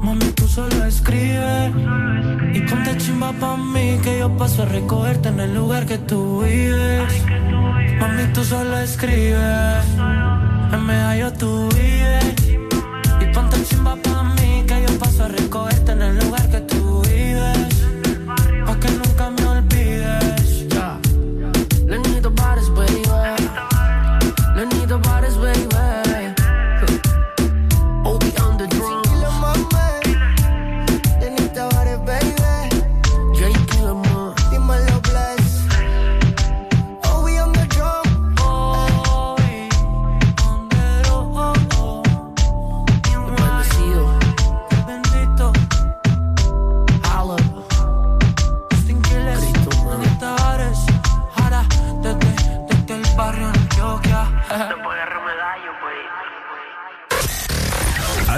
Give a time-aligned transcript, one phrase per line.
[0.00, 1.72] Mami, tú solo escribes.
[2.54, 6.40] Y ponte chimba pa' mí, que yo paso a recogerte en el lugar que tú
[6.42, 7.12] vives.
[8.00, 9.84] Mami, tú solo escribes.
[10.72, 12.34] En medio tú vives.
[13.20, 16.76] Y ponte chimba pa' mí, que yo paso a recogerte en el lugar que tú
[16.76, 16.83] vives.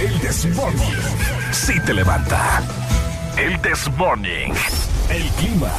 [0.00, 0.96] el Desmorning.
[1.52, 2.62] Sí te levanta.
[3.36, 4.54] El Desmorning.
[5.10, 5.72] El clima.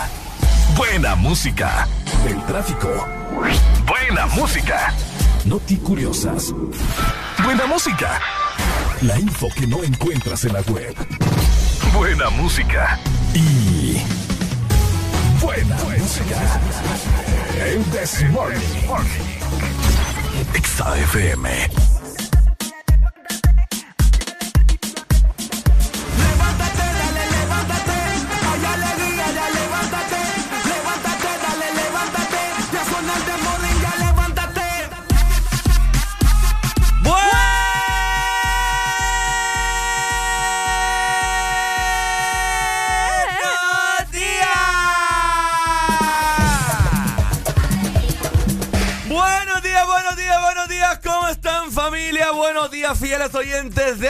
[0.76, 1.88] Buena música.
[2.28, 3.08] El tráfico.
[3.88, 4.94] Buena música.
[5.46, 6.54] Noti curiosas.
[7.44, 8.20] Buena música.
[9.02, 10.96] La info que no encuentras en la web.
[11.94, 13.00] Buena música.
[13.34, 13.98] Y.
[15.42, 16.60] Buena, música.
[17.66, 18.62] El Desmorning.
[20.54, 20.94] Exa
[52.96, 54.10] fieles oyentes de...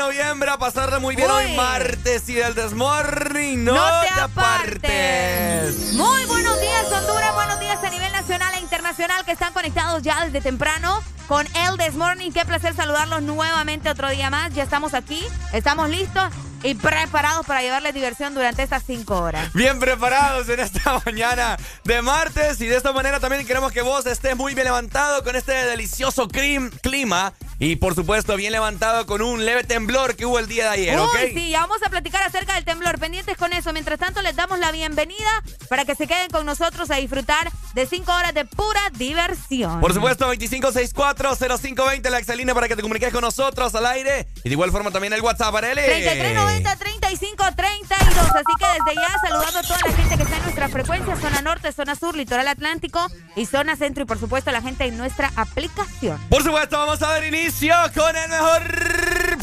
[0.00, 1.56] noviembre a pasarla muy bien hoy Uy.
[1.56, 3.64] martes y del Desmorning.
[3.64, 4.80] No, No te te apartes.
[4.90, 5.92] apartes.
[5.92, 7.34] Muy buenos días, Honduras.
[7.34, 11.76] Buenos días a nivel nacional e internacional que están conectados ya desde temprano con el
[11.76, 12.30] This Morning.
[12.32, 14.54] Qué placer saludarlos nuevamente otro día más.
[14.54, 15.22] Ya estamos aquí,
[15.52, 16.32] estamos listos
[16.62, 19.52] y preparados para llevarles diversión durante estas cinco horas.
[19.52, 24.06] Bien preparados en esta mañana de martes y de esta manera también queremos que vos
[24.06, 29.44] estés muy bien levantado con este delicioso clima y por supuesto bien levantado con un
[29.44, 31.16] leve temblor que hubo el día de ayer, Uy, ¿ok?
[31.34, 32.98] sí, ya vamos a platicar acerca del temblor.
[32.98, 33.70] Pendientes con eso.
[33.74, 35.28] Mientras tanto, les damos la bienvenida
[35.68, 39.78] para que se queden con nosotros a disfrutar de cinco horas de pura diversión.
[39.80, 44.26] Por supuesto, 2564-0520, la exalina para que te comuniques con nosotros al aire.
[44.42, 45.82] Y de igual forma también el WhatsApp, Arely.
[45.82, 48.30] 3390 3532.
[48.30, 51.42] Así que desde ya saludando a toda la gente que está en nuestra frecuencia, zona
[51.42, 53.06] norte, zona sur, litoral atlántico
[53.36, 56.18] y zona centro y por supuesto a la gente en nuestra aplicación.
[56.30, 57.49] Por supuesto, vamos a dar inicio
[57.94, 58.62] con el mejor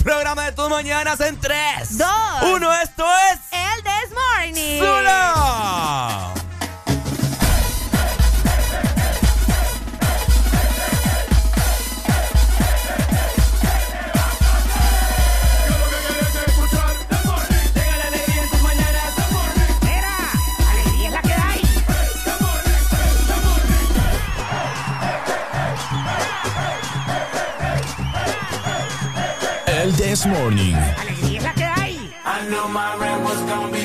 [0.02, 2.08] programa de tus mañanas en 3, Dos.
[2.54, 2.74] 1.
[2.82, 3.40] Esto es...
[3.52, 4.80] El This Morning.
[4.80, 6.47] ¡Zula!
[30.08, 30.74] This Morning.
[30.74, 33.77] I knew my rent was gonna be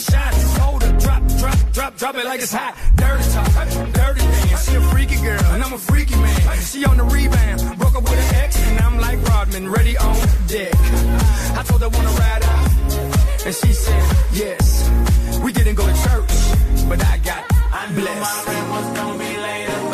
[0.00, 0.34] shine.
[0.60, 2.74] Hold it, drop, drop, drop, drop it like it's hot.
[2.96, 4.68] Dirty talk, dirty dance.
[4.68, 6.58] She a freaky girl, and I'm a freaky man.
[6.60, 10.14] She on the rebound, broke up with an ex, and I'm like Rodman, ready on
[10.46, 10.74] deck.
[11.58, 12.70] I told her wanna ride out,
[13.46, 14.90] and she said yes.
[15.42, 16.32] We didn't go to church,
[16.88, 18.20] but I got I blessed.
[18.20, 19.89] I my rent was gonna be later.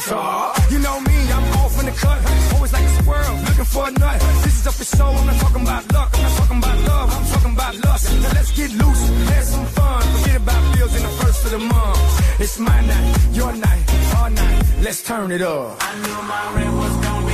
[0.00, 0.72] The.
[0.72, 2.18] You know me, I'm off in the cut.
[2.54, 4.20] Always like a squirrel, looking for a nut.
[4.42, 6.10] This is up for show, I'm not talking about luck.
[6.14, 8.04] I'm not talking about love, I'm talking about lust.
[8.22, 10.02] Now let's get loose, have some fun.
[10.18, 12.40] Forget about bills in the first of the month.
[12.40, 13.84] It's my night, your night,
[14.16, 14.62] our night.
[14.82, 15.76] Let's turn it up.
[15.80, 17.33] I knew my rent was gonna be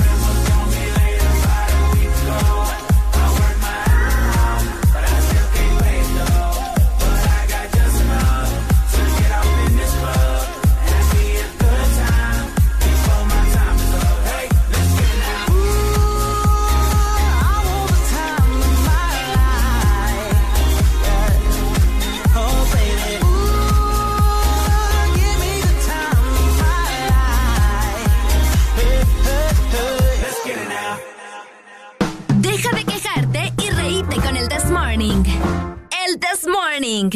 [36.41, 37.11] This Morning.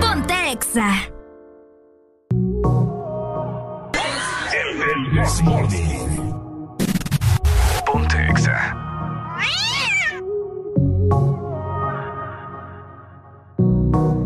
[0.00, 1.10] Ponte Exa.
[4.54, 6.06] El This Morning.
[7.84, 8.76] Ponte Exa.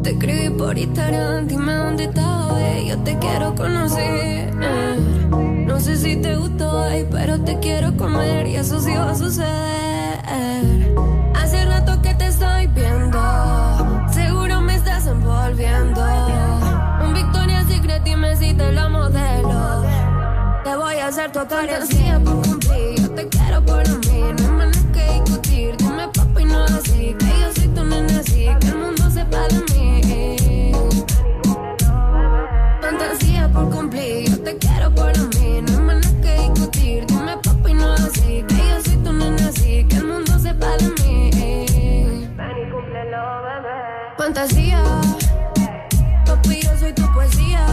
[0.03, 4.55] Te escribí por Instagram, dime dónde estás hoy, yo te quiero conocer.
[4.55, 9.15] No sé si te gustó hoy, pero te quiero comer y eso sí va a
[9.15, 9.75] suceder.
[15.15, 16.01] Envolviendo.
[17.05, 19.85] Un Victoria's Secret, dime si te lo modelo.
[20.65, 24.53] Te voy a hacer tu fantasía por cumplir, yo te quiero por mí, no hay
[24.59, 25.77] manes que discutir.
[25.77, 29.59] Dime papi, no así, que yo soy tu nena así, que el mundo sepa de
[29.73, 30.73] mí.
[32.81, 37.07] Fantasía por cumplir, yo te quiero por mí, no hay manes que discutir.
[37.07, 40.87] Dime papi, no así, que yo soy tu nena así, que el mundo sepa de
[40.87, 41.04] mí.
[44.25, 44.83] Fantasía,
[46.25, 47.67] papi, yo soy tu poesía.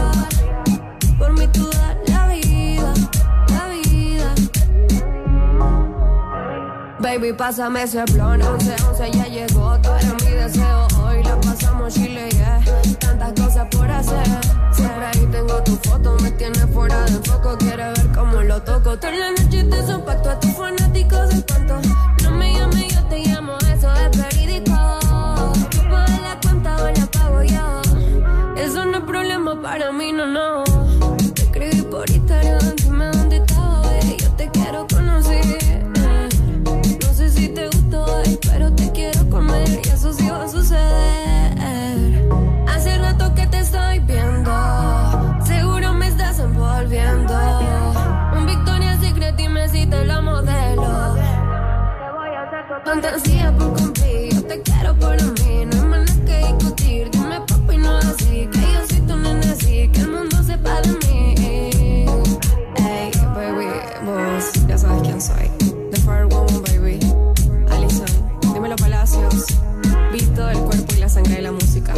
[1.16, 2.92] Por mí tú das la vida,
[3.48, 4.34] la vida.
[6.98, 10.88] Baby, pásame ese blon, 11, 11 ya llegó, tú eres mi deseo.
[11.02, 12.60] Hoy la pasamos chile, yeah.
[12.98, 14.26] Tantas cosas por hacer.
[14.72, 17.56] Siempre ahí tengo tu foto, me tienes fuera de foco.
[17.56, 18.98] Quiere ver cómo lo toco.
[18.98, 21.40] Toda la noche te son pacto a tus fanáticos de
[52.80, 55.66] Fantasía por cumplir, yo te quiero para mí.
[55.66, 57.10] No hay manera que discutir.
[57.10, 58.48] Dime papi, no así.
[58.50, 59.88] Que yo soy tu nene, sí.
[59.92, 61.34] Que el mundo sepa de mí.
[62.76, 63.66] Ey, baby,
[64.04, 65.50] vos ya sabes quién soy.
[65.90, 66.98] The Fire Woman, baby.
[67.70, 68.06] Alison,
[68.54, 69.46] dímelo Palacios.
[70.10, 71.94] Visto del cuerpo y la sangre de la música.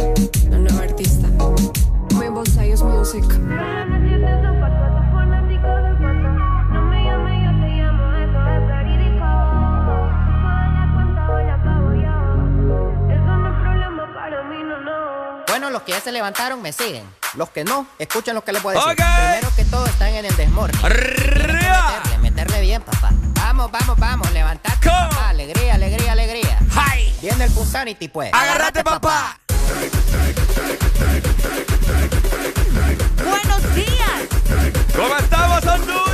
[0.49, 1.27] La nueva artista.
[2.33, 3.23] Voz, ellos music.
[15.75, 17.03] Los que ya se levantaron me siguen.
[17.33, 18.93] Los que no, escuchen lo que les voy a decir.
[18.93, 18.97] Ok.
[18.97, 20.85] Primero que todo están en el desmorning.
[20.85, 21.95] ¡Arriba!
[21.97, 23.09] Meterle, meterle bien, papá.
[23.11, 25.09] Vamos, vamos, vamos, levantate, ¿Cómo?
[25.09, 25.29] papá.
[25.29, 26.59] Alegría, alegría, alegría.
[26.71, 27.13] ¡Hi!
[27.21, 28.33] Viene el Punsanity, pues.
[28.33, 29.37] ¡Agárrate, papá!
[33.17, 34.21] Buenos días.
[34.95, 36.04] ¿Cómo estamos, Honduras?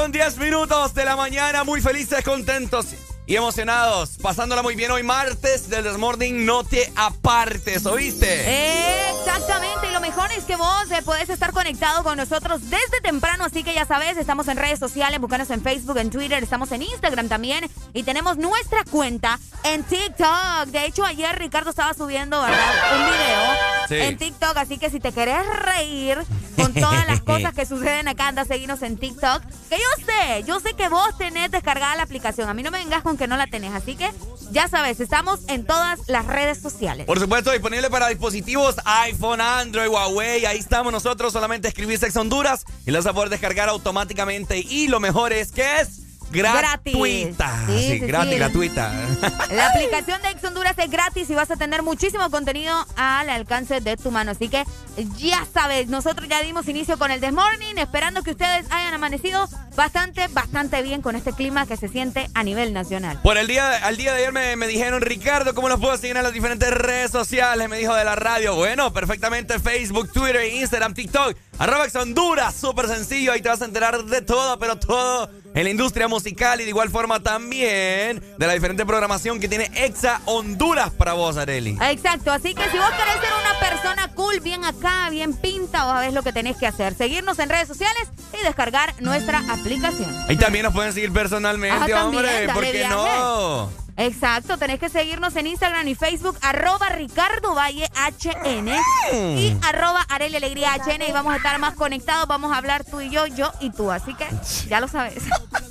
[0.00, 2.86] Con 10 minutos de la mañana, muy felices, contentos
[3.30, 4.18] y emocionados.
[4.20, 9.08] Pasándola muy bien hoy martes del Desmorning, no te apartes, ¿oíste?
[9.10, 13.44] Exactamente, y lo mejor es que vos eh, podés estar conectado con nosotros desde temprano,
[13.44, 16.82] así que ya sabes, estamos en redes sociales, búscanos en Facebook, en Twitter, estamos en
[16.82, 20.66] Instagram también y tenemos nuestra cuenta en TikTok.
[20.66, 22.74] De hecho, ayer Ricardo estaba subiendo ¿verdad?
[22.96, 23.96] un video Sí.
[23.96, 26.18] en TikTok, así que si te querés reír
[26.54, 29.42] con todas las cosas que suceden acá, anda a seguirnos en TikTok.
[29.68, 32.78] Que yo sé, yo sé que vos tenés descargada la aplicación, a mí no me
[32.78, 34.10] vengas con que no la tenés, así que
[34.50, 37.04] ya sabes, estamos en todas las redes sociales.
[37.04, 40.46] Por supuesto, disponible para dispositivos iPhone, Android, Huawei.
[40.46, 41.30] Ahí estamos nosotros.
[41.30, 44.58] Solamente escribir Sex Honduras y lo vas a poder descargar automáticamente.
[44.58, 46.09] Y lo mejor es que es.
[46.30, 47.66] Gratuita.
[47.66, 48.92] Sí, sí, gratis, gratuita.
[49.50, 53.80] La aplicación de Ex Honduras es gratis y vas a tener muchísimo contenido al alcance
[53.80, 54.32] de tu mano.
[54.32, 54.64] Así que
[55.16, 59.48] ya sabes, nosotros ya dimos inicio con el This Morning, esperando que ustedes hayan amanecido
[59.76, 63.20] bastante, bastante bien con este clima que se siente a nivel nacional.
[63.22, 66.16] Por el día, al día de ayer me, me dijeron, Ricardo, ¿cómo los puedo seguir
[66.16, 67.68] en las diferentes redes sociales?
[67.68, 68.54] Me dijo de la radio.
[68.54, 71.36] Bueno, perfectamente Facebook, Twitter, Instagram, TikTok.
[71.60, 73.32] Arroba Ex Honduras, súper sencillo.
[73.32, 76.70] Ahí te vas a enterar de todo, pero todo en la industria musical y de
[76.70, 81.76] igual forma también de la diferente programación que tiene Exa Honduras para vos, Areli.
[81.82, 85.92] Exacto, así que si vos querés ser una persona cool, bien acá, bien pinta, vos
[85.92, 86.94] sabés lo que tenés que hacer.
[86.94, 90.10] Seguirnos en redes sociales y descargar nuestra aplicación.
[90.30, 92.48] Y también nos pueden seguir personalmente, Ah, hombre.
[92.54, 93.70] ¿Por qué no?
[94.00, 98.70] Exacto, tenés que seguirnos en Instagram y Facebook, arroba Ricardo Valle HN
[99.12, 103.02] y arroba Areli Alegría HN y vamos a estar más conectados, vamos a hablar tú
[103.02, 104.26] y yo, yo y tú, así que
[104.68, 105.22] ya lo sabes.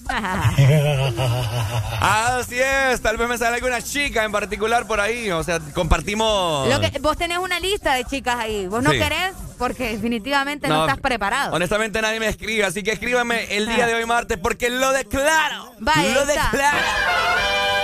[2.01, 5.29] Así es, tal vez me sale alguna chica en particular por ahí.
[5.29, 6.67] O sea, compartimos.
[6.67, 8.97] Lo que, vos tenés una lista de chicas ahí, vos no Sí.
[8.97, 11.53] querés porque definitivamente no, estás preparado.
[11.53, 15.73] Honestamente nadie me escribe, así que escríbame el día de hoy martes porque lo declaro.
[15.79, 16.49] Vaya, lo está.
[16.51, 16.77] declaro.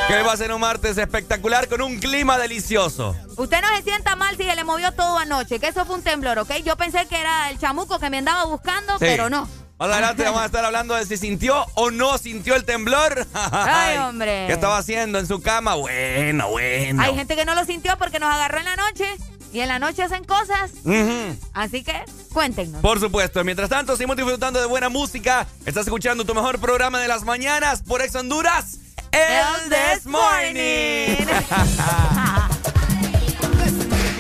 [0.08, 3.16] Que va a ser un martes espectacular con un clima delicioso.
[3.38, 6.04] Usted no se sienta mal si se le movió todo anoche, que eso fue un
[6.04, 6.52] temblor, ¿ok?
[6.64, 8.98] Yo pensé que era el chamuco que me andaba buscando, Sí.
[9.00, 9.50] pero no.
[9.80, 13.28] Más adelante vamos a estar hablando de si sintió o no sintió el temblor.
[13.34, 14.46] Ay, hombre.
[14.48, 15.74] ¿Qué estaba haciendo en su cama?
[15.76, 17.02] Bueno, bueno.
[17.02, 19.06] Hay gente que no lo sintió porque nos agarró en la noche
[19.52, 20.72] y en la noche hacen cosas,
[21.54, 22.80] así que cuéntenos.
[22.82, 23.44] Por supuesto.
[23.44, 25.48] Mientras tanto, seguimos disfrutando de buena música.
[25.66, 28.78] Estás escuchando tu mejor programa de las mañanas por Ex Honduras.
[29.16, 31.26] El This Morning.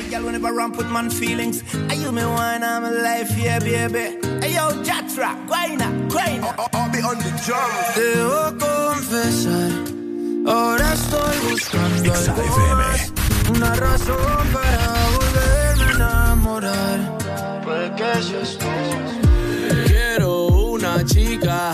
[0.10, 4.18] Girl, whenever I ramp with man feelings, I you me wine, I'm alive, yeah, baby.
[4.40, 6.56] Hey, yo, Jatra, guayna, guayna.
[6.74, 7.72] I'll be on the drum.
[7.98, 9.72] Debo confesar,
[10.48, 13.12] ahora estoy buscando algo más,
[13.50, 17.00] una razón para volverme a enamorar.
[17.66, 18.72] Puede que seas tú.
[19.88, 21.74] Quiero una chica,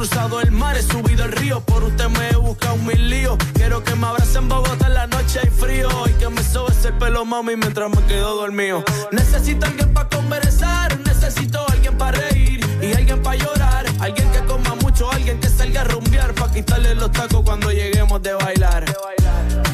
[0.00, 3.36] cruzado el mar, he subido el río, por usted me he buscado mil líos.
[3.52, 5.90] Quiero que me abrace en Bogotá en la noche hay frío.
[6.08, 8.82] Y que me sobe ese pelo, mami, mientras me quedo dormido.
[9.12, 13.84] Necesito alguien para conversar, necesito alguien para reír y alguien para llorar.
[14.00, 18.22] Alguien que coma mucho, alguien que salga a rumbear para quitarle los tacos cuando lleguemos
[18.22, 18.86] de bailar.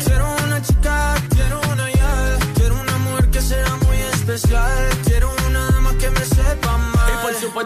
[0.05, 4.96] Quiero una chica, quiero una ya, quiero una mujer que sea muy especial.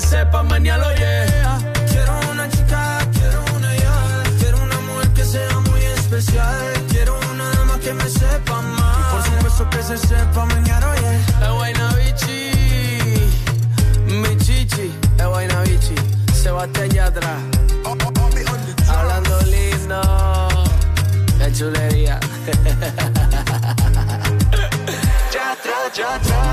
[0.00, 0.42] Se sepa.
[1.88, 6.86] Quiero una chica, quiero una ya, quiero una mujer que sea muy especial.
[6.88, 8.96] Quiero una dama que me sepa mal.
[8.98, 11.46] Y por supuesto que se sepa mañana, yeah.
[11.46, 12.50] Es Guayna Bichi,
[14.06, 15.94] mi chichi, Guayna Bichi,
[16.32, 17.36] Sebastián Yatra.
[18.88, 20.00] Hablando lindo,
[21.38, 22.18] qué chulería.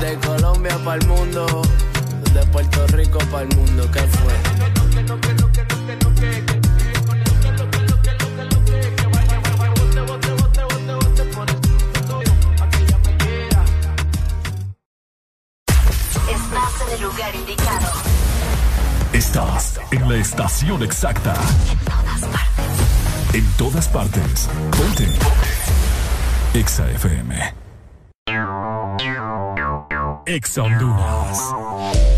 [0.00, 1.62] De Colombia para el mundo,
[2.34, 4.32] de Puerto Rico para el mundo, ¿qué fue?
[16.30, 17.92] Estás en el lugar indicado.
[19.12, 21.34] Estás en la estación exacta.
[23.32, 24.48] En todas partes.
[24.76, 25.08] Ponte.
[26.54, 27.54] Exa FM.
[30.26, 32.17] Exa Honduras.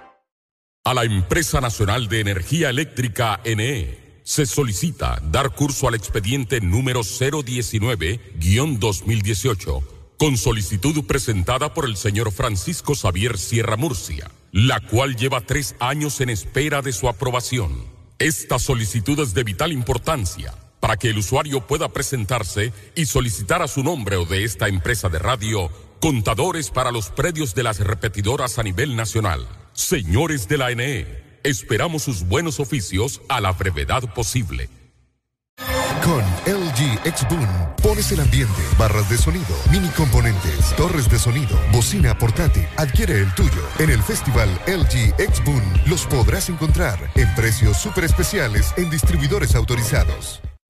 [0.83, 7.01] A la Empresa Nacional de Energía Eléctrica NE se solicita dar curso al expediente número
[7.01, 9.83] 019-2018
[10.17, 16.19] con solicitud presentada por el señor Francisco Xavier Sierra Murcia, la cual lleva tres años
[16.19, 17.85] en espera de su aprobación.
[18.17, 23.67] Esta solicitud es de vital importancia para que el usuario pueda presentarse y solicitar a
[23.67, 25.69] su nombre o de esta empresa de radio
[26.01, 29.47] contadores para los predios de las repetidoras a nivel nacional.
[29.71, 31.05] Señores de la NE,
[31.43, 34.67] esperamos sus buenos oficios a la brevedad posible.
[36.03, 37.47] Con LG X-Boom
[37.83, 42.67] pones el ambiente, barras de sonido, mini componentes, torres de sonido, bocina portátil.
[42.77, 43.61] Adquiere el tuyo.
[43.77, 50.41] En el festival LG X-Boom los podrás encontrar en precios súper especiales en distribuidores autorizados.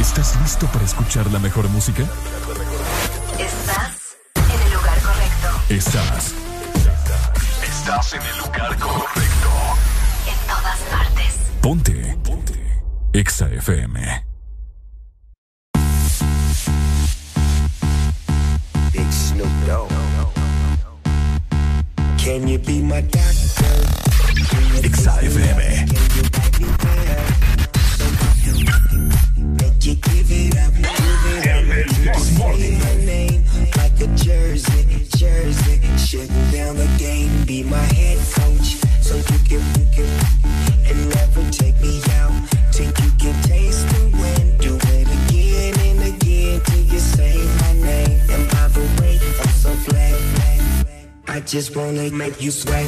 [0.00, 2.04] ¿Estás listo para escuchar la mejor música?
[3.38, 5.48] Estás en el lugar correcto.
[5.68, 6.34] Estás.
[7.62, 9.50] Estás en el lugar correcto.
[10.26, 11.34] En todas partes.
[11.60, 12.18] Ponte.
[12.24, 12.82] Ponte.
[13.12, 14.24] Exa FM.
[18.94, 19.90] Big Snoop Dogg.
[22.16, 23.22] Can you be my doctor?
[24.82, 25.86] Exa FM.
[29.90, 32.16] You give it up, give it up.
[32.22, 33.42] Say my name
[33.76, 35.80] like a jersey, jersey.
[35.98, 38.78] Shutting down the game, be my head coach.
[39.02, 40.06] So you can, you can,
[40.86, 42.30] and never take me out
[42.70, 44.60] till you can taste the wind.
[44.60, 48.20] Do it again and again till you say my name.
[48.30, 50.86] And by the way, I'm so glad.
[51.26, 52.86] I just wanna make you sweat.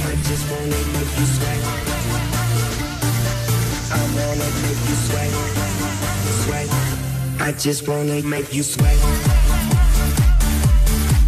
[7.45, 8.97] I just wanna make you sweat.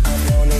[0.04, 0.58] I wanna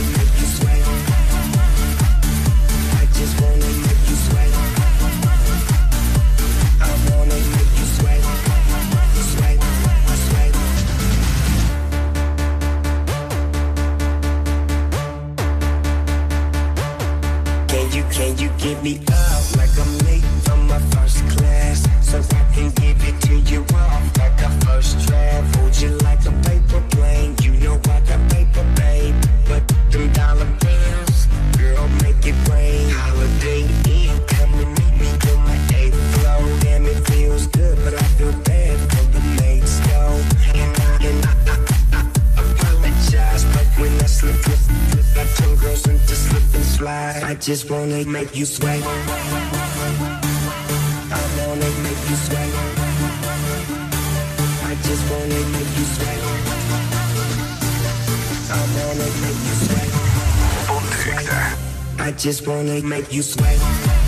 [47.48, 48.82] just wanna make you sweat.
[48.84, 48.90] I
[51.38, 52.50] wanna make you sweat.
[54.64, 56.20] I just wanna make you sweat.
[58.50, 59.90] I wanna make you sweat.
[61.98, 64.07] I just wanna make you sweat.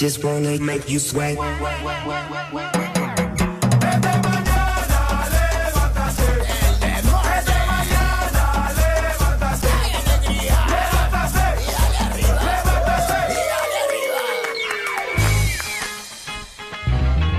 [0.00, 1.36] Just wanna make you sweat.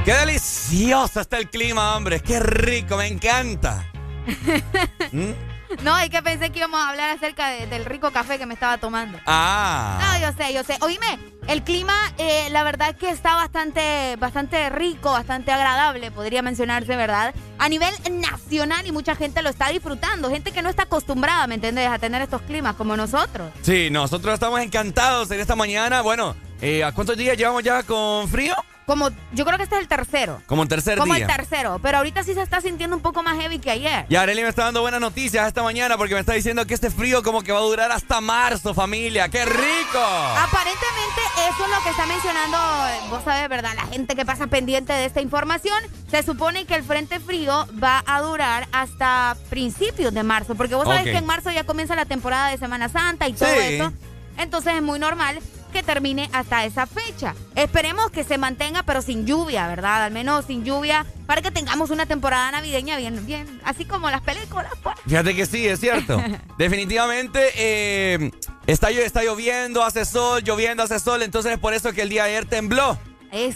[0.05, 2.19] Qué delicioso está el clima, hombre.
[2.21, 3.85] Qué rico, me encanta.
[5.11, 5.83] ¿Mm?
[5.83, 8.53] No, y que pensé que íbamos a hablar acerca de- del rico café que me
[8.55, 9.19] estaba tomando.
[9.25, 9.99] Ah.
[10.01, 10.77] No, yo sé, yo sé.
[10.81, 11.17] Oíme,
[11.51, 17.35] el clima, eh, la verdad que está bastante, bastante rico, bastante agradable, podría mencionarse, ¿verdad?
[17.57, 20.29] A nivel nacional y mucha gente lo está disfrutando.
[20.29, 23.51] Gente que no está acostumbrada, ¿me entiendes?, a tener estos climas como nosotros.
[23.63, 26.01] Sí, nosotros estamos encantados en esta mañana.
[26.01, 28.55] Bueno, eh, ¿a cuántos días llevamos ya con frío?
[28.85, 30.41] Como, yo creo que este es el tercero.
[30.47, 31.25] Como el tercer Como día.
[31.25, 31.79] el tercero.
[31.81, 34.05] Pero ahorita sí se está sintiendo un poco más heavy que ayer.
[34.09, 36.89] Y Arely me está dando buenas noticias esta mañana porque me está diciendo que este
[36.89, 39.29] frío como que va a durar hasta marzo, familia.
[39.29, 39.99] ¡Qué rico!
[40.39, 42.57] Aparentemente eso es lo que está mencionando,
[42.89, 43.71] eh, vos sabés, ¿verdad?
[43.75, 45.77] La gente que pasa pendiente de esta información.
[46.09, 50.85] Se supone que el frente frío va a durar hasta principios de marzo, porque vos
[50.87, 53.55] sabés que en marzo ya comienza la temporada de Semana Santa y todo Sí.
[53.75, 53.93] eso.
[54.37, 55.39] Entonces es muy normal
[55.71, 57.33] que termine hasta esa fecha.
[57.55, 60.03] Esperemos que se mantenga, pero sin lluvia, ¿verdad?
[60.03, 64.21] Al menos sin lluvia, para que tengamos una temporada navideña bien, bien, así como las
[64.21, 64.95] películas, pues.
[65.07, 66.21] Fíjate que sí, es cierto.
[66.57, 68.31] Definitivamente eh,
[68.67, 71.21] está, está lloviendo, hace sol, lloviendo, hace sol.
[71.23, 72.97] Entonces es por eso que el día de ayer tembló.
[73.31, 73.55] Es.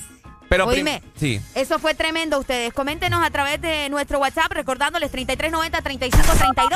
[0.49, 1.41] Pero Oíme, Sí.
[1.55, 2.73] Eso fue tremendo ustedes.
[2.73, 6.69] Coméntenos a través de nuestro WhatsApp recordándoles 3390-3532.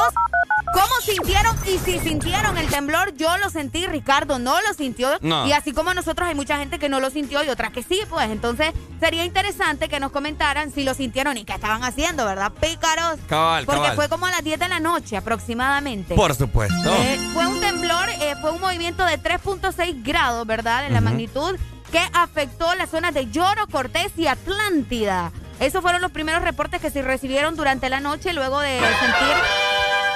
[0.74, 1.56] ¿Cómo sintieron?
[1.66, 5.18] Y si sintieron el temblor, yo lo sentí, Ricardo no lo sintió.
[5.22, 5.48] No.
[5.48, 8.00] Y así como nosotros hay mucha gente que no lo sintió y otras que sí,
[8.10, 12.52] pues entonces sería interesante que nos comentaran si lo sintieron y qué estaban haciendo, ¿verdad?
[12.62, 13.20] Pícaros.
[13.28, 13.96] Cabal, Porque cabal.
[13.96, 16.14] fue como a las 10 de la noche aproximadamente.
[16.16, 16.76] Por supuesto.
[17.02, 20.86] Eh, fue un temblor, eh, fue un movimiento de 3.6 grados, ¿verdad?
[20.86, 21.56] En la magnitud
[21.92, 25.32] que afectó las zonas de Lloro, Cortés y Atlántida.
[25.60, 29.36] Esos fueron los primeros reportes que se recibieron durante la noche luego de sentir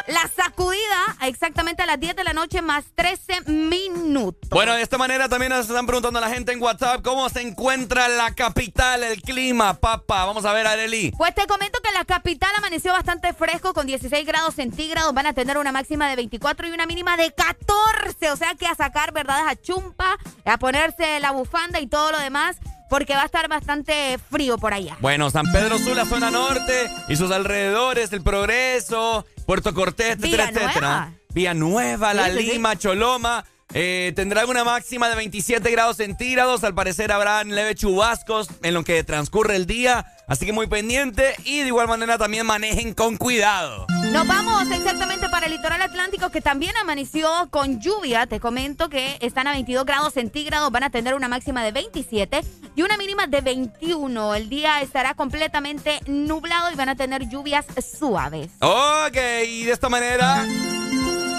[0.07, 4.49] la sacudida exactamente a las 10 de la noche más 13 minutos.
[4.49, 7.41] Bueno, de esta manera también nos están preguntando a la gente en WhatsApp cómo se
[7.41, 10.25] encuentra la capital, el clima, papá.
[10.25, 11.11] Vamos a ver, Areli.
[11.17, 15.13] Pues te comento que la capital amaneció bastante fresco con 16 grados centígrados.
[15.13, 18.31] Van a tener una máxima de 24 y una mínima de 14.
[18.31, 19.47] O sea que a sacar, ¿verdad?
[19.47, 22.57] A chumpa, a ponerse la bufanda y todo lo demás,
[22.93, 24.97] porque va a estar bastante frío por allá.
[24.99, 30.69] Bueno, San Pedro Sula, zona norte y sus alrededores, el Progreso, Puerto Cortés, etcétera, Villanueva.
[30.69, 31.13] etcétera.
[31.33, 32.51] Villanueva, La Sí, sí, sí.
[32.51, 33.45] Lima, Choloma.
[33.75, 36.63] Eh, tendrán una máxima de 27 grados centígrados.
[36.63, 40.05] Al parecer habrán leves chubascos en lo que transcurre el día.
[40.27, 41.35] Así que muy pendiente.
[41.43, 43.87] Y de igual manera también manejen con cuidado.
[44.11, 48.27] Nos vamos exactamente para el litoral atlántico que también amaneció con lluvia.
[48.27, 52.41] Te comento que están a 22 grados centígrados, van a tener una máxima de 27
[52.75, 54.35] y una mínima de 21.
[54.35, 57.65] El día estará completamente nublado y van a tener lluvias
[57.97, 58.51] suaves.
[58.59, 60.45] Ok, y de esta manera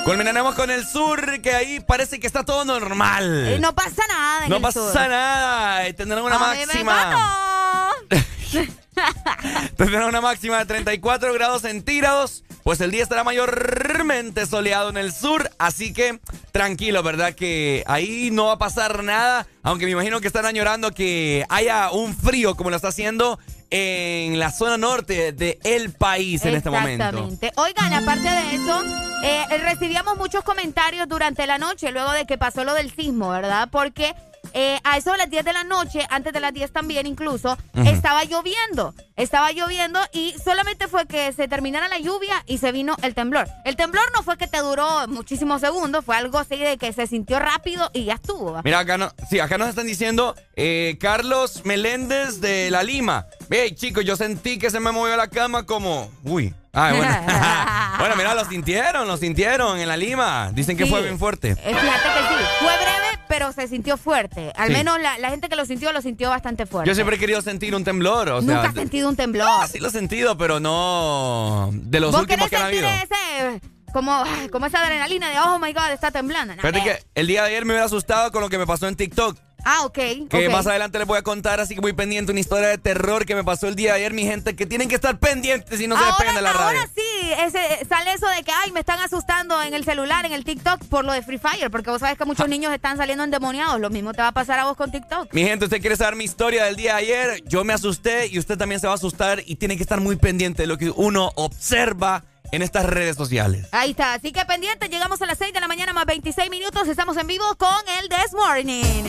[0.05, 3.47] culminaremos con el sur, que ahí parece que está todo normal.
[3.49, 4.95] Eh, no pasa nada en No el pasa sur.
[4.95, 5.93] nada.
[5.95, 7.91] Tendrán una A máxima.
[9.77, 12.45] Tendrán una máxima de 34 grados centígrados.
[12.65, 15.51] Pues el día estará mayormente soleado en el sur.
[15.59, 16.19] Así que
[16.51, 17.35] tranquilo, ¿verdad?
[17.35, 19.47] Que ahí no va a pasar nada.
[19.63, 24.39] Aunque me imagino que están añorando que haya un frío como lo está haciendo en
[24.39, 27.05] la zona norte del país en este momento.
[27.05, 27.53] Exactamente.
[27.57, 28.83] Oigan, aparte de eso,
[29.25, 33.69] eh, recibíamos muchos comentarios durante la noche, luego de que pasó lo del sismo, ¿verdad?
[33.71, 34.15] Porque
[34.53, 37.57] eh, a eso de las 10 de la noche, antes de las 10 también incluso,
[37.87, 38.95] estaba lloviendo.
[39.17, 43.49] Estaba lloviendo y solamente fue que se terminara la lluvia y se vino el temblor.
[43.65, 47.07] El temblor no fue que te duró muchísimos segundos, fue algo así de que se
[47.07, 48.61] sintió rápido y ya estuvo.
[48.65, 53.27] Mira, acá, no, sí, acá nos están diciendo eh, Carlos Meléndez de La Lima.
[53.49, 56.11] Ve, chicos, yo sentí que se me movió la cama como...
[56.25, 56.55] Uy.
[56.75, 57.97] Ah, bueno.
[57.99, 60.51] bueno, mira, lo sintieron, lo sintieron en La Lima.
[60.53, 60.91] Dicen que Sí.
[60.91, 61.51] fue bien fuerte.
[61.53, 64.53] Eh, fíjate que sí, fue breve, pero se sintió fuerte.
[64.57, 64.73] Al Sí.
[64.75, 66.89] menos la, la gente que lo sintió, lo sintió bastante fuerte.
[66.89, 68.55] Yo siempre he querido sentir un temblor, o sea...
[68.57, 69.47] Nunca has sentido un temblor.
[69.49, 72.89] Ah, sí lo he sentido, pero no de los ¿Vos últimos que han habido.
[72.89, 73.61] ese,
[73.93, 76.55] como, ay, como esa adrenalina de, oh my God, está temblando?
[76.57, 78.89] No, Fíjate que el día de ayer me hubiera asustado con lo que me pasó
[78.89, 79.37] en TikTok.
[79.65, 79.95] Ah, ok.
[80.29, 80.53] Que ok.
[80.53, 83.35] más adelante les voy a contar, así que muy pendiente, una historia de terror que
[83.35, 85.97] me pasó el día de ayer, mi gente, que tienen que estar pendientes y no
[85.97, 86.81] se ahora, despeguen de la radio.
[86.81, 90.33] ahora sí, ese, sale eso de que, ay, me están asustando en el celular, en
[90.33, 93.25] el TikTok, por lo de Free Fire, porque vos sabes que muchos niños están saliendo
[93.25, 93.81] endemoniados.
[93.81, 95.33] Lo mismo te va a pasar a vos con TikTok.
[95.33, 97.45] Mi gente, usted quiere saber mi historia del día de ayer.
[97.47, 100.17] Yo me asusté y usted también se va a asustar y tiene que estar muy
[100.17, 102.25] pendiente de lo que uno observa
[102.55, 103.67] en estas redes sociales.
[103.73, 106.87] Ahí está, así que pendiente, llegamos a las 6 de la mañana más 26 minutos,
[106.87, 107.69] estamos en vivo con
[108.01, 109.05] el This Morning.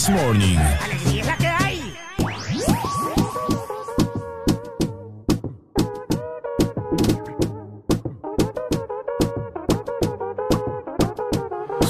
[0.00, 0.56] This Morning.
[0.56, 1.94] Alegría es la que hay.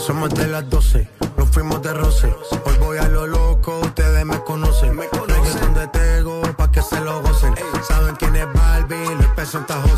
[0.05, 2.35] Somos de las 12, nos fuimos de roce.
[2.65, 4.97] Hoy voy a lo loco, ustedes me conocen.
[4.97, 7.55] Me conocen de Tego, pa' que se lo gocen.
[7.87, 9.47] Saben quién es Barbie, Luis P.
[9.47, 9.90] Santa José.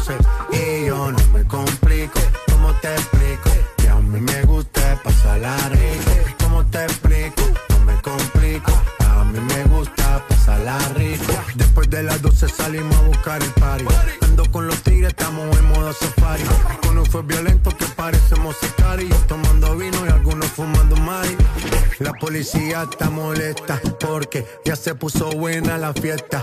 [24.83, 26.43] Se puso buena la fiesta,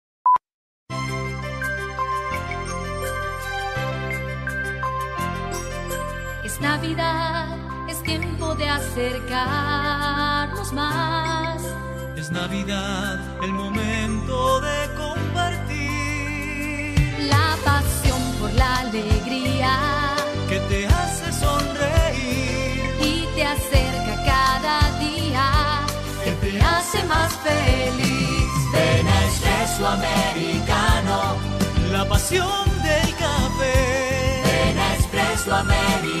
[6.61, 7.47] Navidad,
[7.89, 11.61] es tiempo de acercarnos más.
[12.15, 15.89] Es Navidad, el momento de compartir.
[17.29, 19.77] La pasión por la alegría
[20.47, 22.95] Que te hace sonreír.
[23.01, 25.81] y te acerca cada día,
[26.23, 28.51] Que te hace más feliz.
[28.71, 31.35] Ven a Espresso Americano.
[31.91, 34.43] La pasión del café.
[34.45, 36.20] Ven a Espresso Americano.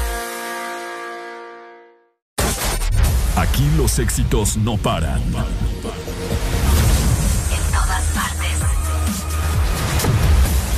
[3.41, 5.19] Aquí los éxitos no paran.
[5.19, 5.33] En
[7.73, 8.59] todas partes.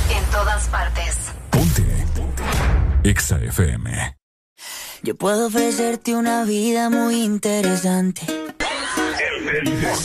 [0.08, 1.18] En todas partes.
[3.02, 4.16] EXA FM.
[5.02, 8.22] Yo puedo ofrecerte una vida muy interesante.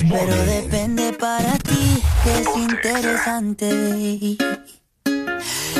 [0.10, 4.38] Pero depende para ti que es interesante.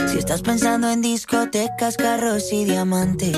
[0.08, 3.38] Si estás pensando en discotecas, carros y diamantes.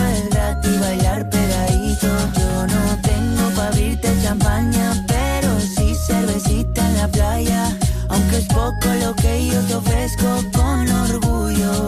[0.41, 2.07] es gratis bailar pegadito.
[2.37, 7.77] Yo no tengo para abrirte champaña, pero sí cervecita en la playa.
[8.09, 11.87] Aunque es poco lo que yo te ofrezco con orgullo,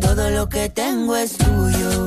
[0.00, 2.06] todo lo que tengo es tuyo.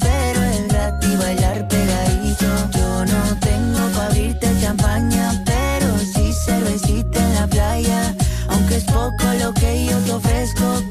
[10.23, 10.90] ofrezco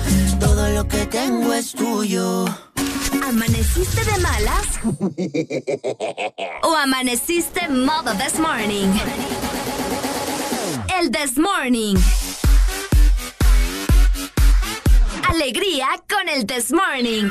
[0.81, 2.45] lo que tengo es tuyo.
[3.23, 4.79] ¿Amaneciste de malas?
[6.63, 8.89] ¿O amaneciste modo this morning?
[10.99, 11.97] El this morning.
[15.29, 17.29] Alegría con el this morning.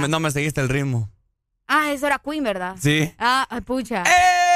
[0.00, 1.10] me, no me seguiste el ritmo.
[1.66, 2.76] Ah, eso era Queen, ¿verdad?
[2.80, 3.12] Sí.
[3.18, 4.02] Ah, pucha.
[4.02, 4.49] Hello.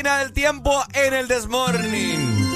[0.00, 2.50] Máquina del tiempo en el Desmorning.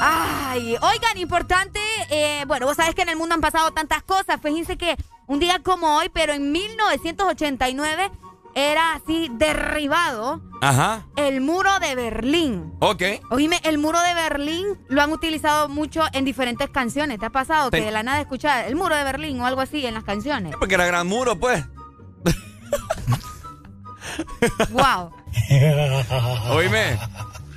[0.00, 4.38] Ay, oigan, importante, eh, bueno, vos sabés que en el mundo han pasado tantas cosas.
[4.40, 8.12] Fíjense que un día como hoy, pero en 1989,
[8.54, 11.06] era así derribado Ajá.
[11.16, 12.72] el muro de Berlín.
[12.78, 13.02] Ok.
[13.30, 17.18] Oíme, el muro de Berlín lo han utilizado mucho en diferentes canciones.
[17.18, 19.60] ¿Te ha pasado Te- que de la nada escuchas el muro de Berlín o algo
[19.62, 20.54] así en las canciones?
[20.60, 21.64] Porque era gran muro, pues.
[24.70, 25.10] wow.
[26.50, 26.98] Oíme,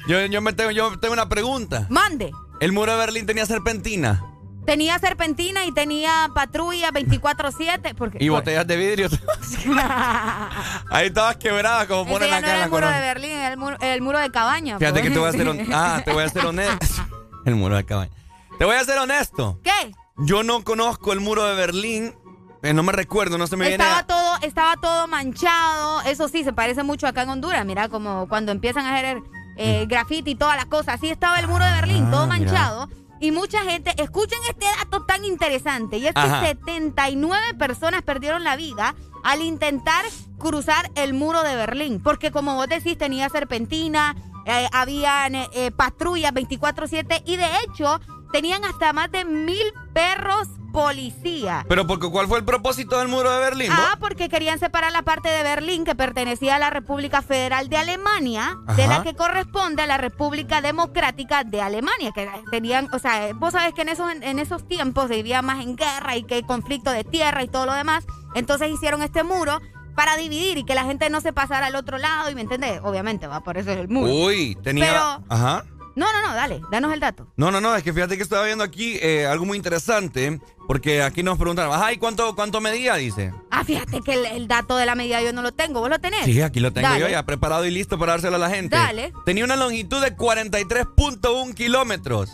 [0.08, 1.88] yo, yo, me tengo, yo tengo una pregunta.
[1.89, 2.32] Mande.
[2.60, 4.24] ¿El muro de Berlín tenía serpentina?
[4.66, 7.95] Tenía serpentina y tenía patrulla 24-7.
[7.95, 9.08] Porque, Y botellas de vidrio.
[10.89, 13.00] Ahí estabas quebrada, como ponen acá no era el muro de.
[13.00, 14.78] Berlín, el muro, el muro de cabaña.
[14.78, 15.04] Fíjate pues.
[15.04, 15.74] que te voy a ser honesto.
[15.74, 16.86] Ah, te voy a ser honesto.
[17.45, 18.12] El muro de cabaña.
[18.60, 19.62] Te voy a ser honesto.
[19.64, 19.93] ¿Qué?
[20.18, 22.14] Yo no conozco el muro de Berlín.
[22.62, 23.82] Eh, no me recuerdo, no se me viene.
[23.82, 24.06] Estaba
[24.42, 26.02] estaba todo manchado.
[26.02, 27.66] Eso sí, se parece mucho acá en Honduras.
[27.66, 29.22] Mira, como cuando empiezan a hacer
[29.58, 30.96] eh, graffiti y todas las cosas.
[30.96, 32.38] Así estaba el muro de Berlín, Ah, todo mira.
[32.40, 32.90] manchado.
[33.20, 35.98] Y mucha gente, escuchen este dato tan interesante.
[35.98, 36.42] Y es que Ajá.
[36.42, 40.06] 79 personas perdieron la vida al intentar
[40.38, 42.00] cruzar el muro de Berlín.
[42.04, 44.16] Porque como vos decís, tenía serpentina,
[44.46, 48.00] eh, habían eh, eh, patrullas 24-7 y de hecho
[48.32, 51.66] tenían hasta más de mil perros policía.
[51.68, 53.72] Pero porque ¿cuál fue el propósito del muro de Berlín?
[53.72, 57.78] Ah, porque querían separar la parte de Berlín que pertenecía a la República Federal de
[57.78, 63.34] Alemania de la que corresponde a la República Democrática de Alemania, que tenían, o sea,
[63.34, 66.36] vos sabés que en esos, en esos tiempos se vivía más en guerra y que
[66.36, 68.06] hay conflicto de tierra y todo lo demás,
[68.36, 69.60] entonces hicieron este muro
[69.96, 72.82] para dividir y que la gente no se pasara al otro lado, y me entendés,
[72.84, 74.14] obviamente, va, por eso es el muro.
[74.14, 74.86] Uy, tenía.
[74.86, 75.64] Pero- Ajá.
[75.98, 77.28] No, no, no, dale, danos el dato.
[77.38, 81.02] No, no, no, es que fíjate que estaba viendo aquí eh, algo muy interesante, porque
[81.02, 82.93] aquí nos preguntaron, ajá, ¿y cuánto, cuánto medía?
[82.95, 83.34] Dice.
[83.50, 85.98] Ah, fíjate que el, el dato de la medida yo no lo tengo, ¿vos lo
[85.98, 86.24] tenés?
[86.26, 87.00] Sí, aquí lo tengo Dale.
[87.00, 88.76] yo ya preparado y listo para dárselo a la gente.
[88.76, 89.12] Dale.
[89.26, 92.30] Tenía una longitud de 43.1 kilómetros.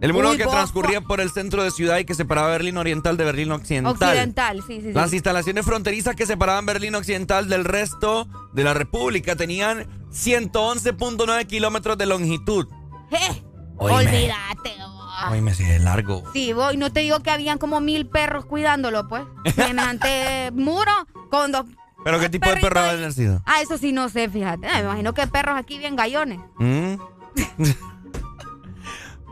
[0.00, 3.16] El muro que vos, transcurría por el centro de ciudad y que separaba Berlín Oriental
[3.16, 3.92] de Berlín Occidental.
[3.92, 4.92] Occidental, sí, sí, sí.
[4.92, 11.98] Las instalaciones fronterizas que separaban Berlín Occidental del resto de la República tenían 111.9 kilómetros
[11.98, 12.66] de longitud.
[13.10, 13.42] Eh,
[13.76, 14.74] olvídate.
[15.20, 16.22] Ay, me sigue largo.
[16.32, 19.24] Sí, vos, y no te digo que habían como mil perros cuidándolo, pues.
[19.54, 20.92] Semejante muro
[21.30, 21.64] con dos.
[22.04, 22.90] ¿Pero qué tipo de perro ahí.
[22.90, 23.42] había nacido?
[23.44, 24.68] Ah, eso sí no sé, fíjate.
[24.68, 26.38] Ah, me imagino que perros aquí bien gallones.
[26.58, 26.94] ¿Mm?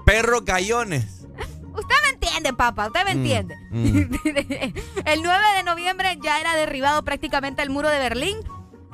[0.05, 1.27] Perro cayones.
[1.75, 3.55] Usted me entiende, papá, usted me Mm, entiende.
[5.05, 8.37] el 9 de noviembre ya era derribado prácticamente el muro de Berlín.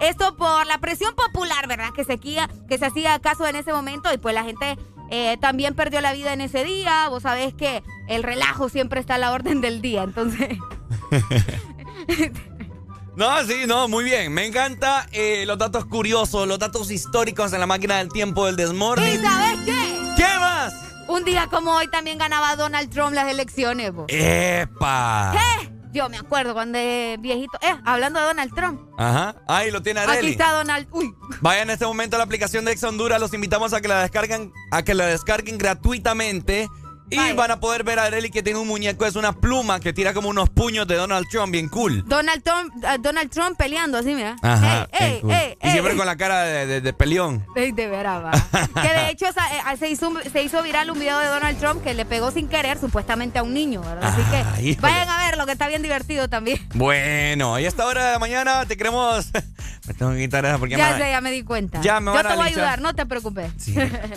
[0.02, 1.92] Esto por la presión popular, ¿verdad?
[1.94, 4.76] Que se, hacía- que se hacía caso en ese momento y pues la gente
[5.10, 7.08] eh, también perdió la vida en ese día.
[7.08, 10.58] Vos sabés que el relajo siempre está a la orden del día, entonces...
[13.14, 14.32] No, sí, no, muy bien.
[14.32, 18.54] Me encanta eh, los datos curiosos, los datos históricos en la máquina del tiempo del
[18.54, 19.20] ¿Y desmorning.
[19.22, 19.98] sabes qué?
[20.16, 20.72] ¿Qué más?
[21.08, 24.06] Un día como hoy también ganaba Donald Trump las elecciones, vos.
[24.08, 25.32] ¡Epa!
[25.34, 25.71] ¿Qué?
[25.92, 27.58] Yo me acuerdo cuando de viejito.
[27.60, 28.80] Eh, hablando de Donald Trump.
[28.98, 29.36] Ajá.
[29.46, 30.30] Ahí lo tiene Aquí Areli.
[30.32, 30.86] está Donald.
[30.90, 31.14] Uy.
[31.40, 33.20] Vaya en este momento a la aplicación de Ex Honduras.
[33.20, 36.68] Los invitamos a que la descarguen, a que la descarguen gratuitamente.
[37.12, 39.92] Y van a poder ver a Areli que tiene un muñeco, es una pluma que
[39.92, 42.02] tira como unos puños de Donald Trump, bien cool.
[42.06, 44.36] Donald Trump, ah, Donald Trump peleando así, mira.
[44.42, 44.88] Ajá.
[44.92, 45.32] Ey, ey, cool.
[45.32, 47.44] ey, y siempre con la cara de, de- de peleón.
[47.54, 48.30] Ey, de veras, va.
[48.82, 51.94] que de hecho eh, se, hizo, se hizo viral un video de Donald Trump que
[51.94, 54.04] le pegó sin querer supuestamente a un niño, ¿verdad?
[54.04, 54.92] Así Ah, que híjole.
[54.92, 56.58] vayan a verlo, que está bien divertido también.
[56.74, 59.30] Bueno, y a esta hora de la mañana te queremos.
[59.86, 61.80] me tengo que quitar esa porque Ya me- sé, ya me di cuenta.
[61.82, 63.52] Ya me Yo te voy a ayudar, no te preocupes.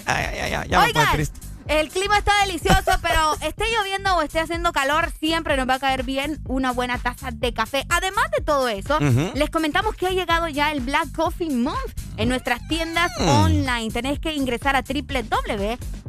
[0.05, 1.39] Ay, ay, ay, ya me Oigan, triste.
[1.67, 5.79] El clima está delicioso, pero esté lloviendo o esté haciendo calor, siempre nos va a
[5.79, 7.85] caer bien una buena taza de café.
[7.89, 8.99] Además de todo eso,
[9.33, 13.27] les comentamos que ha llegado ya el Black Coffee Month en nuestras tiendas Mm.
[13.29, 13.91] online.
[13.91, 14.83] Tenés que ingresar a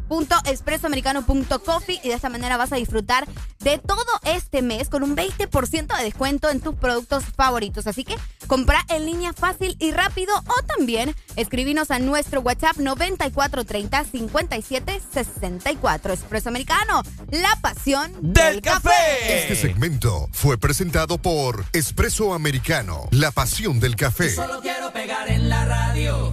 [0.09, 3.27] www.expresoamericano.coffee y de esta manera vas a disfrutar
[3.61, 7.87] de todo este mes con un 20% de descuento en tus productos favoritos.
[7.87, 14.05] Así que compra en línea fácil y rápido o también escribinos a nuestro WhatsApp 9430
[14.05, 16.13] 5764.
[16.13, 18.91] Expreso Americano, la pasión del, café.
[19.29, 24.31] Este segmento fue presentado por Espresso Americano, la pasión del café.
[24.31, 26.33] Solo quiero pegar en la radio.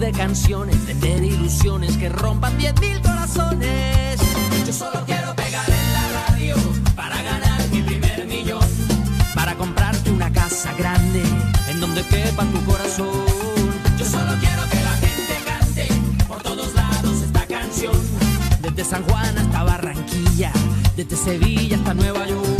[0.00, 4.18] de canciones, vender ilusiones que rompan 10 mil corazones.
[4.66, 6.56] Yo solo quiero pegar en la radio
[6.96, 8.64] para ganar mi primer millón.
[9.34, 11.22] Para comprarte una casa grande
[11.68, 13.10] en donde quepa tu corazón.
[13.98, 15.88] Yo solo quiero que la gente cante
[16.26, 17.94] por todos lados esta canción.
[18.62, 20.50] Desde San Juan hasta Barranquilla,
[20.96, 22.59] desde Sevilla hasta Nueva York.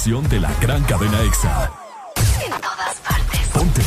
[0.00, 1.70] Estación de la gran cadena EXA.
[2.42, 3.48] en todas partes.
[3.52, 3.82] Ponte.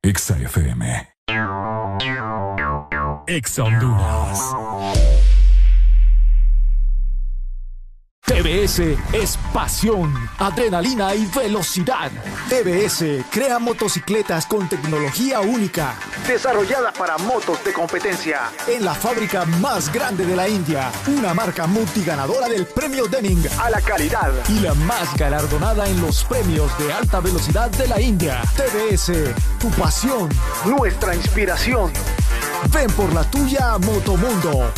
[0.00, 1.08] EXA FM.
[3.26, 4.54] EXA Honduras.
[8.28, 12.12] TBS es pasión, adrenalina y velocidad.
[12.48, 15.96] TBS crea motocicletas con tecnología única,
[16.28, 18.52] desarrollada para motos de competencia.
[18.66, 23.70] En la fábrica más grande de la India, una marca multiganadora del premio Deming a
[23.70, 28.42] la calidad y la más galardonada en los premios de alta velocidad de la India.
[28.56, 30.28] TBS, tu pasión,
[30.66, 31.90] nuestra inspiración.
[32.72, 34.70] Ven por la tuya a Motomundo,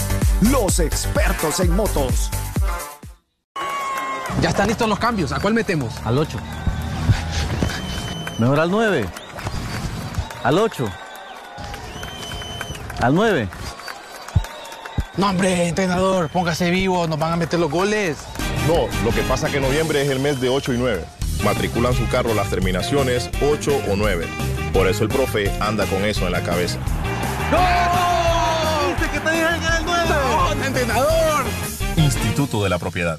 [0.53, 2.31] los expertos en motos.
[4.41, 5.33] Ya están listos los cambios.
[5.33, 5.93] ¿A cuál metemos?
[6.05, 6.39] Al 8.
[8.39, 9.09] Mejor al 9.
[10.45, 10.91] Al 8.
[13.01, 13.49] Al 9.
[15.17, 18.19] No, hombre, entrenador, póngase vivo, nos van a meter los goles.
[18.67, 21.05] No, lo que pasa es que noviembre es el mes de 8 y 9.
[21.45, 24.27] Matriculan su carro las terminaciones 8 o 9.
[24.73, 26.79] Por eso el profe anda con eso en la cabeza.
[27.51, 28.95] ¡No!
[28.95, 30.05] ¡Dice que te dije el 9!
[30.09, 31.45] ¡No, entrenador!
[31.97, 33.19] Instituto de la Propiedad.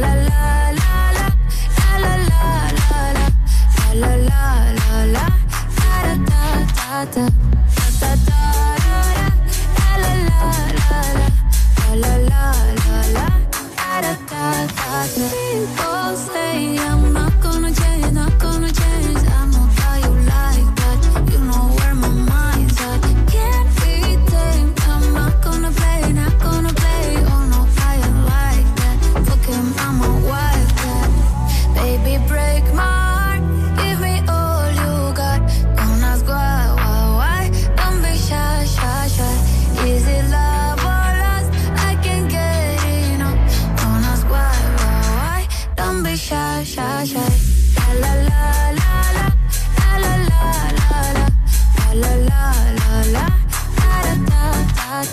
[0.00, 0.14] da
[6.26, 7.61] da da da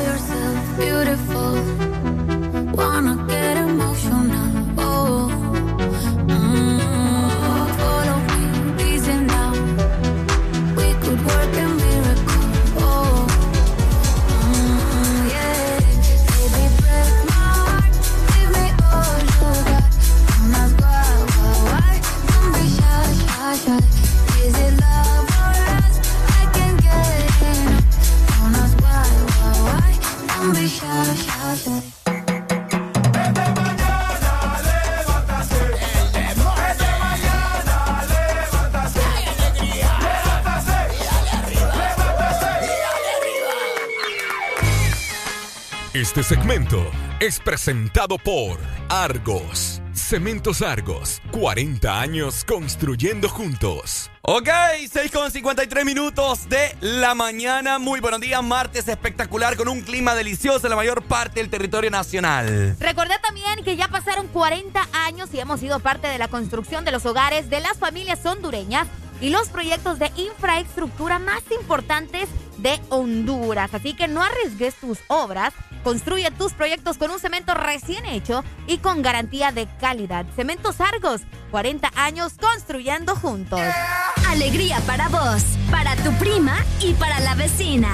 [45.94, 46.84] Este segmento
[47.20, 48.58] es presentado por
[48.90, 49.80] Argos.
[49.94, 51.22] Cementos Argos.
[51.30, 54.10] 40 años construyendo juntos.
[54.24, 54.50] Ok,
[54.90, 57.78] 6 con 53 minutos de la mañana.
[57.78, 61.92] Muy buenos días, martes espectacular con un clima delicioso en la mayor parte del territorio
[61.92, 62.76] nacional.
[62.80, 66.92] Recordé también que ya pasaron 40 años y hemos sido parte de la construcción de
[66.92, 68.88] los hogares de las familias hondureñas
[69.22, 73.74] y los proyectos de infraestructura más importantes de Honduras.
[73.74, 75.54] Así que no arriesgues tus obras
[75.84, 80.26] Construye tus proyectos con un cemento recién hecho y con garantía de calidad.
[80.36, 83.60] Cementos Argos, 40 años construyendo juntos.
[84.30, 87.90] Alegría para vos, para tu prima y para la vecina.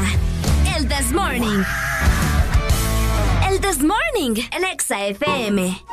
[0.78, 1.64] El This Morning.
[3.50, 5.84] El This Morning, el Exa FM.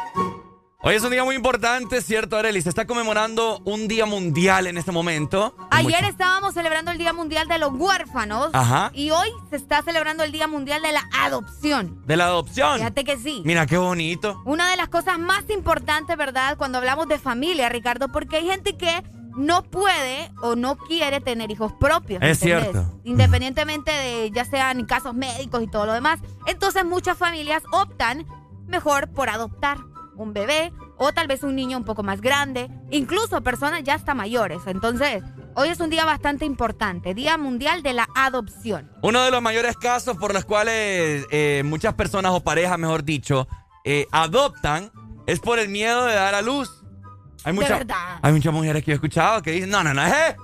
[0.82, 2.60] Hoy es un día muy importante, ¿cierto, Arely?
[2.60, 5.56] Se está conmemorando un día mundial en este momento.
[5.70, 8.50] Ayer estábamos celebrando el Día Mundial de los Huérfanos.
[8.52, 8.90] Ajá.
[8.92, 12.06] Y hoy se está celebrando el Día Mundial de la Adopción.
[12.06, 12.76] De la adopción.
[12.76, 13.40] Fíjate que sí.
[13.44, 14.42] Mira qué bonito.
[14.44, 16.58] Una de las cosas más importantes, ¿verdad?
[16.58, 19.02] Cuando hablamos de familia, Ricardo, porque hay gente que
[19.34, 22.22] no puede o no quiere tener hijos propios.
[22.22, 22.70] Es ¿entendés?
[22.70, 23.00] cierto.
[23.04, 26.20] Independientemente de ya sean casos médicos y todo lo demás.
[26.46, 28.26] Entonces muchas familias optan
[28.66, 29.78] mejor por adoptar
[30.16, 34.14] un bebé o tal vez un niño un poco más grande, incluso personas ya hasta
[34.14, 34.60] mayores.
[34.66, 35.22] Entonces,
[35.54, 38.90] hoy es un día bastante importante, Día Mundial de la Adopción.
[39.02, 43.46] Uno de los mayores casos por los cuales eh, muchas personas o parejas, mejor dicho,
[43.84, 44.90] eh, adoptan
[45.26, 46.82] es por el miedo de dar a luz.
[47.44, 48.18] Hay De muchas, verdad.
[48.22, 50.36] hay muchas mujeres que yo he escuchado que dicen, no, no, no, eh.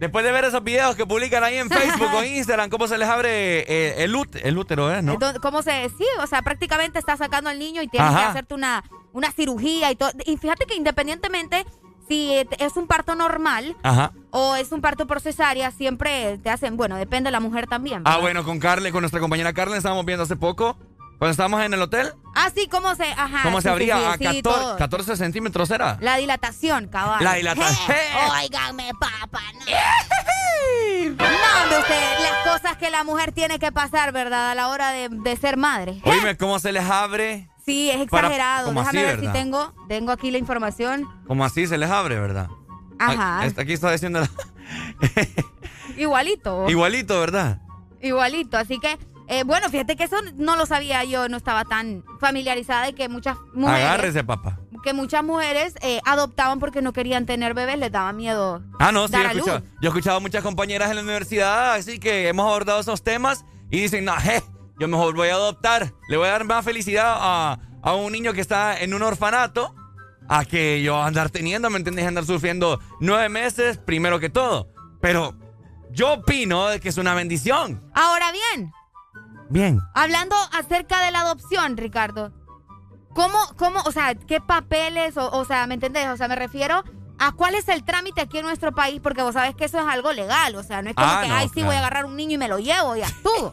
[0.00, 3.08] Después de ver esos videos que publican ahí en Facebook o Instagram, cómo se les
[3.08, 5.02] abre eh, el, út- el útero, ¿eh?
[5.02, 5.16] ¿No?
[5.40, 8.82] ¿Cómo se Sí, o sea, prácticamente estás sacando al niño y tienes que hacerte una,
[9.12, 10.10] una cirugía y todo.
[10.26, 11.64] Y fíjate que independientemente
[12.08, 14.12] si es un parto normal Ajá.
[14.30, 18.02] o es un parto por cesárea, siempre te hacen, bueno, depende de la mujer también.
[18.04, 20.76] Ah, bueno, con Carle, con nuestra compañera Carle, estábamos viendo hace poco,
[21.18, 23.04] cuando estábamos en el hotel, Ah, sí, ¿cómo se...?
[23.04, 23.40] Ajá.
[23.42, 24.76] cómo sí, se abría sí, a sí, 14, todo.
[24.76, 25.98] 14 centímetros, ¿era?
[26.00, 27.22] La dilatación, cabal.
[27.22, 27.96] La dilatación.
[28.40, 29.40] Óigame, papá.
[29.58, 29.66] No.
[31.16, 34.50] no, hombre, usted, las cosas que la mujer tiene que pasar, ¿verdad?
[34.50, 36.00] A la hora de, de ser madre.
[36.04, 37.48] Oíme, ¿cómo se les abre?
[37.64, 38.66] Sí, es Para- exagerado.
[38.66, 41.06] como Déjame así, ver si tengo, tengo aquí la información.
[41.26, 42.48] Como así se les abre, ¿verdad?
[42.98, 43.40] Ajá.
[43.42, 44.30] Ah, Aquí está diciendo la-
[45.96, 46.68] Igualito.
[46.68, 47.60] igualito, ¿verdad?
[48.00, 48.56] Igualito.
[48.56, 48.98] Así que,
[49.30, 53.08] eh, bueno, fíjate que eso no lo sabía yo, no estaba tan familiarizada y que
[53.08, 54.58] muchas mujeres, Agárrese, papá.
[54.82, 58.62] que muchas mujeres eh, adoptaban porque no querían tener bebés, les daba miedo.
[58.78, 59.46] Ah, no, sí, dar yo he a luz.
[59.46, 63.44] escuchado, yo he escuchado muchas compañeras en la universidad, así que hemos abordado esos temas
[63.70, 64.42] y dicen, no, je,
[64.78, 68.32] yo mejor voy a adoptar, le voy a dar más felicidad a, a un niño
[68.32, 69.74] que está en un orfanato
[70.28, 72.06] a que yo andar teniendo, ¿me entiendes?
[72.06, 74.68] Andar sufriendo nueve meses, primero que todo.
[75.00, 75.34] Pero
[75.90, 77.82] yo opino de que es una bendición.
[77.94, 78.70] Ahora bien,
[79.50, 79.78] Bien.
[79.94, 82.32] hablando acerca de la adopción, Ricardo,
[83.14, 86.08] ¿cómo, cómo, o sea, qué papeles, o, o sea, ¿me entendés?
[86.08, 86.82] O sea, me refiero
[87.18, 89.86] a cuál es el trámite aquí en nuestro país, porque vos sabés que eso es
[89.86, 92.06] algo legal, o sea, no es como Ah, que, no, ay, sí, voy a agarrar
[92.06, 93.52] un niño y me lo llevo y actúo.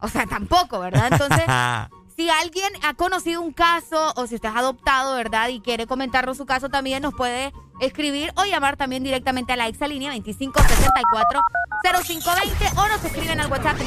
[0.00, 1.08] o sea, tampoco, ¿verdad?
[1.12, 1.44] Entonces,
[2.18, 5.50] si alguien ha conocido un caso o si usted es adoptado, ¿verdad?
[5.50, 9.68] Y quiere comentarnos su caso también, nos puede escribir o llamar también directamente a la
[9.68, 13.78] exalínea 2564-0520 o nos escriben al WhatsApp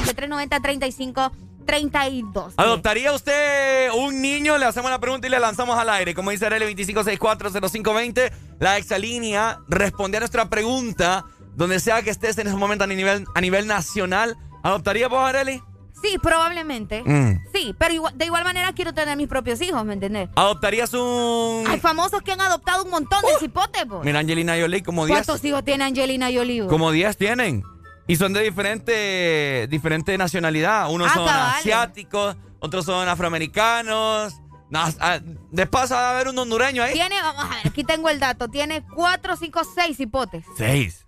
[1.66, 2.54] 3390-3532.
[2.56, 4.56] ¿Adoptaría usted un niño?
[4.56, 6.14] Le hacemos la pregunta y le lanzamos al aire.
[6.14, 12.46] Como dice Arely 25640520, la exalínea responde a nuestra pregunta, donde sea que estés en
[12.46, 14.38] ese momento a nivel, a nivel nacional.
[14.62, 15.62] ¿Adoptaría vos, Arely?
[16.02, 17.02] Sí, probablemente.
[17.04, 17.38] Mm.
[17.54, 20.28] Sí, pero igual- de igual manera quiero tener mis propios hijos, ¿me entendés?
[20.34, 21.64] ¿Adoptarías un...?
[21.68, 24.00] Hay famosos que han adoptado un montón de cipotes, po.
[24.02, 25.18] Mira, Angelina Jolie, como 10.
[25.18, 26.66] ¿Cuántos hijos tiene Angelina Jolie?
[26.66, 27.62] Como 10 tienen.
[28.08, 30.90] Y son de diferente, diferente nacionalidad.
[30.90, 31.56] Unos Ah, son cabales.
[31.60, 34.34] asiáticos, otros son afroamericanos.
[34.70, 36.94] No, ah, de paso va a haber un hondureño ahí.
[36.94, 38.48] Tiene, vamos a ver, aquí tengo el dato.
[38.48, 40.44] Tiene cuatro, cinco, seis hipotes.
[40.56, 41.06] Seis.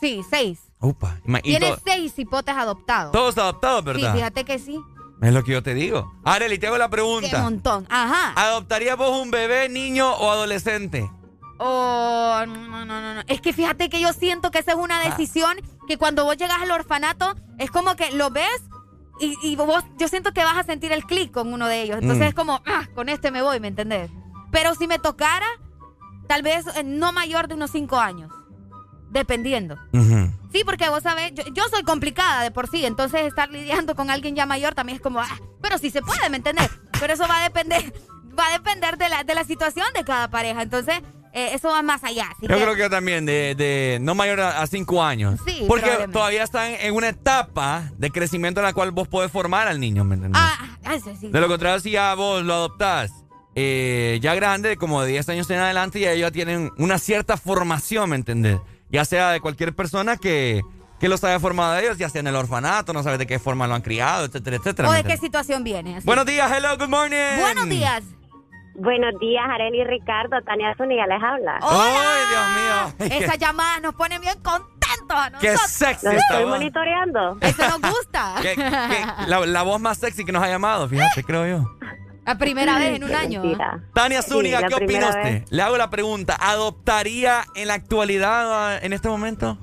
[0.00, 0.60] Sí, seis.
[0.80, 1.16] Upa.
[1.24, 3.12] ima- y Tiene to- seis hipotes adoptados.
[3.12, 4.12] todos adoptados, ¿verdad?
[4.12, 4.80] Sí, fíjate que sí.
[5.22, 6.12] Es lo que yo te digo.
[6.24, 7.42] Arely, te hago la Qué pregunta.
[7.42, 7.86] montón.
[7.88, 8.32] Ajá.
[8.36, 11.10] ¿Adoptarías vos un bebé, niño o adolescente?
[11.58, 13.22] Oh, no, no, no, no.
[13.26, 14.80] Es que fíjate que yo siento que esa es Ah.
[14.82, 15.56] una decisión
[15.88, 18.62] que cuando vos llegas al orfanato es como que lo ves
[19.18, 21.96] y, y vos, yo siento que vas a sentir el clic con uno de ellos.
[22.02, 22.28] Entonces Mm.
[22.28, 24.10] es como, ah, con este me voy, ¿me entendés?
[24.52, 25.46] Pero si me tocara,
[26.28, 28.30] tal vez no mayor de unos cinco años.
[29.16, 29.76] Dependiendo.
[30.52, 34.10] Sí, porque vos sabés, yo, yo soy complicada de por sí, entonces estar lidiando con
[34.10, 36.68] alguien ya mayor también es como, ah, pero sí se puede, ¿me entendés?
[37.00, 37.92] Pero eso va a depender,
[38.38, 40.96] va a depender de la, de la situación de cada pareja, entonces
[41.32, 42.26] eh, eso va más allá.
[42.30, 45.40] así Yo que- creo que también de, de no mayor a, a cinco años.
[45.46, 49.66] Sí, Porque todavía están en una etapa de crecimiento en la cual vos podés formar
[49.68, 50.40] al niño, ¿me entendés?
[50.42, 51.28] Ah, ah, sí, sí.
[51.28, 53.10] De lo contrario, si ya vos lo adoptás
[53.54, 58.10] eh, ya grande, como de 10 años en adelante, ya ellos tienen una cierta formación,
[58.10, 58.58] ¿me entendés?
[58.90, 60.62] Ya sea de cualquier persona que,
[61.00, 63.38] que los haya formado a ellos, ya sea en el orfanato, no sabes de qué
[63.38, 64.88] forma lo han criado, etcétera, etcétera.
[64.88, 65.96] ¿O ¿me de qué situación viene?
[65.96, 66.06] así.
[66.06, 67.40] Buenos días, hello, good morning.
[67.40, 68.02] Buenos días.
[68.78, 70.36] Buenos días, Arely y Ricardo.
[70.44, 71.58] Tania Zúñiga les habla.
[71.62, 73.16] ¡Ay, Dios mío!
[73.24, 74.76] Esa llamada nos pone bien contentos.
[75.10, 75.70] a Qué nosotros.
[75.70, 76.50] sexy Lo esta estoy voz.
[76.58, 77.38] monitoreando.
[77.40, 78.34] Eso nos gusta.
[78.42, 81.70] Qué- qué- la, la voz más sexy que nos ha llamado, fíjate, creo yo.
[82.26, 83.40] La primera vez en un año.
[83.40, 83.80] mentira.
[83.94, 85.22] Tania Zúñiga, ¿qué opina usted?
[85.22, 85.50] vez.
[85.52, 89.56] Le hago la pregunta, ¿adoptaría en la actualidad ah, en este momento?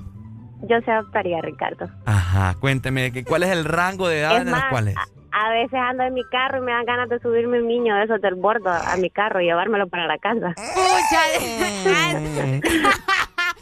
[0.62, 1.90] Yo se adoptaría, Ricardo.
[2.06, 4.94] Ajá, cuénteme, ¿cuál es el rango de edad Es en más, los cuales?
[5.30, 8.04] A veces ando en mi carro y me dan ganas de subirme un niño de
[8.04, 10.54] esos del bordo a mi carro y llevármelo para la casa.
[10.54, 11.22] Pucha.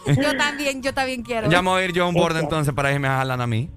[0.23, 1.51] yo también, yo también quiero.
[1.51, 3.47] Ya me voy a ir yo a un borde entonces para irme a jalar a
[3.49, 3.69] mí.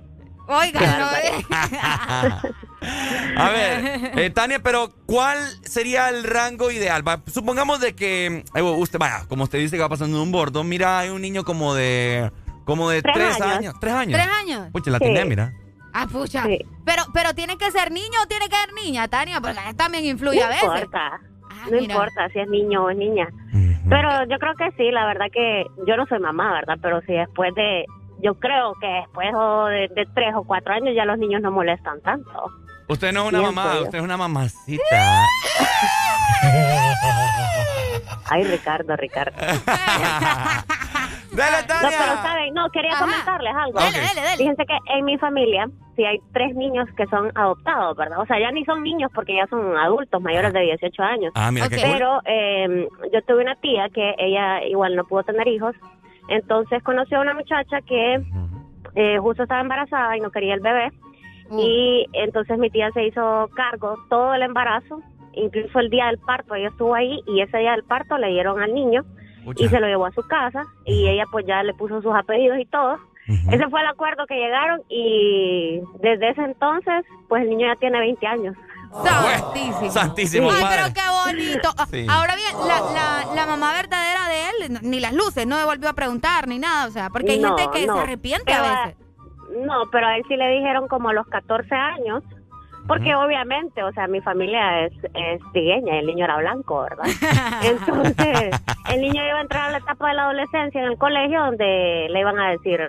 [0.48, 1.46] Oiga, no, eh.
[3.38, 7.08] A ver, eh, Tania, pero ¿cuál sería el rango ideal?
[7.08, 10.32] Va, supongamos de que eh, usted, vaya, como usted dice que va pasando en un
[10.32, 12.32] bordo, mira, hay un niño como de
[12.66, 13.58] como de Tres tres, años.
[13.58, 13.74] años.
[13.80, 14.20] ¿Tres años?
[14.20, 14.68] ¿Tres años?
[14.72, 15.06] Pucha, la Sí.
[15.28, 15.54] mira.
[15.94, 16.44] Ah, pucha.
[16.86, 20.40] Pero, pero tiene que ser niño o tiene que ser niña, Tania, porque también influye
[20.40, 20.64] No a veces.
[20.64, 21.20] importa.
[21.50, 21.94] Ah, no mira.
[21.94, 23.28] importa si es niño o es niña.
[23.88, 26.78] Pero yo creo que sí, la verdad que yo no soy mamá, ¿verdad?
[26.82, 27.86] Pero si después de,
[28.22, 31.52] yo creo que después o de, de tres o cuatro años ya los niños no
[31.52, 32.32] molestan tanto.
[32.88, 35.24] Usted no es una mamá, usted es una mamacita.
[38.30, 39.38] Ay, Ricardo, Ricardo.
[41.32, 41.98] Dale, No, Tania.
[42.00, 43.02] pero saben, no, quería Ajá.
[43.06, 43.78] comentarles algo.
[43.80, 44.38] Dale, dale, dale.
[44.38, 48.20] Fíjense que en mi familia sí hay tres niños que son adoptados, ¿verdad?
[48.22, 51.34] O sea, ya ni son niños porque ya son adultos mayores de 18 años.
[51.36, 51.86] Ah, mira qué cool.
[51.92, 55.76] Pero eh, yo tuve una tía que ella igual no pudo tener hijos,
[56.28, 58.24] entonces conoció a una muchacha que
[58.96, 60.92] eh, justo estaba embarazada y no quería el bebé.
[61.60, 65.02] Y entonces mi tía se hizo cargo todo el embarazo,
[65.34, 68.60] incluso el día del parto, ella estuvo ahí y ese día del parto le dieron
[68.60, 69.04] al niño
[69.56, 72.60] y se lo llevó a su casa y ella pues ya le puso sus apellidos
[72.60, 72.98] y todo.
[73.28, 78.00] Ese fue el acuerdo que llegaron y desde ese entonces pues el niño ya tiene
[78.00, 78.56] 20 años.
[79.04, 79.92] Santísimo.
[79.92, 80.78] Santísimo, Ay, padre.
[80.82, 81.70] pero qué bonito.
[81.78, 82.06] Ah, Sí.
[82.10, 85.90] Ahora bien, la, la, la mamá verdadera de él, no- ni las luces, no volvió
[85.90, 87.96] a preguntar ni nada, o sea, porque hay No, gente que no.
[87.96, 88.98] se arrepiente Pero, a veces.
[89.66, 92.24] No, pero a él sí le dijeron como a los 14 años,
[92.88, 97.06] porque obviamente, o sea, mi familia es, es trigueña y el niño era blanco, ¿verdad?
[97.64, 98.52] Entonces,
[98.92, 102.08] el niño iba a entrar a la etapa de la adolescencia en el colegio donde
[102.10, 102.80] le iban a decir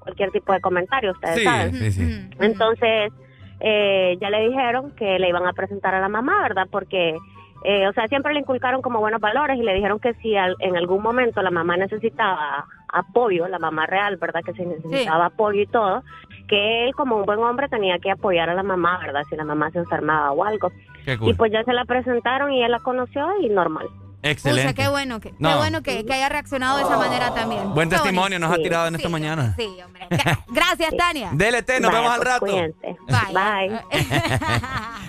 [0.00, 1.74] cualquier tipo de comentario, ustedes Sí, saben.
[1.74, 2.30] sí, sí.
[2.38, 3.12] Entonces,
[3.60, 6.66] eh, ya le dijeron que le iban a presentar a la mamá, ¿verdad?
[6.70, 7.16] Porque,
[7.64, 10.56] eh, o sea, siempre le inculcaron como buenos valores y le dijeron que si al-
[10.60, 14.42] en algún momento la mamá necesitaba apoyo, la mamá real, ¿verdad?
[14.44, 16.02] Que si necesitaba apoyo y todo,
[16.48, 19.22] que él como un buen hombre tenía que apoyar a la mamá, ¿verdad?
[19.28, 20.70] Si la mamá se enfermaba o algo.
[21.04, 21.30] Qué cool.
[21.30, 23.88] Y pues ya se la presentaron y él la conoció y normal.
[24.30, 24.72] Excelente.
[24.72, 25.56] Pucha, qué bueno que, qué No.
[25.58, 27.74] bueno que, que haya reaccionado de esa manera también.
[27.74, 29.54] Buen Qué testimonio nos ha tirado en esta mañana.
[29.56, 30.06] Sí, hombre.
[30.48, 31.30] Gracias, Tania.
[31.32, 32.46] DLT, nos vemos al pues, rato.
[32.46, 32.96] cuídense.
[33.32, 33.80] Bye.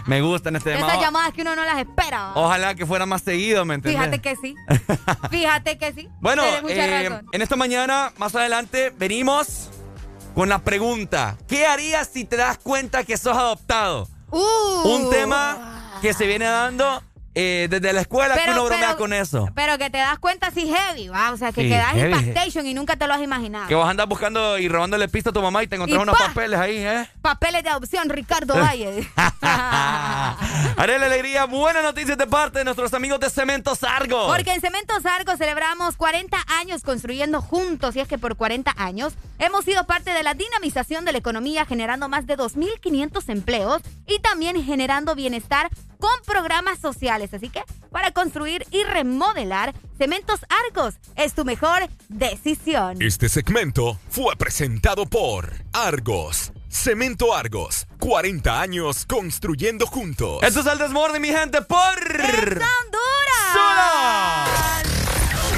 [0.07, 0.87] Me gustan este tema.
[0.87, 2.31] Esas llamadas que uno no las espera.
[2.35, 4.01] Ojalá que fuera más seguido, ¿me entiendes?
[4.05, 4.55] Fíjate que sí.
[5.29, 6.09] Fíjate que sí.
[6.21, 9.69] Bueno, eh, en esta mañana, más adelante, venimos
[10.33, 11.37] con la pregunta.
[11.47, 14.07] ¿Qué harías si te das cuenta que sos adoptado?
[14.29, 14.87] Uh.
[14.87, 17.01] Un tema que se viene dando
[17.39, 19.47] eh, desde la escuela, que Pero- uno bromea pero- con eso.
[19.53, 21.31] Pero que te das cuenta así heavy, ¿va?
[21.31, 22.11] O sea, que Sí, quedas heavy.
[22.13, 23.67] impactation y nunca te lo has imaginado.
[23.67, 26.01] Que vas a andar buscando y robándole pista a tu mamá y te encontrás Y
[26.03, 26.27] unos pa.
[26.27, 27.07] papeles ahí, ¿eh?
[27.21, 29.07] Papeles de adopción, Ricardo Valle.
[30.77, 31.45] Haré la alegría.
[31.45, 34.27] Buenas noticias de parte de nuestros amigos de Cementos Argos.
[34.35, 39.13] Porque en Cementos Argos celebramos 40 años construyendo juntos y es que por 40 años
[39.39, 44.19] hemos sido parte de la dinamización de la economía generando más de 2.500 empleos y
[44.19, 45.69] también generando bienestar
[45.99, 47.33] con programas sociales.
[47.33, 53.01] Así que para construir y remodelar, Cementos Argos es tu mejor decisión.
[53.01, 56.51] Este segmento fue presentado por Argos.
[56.69, 57.87] Cemento Argos.
[57.99, 60.43] 40 años construyendo juntos.
[60.43, 61.77] Esto es el desmorde, mi gente, por...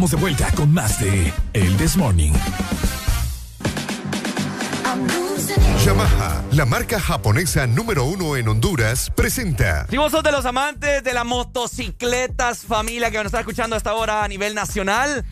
[0.00, 2.32] estamos de vuelta con más de El This Morning.
[5.84, 9.86] Yamaha, la marca japonesa número uno en Honduras, presenta.
[9.90, 13.90] Si vos sos de los amantes de las motocicletas, familia que nos está escuchando hasta
[13.90, 15.26] ahora a nivel nacional,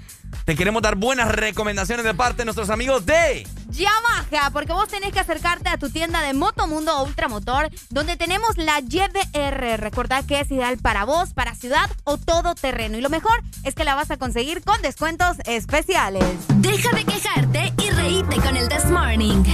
[0.44, 4.88] te queremos dar buenas recomendaciones de parte de nuestros amigos de ya baja, porque vos
[4.88, 9.78] tenés que acercarte a tu tienda de Motomundo Ultramotor, donde tenemos la YBR.
[9.78, 12.98] Recordad que es ideal para vos, para ciudad o todo terreno.
[12.98, 16.24] Y lo mejor es que la vas a conseguir con descuentos especiales.
[16.56, 19.44] Deja de quejarte y reíte con el This Morning.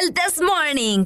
[0.00, 1.04] El This Morning.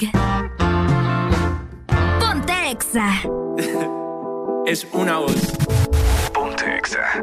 [2.20, 3.22] Ponte Exa.
[4.66, 5.52] es una voz.
[6.32, 7.22] Ponte Exa.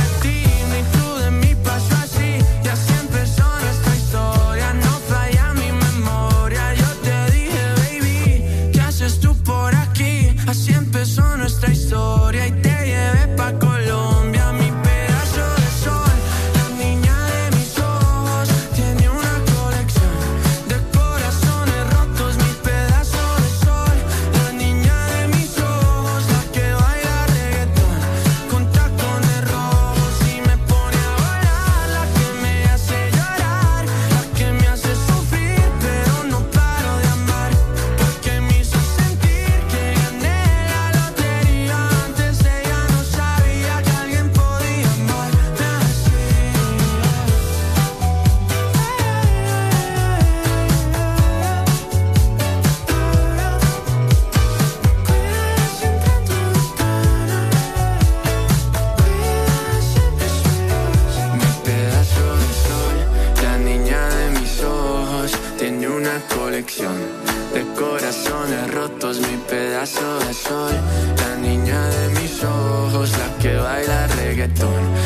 [74.61, 75.00] reggaetón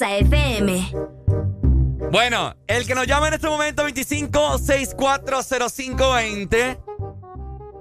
[0.00, 0.92] Exa FM.
[2.10, 6.80] Bueno, el que nos llama en este momento 25640520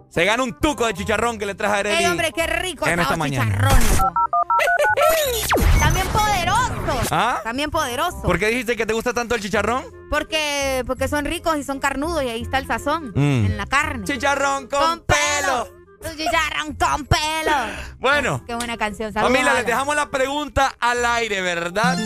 [0.09, 2.03] se gana un tuco de chicharrón que le traje a Arely.
[2.03, 3.45] ¡Ey, hombre, qué rico en esta mañana.
[3.45, 4.01] chicharrones!
[5.55, 5.63] po.
[5.79, 7.07] También poderoso.
[7.09, 7.39] ¿Ah?
[7.41, 8.21] También poderoso.
[8.23, 9.85] ¿Por qué dijiste que te gusta tanto el chicharrón?
[10.09, 13.13] Porque, porque son ricos y son carnudos y ahí está el sazón.
[13.15, 13.45] Mm.
[13.45, 14.03] En la carne.
[14.03, 15.78] Chicharrón con, pelo.
[16.01, 17.55] Un Chicharrón con pelo.
[17.99, 19.11] Bueno, Qué buena canción.
[19.11, 21.97] Saludos, familia, les dejamos la pregunta al aire, ¿verdad?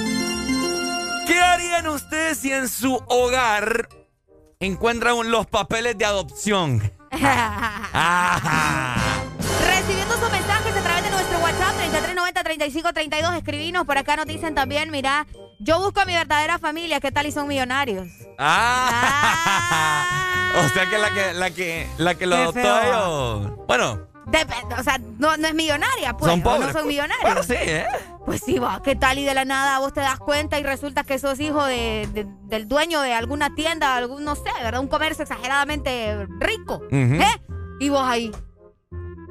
[1.27, 3.87] ¿Qué harían ustedes si en su hogar
[4.59, 6.79] encuentran los papeles de adopción?
[9.67, 11.75] Recibiendo sus mensajes a través de nuestro WhatsApp
[12.43, 13.37] 3390-3532.
[13.37, 13.85] Escribinos.
[13.85, 15.27] Por acá nos dicen también, mira,
[15.63, 16.99] yo busco a mi verdadera familia.
[16.99, 18.07] ¿Qué tal y son millonarios?
[18.37, 20.05] Ah.
[20.65, 23.65] o sea que la que la que la que lo adoptó.
[23.67, 26.31] Bueno, Depende, o sea, no, no es millonaria, pues.
[26.31, 27.23] Son pobres, No son millonarios.
[27.23, 27.85] Bueno, sí, ¿eh?
[28.25, 28.81] Pues sí, va.
[28.81, 31.63] ¿Qué tal y de la nada vos te das cuenta y resulta que sos hijo
[31.65, 34.79] de, de- del dueño de alguna tienda, algún, no sé, ¿verdad?
[34.79, 36.81] Un comercio exageradamente rico.
[36.89, 37.21] ¿Eh?
[37.81, 38.31] Y vos ahí,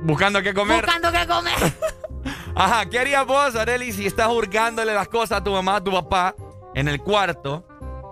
[0.03, 0.85] buscando qué comer.
[0.85, 1.55] buscando qué comer.
[2.55, 5.91] Ajá, ¿qué harías vos, Areli, si estás hurgándole las cosas a tu mamá, a tu
[5.91, 6.35] papá
[6.75, 7.67] en el cuarto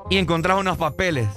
[0.09, 1.29] y encontrás unos papeles?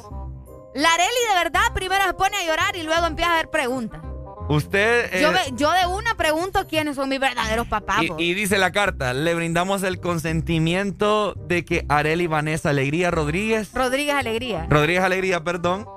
[0.74, 4.02] La Areli de verdad primero se pone a llorar y luego empieza a hacer preguntas.
[4.50, 8.02] Usted eh, Yo, me- yo de una pregunto quiénes son mis verdaderos papás.
[8.04, 13.72] y, y dice la carta, le brindamos el consentimiento de que Areli Vanessa Alegría Rodríguez,
[13.74, 14.66] Rodríguez Alegría.
[14.70, 15.88] Rodríguez Alegría, perdón,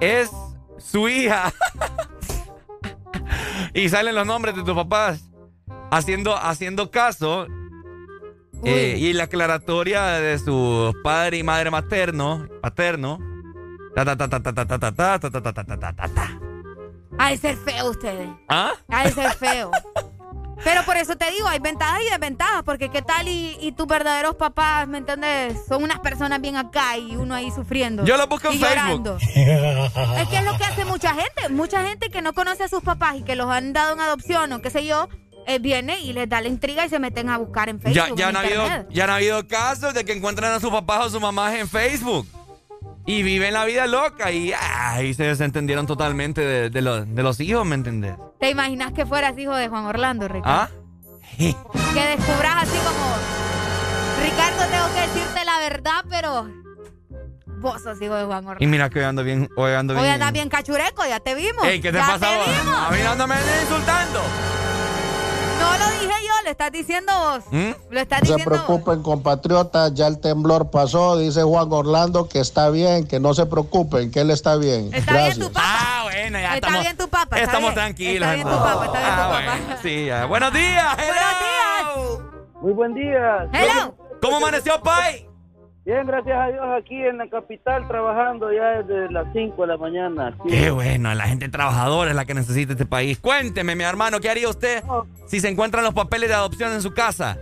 [0.00, 0.30] es
[0.78, 1.52] su hija.
[3.74, 5.22] y salen los nombres de tus papás
[5.92, 7.46] haciendo, haciendo caso.
[8.64, 13.18] eh, y la aclaratoria de su padre y madre materno, paterno.
[13.94, 16.08] Ta, ta, ta, ta, ta, ta, ta, ta, ta, ta, ta, ta, ta, ta, ta,
[16.08, 16.40] ta.
[17.18, 18.28] Ha de ser feo ustedes.
[18.48, 18.72] ¿Ah?
[18.88, 19.70] Ha de ser feo.
[20.64, 23.86] Pero por eso te digo, hay ventajas y desventajas, porque qué tal y, y tus
[23.88, 25.58] verdaderos papás, ¿me entiendes?
[25.68, 28.04] Son unas personas bien acá y uno ahí sufriendo.
[28.04, 28.76] Yo lo busco en Facebook.
[28.76, 29.16] llorando.
[29.16, 31.48] Es que es lo que hace mucha gente.
[31.50, 34.52] Mucha gente que no conoce a sus papás y que los han dado en adopción
[34.52, 35.08] o qué sé yo,
[35.46, 38.16] eh, viene y les da la intriga y se meten a buscar en Facebook.
[38.16, 41.06] Ya, ya, en han habido, ya han habido casos de que encuentran a sus papás
[41.06, 42.26] o sus mamás en Facebook.
[43.04, 47.22] Y viven la vida loca y, ah, y se desentendieron totalmente de, de los, de
[47.24, 48.14] los hijos, ¿me entendés?
[48.38, 50.48] ¿Te imaginas que fueras hijo de Juan Orlando, Ricardo?
[50.48, 50.70] ¿Ah?
[51.36, 53.16] Que descubras así como,
[54.22, 56.48] Ricardo, tengo que decirte la verdad, pero
[57.60, 58.64] vos sos hijo de Juan Orlando.
[58.64, 60.04] Y mira que hoy ando bien, hoy ando bien.
[60.04, 61.64] Hoy andas bien cachureco, ya te vimos.
[61.64, 62.46] Ey, ¿qué te ya pasa te vos?
[62.46, 62.76] vimos.
[62.76, 64.20] A mí no me insultando.
[65.62, 67.44] No lo dije yo, lo estás diciendo vos.
[67.50, 67.70] ¿Mm?
[67.90, 68.64] Lo estás No se diciendo vos.
[68.66, 73.46] preocupen, compatriotas, ya el temblor pasó, dice Juan Orlando que está bien, que no se
[73.46, 74.90] preocupen, que él está bien.
[74.92, 75.62] Está bien tu papá.
[75.64, 76.80] Ah, bueno, ya Está estamos.
[76.82, 77.36] bien tu papá.
[77.36, 77.74] está estamos bien.
[77.74, 78.14] tranquilos.
[78.28, 79.42] Está bien tu papá, está bien tu Ah, papá.
[79.58, 80.24] bueno, sí, ya.
[80.26, 80.96] Buenos días.
[80.96, 82.52] Buenos días.
[82.60, 83.48] Muy buen día.
[83.52, 83.94] Hello.
[84.20, 85.28] ¿Cómo amaneció, Pai?
[85.84, 89.76] Bien, gracias a Dios, aquí en la capital trabajando ya desde las 5 de la
[89.76, 90.28] mañana.
[90.28, 90.48] aquí.
[90.48, 93.18] Qué bueno, la gente trabajadora es la que necesita este país.
[93.18, 94.84] Cuénteme, mi hermano, ¿qué haría usted
[95.26, 97.36] si se encuentran los papeles de adopción en su casa?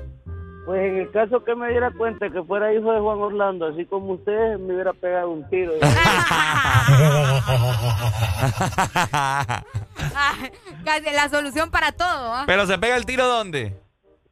[0.64, 3.84] Pues en el caso que me diera cuenta que fuera hijo de Juan Orlando, así
[3.84, 5.72] como usted, me hubiera pegado un tiro.
[10.84, 12.34] Casi la solución para todo.
[12.34, 12.44] ¿ah?
[12.46, 13.76] Pero se pega el tiro ¿dónde?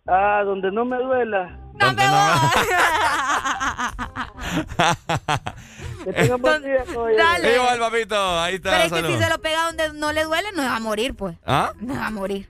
[0.06, 1.58] Ah, donde no me duela.
[1.78, 2.18] ¿Dónde no?
[6.04, 7.22] Que tengan buen día, caballero.
[7.22, 7.54] Dale.
[7.54, 8.70] Igual, papito, ahí está.
[8.70, 11.14] Pero es que si se lo pega donde no le duele, no va a morir,
[11.14, 11.36] pues.
[11.44, 11.72] ¿Ah?
[11.80, 12.48] No va a morir.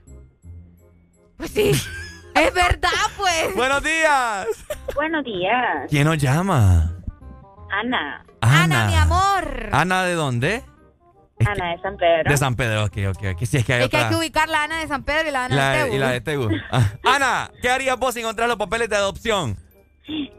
[1.37, 1.71] Pues sí.
[2.35, 3.55] es verdad, pues.
[3.55, 4.47] Buenos días.
[4.95, 6.93] Buenos días, ¿Quién nos llama?
[7.71, 8.23] Ana.
[8.41, 9.69] Ana, mi amor.
[9.71, 10.63] ¿Ana de dónde?
[11.45, 12.29] Ana de San Pedro.
[12.31, 13.43] De San Pedro, ok, ok, ok.
[13.45, 15.31] Si es que hay Es que hay que ubicar la Ana de San Pedro y
[15.31, 15.95] la Ana La, de Tegu.
[15.95, 16.49] y la de Tegu.
[16.71, 16.91] Ah.
[17.03, 19.55] Ana, ¿qué harías vos si encontrás los papeles de adopción?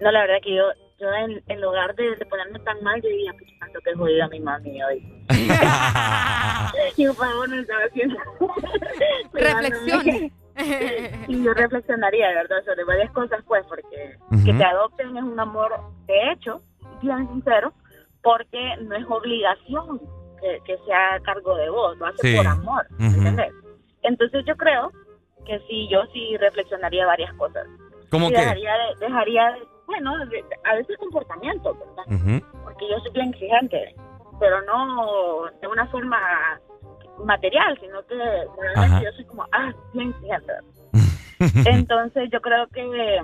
[0.00, 0.62] No, la verdad que yo,
[0.98, 4.28] yo en, en lugar de, de ponerme tan mal, yo diría, pues tanto que jodida
[4.28, 5.24] mi mami hoy.
[6.96, 8.16] y por favor no estaba haciendo.
[9.32, 10.32] Reflexión.
[11.28, 15.38] y yo reflexionaría, de verdad, sobre varias cosas, pues, porque que te adopten es un
[15.40, 15.72] amor,
[16.06, 16.62] de hecho,
[17.02, 17.72] bien sincero,
[18.22, 20.00] porque no es obligación
[20.40, 22.36] que, que sea a cargo de vos, lo haces Sí.
[22.36, 22.86] por amor.
[22.98, 23.52] ¿entendés?
[24.02, 24.90] Entonces yo creo
[25.46, 27.66] que sí, yo sí reflexionaría varias cosas.
[28.10, 28.40] ¿Cómo Sí, qué?
[28.40, 32.40] Dejaría de, dejaría de- bueno, de- a veces comportamiento, ¿verdad?
[32.64, 33.94] Porque yo soy bien exigente,
[34.38, 36.18] pero no de una forma
[37.24, 39.02] material, sino que realmente Ajá.
[39.02, 40.52] yo soy como, ah, bien exigente.
[41.66, 43.20] Entonces yo creo que,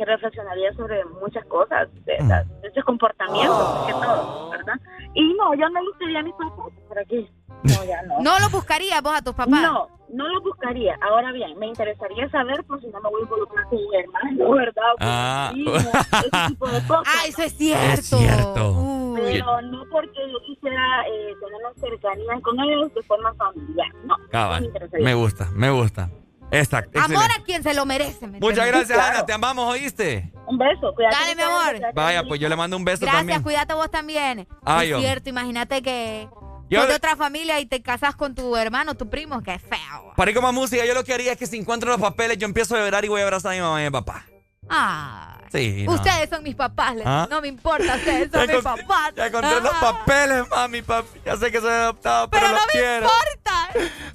[0.00, 4.80] que reflexionaría sobre muchas cosas, de, esas- de ese comportamiento, más que todo, ¿verdad?
[5.12, 7.28] Y no, yo no buscaría a mis papás por aquí.
[7.64, 8.14] No, ya no.
[8.22, 9.60] ¿No lo buscarías vos a tus papás?
[9.60, 10.96] No, no lo buscaría.
[11.02, 14.50] Ahora bien, me interesaría saber por si no me voy a involucrar con mi hermano,
[14.56, 14.84] ¿verdad?
[14.94, 15.52] O con Ah.
[15.54, 17.04] ese tipo de cosas.
[17.06, 17.92] Ah, eso es cierto.
[17.92, 19.14] Es cierto.
[19.16, 23.88] Pero no porque yo quisiera eh, tener una cercanía con ellos de forma familiar.
[24.04, 24.64] No, no me Cabal.
[24.64, 25.04] interesaría.
[25.04, 26.08] Me gusta, me gusta.
[26.52, 26.98] Exacto.
[26.98, 27.40] Amor excelente.
[27.40, 28.26] a quien se lo merece.
[28.26, 28.88] ¿me Muchas entiendes?
[28.88, 29.26] gracias, Ana.
[29.26, 30.32] Te amamos, ¿oíste?
[30.46, 31.16] Un beso, cuídate.
[31.16, 31.70] Dale, mi amor.
[31.70, 31.92] cuídate.
[31.94, 33.42] Vaya, pues yo le mando un beso Gracias, también.
[33.42, 34.48] cuídate vos también.
[34.64, 36.28] Ay, es cierto, imagínate que
[36.68, 40.12] Yo de otra familia y te casas con tu hermano, tu primo, qué feo.
[40.16, 42.38] Para ir con más música, yo lo que haría es que si encuentro los papeles,
[42.38, 44.24] yo empiezo a llorar y voy a abrazar a mi mamá y a mi papá.
[44.70, 45.82] Ah, Sí.
[45.84, 45.94] no.
[45.94, 47.26] ustedes son mis papás, ¿Ah?
[47.28, 49.12] no me importa, ustedes son Ya mis papás.
[49.16, 51.20] Ya encontré los Ah, papeles, mami, papi.
[51.26, 53.68] Ya sé que soy adoptado, pero, Pero los no me importa.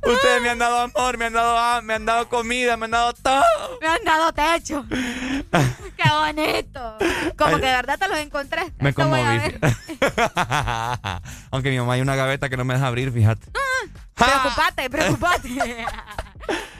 [0.05, 2.91] Ustedes me han dado amor, me han dado ah, me han dado comida, me han
[2.91, 3.43] dado todo.
[3.81, 4.85] Me han dado techo.
[4.89, 6.97] Qué bonito.
[7.37, 7.61] Como Ay.
[7.61, 8.71] que de verdad te los encontré.
[8.79, 9.23] Me Esto conmoví.
[11.51, 13.47] Aunque mi mamá hay una gaveta que no me deja abrir, fíjate.
[14.13, 15.49] Preocupate, preocupate.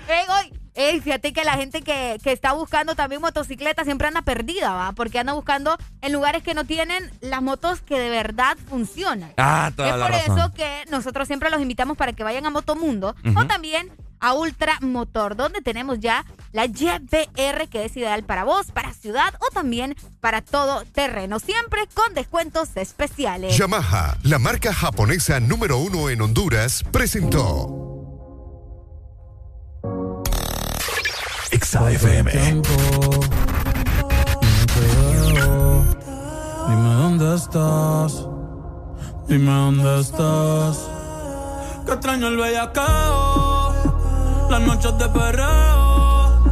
[0.08, 4.72] Ey, ey, fíjate que la gente que, que está buscando también motocicleta siempre anda perdida,
[4.74, 4.92] ¿va?
[4.92, 9.34] Porque anda buscando en lugares que no tienen las motos que de verdad funcionan.
[9.38, 10.38] Ah, toda es la por razón.
[10.40, 14.78] eso que nosotros siempre los invitamos para que vayan a Motomundo o también a Ultra
[14.82, 19.96] Motor, donde tenemos ya la YBR que es ideal para vos, para ciudad o también
[20.20, 23.58] para todo terreno, siempre con descuentos especiales.
[23.58, 27.95] Yamaha, la marca japonesa número uno en Honduras, presentó
[31.76, 32.32] XAFM.
[36.70, 38.26] Dime dónde estás.
[39.28, 40.90] Dime dónde estás.
[41.86, 43.74] Que extraño el bellacao.
[44.50, 46.44] Las noches de perreo.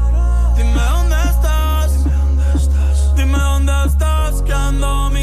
[0.57, 2.03] Dime dónde estás.
[3.15, 4.41] Dime dónde estás.
[4.41, 5.22] Que ando mirando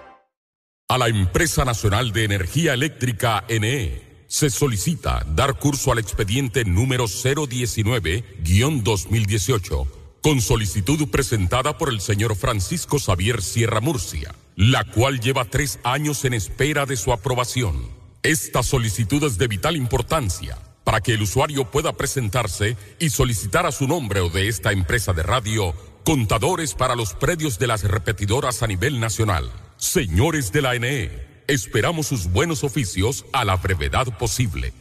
[0.91, 7.05] A la Empresa Nacional de Energía Eléctrica NE se solicita dar curso al expediente número
[7.05, 9.87] 019-2018
[10.21, 16.25] con solicitud presentada por el señor Francisco Xavier Sierra Murcia, la cual lleva tres años
[16.25, 17.87] en espera de su aprobación.
[18.21, 23.71] Esta solicitud es de vital importancia para que el usuario pueda presentarse y solicitar a
[23.71, 25.73] su nombre o de esta empresa de radio
[26.03, 29.49] contadores para los predios de las repetidoras a nivel nacional.
[29.81, 31.09] Señores de la NE,
[31.47, 34.73] esperamos sus buenos oficios a la brevedad posible.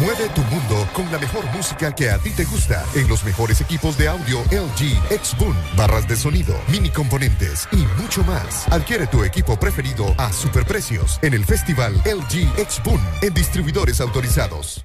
[0.00, 3.60] Mueve tu mundo con la mejor música que a ti te gusta en los mejores
[3.60, 8.66] equipos de audio LG, Xboom, barras de sonido, mini componentes y mucho más.
[8.72, 14.84] Adquiere tu equipo preferido a superprecios en el festival LG Xboom en distribuidores autorizados.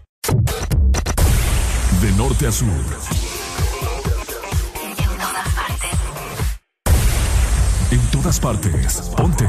[2.00, 3.25] De norte a sur.
[7.96, 9.10] En todas partes.
[9.16, 9.48] Ponte.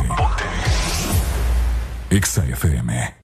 [2.10, 3.14] Exa FM.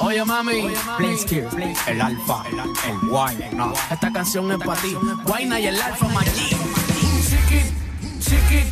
[0.00, 1.44] Oye mami, Blitzkid,
[1.86, 2.42] el alfa,
[2.88, 3.50] el wine.
[3.52, 3.72] no.
[3.88, 6.48] Esta canción es para ti, Guayna y el alfa Maggi.
[7.28, 7.62] Chiqui,
[8.18, 8.64] chiqui,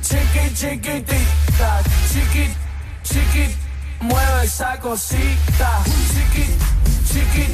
[0.00, 2.46] chiqui, chiquitita, chiqui,
[3.02, 3.56] chiqui,
[4.00, 5.82] mueve esa cosita.
[6.12, 6.46] Chiqui,
[7.10, 7.46] chiqui,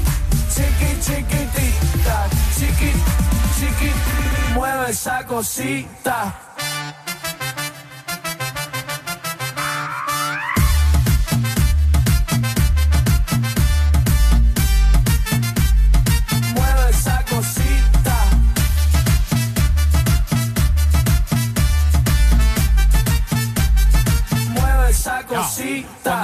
[0.53, 2.93] chiqui, chiquitita, chiqui,
[3.59, 3.93] chiqui,
[4.55, 6.50] mueve esa cosita.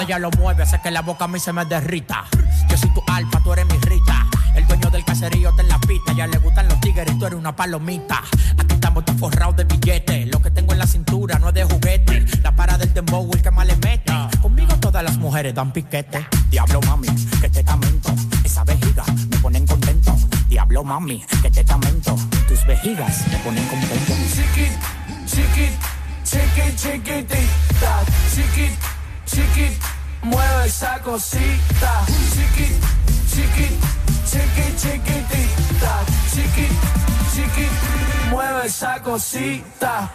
[0.07, 2.25] Ella lo mueve, hace que la boca a mí se me derrita.
[2.69, 4.25] Yo soy tu alfa, tú eres mi rita.
[4.55, 6.13] El dueño del caserío te la pista.
[6.13, 8.23] Ya le gustan los tigres, tú eres una palomita.
[8.57, 10.29] Aquí estamos todos forrados de billetes.
[10.29, 12.25] Lo que tengo en la cintura no es de juguete.
[12.43, 14.13] La para del dembow, el que más le mete.
[14.41, 16.25] Conmigo todas las mujeres dan piquete.
[16.51, 17.09] Diablo mami,
[17.41, 18.15] que te tamento.
[18.45, 20.17] Esa vejiga me ponen contento.
[20.49, 22.17] Diablo mami, que te tamento.
[22.47, 24.13] Tus vejigas me ponen contento.
[24.35, 24.69] Chiqui,
[25.27, 25.69] chiqui,
[26.23, 28.05] chiqui, chiquitita.
[28.33, 28.71] Chiqui,
[29.27, 29.96] chiqui,
[30.27, 32.05] mueve esa cosita.
[32.33, 32.69] Chiqui,
[33.31, 33.69] chiqui,
[34.27, 36.05] chiqui, chiquitita.
[36.33, 36.69] Chiqui,
[37.33, 37.69] chiqui,
[38.31, 40.11] mueve esa cosita.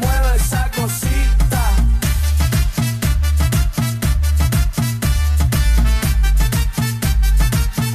[0.00, 1.62] Mueve esa cosita.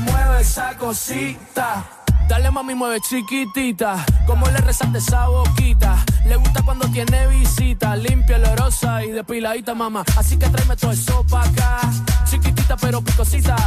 [0.05, 2.00] Mueve esa cosita.
[2.31, 4.05] Dale mami, mueve chiquitita.
[4.25, 5.97] Como le resalte esa boquita.
[6.25, 7.93] Le gusta cuando tiene visita.
[7.97, 10.05] Limpia, olorosa y depiladita, mamá.
[10.15, 11.81] Así que tráeme todo eso pa' acá.
[12.23, 13.57] Chiquitita pero picosita.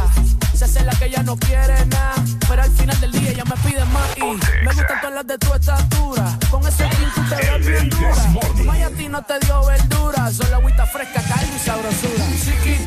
[0.55, 2.15] Se hace la que ella no quiere nada.
[2.49, 4.17] Pero al final del día ella me pide más.
[4.17, 6.39] Y me gustan todas las de tu estatura.
[6.49, 8.65] Con ese skin tú te ves bien dura.
[8.65, 10.31] May a ti no te dio verdura.
[10.31, 12.25] Solo agüita fresca, caldo y sabrosura.
[12.43, 12.77] Chiqui,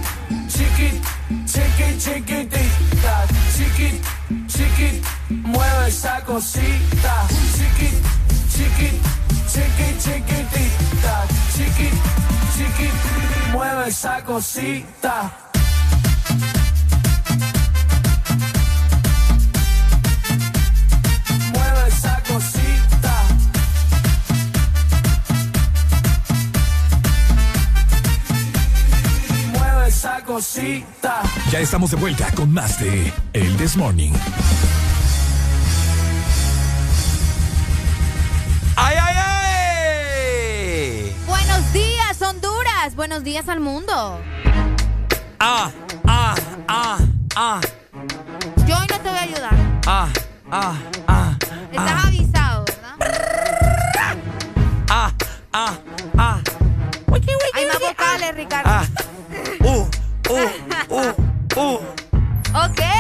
[0.49, 1.01] chiqui,
[1.47, 2.68] chiqui, chiquitita.
[5.49, 7.27] Mueve esa cosita.
[7.57, 7.91] Chiqui,
[8.53, 8.91] chiqui,
[9.49, 11.27] chiqui, chiquitita.
[11.55, 11.91] Chiqui,
[12.55, 12.91] chiqui,
[13.53, 15.33] mueve esa cosita.
[21.55, 23.15] Mueve esa cosita.
[29.55, 31.23] Mueve esa cosita.
[31.51, 34.13] Ya estamos de vuelta con más de El This Morning.
[42.97, 44.21] Buenos días al mundo.
[45.39, 45.71] Ah,
[46.07, 46.35] ah,
[46.67, 46.99] ah,
[47.37, 47.61] ah,
[48.67, 49.55] Yo hoy no te voy a ayudar.
[49.87, 50.09] ah,
[50.51, 50.75] ah,
[51.07, 51.37] ah.
[51.71, 52.65] Estás avisado,
[52.99, 54.17] ¿verdad?
[54.89, 55.13] Ah,
[55.53, 55.73] ah,
[56.19, 56.41] ah.
[57.55, 58.71] Hay más vocales, Ricardo.
[58.71, 58.85] Ah.
[59.61, 59.87] Uh,
[60.31, 60.51] uh,
[60.91, 61.13] uh,
[61.57, 61.81] uh.
[62.65, 62.98] Ok.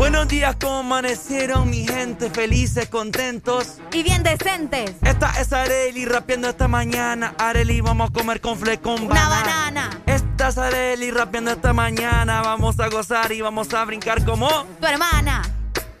[0.00, 2.30] Buenos días, ¿cómo amanecieron mi gente?
[2.30, 3.74] Felices, contentos.
[3.92, 4.92] Y bien decentes.
[5.02, 7.34] Esta es Areli rapeando esta mañana.
[7.36, 9.90] Areli, vamos a comer con con Una banana.
[10.06, 12.40] Esta es Areli rapeando esta mañana.
[12.40, 14.48] Vamos a gozar y vamos a brincar como
[14.80, 15.42] Tu hermana.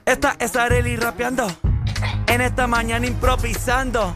[0.06, 1.46] Esta es Areli rapeando.
[2.26, 4.14] En esta mañana improvisando.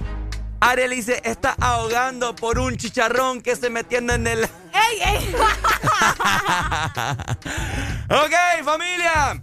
[0.61, 4.45] Areli se está ahogando por un chicharrón que se metiendo en el.
[4.45, 5.35] ¡Ey, ey!
[8.09, 9.43] ok, familia.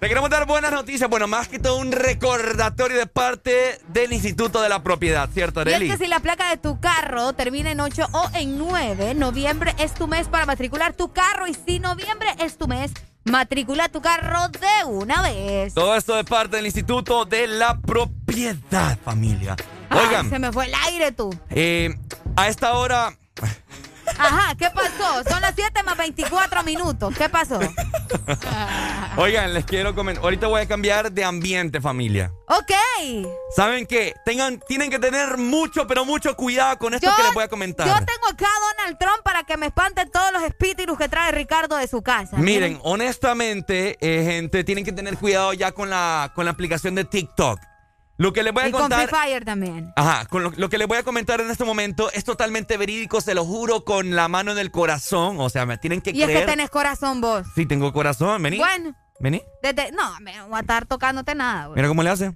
[0.00, 1.08] Te queremos dar buenas noticias.
[1.08, 5.72] Bueno, más que todo un recordatorio de parte del Instituto de la Propiedad, ¿cierto, Y
[5.72, 9.74] es que si la placa de tu carro termina en 8 o en 9, noviembre
[9.78, 11.46] es tu mes para matricular tu carro.
[11.46, 12.92] Y si noviembre es tu mes,
[13.24, 15.72] matricula tu carro de una vez.
[15.72, 19.56] Todo esto de parte del Instituto de la Propiedad, familia.
[19.88, 21.34] Ay, Oigan, se me fue el aire tú.
[21.48, 21.94] eh,
[22.36, 23.16] a esta hora.
[24.18, 25.28] Ajá, ¿qué pasó?
[25.28, 27.14] Son las 7 más 24 minutos.
[27.16, 27.58] ¿Qué pasó?
[29.16, 30.24] Oigan, les quiero comentar.
[30.24, 32.32] Ahorita voy a cambiar de ambiente, familia.
[32.48, 32.72] Ok.
[33.54, 34.14] ¿Saben qué?
[34.24, 37.86] Tengan, tienen que tener mucho, pero mucho cuidado con esto que les voy a comentar.
[37.86, 41.32] Yo tengo acá a Donald Trump para que me espante todos los espíritus que trae
[41.32, 42.36] Ricardo de su casa.
[42.36, 47.04] Miren, honestamente, eh, gente, tienen que tener cuidado ya con la, con la aplicación de
[47.04, 47.58] TikTok.
[48.18, 49.08] Lo que les voy a y con contar.
[49.08, 49.92] Free Fire también.
[49.94, 53.20] Ajá, con lo, lo que les voy a comentar en este momento es totalmente verídico,
[53.20, 55.38] se lo juro con la mano en el corazón.
[55.38, 56.40] O sea, me tienen que Y es creer.
[56.46, 57.46] que tenés corazón vos.
[57.54, 58.56] Sí, tengo corazón, vení.
[58.58, 59.42] Bueno, Vení.
[59.62, 59.92] desde.
[59.92, 61.76] No, me voy a estar tocándote nada, güey.
[61.76, 62.32] Mira cómo le hace.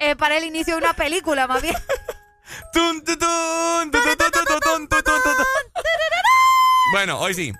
[0.00, 1.74] Eh, para el inicio de una película, más bien.
[2.72, 3.90] Tun, tun, tun.
[6.92, 7.52] Bueno, hoy sí.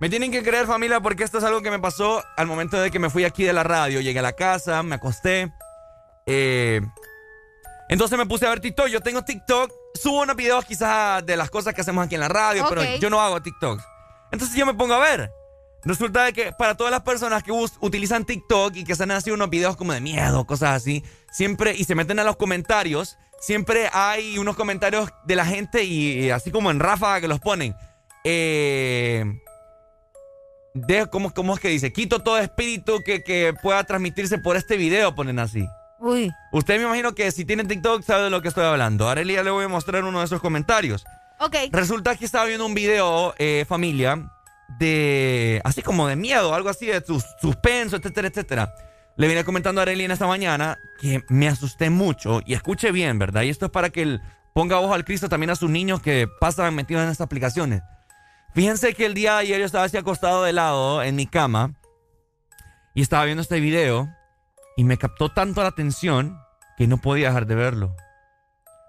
[0.00, 2.90] Me tienen que creer, familia, porque esto es algo que me pasó al momento de
[2.90, 4.00] que me fui aquí de la radio.
[4.00, 5.52] Llegué a la casa, me acosté.
[6.26, 6.80] eh,
[7.90, 8.86] entonces me puse a ver TikTok.
[8.86, 9.70] Yo tengo TikTok.
[9.94, 13.10] Subo unos videos quizás de las cosas que hacemos aquí en la radio, pero yo
[13.10, 13.80] no hago TikTok.
[14.30, 15.30] Entonces yo me pongo a ver.
[15.82, 19.30] Resulta de que para todas las personas que utilizan TikTok y que se han así
[19.32, 21.02] unos videos como de miedo, cosas así,
[21.32, 26.26] siempre, y se meten a los comentarios, siempre hay unos comentarios de la gente y,
[26.26, 27.74] y así como en ráfaga que los ponen.
[28.24, 29.24] Eh,
[30.74, 31.92] de, ¿cómo, ¿Cómo es que dice?
[31.92, 35.66] Quito todo espíritu que, que pueda transmitirse por este video, ponen así.
[35.98, 36.30] Uy.
[36.52, 39.08] Usted me imagino que si tiene TikTok sabe de lo que estoy hablando.
[39.08, 41.04] Ahora ya le voy a mostrar uno de esos comentarios.
[41.40, 41.56] Ok.
[41.72, 44.30] Resulta que estaba viendo un video, eh, familia,
[44.78, 45.60] de.
[45.64, 48.74] así como de miedo, algo así, de sus- suspenso, etcétera, etcétera.
[49.16, 52.40] Le vine comentando a Arely en esta mañana que me asusté mucho.
[52.46, 53.42] Y escuche bien, ¿verdad?
[53.42, 54.20] Y esto es para que él
[54.54, 57.82] ponga ojo al Cristo también a sus niños que pasan metidos en estas aplicaciones.
[58.54, 61.74] Fíjense que el día de ayer yo estaba así acostado de lado en mi cama
[62.94, 64.08] y estaba viendo este video
[64.76, 66.38] y me captó tanto la atención
[66.76, 67.94] que no podía dejar de verlo.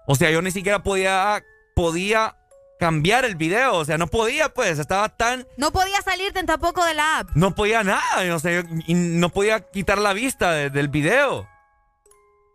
[0.06, 1.44] O sea, yo ni siquiera podía,
[1.76, 2.36] podía
[2.80, 3.74] cambiar el video.
[3.76, 4.80] O sea, no podía, pues.
[4.80, 5.46] Estaba tan.
[5.56, 7.30] No podía salirte tampoco de la app.
[7.36, 8.34] No podía nada.
[8.34, 11.46] O sea, no podía quitar la vista de- del video.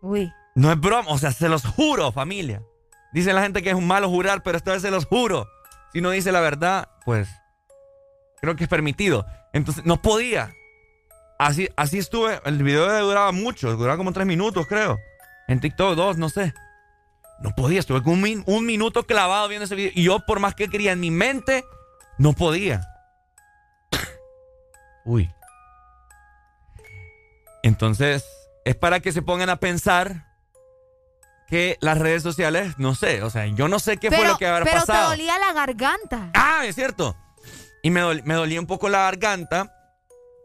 [0.02, 0.30] Uy.
[0.54, 1.10] No es broma.
[1.10, 2.62] O sea, se los juro, familia.
[3.14, 5.48] Dice la gente que es un malo jurar, pero esta vez se los juro.
[5.92, 7.28] Si no dice la verdad, pues.
[8.40, 9.26] Creo que es permitido.
[9.52, 10.52] Entonces, no podía.
[11.38, 12.40] Así, así estuve.
[12.44, 13.76] El video duraba mucho.
[13.76, 14.98] Duraba como tres minutos, creo.
[15.48, 16.52] En TikTok, dos, no sé.
[17.40, 19.92] No podía, estuve un, min- un minuto clavado viendo ese video.
[19.94, 21.64] Y yo, por más que quería en mi mente,
[22.18, 22.82] no podía.
[25.04, 25.30] Uy.
[27.62, 28.24] Entonces,
[28.64, 30.27] es para que se pongan a pensar
[31.48, 34.38] que las redes sociales, no sé, o sea, yo no sé qué fue pero, lo
[34.38, 35.04] que habrá pero pasado.
[35.10, 36.30] te dolía la garganta.
[36.34, 37.16] Ah, es cierto.
[37.82, 39.74] Y me, dol- me dolía un poco la garganta.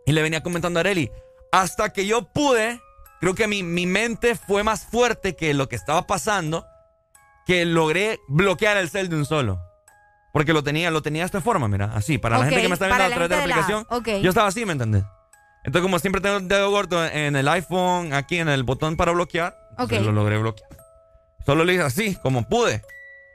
[0.05, 1.11] Y le venía comentando a Areli.
[1.51, 2.79] Hasta que yo pude,
[3.21, 6.65] creo que mi, mi mente fue más fuerte que lo que estaba pasando.
[7.45, 9.59] Que logré bloquear el cel de un solo.
[10.31, 12.17] Porque lo tenía, lo tenía de esta forma, mira, así.
[12.17, 13.87] Para la gente que me está viendo a través de la aplicación.
[14.23, 15.03] Yo estaba así, ¿me entendés?
[15.65, 19.11] Entonces, como siempre tengo el dedo gordo en el iPhone, aquí en el botón para
[19.13, 20.05] bloquear, entonces Ok.
[20.05, 20.69] lo logré bloquear.
[21.45, 22.81] Solo lo hice así, como pude.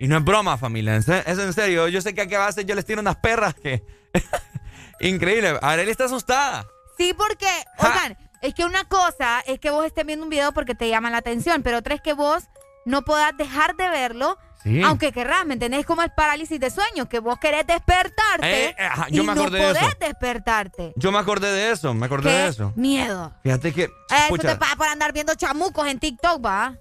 [0.01, 0.97] Y no es broma, familia.
[0.97, 1.89] Es en serio.
[1.89, 3.83] Yo sé que aquí a veces yo les tiro unas perras que.
[5.01, 5.59] Increíble.
[5.63, 6.67] Arely está asustada.
[6.97, 7.47] Sí, porque,
[7.79, 11.11] oigan, es que una cosa es que vos estés viendo un video porque te llama
[11.11, 12.45] la atención, pero otra es que vos
[12.85, 14.83] no puedas dejar de verlo, Sí.
[14.83, 15.87] aunque querrás, ¿me entendés?
[15.87, 19.43] Como el parálisis de sueño, que vos querés despertarte Eh, ajá, y yo me no
[19.43, 19.97] acordé de podés eso.
[20.01, 20.93] despertarte.
[20.97, 21.95] Yo me acordé de eso.
[21.95, 22.73] Me acordé Qué de eso.
[22.75, 23.33] miedo.
[23.45, 23.83] Fíjate que.
[23.85, 26.77] Eso te pasa por andar viendo chamucos en TikTok, ¿va?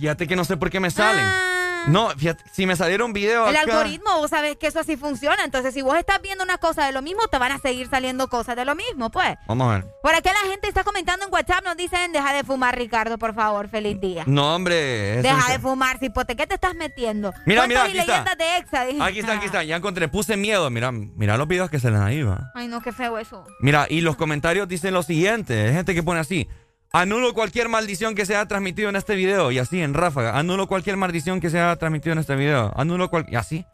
[0.00, 1.24] Fíjate que no sé por qué me salen.
[1.26, 1.56] Ah.
[1.88, 4.98] No, fíjate, si me saliera un video El acá- algoritmo, vos sabés que eso así
[4.98, 5.44] funciona.
[5.46, 8.28] Entonces, si vos estás viendo una cosa de lo mismo, te van a seguir saliendo
[8.28, 9.38] cosas de lo mismo, pues.
[9.48, 9.86] Vamos a ver.
[10.02, 13.34] Por aquí la gente está comentando en WhatsApp, nos dicen, deja de fumar, Ricardo, por
[13.34, 14.24] favor, feliz día.
[14.26, 15.22] No, hombre.
[15.22, 17.32] Deja es- de fumar, cipote, ¿qué te estás metiendo?
[17.46, 18.12] Mira, mira, aquí está.
[18.12, 18.84] leyendas de Exa.
[18.84, 19.02] dije.
[19.02, 19.64] Aquí está, aquí está.
[19.64, 20.06] Ya encontré.
[20.08, 20.68] Puse miedo.
[20.68, 22.50] Mira, mira los videos que se les ahí, va.
[22.54, 23.46] Ay, no, qué feo eso.
[23.60, 25.68] Mira, y los comentarios dicen lo siguiente.
[25.68, 26.46] Hay gente que pone así.
[26.92, 29.52] Anulo cualquier maldición que se haya transmitido en este video.
[29.52, 30.36] Y así, en ráfaga.
[30.36, 32.72] Anulo cualquier maldición que se haya transmitido en este video.
[32.76, 33.26] Anulo cual...
[33.28, 33.64] Y así.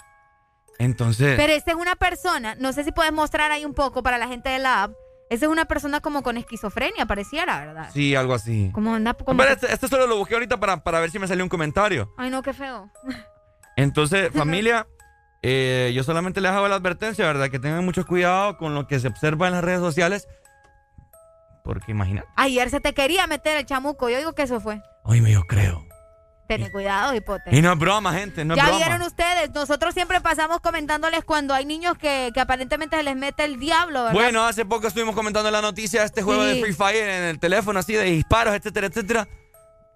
[0.79, 1.37] Entonces...
[1.37, 4.29] Pero esta es una persona, no sé si puedes mostrar ahí un poco para la
[4.29, 4.93] gente de la app.
[5.31, 7.91] Esa es una persona como con esquizofrenia, pareciera, ¿verdad?
[7.93, 8.71] Sí, algo así.
[8.73, 9.39] Como anda como...
[9.39, 12.13] Pero este, este solo lo busqué ahorita para, para ver si me salió un comentario.
[12.17, 12.91] Ay, no, qué feo.
[13.77, 14.87] Entonces, familia,
[15.43, 17.49] eh, yo solamente les hago la advertencia, ¿verdad?
[17.49, 20.29] Que tengan mucho cuidado con lo que se observa en las redes sociales.
[21.67, 22.27] Porque imagínate.
[22.37, 24.81] Ayer se te quería meter el chamuco, yo digo que eso fue.
[25.03, 25.85] Oye, yo creo.
[26.49, 27.51] Ten cuidado, hipote.
[27.57, 28.79] Y no es broma, gente, no es ya broma.
[28.79, 33.45] vieron ustedes, nosotros siempre pasamos comentándoles cuando hay niños que, que aparentemente se les mete
[33.45, 34.13] el diablo, ¿verdad?
[34.15, 36.55] Bueno, hace poco estuvimos comentando la noticia de este juego Sí.
[36.55, 39.29] de Free Fire en el teléfono, así de disparos, etcétera, etcétera.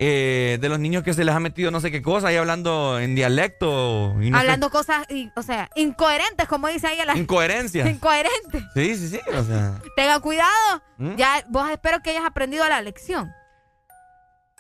[0.03, 2.99] Eh, de los niños que se les ha metido no sé qué cosa, ahí hablando
[2.99, 4.15] en dialecto.
[4.23, 5.07] y no sé- Hablando cosas,
[5.37, 7.87] o sea, incoherentes, como dice ahí la Incoherencias.
[7.91, 8.65] Incoherentes.
[8.75, 9.21] Sí, sí, sí.
[9.37, 9.79] O sea.
[9.97, 10.83] Tenga cuidado.
[10.97, 11.17] ¿Mm?
[11.17, 13.31] Ya, vos espero que hayas aprendido la lección.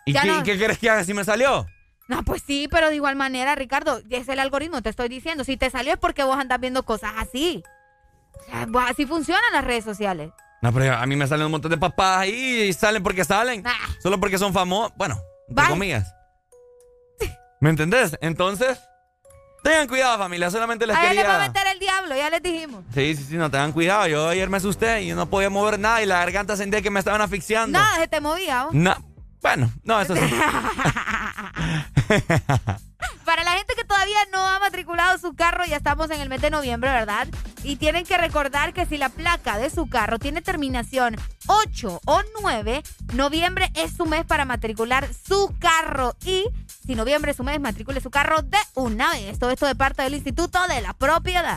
[0.05, 0.43] ¿Y Ya qué, no.
[0.43, 1.67] qué que haga si me salió?
[2.09, 5.45] No, pues sí, pero de igual manera, Ricardo, es el algoritmo, te estoy diciendo.
[5.45, 7.63] Si te salió es porque vos andas viendo cosas así.
[8.35, 10.31] O sea, vos- así funcionan las redes sociales.
[10.63, 13.65] No, pero a mí me salen un montón de papás ahí y salen porque salen.
[14.03, 14.93] Solo porque son famosos.
[14.97, 15.19] Bueno,
[15.51, 15.69] Bye.
[15.69, 16.15] comillas.
[17.61, 18.17] ¿Me entendés?
[18.23, 18.81] Entonces,
[19.63, 20.51] tengan cuidado, familia.
[20.51, 21.49] Solamente les Ahí les va a quería.
[21.49, 22.85] meter el diablo, ya les dijimos.
[22.95, 24.07] Sí, sí, sí, no tengan cuidado.
[24.07, 26.99] Yo ayer me asusté y no podía mover nada y la garganta sentía que me
[27.01, 27.79] estaban asfixiando.
[27.79, 28.67] Nada, se te movía.
[28.67, 28.71] ¿o?
[28.73, 28.97] No.
[29.43, 30.23] Bueno, no, eso sí.
[33.25, 36.41] Para la gente que todavía no ha matriculado su carro, ya estamos en el mes
[36.41, 37.29] de noviembre, ¿verdad?
[37.63, 41.17] Y tienen que recordar que si la placa de su carro tiene terminación
[41.47, 42.83] 8 o 9,
[43.15, 46.17] noviembre es su mes para matricular su carro.
[46.25, 46.45] Y
[46.85, 49.39] si noviembre es su mes, matricule su carro de una vez.
[49.39, 51.57] Todo esto de parte del Instituto de la Propiedad.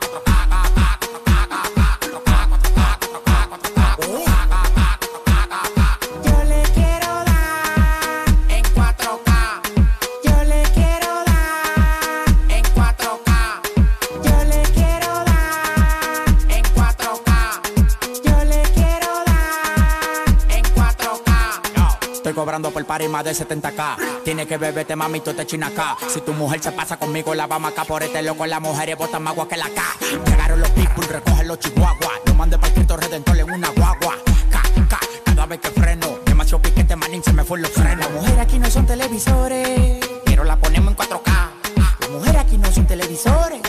[22.31, 24.23] Estoy cobrando por par y más de 70k.
[24.23, 25.97] Tiene que beberte, mami, tú te china acá.
[26.07, 28.45] Si tu mujer se pasa conmigo, la vamos acá por este loco.
[28.45, 29.81] Las mujeres botan más agua que la K.
[30.25, 32.21] Llegaron los people, recogen los chihuahuas.
[32.25, 34.15] Lo mandé para Cristo Redentor en una guagua.
[34.49, 36.07] Ca, ca, cada vez que freno.
[36.25, 37.99] Demasiado piquete, manín, se me fue los frenos.
[37.99, 41.49] Las mujeres aquí no son televisores, pero la ponemos en 4K.
[41.99, 43.59] Las mujeres aquí no son televisores,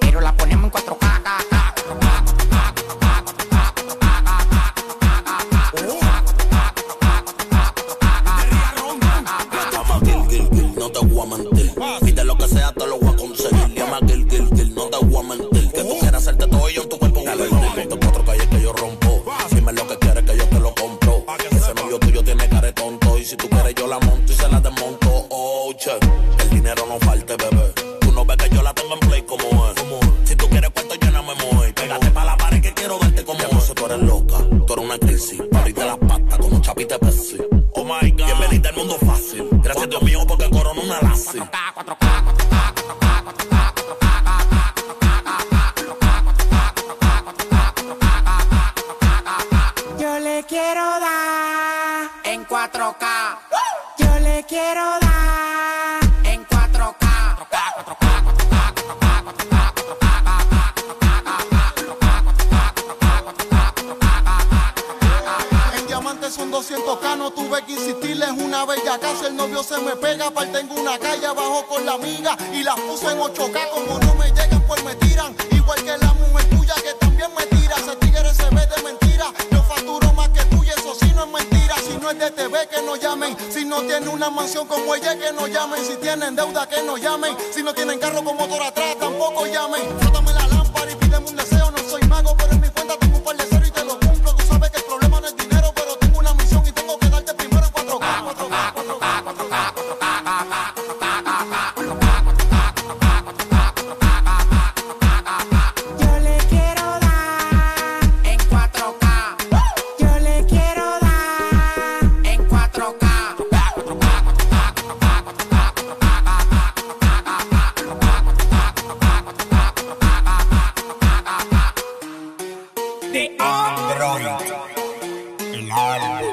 [0.00, 1.05] pero la ponemos en 4K.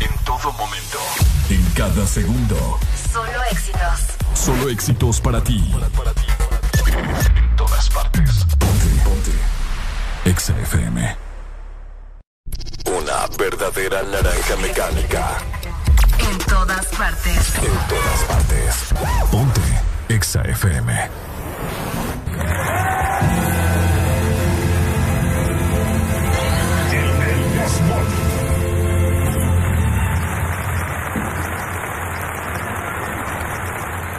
[0.00, 0.98] En todo momento.
[1.50, 2.78] En cada segundo.
[3.12, 4.00] Solo éxitos.
[4.34, 5.72] Solo éxitos para ti.
[6.86, 8.44] En todas partes.
[8.58, 9.32] Ponte, ponte.
[10.24, 11.16] Exa FM.
[12.86, 15.38] Una verdadera naranja mecánica.
[16.18, 17.54] En todas partes.
[17.56, 18.74] En todas partes.
[19.30, 19.60] Ponte.
[20.08, 21.10] Exa FM.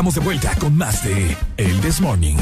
[0.00, 2.38] Estamos de vuelta con más de El This Morning.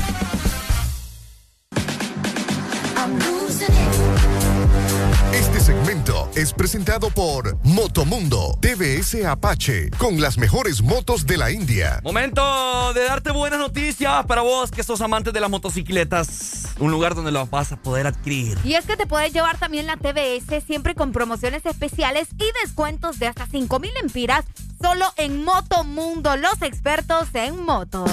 [5.32, 12.00] Este segmento es presentado por Motomundo TVS Apache con las mejores motos de la India.
[12.04, 16.68] Momento de darte buenas noticias para vos que sos amantes de las motocicletas.
[16.78, 18.56] Un lugar donde las vas a poder adquirir.
[18.62, 23.18] Y es que te puedes llevar también la TBS siempre con promociones especiales y descuentos
[23.18, 24.44] de hasta 5 mil empiras
[24.88, 28.10] solo en Motomundo, los expertos en motos.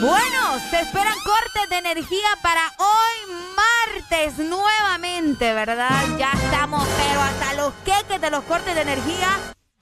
[0.00, 5.90] Bueno, se esperan cortes de energía para hoy martes nuevamente, ¿verdad?
[6.18, 9.28] Ya estamos, pero hasta los queques de los cortes de energía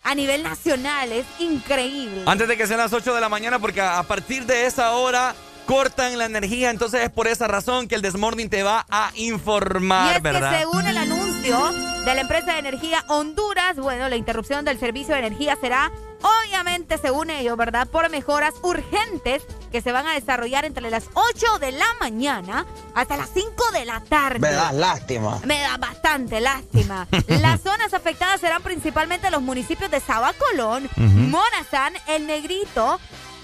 [0.02, 1.12] a nivel nacional.
[1.12, 2.24] Es increíble.
[2.26, 5.36] Antes de que sean las 8 de la mañana, porque a partir de esa hora
[5.68, 6.70] cortan la energía.
[6.70, 10.50] Entonces es por esa razón que el Desmorning te va a informar, Y es ¿verdad?
[10.50, 15.14] que según el anuncio de la empresa de energía Honduras, bueno, la interrupción del servicio
[15.14, 17.88] de energía será, obviamente, según ellos, ¿verdad?
[17.88, 23.16] Por mejoras urgentes que se van a desarrollar entre las 8 de la mañana hasta
[23.16, 24.40] las 5 de la tarde.
[24.40, 25.40] Me das lástima.
[25.46, 27.06] Me da bastante lástima.
[27.28, 31.02] Las zonas afectadas serán principalmente los municipios de Sabacolón, Ujú.
[31.02, 33.00] Morazán, El Negrito.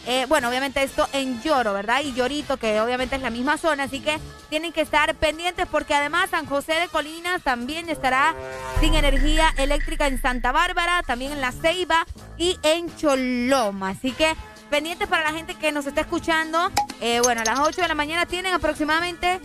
[0.07, 2.03] Eh, bueno, obviamente esto en Lloro, ¿verdad?
[2.03, 4.19] Y Llorito, que obviamente es la misma zona, así que
[4.51, 8.35] tienen que estar pendientes porque además San José de Colinas también estará
[8.81, 12.07] sin energía eléctrica en Santa Bárbara, también en La Ceiba
[12.37, 13.91] y en Choloma.
[13.91, 14.35] Así que
[14.71, 16.71] pendientes para la gente que nos está escuchando.
[17.01, 19.41] Eh, bueno, a las 8 de la mañana tienen aproximadamente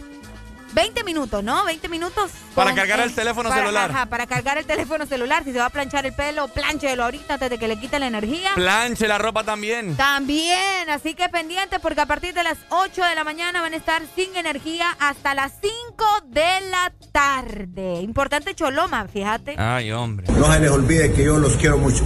[0.73, 1.63] 20 minutos, ¿no?
[1.65, 2.31] 20 minutos.
[2.55, 3.89] Para cargar el el- teléfono para- celular.
[3.91, 5.43] Ajá, para cargar el teléfono celular.
[5.43, 8.07] Si se va a planchar el pelo, plánchelo ahorita antes de que le quiten la
[8.07, 8.51] energía.
[8.55, 9.95] Planche la ropa también.
[9.97, 13.77] También, así que pendiente porque a partir de las 8 de la mañana van a
[13.77, 18.01] estar sin energía hasta las 5 de la tarde.
[18.01, 19.55] Importante Choloma, fíjate.
[19.57, 20.27] Ay, hombre.
[20.33, 22.03] No se les olvide que yo los quiero mucho.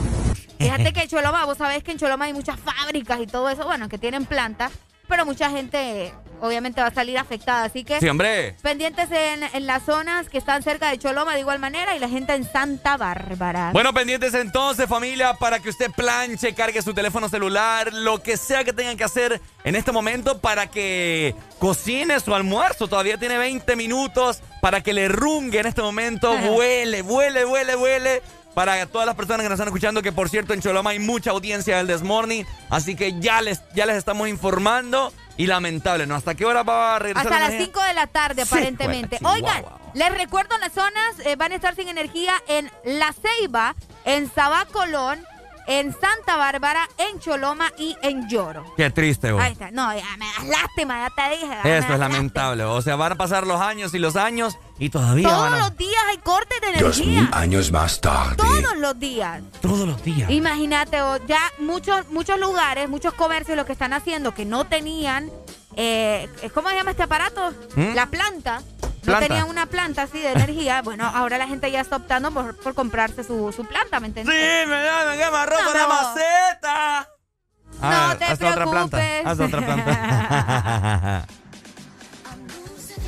[0.59, 3.65] Fíjate que en Choloma, vos sabés que en Choloma hay muchas fábricas y todo eso,
[3.65, 4.71] bueno, que tienen plantas,
[5.07, 8.55] pero mucha gente obviamente va a salir afectada, así que Sí, hombre.
[8.61, 12.09] pendientes en, en las zonas que están cerca de Choloma de igual manera y la
[12.09, 13.69] gente en Santa Bárbara.
[13.71, 18.65] Bueno, pendientes entonces, familia, para que usted planche, cargue su teléfono celular, lo que sea
[18.65, 22.89] que tengan que hacer en este momento para que cocine su almuerzo.
[22.89, 26.35] Todavía tiene 20 minutos para que le rungue en este momento.
[26.37, 28.21] Vuele, vuele, vuele, vuele.
[28.53, 31.31] Para todas las personas que nos están escuchando, que por cierto en Choloma hay mucha
[31.31, 35.11] audiencia del Desmorning, así que ya les, ya les estamos informando.
[35.35, 36.13] Y lamentable, ¿no?
[36.13, 37.73] ¿Hasta qué hora va a regresar Hasta la las energía?
[37.73, 39.17] 5 de la tarde, Sí, aparentemente.
[39.19, 39.65] bueno, Oigan,
[39.95, 43.73] les recuerdo las zonas eh, van a estar sin energía en La Ceiba,
[44.05, 45.25] en Sabacolón,
[45.67, 48.65] en Santa Bárbara, en Choloma y en Lloro.
[48.75, 49.41] Qué triste, vos.
[49.41, 49.71] Ahí está.
[49.71, 51.47] No, ya me das lástima, ya te dije.
[51.79, 52.63] das es lamentable.
[52.65, 55.57] O sea, van a pasar los años y los años y todavía Todos van a...
[55.59, 57.29] los días hay cortes de energía.
[57.31, 58.35] años más tarde.
[58.35, 59.41] Todos los días.
[59.61, 60.29] Todos los días.
[60.29, 65.29] Imagínate, o- ya muchos, muchos lugares, muchos comercios lo que están haciendo que no tenían,
[65.75, 67.51] eh, ¿cómo se llama este aparato?
[67.75, 67.93] ¿Mm?
[67.95, 68.61] La planta.
[69.03, 69.27] No Planta.
[69.27, 70.81] tenían una planta así de energía.
[70.81, 74.33] bueno, ahora la gente ya está optando por, por comprarse su, su planta, ¿me entiendes?
[74.33, 75.89] Sí, me da, me quema ropa No, la no.
[75.89, 77.09] maceta.
[77.81, 78.97] No te haz otra planta.
[78.97, 79.25] preocupes.
[79.25, 81.25] Haz otra planta.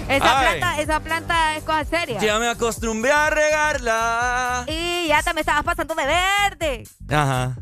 [0.07, 0.59] Esa Ay.
[0.59, 2.19] planta, esa planta es cosa seria.
[2.19, 4.63] ya me acostumbré a regarla.
[4.67, 6.83] Y ya te me estabas pasando de verde.
[7.09, 7.55] Ajá.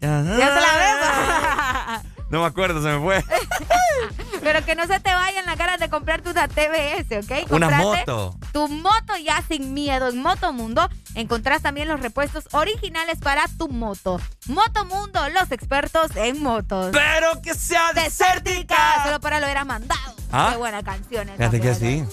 [0.00, 2.02] Ya se la ves.
[2.30, 3.24] No me acuerdo, se me fue.
[4.42, 7.50] Pero que no se te vayan las ganas de comprarte una TBS, ¿ok?
[7.50, 8.36] Una moto.
[8.52, 10.08] Tu moto ya sin miedo.
[10.08, 14.20] En Motomundo encontrás también los repuestos originales para tu moto.
[14.46, 16.90] Motomundo, los expertos en motos.
[16.92, 19.04] Pero que sea desértica.
[19.04, 20.14] Solo para lo hubieras mandado.
[20.30, 20.50] ¿Ah?
[20.52, 22.04] Qué buena canción Fíjate que sí.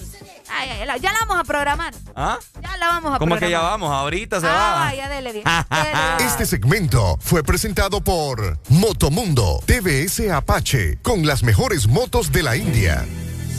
[0.50, 1.94] Ay, ay, ya la vamos a programar.
[2.16, 2.38] ¿Ah?
[2.62, 3.40] Ya la vamos a ¿Cómo programar.
[3.40, 3.92] que ya vamos?
[3.92, 4.96] Ahorita se Ah, va.
[4.96, 5.46] ya dele bien.
[6.20, 13.06] Este segmento fue presentado por Motomundo TVS Apache con las mejores motos de la India.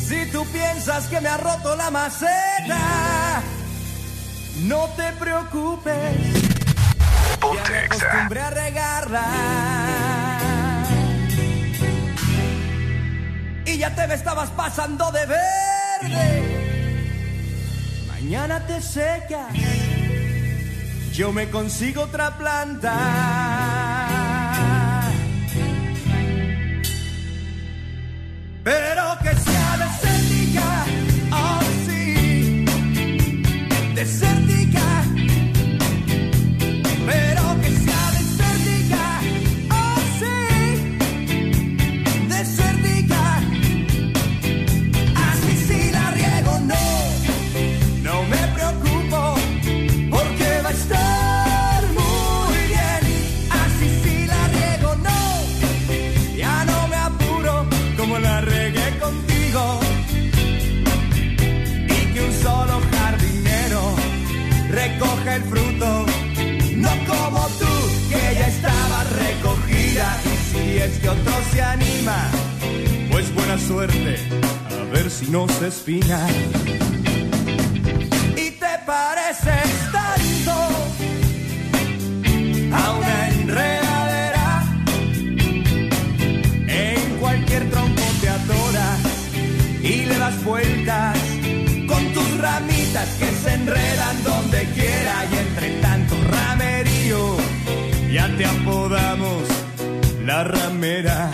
[0.06, 3.42] Si tú piensas que me ha roto la maceta,
[4.62, 6.16] no te preocupes.
[7.42, 9.24] Ya me acostumbré a regarla.
[13.66, 16.75] Y ya te me estabas pasando de verde.
[18.26, 19.52] Mañana te secas.
[21.12, 22.92] Yo me consigo otra planta.
[28.64, 30.86] Pero que sea desértica,
[31.30, 32.64] oh sí.
[33.94, 34.55] Pero
[70.92, 72.30] que otro se anima,
[73.10, 74.16] pues buena suerte,
[74.70, 76.26] a ver si no se espina.
[78.36, 80.52] Y te pareces tanto
[82.72, 84.64] a una enredadera.
[86.68, 89.00] En cualquier tronco te atoras
[89.82, 91.18] y le das vueltas
[91.88, 95.24] con tus ramitas que se enredan donde quiera.
[95.32, 97.36] Y entre tanto ramerío,
[98.12, 99.55] ya te apodamos
[100.26, 101.30] la ramera.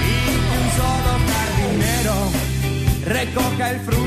[0.00, 0.16] que
[0.58, 2.16] un solo jardinero
[3.04, 4.03] recoja el fruto,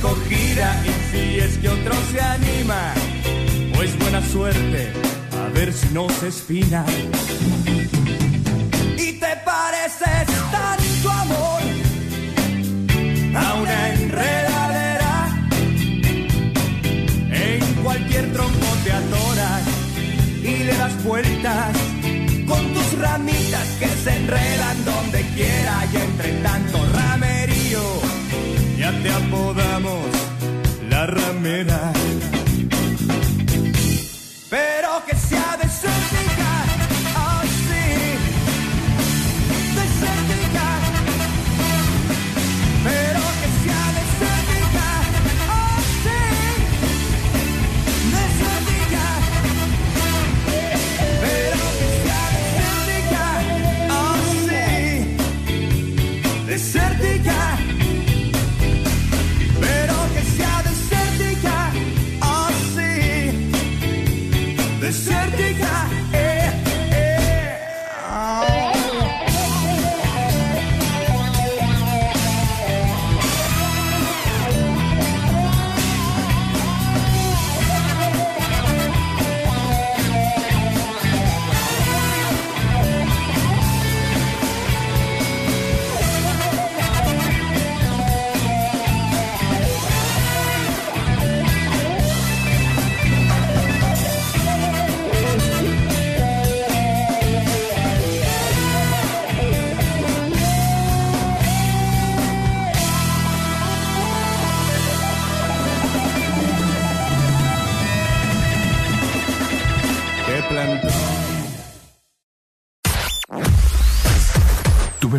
[0.00, 0.82] recogida.
[0.84, 2.94] Y si es que otro se anima,
[3.74, 4.92] pues buena suerte,
[5.32, 6.84] a ver si no se espina.
[8.96, 11.62] Y te pareces tanto amor
[13.36, 15.28] a una enredadera.
[17.32, 19.62] En cualquier tronco te atoras
[20.42, 21.76] y le das vueltas
[22.46, 26.89] con tus ramitas que se enredan donde quiera y entre tanto
[29.02, 30.06] te apodamos
[30.88, 31.92] la ramera.
[34.48, 36.79] Pero que sea desértica, oh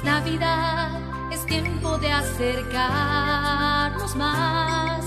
[0.00, 0.88] Es Navidad,
[1.30, 5.04] es tiempo de acercarnos más.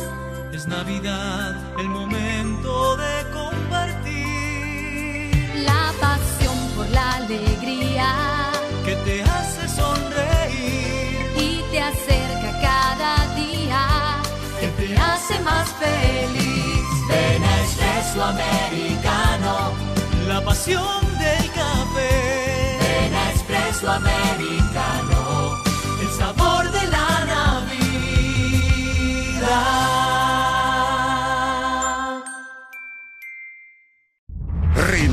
[0.51, 5.31] Es Navidad, el momento de compartir.
[5.65, 8.51] La pasión por la alegría
[8.85, 11.25] Que te hace sonreír.
[11.37, 14.21] y te acerca cada día,
[14.59, 16.83] que te hace más feliz.
[17.09, 19.71] Ven a Espresso Americano.
[20.27, 22.77] La pasión del café.
[22.79, 24.62] Ven a Espresso Americano.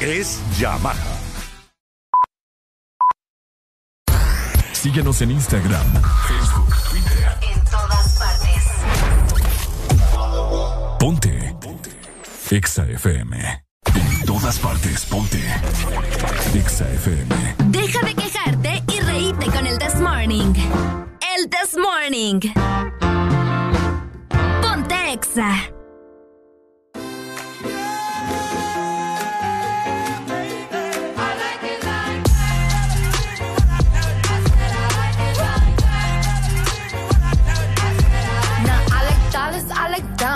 [0.00, 0.94] es Yamaha.
[4.72, 5.86] Síguenos en Instagram,
[6.28, 7.38] Facebook, Twitter.
[7.52, 8.64] En todas partes.
[10.98, 11.56] Ponte.
[11.60, 11.90] Ponte.
[12.50, 13.64] Exa FM.
[13.94, 15.42] En todas partes, ponte.
[16.54, 17.54] Exa FM.
[17.66, 20.54] Deja de quejarte y reíte con el This Morning.
[21.36, 22.40] El This Morning.
[24.62, 25.77] Ponte Exa.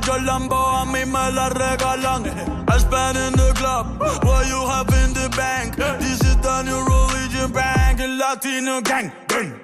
[0.00, 2.24] Las Jolambo, a mí me las regalan.
[2.68, 5.76] I spend in the club, what you have in the bank.
[5.98, 9.12] This is the new religion bank, el latino gang.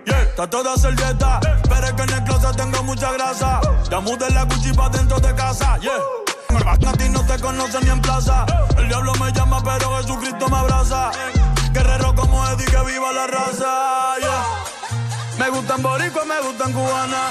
[0.04, 3.60] Yeah, está toda servieta, pero es que en el closet tengo mucha grasa.
[3.90, 6.00] Ya mudé la Gucci pa' dentro de casa, yeah.
[6.66, 8.46] A ti no te conocen ni en plaza.
[8.76, 11.10] El diablo me llama, pero Jesucristo me abraza.
[11.72, 14.44] Guerrero como Eddie, que viva la raza, yeah.
[15.38, 17.30] Me gustan boricua, me gustan cubana.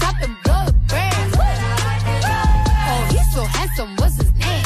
[0.00, 1.34] Top and the brand.
[2.90, 4.64] Oh, he's so handsome, what's his name?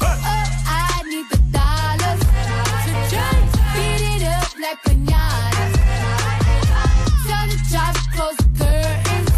[0.00, 2.20] Uh, I need the dollars
[2.84, 5.64] to just beat it up like piñata.
[7.26, 9.30] Tell the job close the curtains.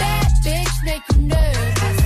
[0.00, 1.98] That bitch make you nervous.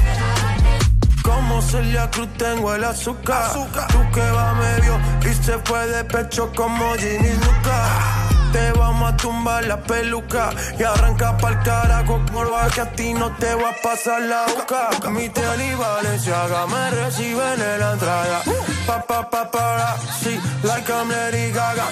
[1.23, 3.53] ¿Cómo se le cruz tengo el azúcar.
[3.89, 4.99] Tú que va medio
[5.29, 8.32] y se fue de pecho como Ginny Luca.
[8.53, 13.31] Te vamos a tumbar la peluca y arranca pa'l carajo morba que a ti no
[13.37, 14.91] te va a pasar la boca.
[15.11, 18.43] Mi y Valenciaga me reciben en la entrada.
[18.87, 21.87] Pa pa pa para, sí, like I'm Lady Gaga.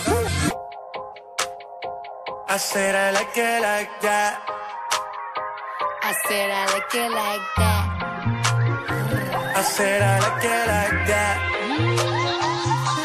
[2.49, 4.41] I said I like it like that.
[6.03, 8.01] I said I like it like that.
[9.57, 11.37] I said I like it like that.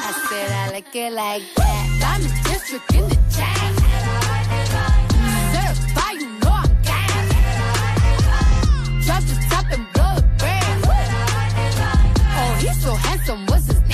[0.08, 2.45] I said I like it like that.
[2.66, 3.16] District in the
[9.28, 10.84] the top and blow brand.
[12.38, 13.46] Oh, he's so handsome.
[13.46, 13.85] What's his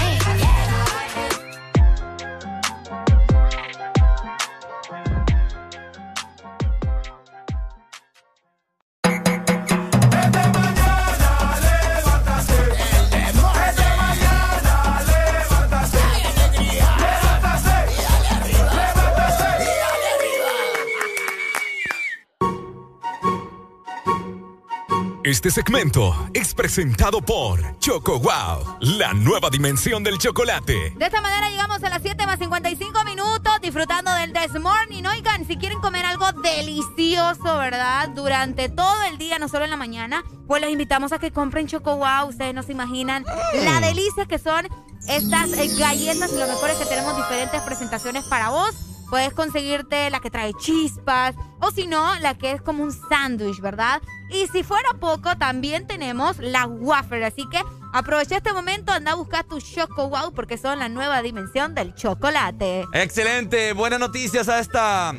[25.24, 30.96] Este segmento es presentado por Choco Wow, la nueva dimensión del chocolate.
[30.98, 35.04] De esta manera llegamos a las 7 más 55 minutos disfrutando del This Morning.
[35.06, 38.10] Oigan, si quieren comer algo delicioso, ¿verdad?
[38.10, 41.68] Durante todo el día, no solo en la mañana, pues los invitamos a que compren
[41.68, 42.30] Choco Wow.
[42.30, 43.24] Ustedes no se imaginan
[43.64, 44.68] la delicia que son
[45.08, 48.91] estas eh, galletas y lo mejor es que tenemos diferentes presentaciones para vos.
[49.12, 53.60] Puedes conseguirte la que trae chispas o si no, la que es como un sándwich,
[53.60, 54.02] ¿verdad?
[54.30, 57.26] Y si fuera poco, también tenemos la wafer.
[57.26, 57.62] Así que
[57.92, 61.94] aprovecha este momento, anda a buscar tu Choco Wow porque son la nueva dimensión del
[61.94, 62.86] chocolate.
[62.94, 65.14] Excelente, buenas noticias a esta.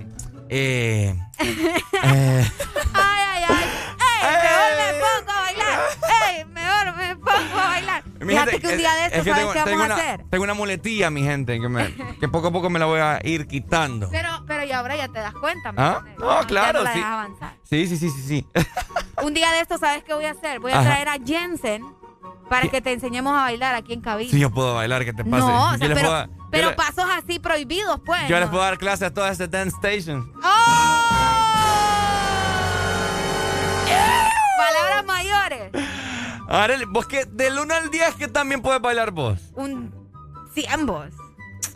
[0.48, 2.48] Eh, Ay,
[2.94, 3.64] ay, ay.
[4.22, 4.94] ¡Ey!
[4.94, 5.80] Me pongo a bailar.
[6.28, 6.44] ¡Ey!
[6.96, 8.02] Me pongo a bailar.
[8.20, 9.70] mi Fíjate gente, que un día de eh, estos, es que ¿sabes tengo, qué vamos
[9.70, 10.24] tengo a hacer?
[10.30, 13.18] Tengo una muletilla, mi gente, que, me- que poco a poco me la voy a
[13.24, 14.08] ir quitando.
[14.10, 16.02] Pero, pero ya ahora ya te das cuenta, ¿me ¿Ah?
[16.18, 16.98] No, Ya claro, la sí.
[16.98, 17.54] dejas avanzar.
[17.62, 18.46] Sí, sí, sí, sí, sí.
[19.24, 20.60] Un día de estos, ¿sabes qué voy a hacer?
[20.60, 20.88] Voy a Ajá.
[20.88, 21.82] traer a Jensen
[22.48, 24.30] para que te enseñemos a bailar aquí en cabina.
[24.30, 25.38] Sí, yo puedo bailar, ¿qué te pasa?
[25.46, 28.20] no, o sea, pero, puedo, pero le- pasos así prohibidos, pues.
[28.28, 28.40] yo ¿no?
[28.40, 30.24] les puedo dar clases a todas estas dance stations.
[34.56, 35.70] Palabras mayores.
[36.52, 39.38] Arely, vos que del 1 al 10, ¿qué también puedes bailar vos?
[39.54, 39.92] Un
[40.54, 41.06] 100 vos.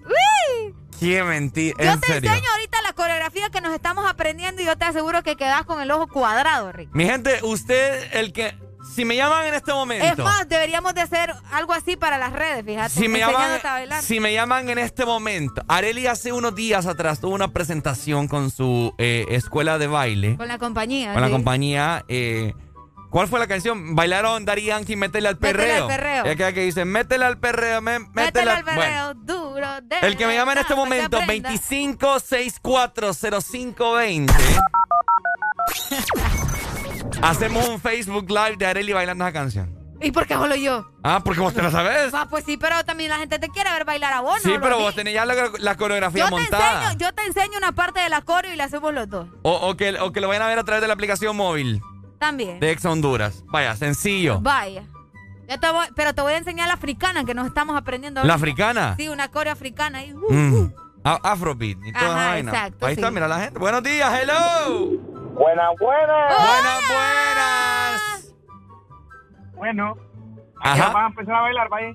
[0.04, 0.74] ¡Uy!
[1.00, 2.30] Qué mentira, Yo en te serio.
[2.30, 5.80] enseño ahorita la coreografía que nos estamos aprendiendo y yo te aseguro que quedas con
[5.80, 6.90] el ojo cuadrado, Rick.
[6.92, 8.54] Mi gente, usted, el que.
[8.94, 10.06] Si me llaman en este momento.
[10.06, 12.90] Es más, deberíamos de hacer algo así para las redes, fíjate.
[12.90, 14.02] Si me, llaman, enseñándote a bailar.
[14.02, 18.50] si me llaman en este momento, Areli hace unos días atrás tuvo una presentación con
[18.50, 21.12] su eh, escuela de baile, Con la compañía.
[21.12, 22.04] con la compañía.
[22.08, 22.54] eh,
[23.10, 23.94] ¿Cuál fue la canción?
[23.94, 25.82] Bailaron Daddy Yankee, métele al Métele perreo.
[25.84, 26.24] al perreo.
[26.24, 29.68] Es que, que dice, métele al perreo, me- métele, Métele al Bueno, perreo duro.
[29.82, 31.50] de el que me llama en este momento, aprenda.
[31.50, 34.32] 25640520.
[37.22, 39.74] Hacemos un Facebook Live de Areli bailando esa canción.
[39.98, 40.86] ¿Y por qué solo yo?
[41.02, 42.12] Ah, porque vos te la sabes.
[42.12, 44.60] Ah, pues sí, pero también la gente te quiere ver bailar a vos, Sí, ¿no?
[44.60, 46.82] pero Lo vos tenés ya la, la coreografía yo te, montada.
[46.92, 49.26] enseño, yo te enseño una parte de la coreo y la hacemos los dos.
[49.42, 51.80] O, o que, o que lo vayan a ver a través de la aplicación móvil
[52.18, 52.60] También.
[52.60, 53.44] de Ex Honduras.
[53.46, 54.40] Vaya, sencillo.
[54.40, 54.82] Vaya.
[55.48, 58.22] Ya te voy- pero te voy a enseñar la africana que nos estamos aprendiendo.
[58.24, 58.42] ¿La ahorita.
[58.44, 58.94] africana?
[58.96, 59.98] Sí, una coreo africana.
[59.98, 60.12] ahí.
[60.12, 60.72] Uh, Mm.
[61.04, 62.50] A- Afrobeat y toda esa Ajá, vaina.
[62.50, 63.58] exacto, Ahí está, mira la gente.
[63.60, 64.98] Buenos días, hello.
[65.34, 66.36] Buenas, buenas.
[66.36, 68.34] Buenas, buenas.
[69.54, 69.96] Bueno,
[70.60, 70.88] Ajá.
[70.92, 71.92] vas a empezar a bailar, vaya.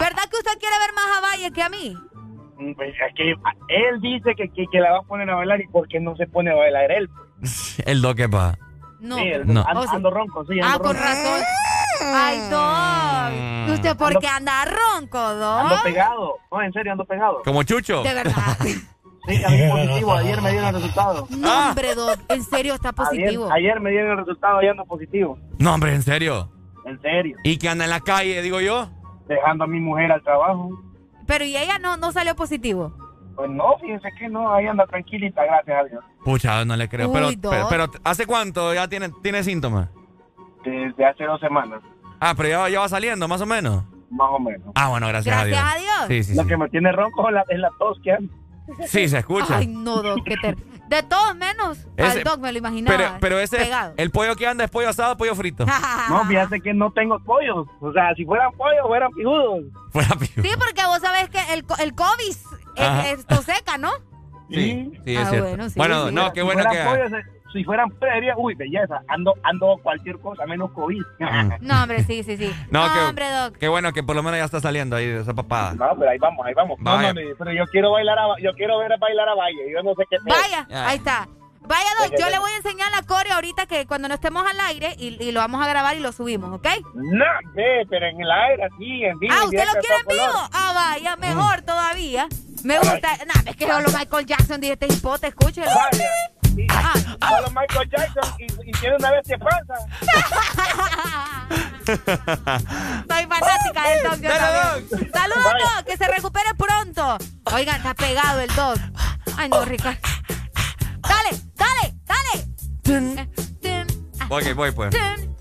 [0.00, 1.96] ¿Verdad que usted quiere ver más a Valle que a mí?
[2.56, 3.30] Mm, Pues es que
[3.68, 6.16] él dice que, que, que la va a poner a bailar y por qué no
[6.16, 7.10] se pone a bailar él.
[7.86, 8.56] El do que pa.
[9.00, 9.16] No.
[9.16, 9.64] Sí, el- No.
[9.66, 10.58] ando, O sea- ando ronco, sí.
[10.62, 11.40] Ah, Ando con razón.
[12.02, 13.74] Ay, Dog.
[13.74, 15.82] ¿Usted por qué anda ronco, Ando Dog?
[15.84, 16.34] pegado.
[16.50, 17.42] No, en serio, ando pegado.
[17.44, 18.02] Como Chucho.
[18.02, 18.56] De verdad.
[19.26, 20.12] Sí, a mí positivo.
[20.12, 21.26] Ayer me dieron el resultado.
[21.30, 22.18] No, hombre, Dog.
[22.28, 23.46] En serio, está positivo.
[23.46, 25.38] Ayer, ayer me dieron el resultado y ando positivo.
[25.58, 26.52] No, hombre, en serio.
[26.84, 27.38] En serio.
[27.42, 28.90] Y que anda en la calle, digo yo.
[29.26, 30.68] Dejando a mi mujer al trabajo.
[31.26, 32.94] Pero ¿y ella no, no salió positivo?
[33.36, 34.52] Pues no, fíjense que no.
[34.52, 36.04] Ahí anda tranquilita, gracias a Dios.
[36.24, 37.08] Pucha, no le creo.
[37.08, 39.88] Uy, pero, pero, pero, ¿hace cuánto ya tiene, tiene síntomas?
[40.64, 41.80] Desde hace dos semanas,
[42.20, 43.84] Ah, pero ya, ya va saliendo, más o menos.
[44.10, 44.68] más o menos.
[44.74, 46.08] Ah, bueno, gracias, Gracias a a Dios.
[46.08, 46.26] Dios.
[46.26, 46.48] Sí, sí, Lo sí.
[46.48, 48.32] que me tiene ronco es la, es la tos que ando.
[48.86, 49.58] Sí, se escucha.
[49.58, 50.56] Ay, no, Doc, qué ter...
[50.88, 52.96] De todos menos, Ese- al Doc me lo imaginaba.
[52.96, 53.94] Pero, pero ese, Pegado.
[53.96, 55.64] el pollo que anda es pollo asado o pollo frito.
[56.10, 57.66] No, fíjate que no tengo pollos.
[57.80, 59.64] O sea, si fueran pollos, fueran pijudos.
[60.20, 62.44] Sí, porque vos sabés que el, co- el COVID es,
[62.78, 63.08] Ajá.
[63.10, 63.90] es seca, ¿no?
[64.50, 65.48] Sí, sí, es Ah, cierto.
[65.48, 66.14] bueno, sí, bueno, sí.
[66.14, 66.84] no, qué Si bueno que...
[66.84, 67.12] pollos,
[67.54, 71.02] si fueran predias, uy, belleza, ando, ando cualquier cosa menos COVID.
[71.60, 72.52] No, hombre, sí, sí, sí.
[72.70, 73.56] No, qué, hombre, Doc.
[73.56, 75.72] qué bueno que por lo menos ya está saliendo ahí de esa papada.
[75.74, 76.78] No, pero ahí vamos, ahí vamos.
[76.80, 77.14] No, Vaya.
[77.14, 79.94] mami, pero yo quiero bailar a, yo quiero ver a bailar a Valle, yo no
[79.94, 80.88] sé qué Vaya, Ya.
[80.88, 81.28] ahí está.
[81.66, 84.60] Vaya, Doc, yo le voy a enseñar la coreo ahorita que cuando no estemos al
[84.68, 86.66] aire y, y lo vamos a grabar y lo subimos, ¿ok?
[86.94, 87.24] No,
[87.54, 89.32] ve, pero en el aire, así, en vivo.
[89.34, 90.26] Ah, ¿usted lo quiere en vivo?
[90.26, 90.48] color.
[90.52, 92.28] Ah, vaya, mejor todavía.
[92.64, 93.08] Me gusta.
[93.26, 95.66] Nah, es que solo Michael Jackson dije este hipote, escúchelo.
[95.66, 96.04] Vaya.
[96.56, 96.92] Y, Ah.
[97.36, 99.74] Solo Michael Jackson y, y tiene una bestia panza.
[101.86, 104.18] Soy fanática del Doc.
[104.20, 104.30] yo.
[105.12, 107.18] Saludos, Doc, que se recupere pronto.
[107.54, 108.78] Oigan, está pegado el Doc.
[109.36, 109.98] Ay, no, Ricardo.
[111.02, 112.46] Dale, dale, dale.
[112.84, 113.26] Eh,
[113.62, 113.90] tun,
[114.30, 114.90] Ok, voy pues.
[114.90, 115.36] tun,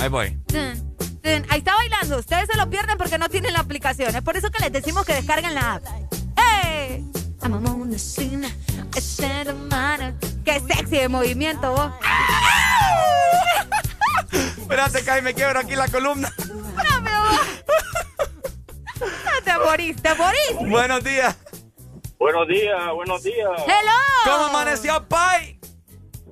[0.00, 0.38] Ahí voy.
[1.50, 2.18] Ahí está bailando.
[2.18, 4.14] Ustedes se lo pierden porque no tienen la aplicación.
[4.14, 5.82] Es por eso que les decimos que descarguen la app.
[6.36, 7.04] ¡Hey!
[7.42, 8.44] I'm on the scene.
[8.44, 10.14] a set of mine.
[10.44, 11.92] ¡Qué sexy de movimiento, vos!
[14.32, 16.32] Espérate, Kai, me quiebro aquí la columna.
[16.48, 17.40] No, amor.
[19.00, 20.70] No te morís, te morís.
[20.70, 21.36] Buenos días.
[22.18, 23.50] Buenos días, buenos días.
[23.66, 23.92] ¡Hello!
[24.24, 25.60] ¿Cómo amaneció, Pai?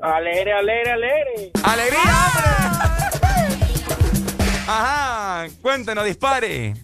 [0.00, 1.52] Alegre, alegre, alegre.
[1.62, 2.50] ¡Alegría, hombre!
[4.66, 6.74] Ajá, cuéntenos, dispare.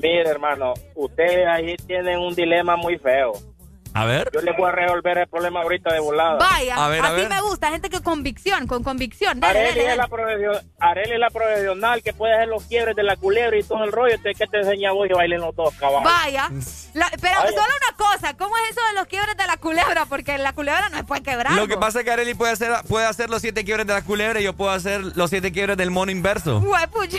[0.00, 3.32] Mire, hermano, ustedes ahí tienen un dilema muy feo.
[4.00, 4.30] A ver.
[4.32, 6.36] Yo les voy a resolver el problema ahorita de volada.
[6.38, 7.28] Vaya, A ver, a ver.
[7.28, 9.40] me gusta, gente que convicción, con convicción.
[9.40, 10.38] Dale, Areli dale, es, dale.
[10.52, 13.84] la Areli es la profesional que puede hacer los quiebres de la culebra y todo
[13.84, 14.14] el rollo.
[14.14, 16.04] Entonces, ¿qué te enseña vos y bailen los dos, caballos?
[16.04, 16.48] Vaya.
[16.94, 17.50] La- pero Vaya.
[17.50, 20.06] solo una cosa, ¿cómo es eso de los quiebres de la culebra?
[20.06, 21.52] Porque la culebra no se puede quebrar.
[21.52, 24.02] Lo que pasa es que Areli puede hacer, puede hacer los siete quiebres de la
[24.02, 26.58] culebra y yo puedo hacer los siete quiebres del mono inverso.
[26.58, 27.18] Huepucha.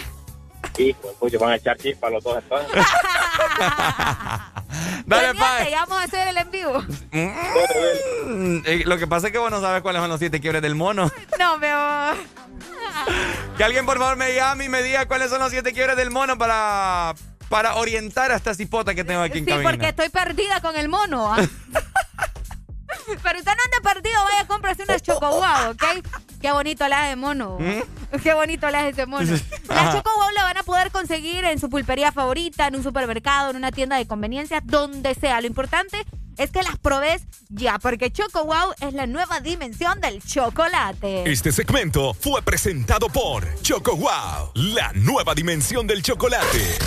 [0.80, 2.70] Hijo, pues van a echar chispa los dos entonces.
[5.06, 5.72] Dale, Pai.
[5.72, 6.80] ya vamos a hacer el en vivo.
[7.12, 10.62] Mm, eh, Lo que pasa es que vos no sabes cuáles son los siete quiebres
[10.62, 11.12] del mono.
[11.40, 11.78] No, pero...
[13.58, 16.12] Que alguien por favor me llame y me diga cuáles son los siete quiebres del
[16.12, 17.14] mono para,
[17.50, 19.70] para orientar a esta cipota que tengo aquí en Sí, cabina.
[19.70, 21.34] porque estoy perdida con el mono.
[21.34, 21.38] ¿ah?
[23.24, 25.84] Pero usted no ande perdido, vaya a comprarse unas chocoguau, ¿ok?
[26.42, 27.58] Qué bonito le hace mono.
[28.24, 29.30] Qué bonito le hace ese mono.
[29.30, 29.98] Las ¿Mm?
[29.98, 33.72] Chocoguau la van a poder conseguir en su pulpería favorita, en un supermercado, en una
[33.72, 35.42] tienda de conveniencia, donde sea.
[35.42, 36.06] Lo importante
[36.40, 41.30] es que las probes ya, porque Choco Wow es la nueva dimensión del chocolate.
[41.30, 46.78] Este segmento fue presentado por Choco Wow, la nueva dimensión del chocolate.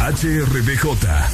[0.00, 0.84] HRDJ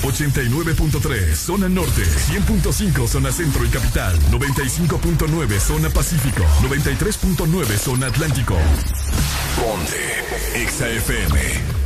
[0.03, 8.57] 89.3 zona norte, 100.5 zona centro y capital, 95.9 zona pacífico, 93.9 zona atlántico.
[9.57, 11.86] Ponte XAFM.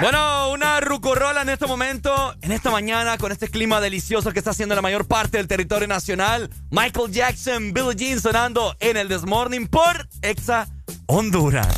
[0.00, 4.50] Bueno, una rucorola en este momento, en esta mañana, con este clima delicioso que está
[4.50, 6.48] haciendo la mayor parte del territorio nacional.
[6.70, 10.68] Michael Jackson, Billie Jean sonando en el This Morning por Exa
[11.06, 11.68] Honduras.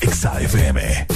[0.00, 1.06] Exa FM.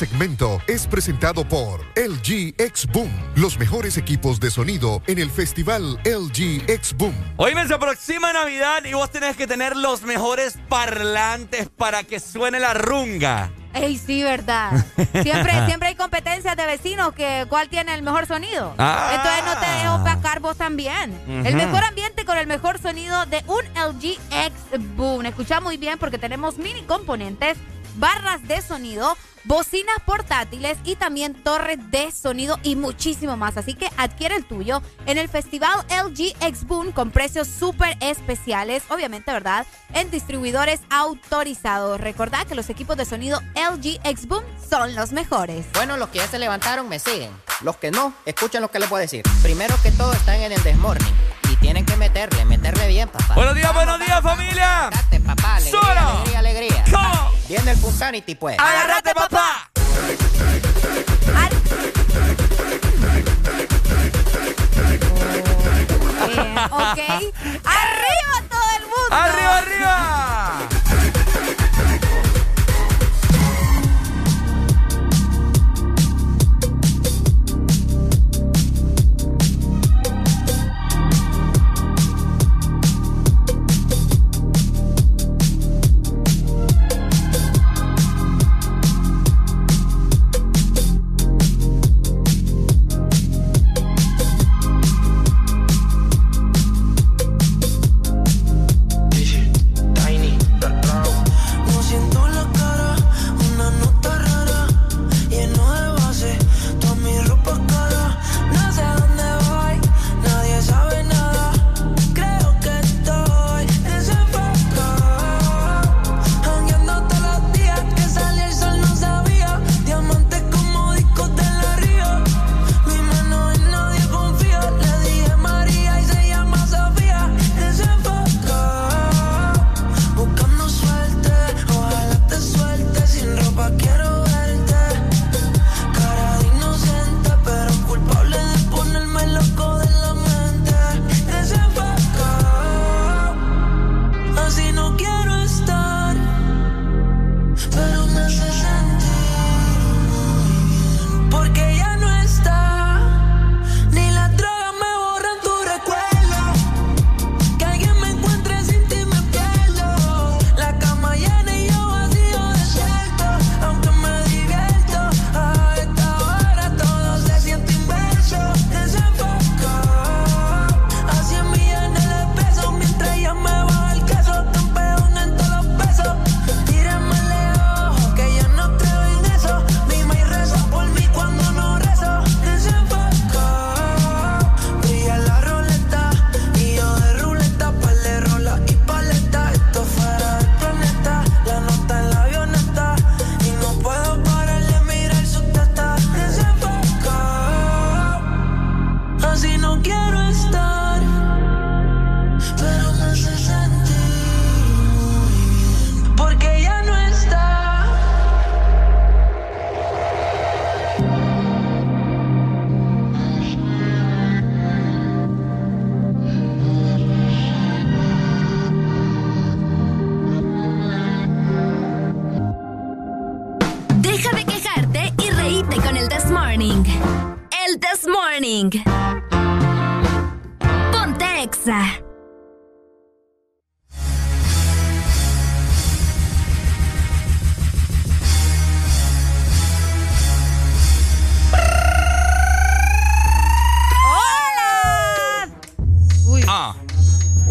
[0.00, 6.00] Segmento es presentado por LG X Boom, los mejores equipos de sonido en el festival
[6.06, 7.14] LG X Boom.
[7.36, 12.60] Oíme, se aproxima Navidad y vos tenés que tener los mejores parlantes para que suene
[12.60, 13.50] la runga.
[13.74, 14.72] Ey, sí, verdad.
[15.22, 18.74] Siempre, siempre hay competencias de vecinos que cuál tiene el mejor sonido.
[18.78, 19.12] Ah.
[19.14, 21.14] Entonces no te dejes opacar vos también.
[21.44, 25.26] El mejor ambiente con el mejor sonido de un LG X Boom.
[25.26, 27.58] Escucha muy bien porque tenemos mini componentes,
[27.96, 29.16] barras de sonido,
[29.50, 33.56] bocinas portátiles y también torres de sonido y muchísimo más.
[33.56, 38.84] Así que adquiere el tuyo en el festival LG X Boom con precios súper especiales,
[38.90, 39.66] obviamente, ¿verdad?
[39.92, 42.00] En distribuidores autorizados.
[42.00, 45.66] Recordad que los equipos de sonido LG X Boom son los mejores.
[45.74, 47.32] Bueno, los que ya se levantaron me siguen.
[47.62, 49.24] Los que no, escuchen lo que les voy a decir.
[49.42, 51.12] Primero que todo están en el Desmorning.
[51.50, 53.34] Y tienen que meterle, meterle bien, papá.
[53.34, 54.90] Buenos días, buenos días, familia.
[55.26, 55.56] Papá.
[55.56, 56.08] Alegría, Solo.
[56.08, 56.69] alegría, alegría.
[57.50, 58.56] Viene el Punsanity, pues.
[58.60, 59.68] ¡Agárrate, papá!
[66.28, 67.00] Bien, ok.
[67.64, 69.10] ¡Arriba todo el mundo!
[69.10, 70.68] ¡Arriba, arriba!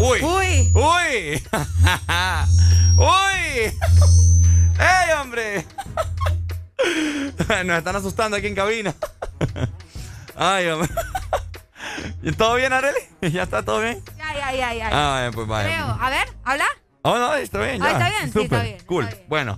[0.00, 1.42] ¡Uy!
[4.78, 5.66] ¡Ey, hombre!
[7.66, 8.94] Nos están asustando aquí en cabina.
[10.36, 10.88] Ay, hombre.
[12.38, 12.98] ¿Todo bien, Areli?
[13.20, 14.02] ¿Ya está todo bien?
[14.16, 14.88] Ya, ya, ya, ya.
[14.90, 15.68] Ah, pues vaya.
[15.68, 15.86] Creo.
[16.00, 16.64] A ver, habla.
[17.02, 17.92] Oh, no, está bien, Ah, ya.
[17.92, 19.06] está bien, sí, está bien, Cool.
[19.28, 19.54] Bueno.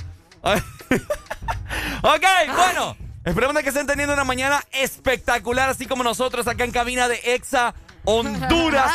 [2.02, 2.24] ok,
[2.56, 2.96] bueno.
[3.24, 7.74] Esperemos que estén teniendo una mañana espectacular, así como nosotros acá en cabina de Exa
[8.04, 8.90] Honduras.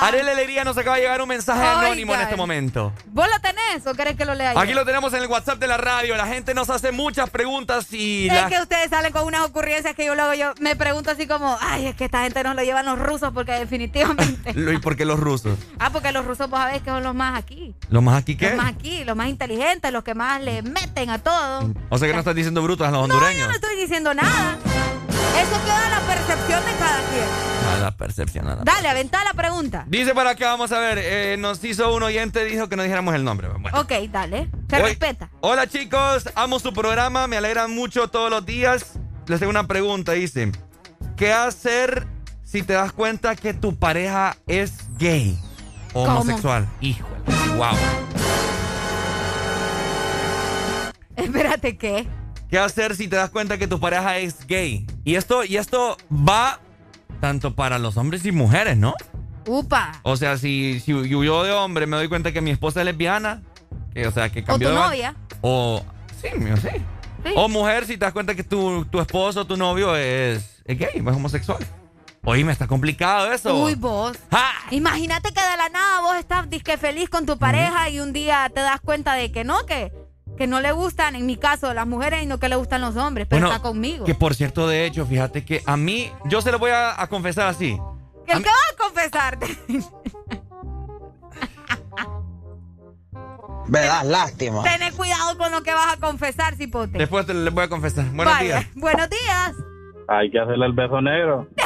[0.00, 2.92] Arele Lería nos acaba de llegar un mensaje anónimo en este momento.
[3.06, 4.58] ¿Vos lo tenés o querés que lo lea yo?
[4.60, 6.16] Aquí lo tenemos en el WhatsApp de la radio.
[6.16, 8.48] La gente nos hace muchas preguntas y Es la...
[8.48, 11.86] que ustedes salen con unas ocurrencias que yo luego yo me pregunto así como, ay,
[11.86, 14.50] es que esta gente nos lo llevan los rusos porque definitivamente.
[14.74, 15.58] ¿Y por qué los rusos?
[15.78, 17.74] ah, porque los rusos vos sabés que son los más aquí.
[17.90, 18.48] ¿Los más aquí qué?
[18.50, 21.72] Los más aquí, los más inteligentes, los que más le meten a todo.
[21.88, 23.48] O sea que no estás diciendo brutos a los No, yo hondureños.
[23.48, 24.58] no estoy diciendo nada.
[25.40, 27.24] Eso queda la percepción de cada quien.
[27.74, 29.84] A la percepción, a la Dale, aventá la pregunta.
[29.88, 33.14] Dice para acá, vamos a ver, eh, nos hizo un oyente, dijo que no dijéramos
[33.14, 33.48] el nombre.
[33.48, 33.78] Bueno.
[33.80, 34.48] Ok, dale.
[34.68, 35.30] Se Hoy- respeta.
[35.40, 38.94] Hola chicos, amo su programa, me alegra mucho todos los días.
[39.26, 40.50] Les tengo una pregunta, dice,
[41.16, 42.06] ¿qué hacer
[42.42, 45.38] si te das cuenta que tu pareja es gay
[45.92, 46.20] o ¿Cómo?
[46.20, 46.66] homosexual?
[46.80, 47.14] Híjole,
[47.56, 47.76] wow.
[51.16, 52.06] Espérate, ¿qué?
[52.50, 54.86] ¿Qué hacer si te das cuenta que tu pareja es gay?
[55.04, 56.60] Y esto, y esto va
[57.20, 58.94] tanto para los hombres y mujeres, ¿no?
[59.46, 60.00] Upa.
[60.02, 63.42] O sea, si, si yo de hombre me doy cuenta que mi esposa es lesbiana,
[63.94, 65.14] que, o sea, que O cambió tu de ba- novia.
[65.42, 65.82] O.
[66.22, 66.68] Sí, mío, sí.
[67.24, 67.32] Sí.
[67.36, 70.78] O mujer, si te das cuenta que tu, tu esposo o tu novio es, es
[70.78, 71.58] gay, es homosexual.
[72.24, 73.54] Oye, está complicado eso.
[73.64, 74.16] Uy, vos.
[74.70, 78.50] Imagínate que de la nada vos estás disque feliz con tu pareja y un día
[78.54, 79.92] te das cuenta de que no, que,
[80.38, 82.96] que no le gustan, en mi caso, las mujeres y no que le gustan los
[82.96, 84.04] hombres, pero Bueno, está conmigo.
[84.06, 87.08] Que por cierto, de hecho, fíjate que a mí, yo se lo voy a, a
[87.08, 87.78] confesar así.
[88.26, 89.58] ¿Qué te vas a confesarte?
[93.66, 94.62] Me das lástima.
[94.62, 96.96] Tené cuidado con lo que vas a confesar, cipote.
[96.96, 98.06] Después te les voy a confesar.
[98.06, 98.64] Buenos días.
[98.74, 99.52] Buenos días.
[100.08, 101.48] Hay que hacerle el beso negro.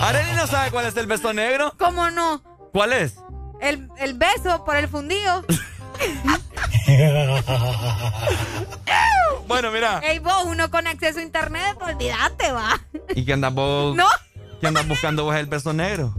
[0.00, 1.74] Arely no sabe cuál es el beso negro.
[1.78, 2.42] ¿Cómo no?
[2.72, 3.16] ¿Cuál es?
[3.60, 5.44] El, el beso por el fundido.
[9.46, 10.00] bueno, mira.
[10.02, 12.80] Ey, vos, uno con acceso a internet, olvídate, va.
[13.14, 13.96] ¿Y qué andas vos?
[13.96, 14.06] No.
[14.60, 16.14] ¿Qué andas buscando vos el beso negro?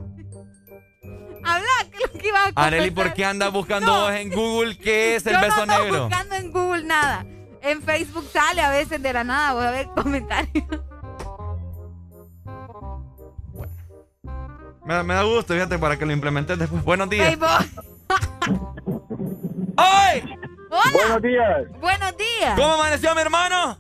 [1.43, 1.67] Habla,
[1.99, 2.73] lo que ibas a confesar.
[2.73, 4.01] Arely, ¿por qué andas buscando No.
[4.01, 6.07] vos en Google qué es el Yo beso no negro?
[6.07, 7.25] buscando en Google nada.
[7.61, 10.65] En Facebook sale a veces de la nada, voy a ver comentarios.
[14.83, 16.83] Me, da- me da gusto, fíjate, para que lo implementes después.
[16.83, 17.29] Buenos días.
[17.29, 17.49] Ey, vos.
[19.81, 20.23] ¡Ay!
[20.69, 20.81] Hola.
[20.93, 21.79] Buenos días.
[21.79, 22.55] Buenos días.
[22.55, 23.77] ¿Cómo amaneció mi hermano?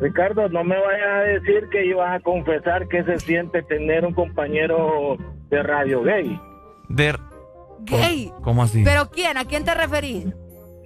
[0.00, 4.14] Ricardo, no me vayas a decir que ibas a confesar que se siente tener un
[4.14, 5.16] compañero
[5.50, 6.40] de radio gay.
[6.88, 7.18] De...
[7.80, 8.32] Gay.
[8.42, 8.84] ¿Cómo así?
[8.84, 9.36] ¿Pero quién?
[9.36, 10.26] ¿A quién te referís?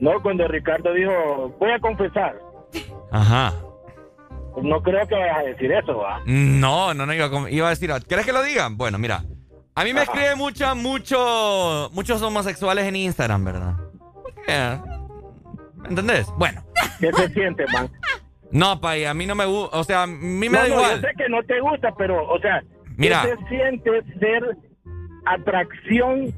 [0.00, 2.36] No, cuando Ricardo dijo, voy a confesar.
[3.10, 3.52] Ajá.
[4.62, 6.20] No creo que vayas a decir eso, va.
[6.26, 7.90] No, no, no iba a, iba a decir.
[8.06, 8.68] ¿Quieres que lo diga?
[8.70, 9.24] Bueno, mira.
[9.74, 13.74] A mí me escriben mucho, mucho, muchos homosexuales en Instagram, ¿verdad?
[14.48, 14.78] Eh,
[15.76, 16.26] ¿Me entendés?
[16.38, 16.64] Bueno.
[17.00, 17.90] ¿Qué se siente, man?
[18.50, 19.76] No, pay, a mí no me gusta.
[19.78, 20.94] O sea, a mí me No, da no, igual.
[21.02, 22.62] Yo sé que no te gusta, pero, o sea,
[22.96, 23.22] Mira.
[23.22, 23.90] ¿qué se siente
[24.20, 24.56] ser
[25.26, 26.34] atracción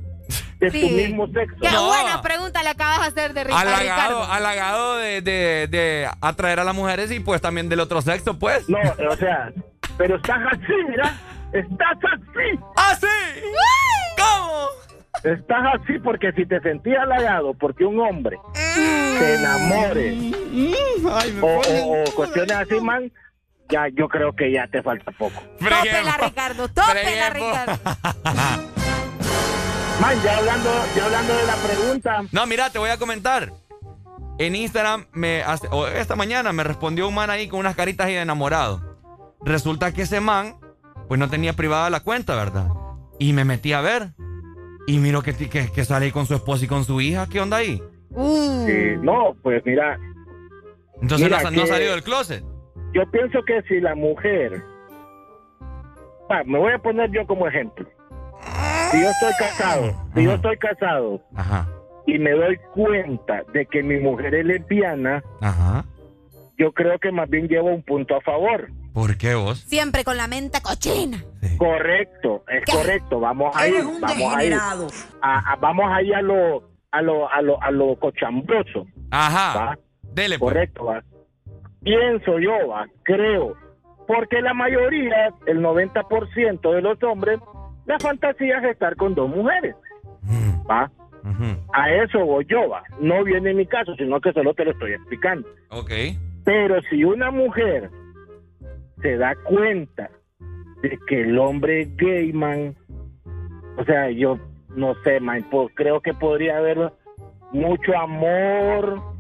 [0.61, 0.81] de Sí.
[0.81, 1.57] tu mismo sexo?
[1.61, 1.87] Qué No.
[1.89, 4.25] buena pregunta le acabas de hacer de Ri- a Halagado, Ricardo.
[4.33, 8.69] halagado de, de, de atraer a las mujeres y pues también del otro sexo, pues.
[8.69, 8.79] No,
[9.11, 9.53] o sea,
[9.99, 11.13] pero estás así, mira.
[11.53, 12.61] Estás así.
[12.77, 13.07] ¡Así!
[13.43, 14.14] ¿Cómo?
[15.25, 20.33] Estás así porque si te sentías halagado porque un hombre se enamore
[21.41, 23.11] o, o- o cuestiones así, man,
[23.71, 25.41] ya yo creo que ya te falta poco.
[25.59, 26.69] Tópela, Ricardo.
[26.69, 27.79] Tópela, Ricardo.
[30.01, 33.53] Man, ya hablando, ya hablando de la pregunta, No, mira, te voy a comentar.
[34.39, 38.09] En Instagram, me hace- o esta mañana me respondió un man ahí con unas caritas
[38.09, 38.99] ahí de enamorado.
[39.45, 40.57] Resulta que ese man,
[41.09, 42.67] pues no tenía privada la cuenta, ¿verdad?
[43.21, 44.09] Y me metí a ver.
[44.87, 47.27] Y miro que, ti- que, que sale ahí con su esposa y con su hija.
[47.29, 47.83] ¿Qué onda ahí?
[48.11, 48.67] Uh.
[48.67, 49.99] sí, no, pues mira,
[51.03, 52.45] Entonces Mira no, no ha salido del closet.
[52.93, 54.63] yo pienso que si la mujer,
[56.31, 57.87] va, me voy a poner yo como ejemplo.
[58.91, 61.67] Si yo estoy casado, si yo estoy casado Ajá.
[62.07, 65.85] y me doy cuenta de que mi mujer es lesbiana, Ajá.
[66.59, 68.69] Yo creo que más bien llevo un punto a favor.
[68.93, 69.59] ¿Por qué vos?
[69.61, 71.23] Siempre con la mente cochina.
[71.59, 73.19] Correcto, es correcto.
[73.21, 74.73] Vamos a ir, un vamos a ir, a,
[75.53, 78.87] a- vamos a ir a lo, a lo, a lo, a lo cochambroso.
[79.11, 79.59] Ajá.
[79.59, 79.79] ¿va?
[80.03, 80.53] Dele, pues.
[80.53, 81.03] Correcto, va.
[81.83, 83.55] Pienso yo, va, creo,
[84.07, 87.41] porque la mayoría, el 90% de los hombres
[87.87, 89.75] la fantasía es estar con dos mujeres.
[90.23, 90.67] Mm.
[90.71, 90.91] ¿Va?
[91.75, 92.83] A eso voy yo, va.
[93.01, 95.49] No viene en mi caso, sino que solo te lo estoy explicando.
[95.71, 95.91] Ok.
[96.45, 97.91] Pero si una mujer
[99.03, 100.11] se da cuenta
[100.83, 102.75] de que el hombre es gay, man,
[103.79, 104.39] o sea, yo
[104.77, 106.93] no sé, man, pues creo que podría haber
[107.53, 109.03] mucho amor.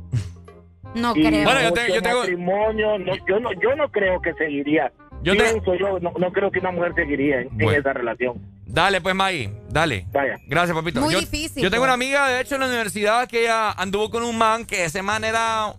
[0.94, 1.43] No y creo.
[1.43, 2.99] Bueno, yo mucho te- yo tengo- matrimonio.
[3.01, 4.93] No, yo, no, yo no creo que seguiría.
[5.23, 8.35] Yo te- Pienso yo, no, no creo que una mujer seguiría en, esa relación.
[8.65, 9.51] Dale, pues, Maggie.
[9.70, 10.07] Dale.
[10.12, 10.36] Vaya.
[10.47, 11.01] Gracias, papito.
[11.01, 11.89] Muy yo, difícil, Yo tengo pues.
[11.89, 15.03] una amiga, de hecho, en la universidad que ella anduvo con un man que ese
[15.03, 15.73] man era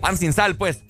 [0.00, 0.82] pan sin sal, pues.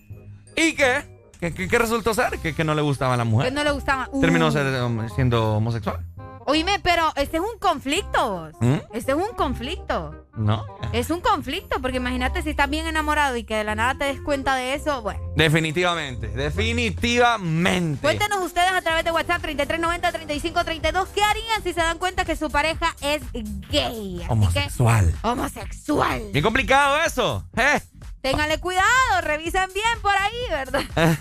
[0.57, 1.11] ¿Y qué?
[1.41, 2.39] ¿Qué, qué- qué resultó ser?
[2.39, 3.53] Que, que no le gustaba a la Que mujer.
[3.53, 4.09] no le gustaba.
[4.13, 4.21] Uh.
[4.21, 5.99] Terminó ser, um, siendo homosexual.
[6.45, 8.31] Oíme, pero este es un conflicto.
[8.31, 8.53] vos.
[8.61, 8.75] ¿Mm?
[8.93, 10.27] Este es un conflicto.
[10.37, 10.65] ¿No?
[10.93, 14.05] Es un conflicto, porque imagínate si estás bien enamorado y que de la nada te
[14.07, 15.03] des cuenta de eso.
[15.03, 16.29] Bueno, Definitivamente.
[16.29, 18.01] Definitivamente.
[18.03, 22.51] cuéntenos ustedes a través de WhatsApp 3390-3532 qué harían si se dan cuenta que su
[22.51, 23.23] pareja es
[23.71, 24.19] gay.
[24.23, 25.13] Así Homosexual.
[25.23, 26.23] que, homosexual.
[26.33, 27.45] Bien complicado eso.
[27.57, 27.81] ¿eh?
[28.23, 30.83] Ténganle cuidado, revisen bien por ahí, ¿verdad?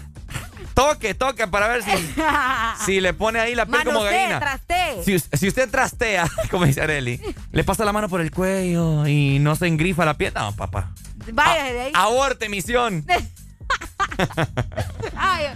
[0.76, 1.92] Toque, toque para ver si,
[2.86, 4.40] si le pone ahí la piel como gallina.
[4.40, 5.04] trastee.
[5.04, 7.20] Si, us- si usted trastea, como dice Areli,
[7.52, 10.34] le pasa la mano por el cuello y no se engrifa la piel.
[10.34, 10.92] No, papá.
[11.34, 11.92] Vaya de ahí.
[11.94, 13.06] Aborte misión.
[15.18, 15.48] Ay,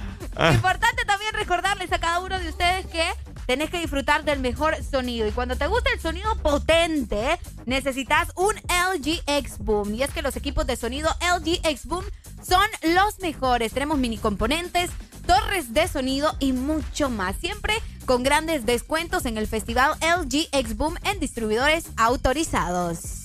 [0.54, 3.08] importante también recordarles a cada uno de ustedes que
[3.46, 5.28] tenés que disfrutar del mejor sonido.
[5.28, 9.94] Y cuando te gusta el sonido potente, necesitas un LG X Boom.
[9.94, 12.06] Y es que los equipos de sonido LG X Boom
[12.48, 13.74] son los mejores.
[13.74, 14.92] Tenemos mini componentes,
[15.26, 17.36] torres de sonido y mucho más.
[17.38, 17.74] Siempre
[18.06, 23.25] con grandes descuentos en el festival LG X Boom en distribuidores autorizados.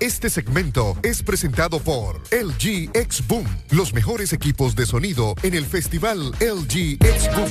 [0.00, 5.64] Este segmento es presentado por LG X Boom, los mejores equipos de sonido en el
[5.64, 7.50] festival LG X Boom.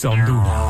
[0.00, 0.69] Exa Honduras.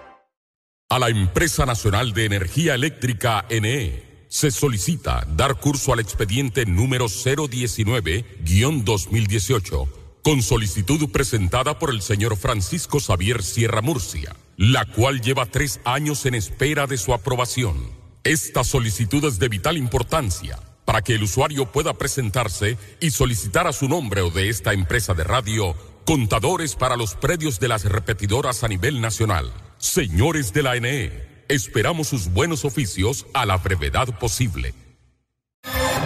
[0.91, 7.05] A la Empresa Nacional de Energía Eléctrica NE se solicita dar curso al expediente número
[7.05, 9.87] 019-2018
[10.21, 16.25] con solicitud presentada por el señor Francisco Xavier Sierra Murcia, la cual lleva tres años
[16.25, 17.77] en espera de su aprobación.
[18.25, 23.71] Esta solicitud es de vital importancia para que el usuario pueda presentarse y solicitar a
[23.71, 25.73] su nombre o de esta empresa de radio
[26.05, 29.51] contadores para los predios de las repetidoras a nivel nacional.
[29.77, 34.73] Señores de la NE, esperamos sus buenos oficios a la brevedad posible.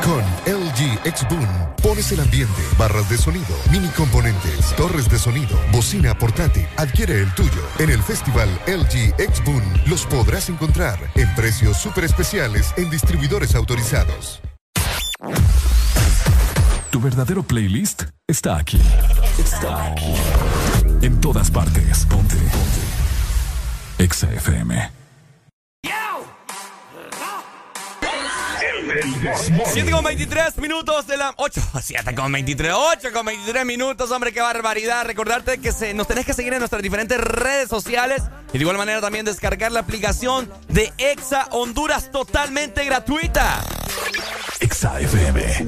[0.04, 1.48] Con LG X Boom
[1.82, 6.68] pones el ambiente, barras de sonido, mini componentes, torres de sonido, bocina portátil.
[6.78, 7.68] Adquiere el tuyo.
[7.80, 13.56] En el festival LG X Boom los podrás encontrar en precios súper especiales en distribuidores
[13.56, 14.42] autorizados.
[16.96, 18.80] Tu verdadero playlist está aquí.
[19.38, 20.14] Está aquí.
[21.02, 22.06] En todas partes.
[22.06, 22.38] Ponte.
[22.38, 24.02] Ponte.
[24.02, 24.92] Exa FM.
[29.74, 34.32] 7 con 23 minutos de la 8, 7 con 23, 8 con 23 minutos, hombre,
[34.32, 35.04] qué barbaridad.
[35.04, 38.78] Recordarte que se, nos tenés que seguir en nuestras diferentes redes sociales y de igual
[38.78, 43.66] manera también descargar la aplicación de Exa Honduras totalmente gratuita.
[44.62, 45.68] Exa FM.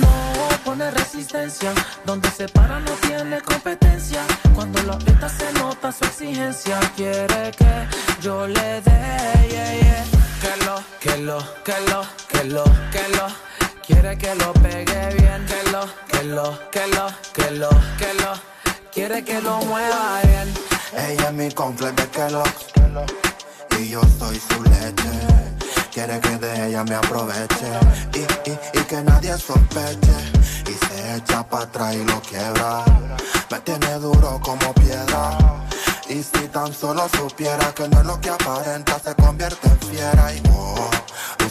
[0.00, 1.72] No pone resistencia.
[2.04, 4.22] Donde se para no tiene competencia.
[4.54, 6.80] Cuando lo aprieta se nota su exigencia.
[6.96, 7.88] Quiere que
[8.20, 9.48] yo le dé.
[9.50, 10.04] yeah, yeah.
[10.40, 13.26] Que lo, que lo, que lo, que lo, que lo.
[13.86, 15.46] Quiere que lo pegue bien.
[15.46, 18.54] Que lo, que lo, que lo, que lo, que lo.
[18.92, 20.54] Quiere que lo mueva bien.
[20.96, 22.66] Ella es mi completo de Kellogg's
[23.80, 25.53] Y yo soy su leche
[25.94, 27.70] Quiere que de ella me aproveche.
[28.14, 30.16] Y, y, y que nadie sospeche.
[30.68, 32.84] Y se echa para atrás y lo quiebra.
[33.48, 35.38] Me tiene duro como piedra.
[36.08, 40.34] Y si tan solo supiera que no es lo que aparenta Se convierte en fiera.
[40.34, 40.90] Y wow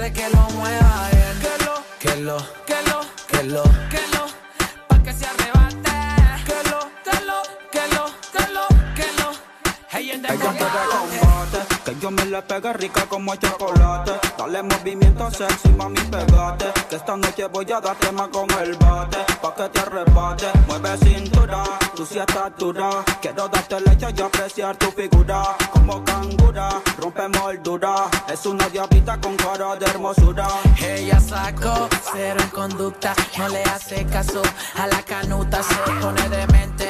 [0.00, 1.40] Quiere que lo mueva bien.
[1.42, 4.26] Que lo, que lo, que lo, que lo, que lo.
[4.88, 5.90] Pa' que se arrebate.
[6.46, 9.30] Que lo, que lo, que lo, que lo, que lo.
[9.90, 11.29] Hey, en
[12.00, 14.12] yo me le pegue rica como chocolate.
[14.38, 16.72] Dale movimiento sexy, mami, pegate.
[16.88, 19.18] Que esta noche voy a darte más con el bate.
[19.42, 21.62] Pa' que te arrebate, mueve cintura,
[21.94, 23.04] tú sí estás dura.
[23.20, 25.42] Quiero darte leche y apreciar tu figura.
[25.72, 28.08] Como cangura, rompe moldura.
[28.32, 30.48] Es una diablita con cara de hermosura.
[30.82, 34.42] Ella sacó cero en conducta, no le hace caso
[34.76, 36.89] a la canuta, se pone demente,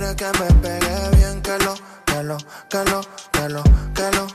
[0.00, 1.74] Quiere que me pegue bien Que lo,
[2.06, 2.38] que lo,
[2.70, 3.62] que lo, que lo,
[3.92, 4.26] que lo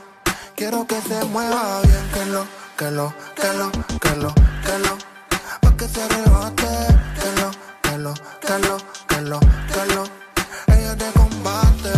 [0.54, 2.46] Quiero que se mueva bien Que lo,
[2.76, 4.96] que lo, que lo, que lo, que lo
[5.60, 6.70] Pa' que se arrebate
[7.18, 7.50] Que lo,
[7.82, 8.76] que lo, que lo,
[9.08, 10.04] que lo, que lo
[10.68, 11.90] Ella de combate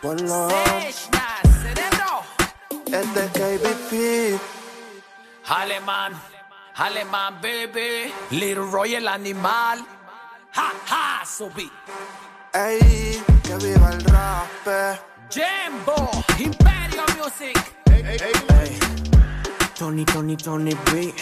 [0.00, 0.48] Ponlo.
[2.86, 4.40] Este es KBP.
[5.48, 6.12] Alemán,
[6.78, 8.12] alemán, baby.
[8.30, 9.84] Little Roy el animal.
[10.54, 11.70] Ha, ha, subí.
[12.54, 14.46] Ey, que viva el rap.
[15.30, 17.74] Jimbo, Imperio Music.
[17.90, 18.18] Ey,
[19.74, 21.14] Tony, Tony, Tony B.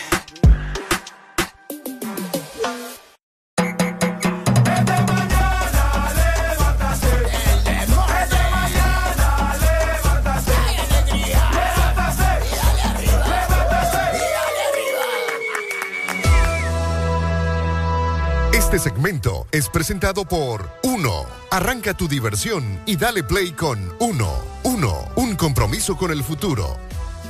[18.76, 21.24] Este segmento es presentado por Uno.
[21.50, 24.30] Arranca tu diversión y dale play con Uno.
[24.64, 26.76] Uno, un compromiso con el futuro.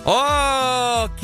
[0.02, 1.23] Ok,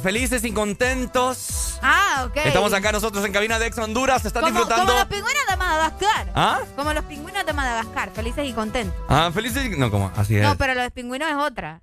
[0.00, 1.80] felices y contentos.
[1.82, 2.36] Ah, ok.
[2.44, 4.24] Estamos acá nosotros en cabina de Ex Honduras.
[4.24, 4.86] Están como, disfrutando.
[4.86, 6.32] como los pingüinos de Madagascar.
[6.36, 6.60] ¿Ah?
[6.76, 8.96] Como los pingüinos de Madagascar, felices y contentos.
[9.08, 9.70] Ah, felices y.
[9.70, 10.44] No, como así es.
[10.44, 11.82] No, pero los pingüinos es otra.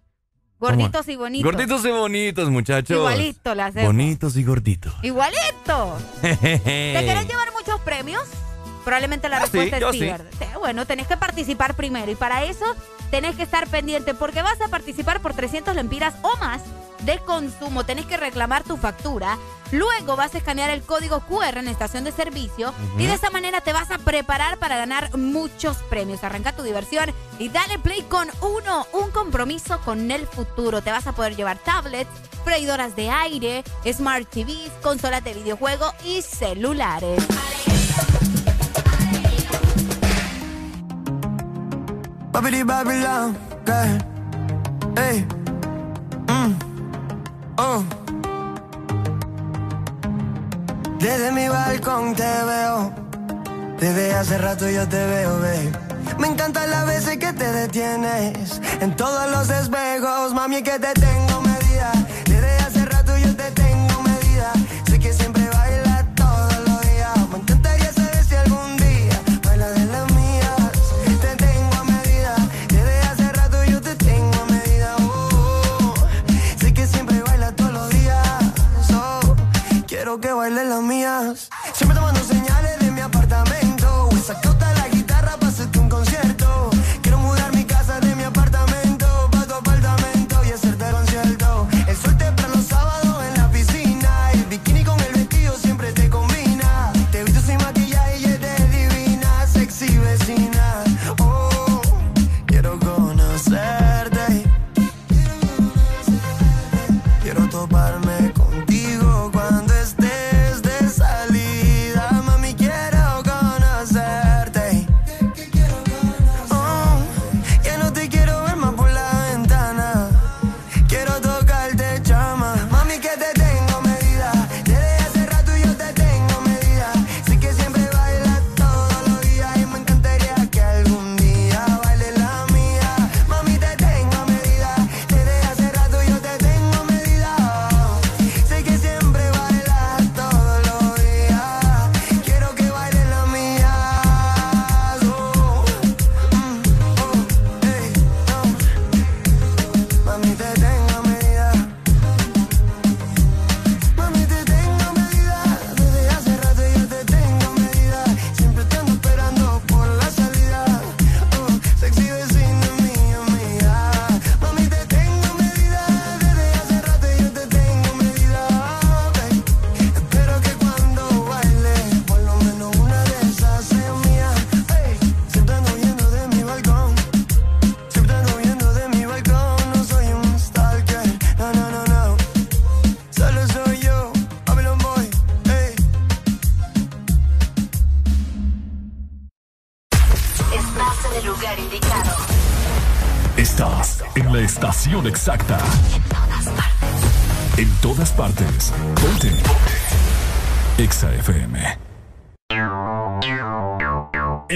[0.61, 1.51] Gorditos y bonitos.
[1.51, 2.95] Gorditos y bonitos, muchachos.
[2.97, 3.87] Igualito la hacemos.
[3.87, 4.93] Bonitos y gorditos.
[5.01, 5.97] Igualito.
[6.21, 8.23] ¿Te querés llevar muchos premios?
[8.85, 9.99] Probablemente la Ah, respuesta es sí,
[10.39, 10.45] sí.
[10.59, 12.65] Bueno, tenés que participar primero y para eso
[13.11, 16.61] tenés que estar pendiente porque vas a participar por 300 lempiras o más
[17.05, 17.83] de consumo.
[17.85, 19.37] Tenés que reclamar tu factura.
[19.71, 23.29] Luego vas a escanear el código QR en la estación de servicio y de esa
[23.29, 26.23] manera te vas a preparar para ganar muchos premios.
[26.23, 30.81] Arranca tu diversión y dale play con uno, un compromiso con el futuro.
[30.81, 32.11] Te vas a poder llevar tablets,
[32.43, 37.23] freidoras de aire, smart TVs, consolas de videojuego y celulares.
[42.31, 43.99] Babidi Babylon, girl.
[44.95, 45.25] Hey.
[46.27, 46.70] Mm.
[47.63, 47.83] Oh.
[50.97, 52.91] Desde mi balcón te veo.
[53.79, 55.71] Desde hace rato yo te veo, babe.
[56.17, 58.59] Me encantan las veces que te detienes.
[58.79, 61.91] En todos los espejos, mami, que te tengo medida.
[62.25, 64.53] Desde hace rato yo te tengo medida.
[64.89, 65.40] Sé que siempre
[80.11, 81.49] quiero que bailes las mías.
[81.73, 84.09] Siempre te mando señales de mi apartamento.
[84.25, 84.60] Saca toda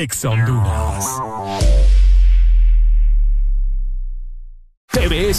[0.05, 0.84] Exa Honduras.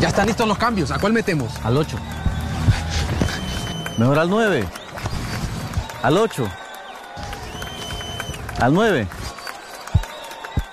[0.00, 0.90] Ya están listos los cambios.
[0.90, 1.52] ¿A cuál metemos?
[1.62, 1.96] Al 8.
[3.98, 4.64] Mejor al 9.
[6.02, 6.48] Al 8.
[8.60, 9.06] Al 9.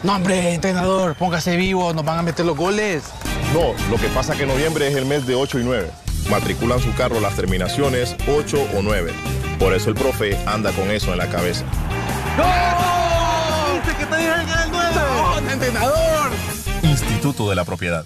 [0.04, 3.04] No, hombre, entrenador, póngase vivo, nos van a meter los goles.
[3.54, 5.92] No, lo que pasa es que noviembre es el mes de 8 y 9.
[6.30, 9.12] Matriculan su carro las terminaciones 8 o 9.
[9.60, 11.66] Por eso el profe anda con eso en la cabeza.
[13.84, 14.96] ¡Dice que te dije el 9!
[14.96, 16.32] ¡No, entrenador!
[16.84, 18.06] Instituto de la Propiedad.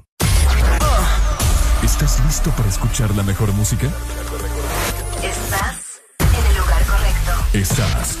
[1.83, 3.87] ¿Estás listo para escuchar la mejor música?
[5.23, 7.31] Estás en el lugar correcto.
[7.53, 8.17] Estás.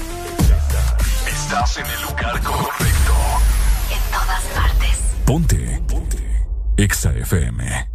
[1.27, 3.13] Estás en el lugar correcto.
[3.91, 4.97] En todas partes.
[5.25, 5.83] Ponte.
[5.87, 6.47] Ponte.
[6.75, 7.89] Exa FM.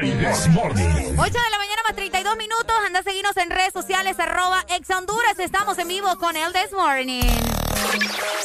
[0.00, 1.16] El This Morning.
[1.18, 2.76] 8 de la mañana más 32 minutos.
[2.86, 5.36] Anda a seguirnos en redes sociales, arroba ex Honduras.
[5.40, 7.22] Estamos en vivo con el This Morning.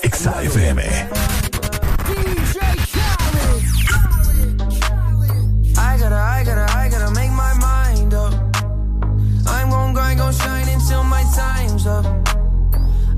[0.01, 1.40] Exa FM.
[6.01, 8.33] Gotta, I gotta, I gotta make my mind up.
[9.47, 12.05] I'm gon' grind, gon' shine until my time's up.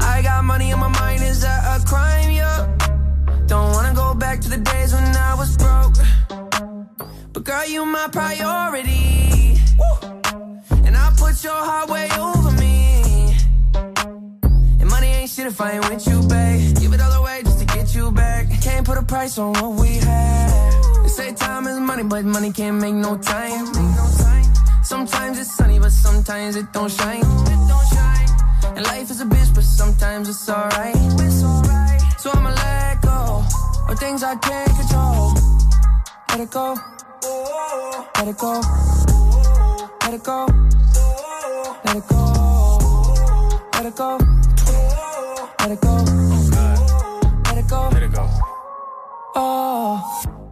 [0.02, 2.32] I got money on my mind, is that a crime?
[2.32, 2.68] Yeah.
[3.48, 5.96] Don't wanna go back to the days when I was broke.
[7.32, 9.58] But girl, you my priority.
[10.86, 13.38] And I put your heart way over me.
[14.82, 16.76] And money ain't shit if I ain't with you, babe.
[16.80, 18.48] Give it all away just to get you back.
[18.62, 20.83] Can't put a price on what we had.
[21.16, 23.68] Say time is money, but money can't make no time.
[24.84, 27.24] Sometimes it's sunny, but sometimes it don't shine.
[28.76, 30.96] And life is a bitch, but sometimes it's alright.
[32.18, 33.46] So I'ma let go
[33.88, 35.36] of things I can't control.
[36.30, 36.76] Let it go.
[38.18, 38.62] Let it go.
[40.02, 40.48] Let it go.
[41.86, 42.28] Let it go.
[43.76, 44.18] Let it go.
[45.62, 45.98] Let it go.
[47.46, 47.90] Let it go.
[47.92, 48.30] Let it go.
[49.36, 50.43] Oh.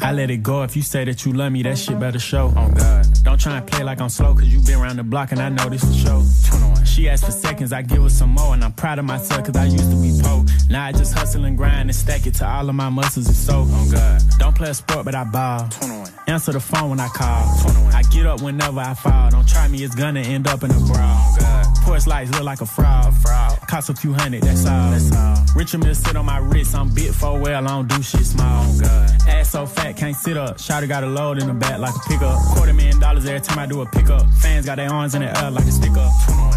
[0.00, 0.62] I let it go.
[0.62, 2.00] If you say that you love me, that shit uh-huh.
[2.00, 2.52] better show.
[2.56, 3.06] Oh God.
[3.24, 5.48] Don't try and play like I'm slow, cause you been around the block and I
[5.48, 6.22] know this for show.
[6.96, 9.54] She asked for seconds, I give her some more, and I'm proud of myself cause
[9.54, 10.46] I used to be poor.
[10.70, 13.36] Now I just hustle and grind and stack it to all of my muscles and
[13.36, 13.66] so.
[13.68, 14.22] Oh God.
[14.38, 15.68] Don't play a sport, but I ball.
[16.26, 17.44] Answer the phone when I call.
[17.92, 19.28] I get up whenever I fall.
[19.28, 20.96] Don't try me, it's gonna end up in a brawl.
[20.96, 23.14] Oh, Porch lights look like a fraud.
[23.18, 23.60] fraud.
[23.68, 24.90] Cost a few hundred, that's all.
[24.90, 25.36] That's all.
[25.54, 28.64] Richard Mill sit on my wrist, I'm bit for well, I don't do shit small.
[28.82, 30.56] Oh, Ass so fat, can't sit up.
[30.56, 32.40] Shotty got a load in the back like a pickup.
[32.54, 34.30] Quarter million dollars every time I do a pickup.
[34.40, 36.56] Fans got their arms in the air like a stick up.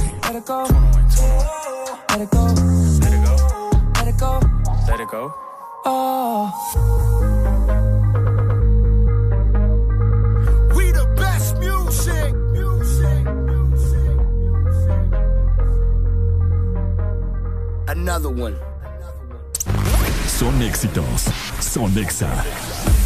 [0.31, 0.63] Let it go.
[2.07, 2.45] Let it go.
[3.99, 4.39] Let it go.
[4.87, 5.33] Let it go.
[5.83, 6.49] Oh.
[10.73, 12.33] We the best music.
[12.53, 13.27] Music.
[17.89, 18.55] Another one.
[20.27, 21.25] Son éxitos.
[21.59, 22.29] Son Exa.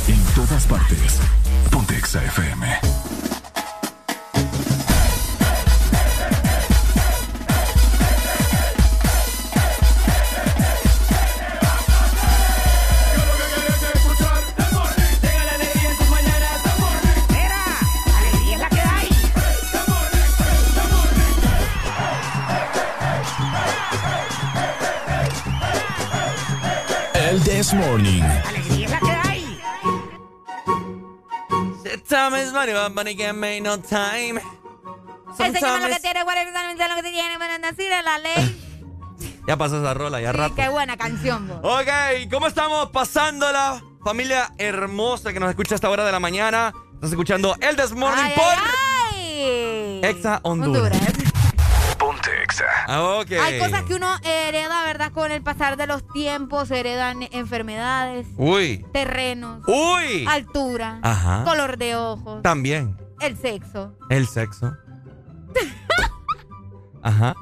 [0.08, 1.20] En todas partes.
[1.72, 3.35] Ponte Exa FM.
[27.46, 28.24] This Morning.
[32.10, 34.42] Time is money, but money can't make no time.
[35.38, 38.62] Enséñame lo que tiene, lo que tiene, bueno, decir la ley.
[39.48, 40.56] Ya pasó esa rola, ya rato.
[40.56, 41.60] Qué buena canción, vos.
[41.62, 43.80] Ok, ¿cómo estamos pasándola?
[44.04, 46.74] Familia hermosa que nos escucha a esta hora de la mañana.
[46.96, 48.46] Estás escuchando El This Morning Ay, por
[49.14, 50.02] ay, ay.
[50.04, 51.00] Exa Honduras.
[51.00, 51.25] Ponte
[52.44, 52.66] Exa.
[52.88, 53.32] Ah, ok.
[53.42, 55.12] Hay cosas que uno hereda, ¿verdad?
[55.12, 58.86] Con el pasar de los tiempos, se heredan enfermedades, Uy.
[58.94, 60.26] terrenos, Uy.
[60.28, 61.44] altura, Ajá.
[61.45, 62.98] color de ojos, También.
[63.20, 63.98] el sexo.
[64.10, 64.76] El sexo.
[67.04, 67.36] Ajá.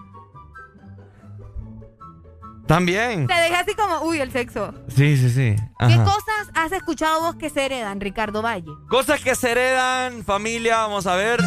[2.68, 3.28] También.
[3.28, 4.74] Te dejé así como, uy, el sexo.
[4.88, 5.56] Sí, sí, sí.
[5.80, 8.72] ¿Qué cosas has escuchado vos que se heredan, Ricardo Valle?
[8.90, 11.42] Cosas que se heredan, familia, vamos a ver.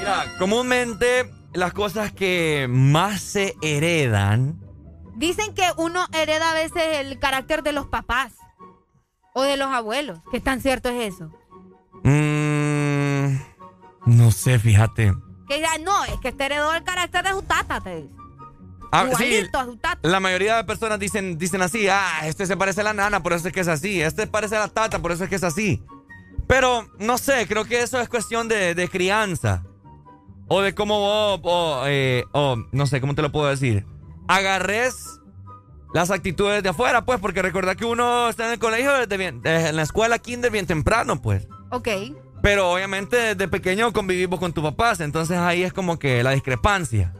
[0.00, 4.58] Mira, comúnmente las cosas que más se heredan.
[5.16, 8.32] Dicen que uno hereda a veces el carácter de los papás
[9.34, 10.20] o de los abuelos.
[10.30, 11.30] ¿Qué tan cierto es eso?
[12.04, 13.36] mm,
[14.06, 15.12] no sé, fíjate.
[15.48, 18.14] Que ya no, es que te heredó el carácter de su tata, te dice.
[18.94, 20.06] Ah, sí, Igualito a su tata.
[20.06, 23.32] la mayoría de personas dicen, dicen así, ah, este se parece a la nana, por
[23.32, 25.44] eso es que es así, este parece a la tata, por eso es que es
[25.44, 25.82] así.
[26.46, 29.62] Pero, no sé, creo que eso es cuestión de, de crianza.
[30.54, 33.86] O de cómo vos, o, eh, o, no sé, ¿cómo te lo puedo decir?
[34.28, 35.18] Agarres
[35.94, 39.40] las actitudes de afuera, pues, porque recordad que uno está en el colegio, desde bien,
[39.44, 41.48] en la escuela kinder bien temprano, pues.
[41.70, 41.88] Ok.
[42.42, 47.14] Pero obviamente desde pequeño convivimos con tus papás, entonces ahí es como que la discrepancia.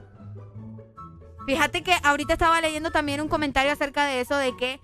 [1.47, 4.79] Fíjate que ahorita estaba leyendo también un comentario acerca de eso, de que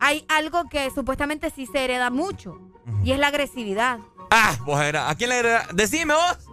[0.00, 2.58] hay algo que supuestamente sí se hereda mucho,
[3.04, 4.00] y es la agresividad.
[4.28, 5.74] Ah, vos era, ¿a quién le heredaste?
[5.76, 6.51] Decime vos,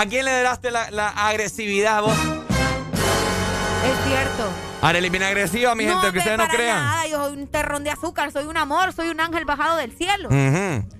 [0.00, 2.12] ¿a quién le heredaste la, la agresividad vos?
[2.12, 4.48] Es cierto.
[4.80, 6.80] Arely bien agresiva, mi gente, que ustedes no crean.
[6.84, 9.90] Nada, yo soy un terrón de azúcar, soy un amor, soy un ángel bajado del
[9.92, 10.28] cielo.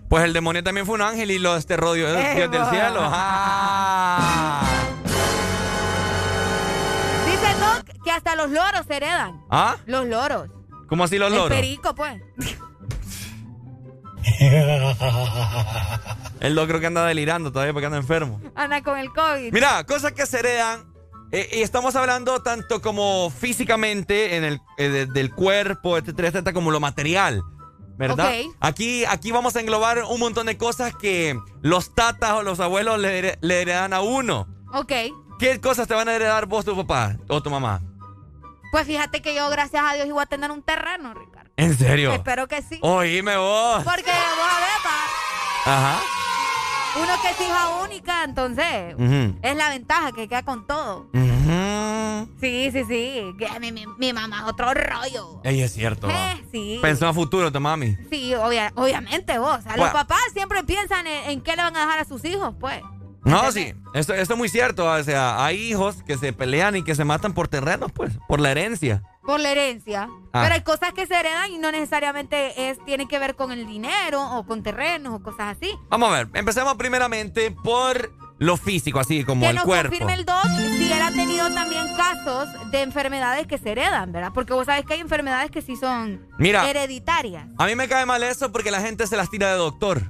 [0.09, 3.01] Pues el demonio también fue un ángel y lo desterró Dios, Eh, Dios del cielo.
[3.03, 4.63] Ah.
[7.27, 9.45] Dice Doc que hasta los loros se heredan.
[9.51, 9.77] ¿Ah?
[9.87, 10.49] Los loros.
[10.89, 11.51] ¿Cómo así los El loros?
[11.57, 12.21] perico, pues.
[16.41, 18.41] Él lo creo que anda delirando todavía porque anda enfermo.
[18.55, 19.53] Anda con el COVID.
[19.53, 20.87] Mira, cosas que se heredan.
[21.31, 26.55] eh, y estamos hablando tanto como físicamente, en el, eh, de- del cuerpo, etcétera, etcétera,
[26.55, 27.43] como lo material.
[27.99, 28.31] ¿Verdad?
[28.61, 32.99] Aquí, aquí vamos a englobar un montón de cosas que los tatas o los abuelos
[32.99, 34.47] le, le heredan a uno.
[34.73, 34.93] Ok.
[35.39, 37.83] ¿Qué cosas te van a heredar vos, tu papá o tu mamá?
[38.73, 41.38] Pues fíjate que yo, gracias a Dios, iba a tener un terreno, Ricardo.
[41.59, 42.13] ¿En serio?
[42.13, 42.79] Espero que sí.
[42.81, 43.83] Oíme vos.
[43.85, 46.01] Porque vos a ver, pa, Ajá.
[46.97, 48.95] uno que es hija única, entonces
[49.43, 51.09] es la ventaja que queda con todo.
[51.13, 52.29] Ujú.
[52.41, 53.23] Sí, sí, sí.
[53.39, 55.41] Que mi, mi- mi mamá es otro rollo.
[55.45, 56.09] Ey, es cierto.
[56.09, 56.79] Eh, sí.
[56.81, 57.97] Pensó a futuro tu mami.
[58.11, 59.59] Sí, obvia- obviamente vos.
[59.59, 59.85] O sea, Bueno.
[59.85, 62.81] los papás siempre piensan en, en qué le van a dejar a sus hijos, pues.
[63.25, 64.87] No, sí, esto, esto es muy cierto.
[64.91, 68.41] O sea, hay hijos que se pelean y que se matan por terrenos, pues, por
[68.41, 69.03] la herencia.
[69.29, 70.09] Por la herencia.
[70.33, 70.41] Ah.
[70.43, 73.67] Pero hay cosas que se heredan y no necesariamente es, tienen que ver con el
[73.67, 75.71] dinero o con terrenos o cosas así.
[75.91, 79.91] Vamos a ver, empecemos primeramente por lo físico, así como que el nos cuerpo.
[79.91, 80.47] confirme el doc
[80.79, 84.31] si él ha tenido también casos de enfermedades que se heredan, ¿verdad?
[84.33, 86.67] Porque vos sabés que hay enfermedades que sí son Mira.
[86.71, 87.49] hereditarias.
[87.59, 90.05] A mí me cae mal eso porque la gente se las tira de doctor.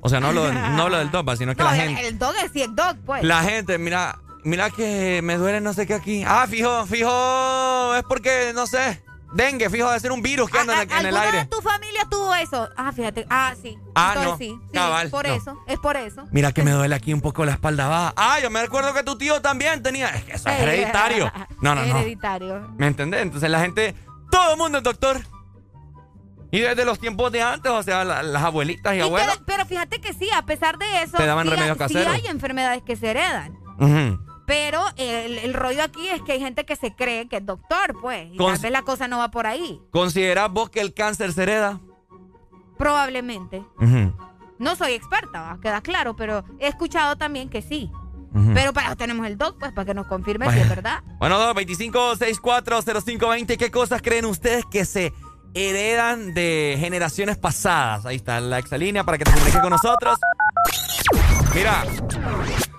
[0.00, 2.06] O sea, no lo, no lo del topa, sino que No, la gente.
[2.06, 3.24] el doc es sí, el doc, pues.
[3.24, 6.24] La gente, mira, mira que me duele no sé qué aquí.
[6.26, 9.02] Ah, fijo, fijo, es porque, no sé,
[9.32, 11.38] dengue, fijo, de ser un virus que anda en, el- en el ¿Alguna aire.
[11.38, 12.68] de tu familia tuvo eso?
[12.76, 13.26] Ah, fíjate.
[13.30, 13.78] Ah, sí.
[13.94, 14.38] Ah, Entonces no.
[14.38, 14.60] sí.
[14.66, 15.34] Sí, Cabal, por no.
[15.34, 15.58] eso.
[15.66, 16.24] Es por eso.
[16.32, 18.12] Mira que me duele aquí un poco la espalda baja.
[18.16, 20.08] Ah, yo me recuerdo que tu tío también tenía.
[20.08, 21.30] Es que eso es hereditario.
[21.60, 21.98] No, no, no.
[21.98, 22.72] Hereditario.
[22.78, 23.22] ¿Me entendés?
[23.22, 23.94] Entonces la gente,
[24.30, 25.20] todo el mundo es doctor.
[26.52, 29.40] Y desde los tiempos de antes, o sea, la- las abuelitas y, Y abuelos.
[29.46, 32.02] pero fíjate que sí, a pesar de eso, Te daban sí, remedios caseros.
[32.12, 33.56] sí hay enfermedades que se heredan.
[33.78, 34.18] Ujú.
[34.50, 37.94] Pero el, el rollo aquí es que hay gente que se cree que es doctor,
[38.00, 38.26] pues.
[38.32, 39.80] Y tal vez la cosa no va por ahí.
[39.92, 41.78] ¿Considerás vos que el cáncer se hereda?
[42.76, 43.62] Probablemente.
[44.58, 45.60] No soy experta, ¿va?
[45.62, 47.92] queda claro, pero he escuchado también que sí.
[48.52, 51.04] Pero para eso tenemos el doc, pues, para que nos confirme si es verdad.
[51.20, 53.56] Bueno, 225-640520.
[53.56, 55.12] ¿Qué cosas creen ustedes que se
[55.54, 58.04] heredan de generaciones pasadas?
[58.04, 60.18] Ahí está la exalínea para que te comuniques con nosotros.
[61.54, 61.84] Mira,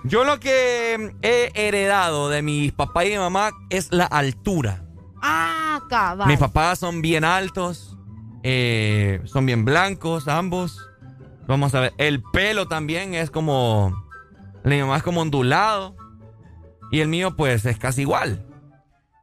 [0.04, 4.84] yo lo que he heredado de mis papá y mi mamá es la altura.
[5.22, 6.26] Ah, cabal.
[6.28, 7.96] Mis papás son bien altos,
[8.42, 10.78] eh, son bien blancos ambos.
[11.46, 13.92] Vamos a ver, el pelo también es como,
[14.64, 15.96] mi mamá es como ondulado
[16.90, 18.44] y el mío pues es casi igual.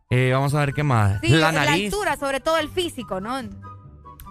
[0.10, 1.20] Eh, vamos a ver qué más.
[1.22, 3.40] Sí, la la nariz, altura, sobre todo el físico, ¿no?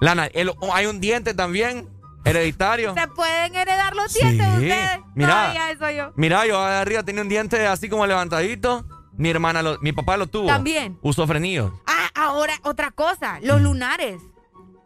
[0.01, 1.89] la el- hay un diente también
[2.25, 2.95] hereditario.
[2.95, 5.01] Se pueden heredar los Sí, dientes ustedes.
[5.15, 5.71] mira.
[5.71, 6.13] Eso yo.
[6.17, 8.85] Mira, yo arriba tenía un diente así como levantadito.
[9.17, 10.47] Mi hermana, lo- mi papá lo tuvo.
[10.47, 10.99] También.
[11.03, 11.73] Usó frenillos.
[11.87, 13.47] Ah, ahora otra cosa, Mm.
[13.47, 14.21] los lunares.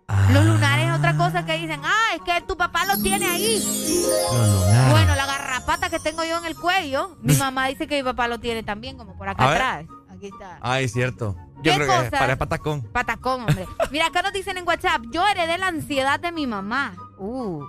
[0.09, 0.29] Ah.
[0.33, 3.59] Los lunares es otra cosa que dicen, ah, es que tu papá lo tiene ahí.
[3.63, 4.91] Los lunares.
[4.91, 8.27] Bueno, la garrapata que tengo yo en el cuello, mi mamá dice que mi papá
[8.29, 9.85] lo tiene también, como por acá atrás.
[10.11, 10.59] aquí está.
[10.63, 11.37] Ay, cierto.
[11.63, 12.19] Yo ¿Qué creo que cosa?
[12.19, 12.83] para patacón.
[12.93, 13.67] Patacón, hombre.
[13.91, 16.95] Mira, acá nos dicen en WhatsApp, yo heredé la ansiedad de mi mamá.
[17.23, 17.65] Uh.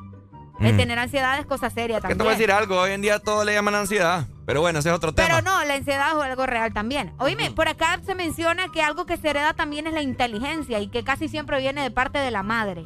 [0.59, 0.77] El Mm.
[0.77, 2.17] tener ansiedad es cosa seria ¿Qué también.
[2.19, 2.79] te voy a decir algo?
[2.79, 4.27] Hoy en día todo le llaman ansiedad.
[4.45, 5.27] Pero bueno, ese es otro tema.
[5.27, 7.11] Pero no, la ansiedad es algo real también.
[7.17, 10.89] Oíme, por acá se menciona que algo que se hereda también es la inteligencia y
[10.89, 12.83] que casi siempre viene de parte de la madre.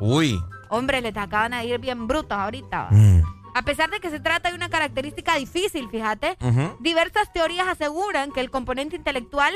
[0.00, 0.40] Uy.
[0.70, 2.88] Hombre, les acaban de ir bien brutos ahorita.
[2.90, 3.22] Mm.
[3.54, 6.36] A pesar de que se trata de una característica difícil, fíjate,
[6.78, 9.54] diversas teorías aseguran que el componente intelectual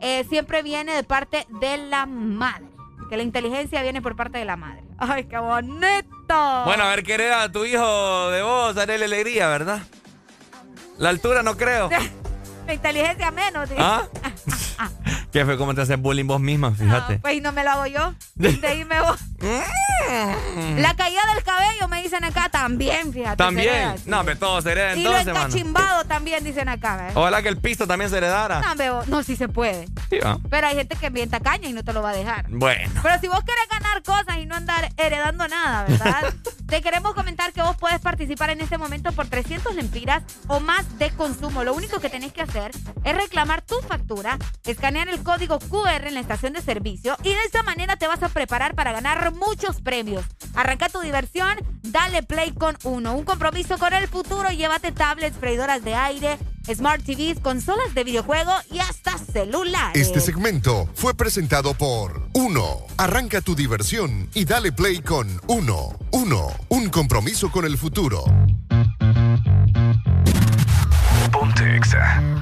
[0.00, 2.66] eh, siempre viene de parte de la madre.
[3.08, 4.84] Que la inteligencia viene por parte de la madre.
[4.98, 6.64] ¡Ay, qué bonito!
[6.64, 9.80] Bueno, a ver qué hereda tu hijo de vos, darle la alegría, ¿verdad?
[10.98, 11.88] La altura no creo.
[12.66, 13.70] La inteligencia menos.
[13.70, 13.80] dice.
[13.80, 14.06] ¿Ah?
[15.38, 15.56] ¿Qué fue?
[15.56, 16.72] ¿Cómo te haces bullying vos misma?
[16.72, 17.20] Fíjate.
[17.20, 18.12] Pues y no me lo hago yo.
[18.34, 19.20] Dime vos.
[20.78, 23.36] La caída del cabello, me dicen acá, también, fíjate.
[23.36, 23.68] También.
[23.68, 23.94] hereda.
[24.06, 25.46] No, pero todo se hereda Y lo entonces, mano.
[25.46, 27.12] encachimbado también, dicen acá, ¿ves?
[27.14, 28.60] Ojalá que el piso también se heredara.
[28.60, 29.86] No, veo, no, sí se puede.
[30.10, 30.40] Sí, va.
[30.50, 32.46] Pero hay gente que es bien tacaña y no te lo va a dejar.
[32.48, 33.00] Bueno.
[33.00, 36.34] Pero si vos querés ganar cosas y no andar heredando nada, ¿verdad?
[36.68, 40.98] Te queremos comentar que vos puedes participar en este momento por 300 lempiras o más
[40.98, 41.64] de consumo.
[41.64, 42.72] Lo único que tenés que hacer
[43.04, 44.36] es reclamar tu factura,
[44.66, 48.22] escanear el código QR en la estación de servicio y de esa manera te vas
[48.22, 50.24] a preparar para ganar muchos premios.
[50.54, 53.14] Arranca tu diversión, dale play con uno.
[53.14, 56.38] Un compromiso con el futuro, llévate tablets, freidoras de aire,
[56.74, 60.00] smart TVs, consolas de videojuego y hasta celulares.
[60.00, 62.78] Este segmento fue presentado por Uno.
[62.96, 65.90] Arranca tu diversión y dale play con Uno.
[66.10, 66.48] Uno.
[66.70, 68.24] Un compromiso con el futuro.
[71.30, 72.37] Ponte Exa.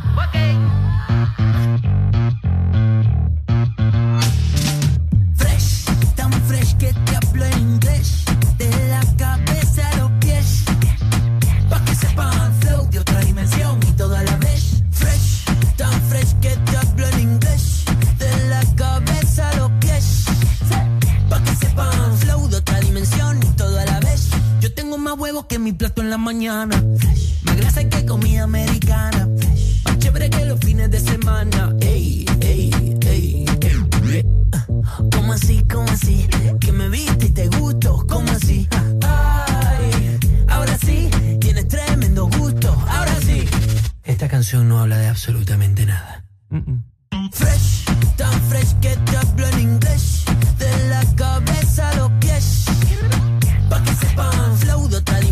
[25.49, 26.83] Que mi plato en la mañana.
[27.44, 29.28] Más grasa que comida americana.
[29.84, 31.75] Más chévere que los fines de semana.
[31.81, 32.70] Ey, ey,
[33.07, 33.47] ey,
[34.12, 34.25] ey.
[35.12, 36.28] ¿Cómo así, cómo así?
[36.60, 38.68] Que me viste y te gusto, ¿cómo así?
[39.02, 40.18] Ay,
[40.49, 41.10] ahora sí,
[41.41, 43.44] tienes tremendo gusto, ahora sí.
[44.05, 46.25] Esta canción no habla de absolutamente nada.
[47.33, 47.84] Fresh,
[48.16, 50.25] tan fresh que te hablo en inglés.
[50.58, 52.65] De la cabeza a los pies.
[53.68, 54.45] Pa' que sepan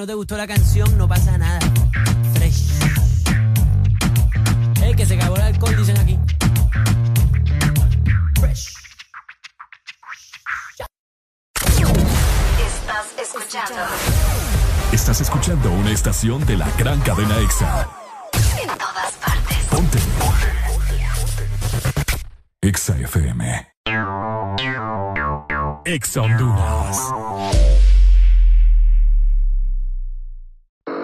[0.00, 1.58] No te gustó la canción, no pasa nada.
[2.32, 2.70] Fresh.
[4.82, 6.18] Ey, que se acabó el alcohol, dicen aquí.
[8.40, 8.72] Fresh.
[12.66, 13.74] Estás escuchando
[14.90, 17.86] Estás escuchando una estación de la gran cadena EXA.
[18.62, 19.58] en todas partes.
[19.68, 19.98] Ponte.
[22.62, 23.68] EXA FM.
[25.84, 27.79] EXA Honduras.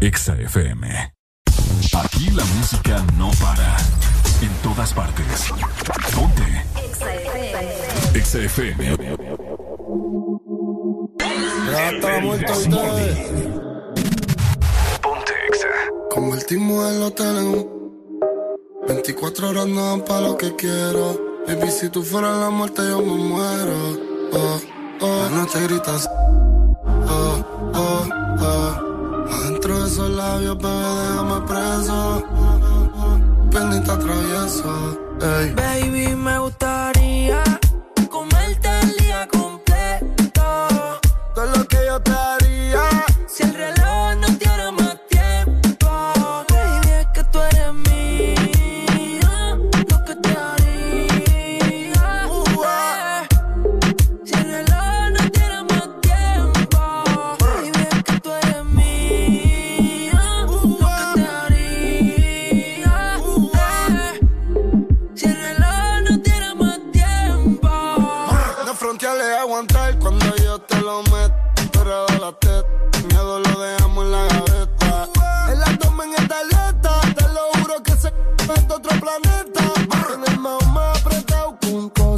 [0.00, 1.12] Exa FM.
[1.94, 3.76] Aquí la música no para.
[4.40, 5.52] En todas partes.
[6.14, 6.42] Ponte.
[6.82, 8.18] Exa FM.
[8.18, 9.16] Exa FM.
[11.70, 12.52] Ya está muerto.
[15.02, 15.68] Ponte Exa.
[16.08, 17.80] Convertimos el hotel en un
[18.88, 21.42] 24 horas no dan pa' lo que quiero.
[21.46, 23.98] Baby, si tú fueras la muerte, yo me muero.
[24.32, 24.60] Oh,
[25.02, 25.22] oh.
[25.24, 26.08] La noche gritas.
[27.06, 28.19] Oh, oh,
[29.70, 32.24] Adentro de esos labios, bebé, déjame preso.
[33.52, 34.98] Pendiente atravieso.
[35.22, 35.54] Ey.
[35.54, 36.89] Baby, me gustaría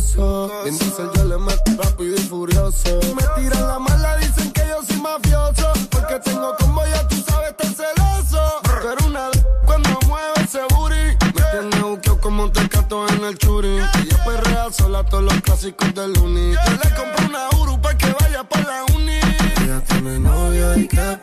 [0.02, 0.50] coso.
[0.66, 3.00] En diesel yo le meto rápido y furioso.
[3.14, 5.72] Me tiran la mala, dicen que yo soy mafioso.
[5.90, 8.42] Porque tengo como ya tú sabes, estar celoso.
[8.82, 11.16] Pero una d- cuando mueve ese booty.
[11.34, 13.78] Me tiene buqueo como un tecato en el churi.
[14.02, 16.52] Y yo perrea sola todos los clásicos del uni.
[16.52, 19.18] Yo le compré una Uru pa' que vaya pa' la uni.
[19.62, 21.18] Ella tiene novio y qué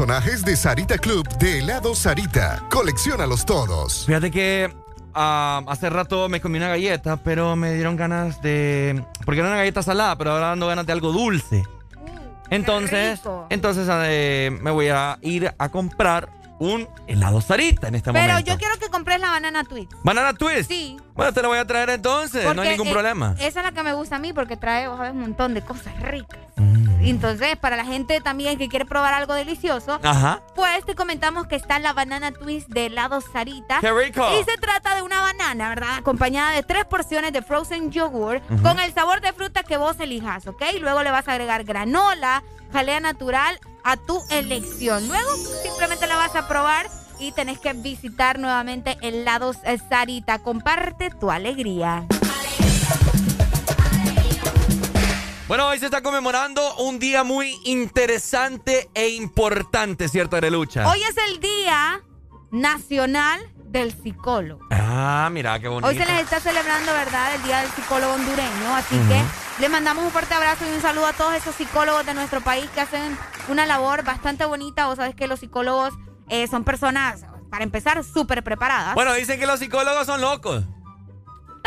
[0.00, 2.64] personajes de Sarita Club de helado Sarita.
[2.70, 4.06] Colecciónalos todos.
[4.06, 4.74] Fíjate que
[5.12, 9.04] ah, hace rato me comí una galleta, pero me dieron ganas de.
[9.26, 11.64] Porque era una galleta salada, pero ahora dando ganas de algo dulce.
[12.48, 13.46] Entonces, rico.
[13.50, 16.30] entonces eh, me voy a ir a comprar
[16.60, 18.50] un helado Sarita en este Pero momento.
[18.50, 19.92] yo quiero que compres la banana twist.
[20.02, 20.70] ¿Banana Twist?
[20.70, 20.96] Sí.
[21.14, 23.34] Bueno, te la voy a traer entonces, no hay ningún eh, problema.
[23.38, 25.60] Esa es la que me gusta a mí porque trae, vos sabes, un montón de
[25.60, 26.38] cosas ricas.
[26.56, 26.79] Mm.
[27.02, 30.42] Entonces, para la gente también que quiere probar algo delicioso, Ajá.
[30.54, 33.80] pues te comentamos que está la banana twist de helado Sarita.
[33.80, 34.26] ¡Qué rico!
[34.38, 35.96] Y se trata de una banana, ¿verdad?
[35.96, 40.46] Acompañada de tres porciones de frozen yogurt con el sabor de fruta que vos elijas,
[40.46, 40.62] ¿ok?
[40.80, 45.08] Luego le vas a agregar granola, jalea natural a tu elección.
[45.08, 45.30] Luego
[45.62, 46.86] simplemente la vas a probar
[47.18, 50.38] y tenés que visitar nuevamente helados eh, Sarita.
[50.38, 52.06] Comparte tu alegría.
[55.50, 60.88] Bueno, hoy se está conmemorando un día muy interesante e importante, ¿cierto, Arelucha?
[60.88, 62.02] Hoy es el Día
[62.52, 64.64] Nacional del Psicólogo.
[64.70, 65.88] Ah, mira, qué bonito.
[65.88, 68.76] Hoy se les está celebrando, ¿verdad?, el Día del Psicólogo hondureño.
[68.76, 69.20] Así que
[69.60, 72.70] le mandamos un fuerte abrazo y un saludo a todos esos psicólogos de nuestro país
[72.72, 74.86] que hacen una labor bastante bonita.
[74.86, 75.94] Vos sabés que los psicólogos
[76.28, 78.94] eh, son personas, para empezar, súper preparadas.
[78.94, 80.62] Bueno, dicen que los psicólogos son locos.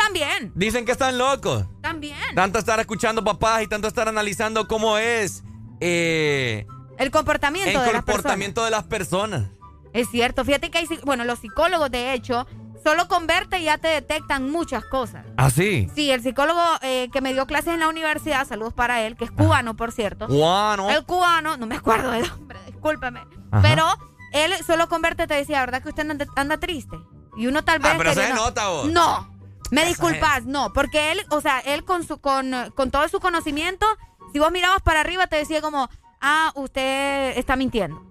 [0.04, 1.66] También, Dicen que están locos.
[1.80, 2.16] también.
[2.34, 5.42] Tanto estar escuchando papás y tanto estar analizando cómo es
[5.80, 6.66] eh,
[6.98, 8.04] El comportamiento el de las personas.
[8.04, 9.44] comportamiento de las personas.
[9.92, 10.44] Es cierto.
[10.44, 12.46] Fíjate que hay, bueno, los psicólogos, de hecho,
[12.84, 15.24] solo con verte ya te detectan muchas cosas.
[15.36, 15.88] ¿Ah, sí?
[15.94, 19.24] Sí, el psicólogo eh, que me dio clases en la universidad, saludos para él, que
[19.24, 20.26] es cubano, por cierto.
[20.26, 20.90] Cubano.
[20.90, 23.20] El cubano, no me acuerdo del nombre, discúlpame.
[23.52, 23.62] Ajá.
[23.62, 23.86] Pero
[24.32, 26.96] él solo con verte te decía, ¿verdad que usted anda, anda triste?
[27.36, 27.92] Y uno tal vez...
[27.92, 28.86] Ah, pero se queriendo- nota, vos.
[28.90, 29.33] No,
[29.70, 33.86] me disculpas, no, porque él, o sea, él con, su, con, con todo su conocimiento,
[34.32, 35.88] si vos mirabas para arriba te decía como,
[36.20, 38.02] ah, usted está mintiendo.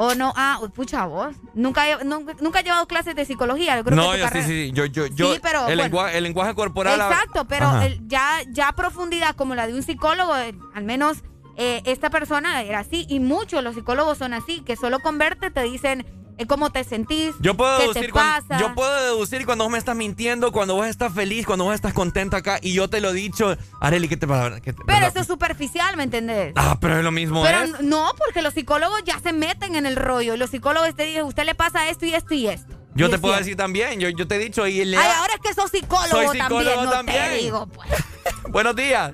[0.00, 1.34] O no, ah, pucha, vos.
[1.54, 3.76] Nunca, he- nunca, nunca he llevado clases de psicología.
[3.76, 5.34] yo creo No, que yo sí, sí, yo, yo, yo.
[5.34, 5.82] Sí, pero, el, bueno.
[5.82, 7.00] lenguaje, el lenguaje corporal.
[7.00, 11.18] Exacto, pero el- ya, ya a profundidad como la de un psicólogo, eh, al menos
[11.56, 15.50] eh, esta persona era así, y muchos los psicólogos son así, que solo con verte
[15.50, 16.06] te dicen
[16.46, 18.60] cómo te sentís, Yo puedo, qué deducir te cuan- pasa.
[18.60, 21.92] yo puedo deducir cuando vos me estás mintiendo, cuando vos estás feliz, cuando vos estás
[21.92, 23.56] contenta acá y yo te lo he dicho.
[23.80, 24.60] Areli, ¿qué te pasa?
[24.60, 25.08] ¿Qué te- Pero verdad?
[25.10, 26.52] eso es superficial, ¿me entendés?
[26.56, 27.80] Ah, pero es lo mismo, Pero ¿es?
[27.80, 31.24] no, porque los psicólogos ya se meten en el rollo, y los psicólogos te dicen,
[31.24, 32.74] usted le pasa esto y esto y esto.
[32.94, 33.44] Yo Y te es puedo cierto.
[33.44, 36.08] decir también, yo, yo te he dicho y le Ay, ahora es que sos psicólogo,
[36.08, 37.24] Soy psicólogo también, no también.
[37.30, 37.88] te digo, pues.
[38.50, 39.12] Buenos días.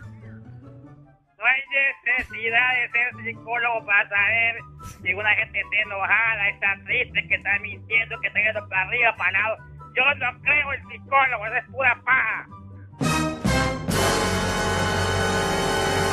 [1.44, 4.56] No hay necesidad de ser psicólogo para saber
[5.02, 9.14] si una gente está enojada, está triste, que está mintiendo, que está yendo para arriba,
[9.18, 9.56] para lado.
[9.94, 12.46] Yo no creo en psicólogo, eso es pura paja.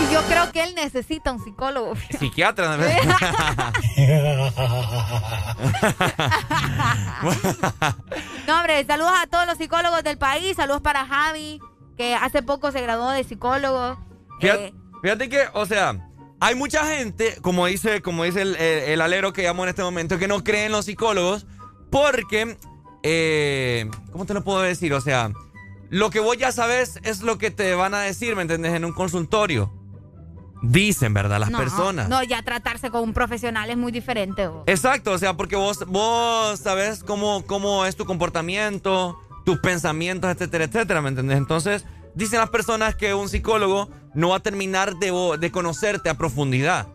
[0.01, 1.95] Y yo creo que él necesita un psicólogo.
[2.19, 2.75] Psiquiatra.
[2.75, 2.83] ¿no?
[8.47, 10.57] No, hombre, saludos a todos los psicólogos del país.
[10.57, 11.61] Saludos para Javi,
[11.95, 13.97] que hace poco se graduó de psicólogo.
[14.41, 16.07] Fíjate, Eh, fíjate que, o sea,
[16.39, 19.83] hay mucha gente, como dice, como dice el, el- el alero que llamo en este
[19.83, 21.45] momento, que no cree en los psicólogos
[21.91, 22.57] porque,
[23.03, 24.93] eh, ¿cómo te lo puedo decir?
[24.93, 25.31] O sea,
[25.89, 28.73] lo que vos ya sabes es lo que te van a decir, ¿me entendés?
[28.73, 29.71] En un consultorio.
[30.63, 31.39] Dicen, ¿verdad?
[31.39, 32.07] Las no, personas.
[32.07, 34.45] No, ya tratarse con un profesional es muy diferente.
[34.47, 34.63] vos.
[34.67, 40.65] Exacto, o sea, porque vos, vos sabes cómo, cómo es tu comportamiento, tus pensamientos, etcétera,
[40.65, 41.39] etcétera, ¿me entendés?
[41.39, 41.83] Entonces,
[42.15, 46.87] dicen las personas que un psicólogo no va a terminar de, de conocerte a profundidad.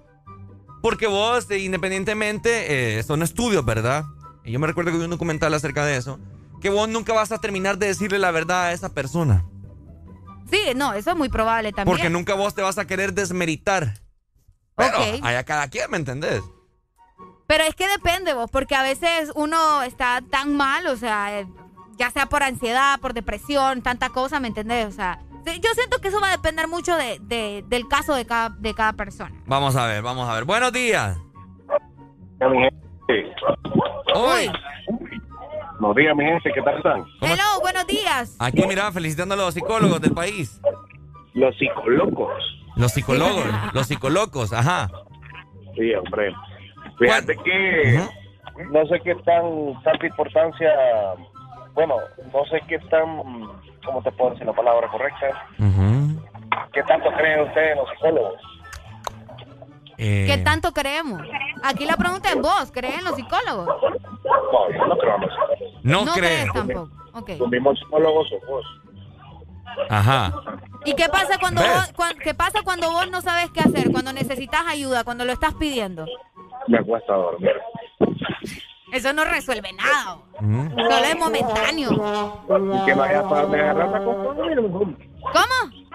[0.83, 4.05] Porque vos, eh, independientemente, eh, son estudios, ¿verdad?
[4.45, 6.19] Y yo me recuerdo que vi un documental acerca de eso,
[6.61, 9.45] que vos nunca vas a terminar de decirle la verdad a esa persona.
[10.51, 11.93] Sí, no, eso es muy probable también.
[11.97, 13.95] Porque nunca vos te vas a querer desmeritar.
[14.77, 15.21] Pero Ok.
[15.23, 16.43] allá cada quien, ¿me entendés?
[17.49, 21.47] Pero es que depende vos, porque a veces uno está tan mal, o sea, eh,
[21.99, 24.87] ya sea por ansiedad, por depresión, tanta cosa, ¿me entendés?
[24.87, 28.27] O sea, yo siento que eso va a depender mucho de, de- del caso de
[28.27, 29.35] cada, de cada persona.
[29.47, 30.45] Vamos a ver, vamos a ver.
[30.45, 31.17] Buenos días.
[34.15, 34.51] Hoy.
[35.79, 37.05] Buenos días, mi gente, ¿qué tal están?
[37.21, 38.37] Hello, buenos días.
[38.39, 40.61] Aquí, mira, felicitando a los psicólogos del país.
[41.35, 42.33] Los psicólogos.
[42.77, 44.91] Los psicólogos, los psicólogos, ajá.
[45.77, 46.35] Sí, hombre.
[46.99, 48.01] Fíjate que
[48.71, 50.69] no sé qué tan tanta importancia,
[51.77, 51.95] bueno,
[52.33, 53.19] no sé qué tan,
[53.85, 55.47] ¿cómo te puedo decir la palabra correcta?
[56.73, 58.41] ¿Qué tanto creen ustedes en los psicólogos?
[59.99, 61.23] Eh, ¿Qué tanto creemos?
[61.63, 63.67] Aquí la pregunta es vos, ¿crees en los psicólogos?
[63.67, 65.85] No, yo no creo en los psicólogos.
[65.85, 66.49] No, No creen.
[66.49, 66.91] crees tampoco.
[67.15, 67.31] Ok.
[67.39, 68.67] Los mismos psicólogos sos vos.
[69.89, 70.33] Ajá.
[70.85, 71.73] ¿Y qué pasa cuando ¿Ves?
[71.75, 75.33] vos, cuan- qué pasa cuando vos no sabes qué hacer, cuando necesitas ayuda, cuando lo
[75.33, 76.07] estás pidiendo?
[76.69, 77.53] Me acuesto a dormir.
[78.97, 80.17] Eso no resuelve nada.
[80.41, 80.71] Mm.
[80.71, 81.91] Solo es momentáneo.
[81.93, 83.91] ¿Y qué no hayas para dónde agarrar?
[83.91, 84.87] Me acuesto a dormir mejor.
[85.21, 85.87] ¿Cómo?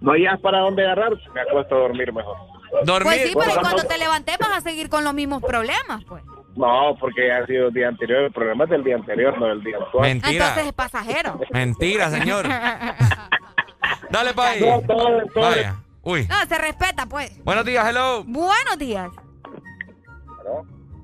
[0.00, 2.36] No hayas para dónde agarrar, me acuesto a dormir mejor.
[2.84, 3.04] Dormir.
[3.04, 6.24] Pues sí, pero cuando te levantes vas a seguir con los mismos problemas, pues.
[6.56, 8.24] No, porque ha sido el día anterior.
[8.24, 10.02] El problema es del día anterior, no del día actual.
[10.02, 10.32] Mentira.
[10.32, 11.40] Entonces es pasajero.
[11.50, 12.46] Mentira, señor.
[14.10, 14.60] Dale, Pai.
[14.60, 15.44] No, todo, todo.
[15.44, 15.76] Vaya.
[16.02, 16.26] Uy.
[16.28, 17.42] No, se respeta, pues.
[17.44, 18.24] Buenos días, hello.
[18.24, 19.10] Buenos días.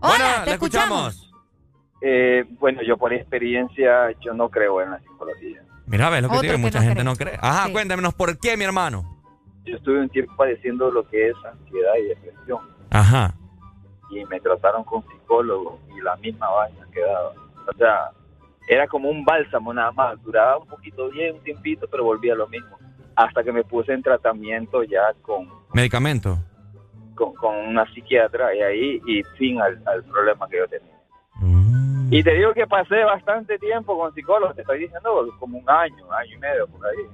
[0.00, 1.27] Hola, te le escuchamos.
[2.00, 5.62] Eh, bueno, yo por experiencia, yo no creo en la psicología.
[5.86, 7.04] Mira, ve lo que Otro digo, que mucha no gente cree.
[7.04, 7.38] no cree.
[7.40, 7.72] Ajá, Sí.
[7.72, 9.04] cuéntanos por qué, mi hermano.
[9.64, 12.60] Yo estuve un tiempo padeciendo lo que es ansiedad y depresión
[12.90, 13.34] Ajá.
[14.10, 17.32] y me trataron con psicólogo y la misma vaina quedaba.
[17.66, 18.10] O sea,
[18.68, 22.36] era como un bálsamo nada más, duraba un poquito bien, un tiempito, pero volvía a
[22.36, 22.78] lo mismo.
[23.16, 26.38] Hasta que me puse en tratamiento ya con, Medicamento.
[27.14, 30.94] con, con una psiquiatra y ahí, y fin al, al problema que yo tenía.
[31.38, 32.12] Mm.
[32.12, 36.10] Y te digo que pasé bastante tiempo con psicólogos, te estoy diciendo como un año,
[36.12, 37.04] año y medio por ahí,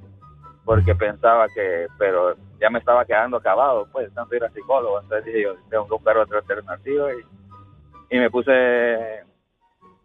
[0.64, 5.26] porque pensaba que, pero ya me estaba quedando acabado, pues, tanto ir a psicólogo, entonces
[5.26, 9.20] dije yo, tengo que buscar otra alternativa y, y me puse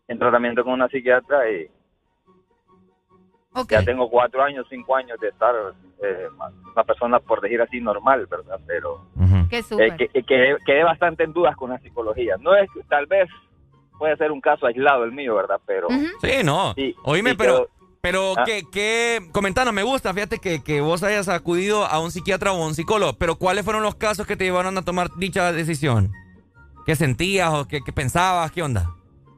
[0.07, 1.69] en tratamiento con una psiquiatra y
[3.77, 5.53] ya tengo cuatro años, cinco años de estar
[6.03, 6.27] eh,
[6.73, 8.59] una persona, por decir así, normal, ¿verdad?
[8.65, 9.05] Pero
[9.79, 12.37] eh, que, que- quedé, quedé bastante en dudas con la psicología.
[12.39, 13.27] No es, tal vez
[13.99, 15.59] puede ser un caso aislado el mío, ¿verdad?
[15.67, 15.87] Pero
[16.21, 16.73] Sí, no.
[16.73, 17.69] Sí, Oíme, sí, pero, pero-
[18.01, 18.43] pero Ah.
[18.45, 22.63] que, que, comentanos, me gusta, fíjate que, que vos hayas acudido a un psiquiatra o
[22.63, 26.11] a un psicólogo, pero ¿cuáles fueron los casos que te llevaron a tomar dicha decisión?
[26.85, 28.51] ¿Qué sentías o qué, qué pensabas?
[28.51, 28.89] ¿Qué onda?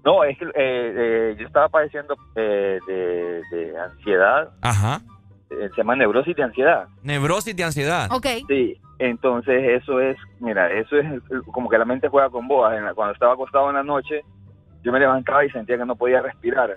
[0.05, 5.01] No, es que eh, eh, yo estaba padeciendo eh, de, de ansiedad, Ajá.
[5.49, 6.87] eh, se llama neurosis de ansiedad.
[7.03, 8.09] Neurosis de ansiedad.
[8.11, 8.25] Ok.
[8.47, 12.71] Sí, entonces eso es, mira, eso es el- como que la mente juega con vos.
[12.73, 14.21] En la- cuando estaba acostado en la noche,
[14.83, 16.71] yo me levantaba y sentía que no podía respirar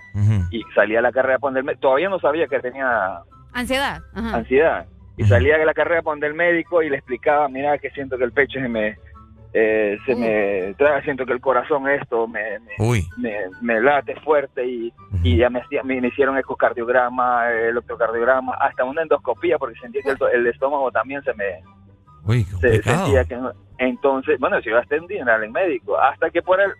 [0.50, 3.20] y salía a la carrera a ponerme, todavía no sabía que tenía
[3.52, 4.00] Ansiedad.
[4.15, 4.36] Ajá.
[4.36, 4.86] ansiedad.
[5.16, 8.18] Y salía de la carrera para donde el médico y le explicaba, mira que siento
[8.18, 8.97] que el pecho se me,
[9.52, 13.07] eh, se me traga, siento que el corazón esto me, me, Uy.
[13.18, 14.92] me, me late fuerte y,
[15.23, 20.18] y ya me, hacía- me, hicieron ecocardiograma, electrocardiograma, hasta una endoscopía porque sentía que el,
[20.41, 21.60] el estómago también se me
[22.26, 26.31] Uy, se sentía que no- entonces, bueno, si yo hasta en dinero al médico, hasta
[26.31, 26.73] que por el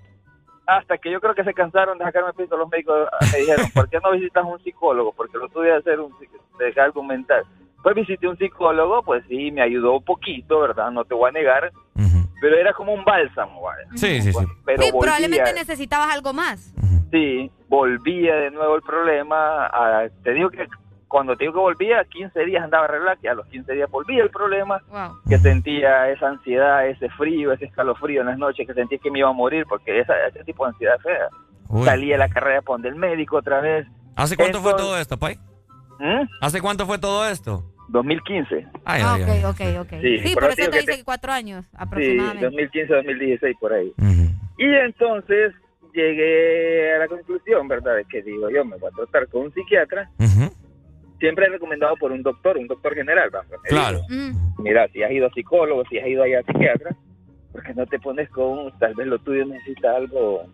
[0.67, 3.89] hasta que yo creo que se cansaron de sacarme piso los médicos me dijeron, ¿por
[3.89, 5.13] qué no visitas un psicólogo?
[5.13, 6.13] Porque lo tuve de hacer un
[6.59, 7.45] de algo mental.
[7.83, 10.91] Pues visité un psicólogo, pues sí, me ayudó un poquito, ¿verdad?
[10.91, 11.71] No te voy a negar,
[12.41, 13.85] pero era como un bálsamo, ¿vale?
[13.95, 14.45] Sí, sí, sí.
[14.65, 16.73] Pero sí, volvía, probablemente necesitabas algo más.
[17.11, 19.67] sí, volvía de nuevo el problema.
[19.67, 20.67] a- te digo que
[21.15, 24.21] cuando te digo que volvía, 15 días andaba relax y a los 15 días volvía
[24.25, 25.13] el problema Wow.
[25.29, 29.21] que sentía esa ansiedad, ese frío, ese escalofrío en las noches, que sentía que me
[29.21, 31.29] iba a morir, porque esa, ese tipo de ansiedad es fea.
[31.69, 31.85] Uy.
[31.85, 33.87] Salí de la carrera para donde el médico otra vez.
[34.17, 35.39] ¿Hace cuánto fue Entonces- todo esto, Pai?
[36.01, 36.27] ¿Mm?
[36.41, 37.63] ¿Hace cuánto fue todo esto?
[37.91, 38.67] 2015.
[38.85, 39.45] Ay, Ah, ay, ay.
[39.45, 40.01] ok, ok, ok.
[40.03, 42.45] Sí, Sí, por por eso te dice te- que cuatro años Sí, aproximadamente.
[42.47, 43.93] 2015, 2016, por ahí.
[44.59, 45.53] Y entonces
[45.93, 47.95] llegué a la conclusión, ¿verdad?
[47.97, 50.11] De que digo, yo me voy a tratar con un psiquiatra.
[51.25, 53.31] Siempre recomendado por un doctor, un doctor general.
[53.31, 53.47] ¿verdad?
[53.65, 54.01] Claro.
[54.09, 56.95] dijo, Mira, si has ido a psicólogo, si has ido allá a psiquiatra,
[57.51, 60.45] porque no te pones con, tal vez lo tuyo necesita algo,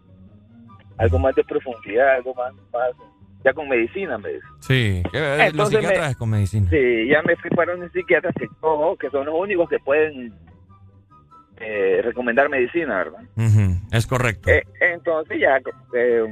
[0.96, 2.90] algo más de profundidad, algo más, más
[3.44, 4.46] ya con medicina, me dice.
[4.60, 6.70] Sí, eh, los Entonces me- psiquiatras es con medicina.
[6.70, 10.32] Sí, ya me fui para un psiquiatra que, ojo, que son los únicos que pueden
[11.58, 13.22] eh, recomendar medicina, ¿verdad?
[13.92, 14.48] Es correcto.
[14.50, 15.60] Eh, entonces ya
[15.94, 16.24] eh,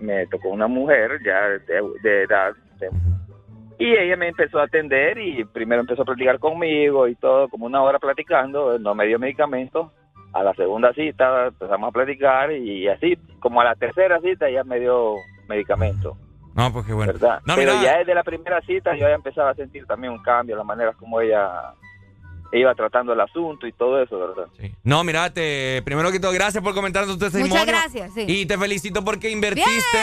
[0.00, 2.90] me tocó una mujer ya de, de edad de-
[3.80, 7.64] y ella me empezó a atender y primero empezó a platicar conmigo y todo, como
[7.64, 9.90] una hora platicando, no me dio medicamento.
[10.34, 14.64] A la segunda cita empezamos a platicar y así, como a la tercera cita ya
[14.64, 15.14] me dio
[15.48, 16.14] medicamento.
[16.54, 17.14] No, pues qué bueno.
[17.14, 17.40] ¿verdad?
[17.46, 20.22] No, Pero mira, ya desde la primera cita yo ya empezaba a sentir también un
[20.22, 21.72] cambio, la manera como ella
[22.52, 24.46] iba tratando el asunto y todo eso, ¿verdad?
[24.82, 27.54] no, mira, te, primero que todo, gracias por comentar tu testimonio.
[27.54, 28.24] Muchas gracias, sí.
[28.28, 29.98] Y te felicito porque invertiste,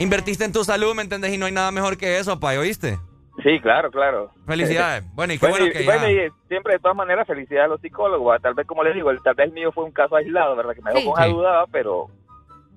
[0.00, 1.32] invertiste en tu salud, ¿me entendés?
[1.32, 2.98] Y no hay nada mejor que eso, Pai, ¿oíste?
[3.44, 4.30] Sí, claro, claro.
[4.46, 5.04] Felicidades.
[5.14, 6.24] Bueno, y qué bueno, y- que y bueno, ya...
[6.26, 8.38] y siempre de todas maneras felicidades a los psicólogos, ¿va?
[8.38, 10.74] tal vez como les digo, el, tal vez el mío fue un caso aislado, ¿verdad?
[10.74, 11.06] Que me dejó Sí.
[11.14, 11.30] con Sí.
[11.32, 11.66] duda, ¿va?
[11.70, 12.08] pero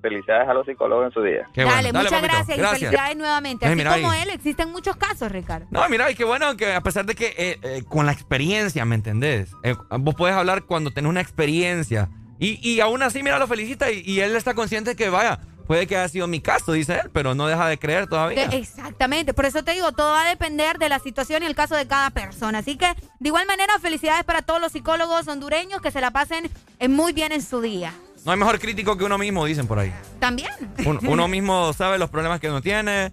[0.00, 1.48] felicidades a los psicólogos en su día.
[1.54, 2.00] Qué Dale, bueno.
[2.02, 3.64] muchas gracias, y felicidades nuevamente.
[3.66, 4.22] Así mira como ahí.
[4.22, 5.66] él, existen muchos casos, Ricardo.
[5.70, 8.84] No, mira, y qué bueno que a pesar de que eh, eh, con la experiencia,
[8.84, 9.52] ¿me entendés?
[9.62, 12.08] Eh, vos puedes hablar cuando tenés una experiencia.
[12.38, 15.86] Y, y aún así, mira, lo felicita y, y él está consciente que, vaya, puede
[15.86, 18.44] que haya sido mi caso, dice él, pero no deja de creer todavía.
[18.46, 21.74] Exactamente, por eso te digo, todo va a depender de la situación y el caso
[21.76, 22.58] de cada persona.
[22.58, 22.86] Así que,
[23.20, 27.12] de igual manera, felicidades para todos los psicólogos hondureños que se la pasen eh, muy
[27.12, 27.92] bien en su día.
[28.24, 29.92] No hay mejor crítico que uno mismo, dicen por ahí.
[30.18, 30.50] También.
[30.84, 33.12] Un- uno mismo sabe los problemas que uno tiene.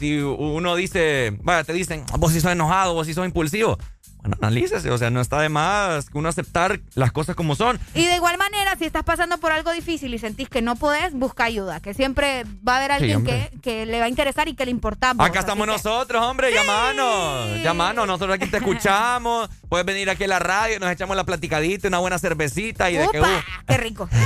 [0.00, 3.78] Si uno dice, vaya, te dicen, vos sí sos enojado, vos sí sos impulsivo.
[4.40, 7.78] Analícese, o sea, no está de más que uno aceptar las cosas como son.
[7.94, 11.12] Y de igual manera, si estás pasando por algo difícil y sentís que no podés,
[11.12, 14.54] busca ayuda, que siempre va a haber alguien que, que le va a interesar y
[14.54, 15.24] que le importamos.
[15.24, 20.38] Acá estamos nosotros, hombre, llamanos, llamanos, nosotros aquí te escuchamos, puedes venir aquí a la
[20.38, 23.20] radio, nos echamos la platicadita, una buena cervecita y de que...
[23.20, 23.26] Uh.
[23.66, 24.08] ¡Qué rico!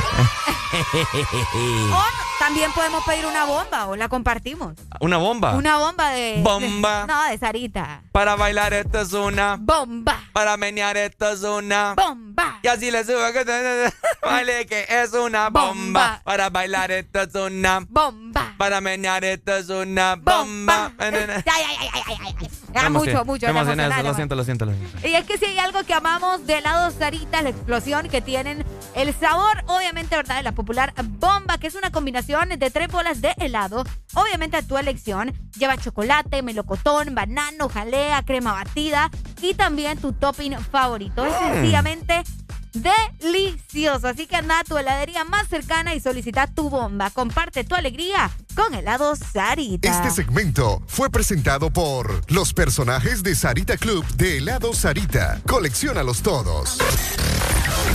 [0.72, 2.04] O
[2.38, 4.74] también podemos pedir una bomba o la compartimos.
[5.00, 5.54] Una bomba.
[5.54, 6.40] Una bomba de...
[6.42, 7.00] Bomba.
[7.02, 8.02] de- no, de Sarita.
[8.12, 9.56] Para bailar esto es una.
[9.58, 10.20] Bomba.
[10.32, 11.94] Para menear esto es una.
[11.94, 12.60] Bomba.
[12.62, 13.44] Y así le subo que
[14.22, 16.20] baile que es una bomba.
[16.24, 17.80] Para bailar esto es una.
[17.88, 18.54] Bomba.
[18.56, 20.92] Para menear esto es una bomba.
[20.98, 21.12] Ay,
[21.46, 22.16] ay, ay.
[22.20, 23.46] Me Ah, mucho, mucho.
[23.46, 25.08] me emocioné, lo siento, lo siento, lo siento.
[25.08, 28.64] Y es que si hay algo que amamos de helado Sarita, la explosión que tienen,
[28.94, 30.36] el sabor, obviamente, ¿verdad?
[30.36, 33.84] De la popular bomba, que es una combinación de tres bolas de helado,
[34.14, 35.32] obviamente a tu elección.
[35.58, 39.10] Lleva chocolate, melocotón, banano, jalea, crema batida
[39.42, 41.24] y también tu topping favorito.
[41.24, 41.52] Es Mm.
[41.54, 42.22] sencillamente
[42.72, 44.08] delicioso.
[44.08, 47.10] Así que anda a tu heladería más cercana y solicita tu bomba.
[47.10, 49.90] Comparte tu alegría con helado Sarita.
[49.90, 55.40] Este segmento fue presentado por los personajes de Sarita Club de helado Sarita.
[55.46, 56.78] Colecciónalos todos.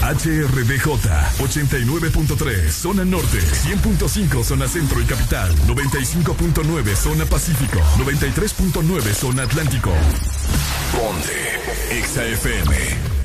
[0.02, 0.86] HRDJ
[1.40, 9.92] 89.3 zona norte, 100.5 zona centro y capital, 95.9 zona pacífico, 93.9 zona atlántico.
[10.92, 11.60] Ponte
[12.04, 13.25] XAFM.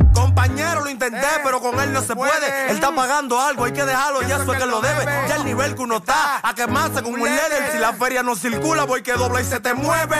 [0.13, 2.69] Compañero, lo intenté, pero con él no se puede.
[2.69, 5.05] Él está pagando algo, hay que dejarlo, ya eso es que lo debe.
[5.27, 7.71] Ya el nivel que uno está, a quemarse con un líder.
[7.71, 10.17] Si la feria no circula, voy que dobla y se te mueve.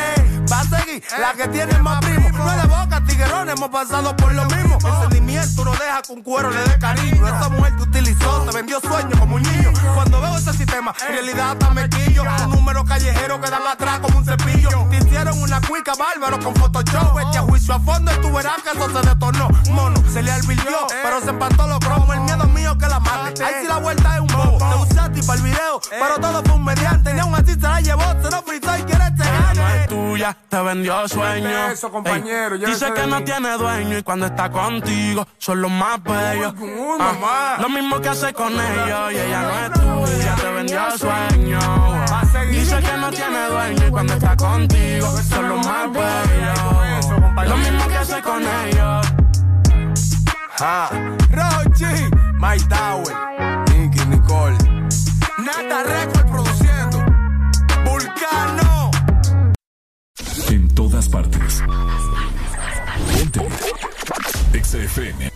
[0.51, 2.29] Va a seguir la que tiene más primo.
[2.29, 4.77] No es de boca, tiguerón, hemos pasado por lo mismo.
[4.83, 7.27] El sentimiento no deja con cuero le dé cariño.
[7.27, 9.71] Esa mujer te utilizó, te vendió sueños como un niño.
[9.93, 12.23] Cuando veo ese sistema, en realidad hasta me quillo.
[12.45, 14.69] Un número callejero que dan atrás como un cepillo.
[14.89, 17.17] Te hicieron una cuica bárbaro con Photoshop.
[17.17, 19.49] A juicio a fondo y tú verás que eso se detonó
[20.11, 22.15] se le alvirtió, pero se empató los cromos.
[22.15, 23.43] El miedo mío que la mate.
[23.43, 24.57] Ahí sí la vuelta es un bobo.
[24.57, 27.13] Te usaste para el video, pero todo fue un mediante.
[27.13, 29.23] Ni aún así se la llevó, se lo fritó y quiere este
[29.55, 31.69] no es tuya, te vendió sueño.
[32.65, 36.53] Dice que no tiene dueño y cuando está contigo son los más bellos.
[36.99, 39.71] Ah, lo mismo que hace con ellos y ella no es
[40.09, 41.59] tuya, te vendió sueño.
[42.49, 47.49] Dice que no tiene dueño y cuando está contigo son los más bellos.
[47.49, 49.20] Lo mismo que hace con ellos.
[50.63, 50.91] Ah,
[51.31, 52.07] Rochi,
[52.37, 53.11] My Tower,
[53.69, 54.55] Nicky Nicole,
[55.39, 57.03] Nata Record produciendo,
[57.83, 58.91] Vulcano.
[60.51, 61.63] En todas partes.
[63.17, 63.41] Ponte.
[64.53, 65.30] XFM.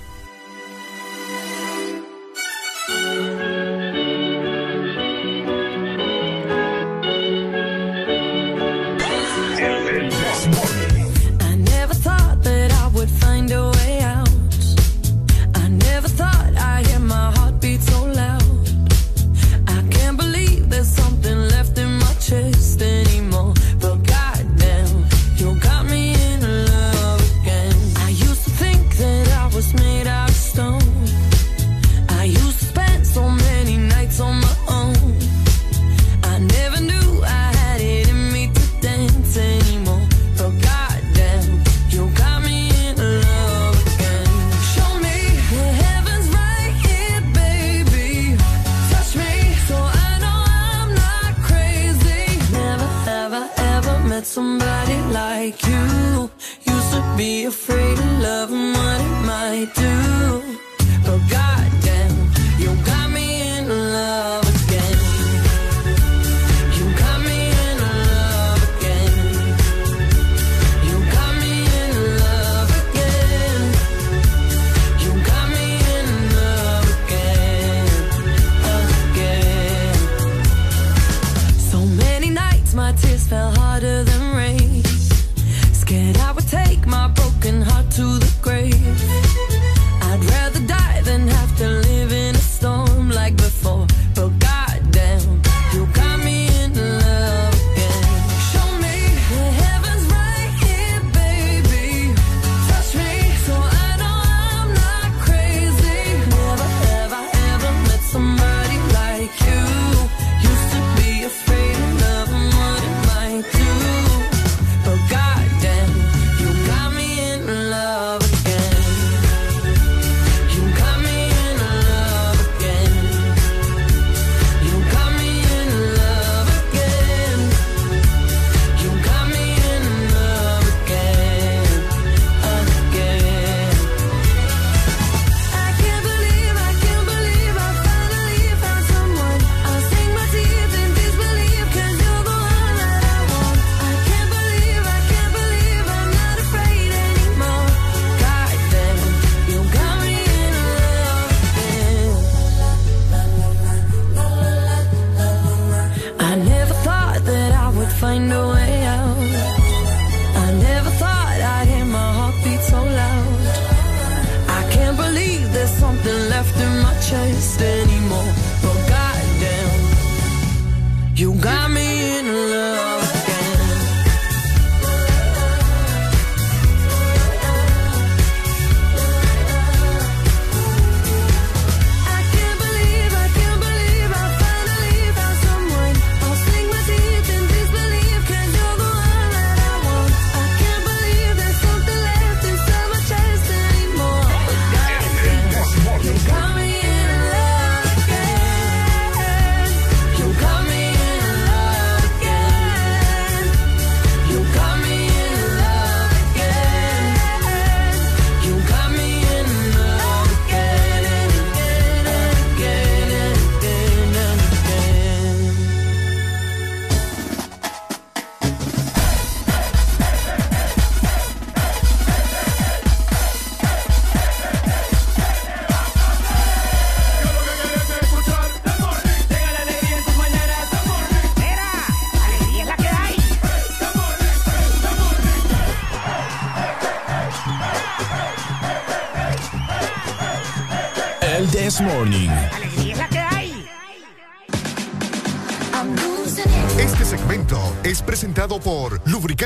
[55.45, 56.29] like you.
[56.73, 60.57] Used to be afraid of love and what it might do.
[61.05, 61.74] But God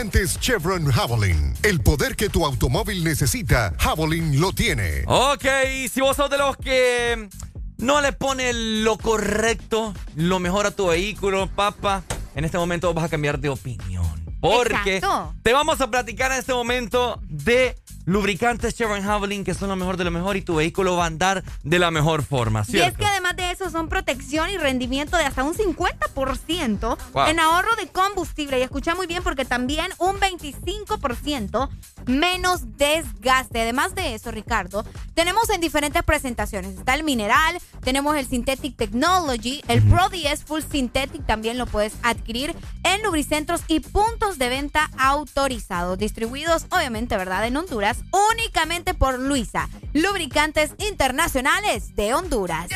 [0.10, 1.54] Lubricantes Chevron Javelin.
[1.62, 5.04] El poder que tu automóvil necesita, Javelin lo tiene.
[5.06, 5.46] Ok,
[5.92, 7.30] si vos sos de los que
[7.78, 13.06] no le pone lo correcto, lo mejor a tu vehículo, papá, en este momento vas
[13.06, 14.08] a cambiar de opinión.
[14.42, 15.36] Porque Exacto.
[15.44, 17.76] te vamos a platicar en este momento de
[18.10, 21.08] lubricantes Chevron Javelin que son lo mejor de lo mejor y tu vehículo va a
[21.08, 22.92] andar de la mejor forma, Y ¿cierto?
[22.92, 27.28] es que además de eso son protección y rendimiento de hasta un 50% Wow.
[27.28, 28.60] en ahorro de combustible.
[28.60, 31.70] Y escucha muy bien porque también un 25%
[32.10, 33.62] menos desgaste.
[33.62, 36.78] Además de eso, Ricardo, tenemos en diferentes presentaciones.
[36.78, 41.94] Está el mineral, tenemos el Synthetic Technology, el Pro 10 Full Synthetic también lo puedes
[42.04, 47.46] adquirir en lubricentros y puntos de venta autorizados, distribuidos obviamente, ¿verdad?
[47.46, 48.00] En Honduras,
[48.32, 52.68] únicamente por Luisa, Lubricantes Internacionales de Honduras.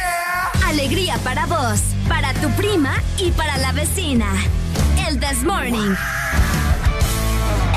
[0.65, 4.27] Alegría para vos, para tu prima y para la vecina.
[5.07, 5.95] El This Morning.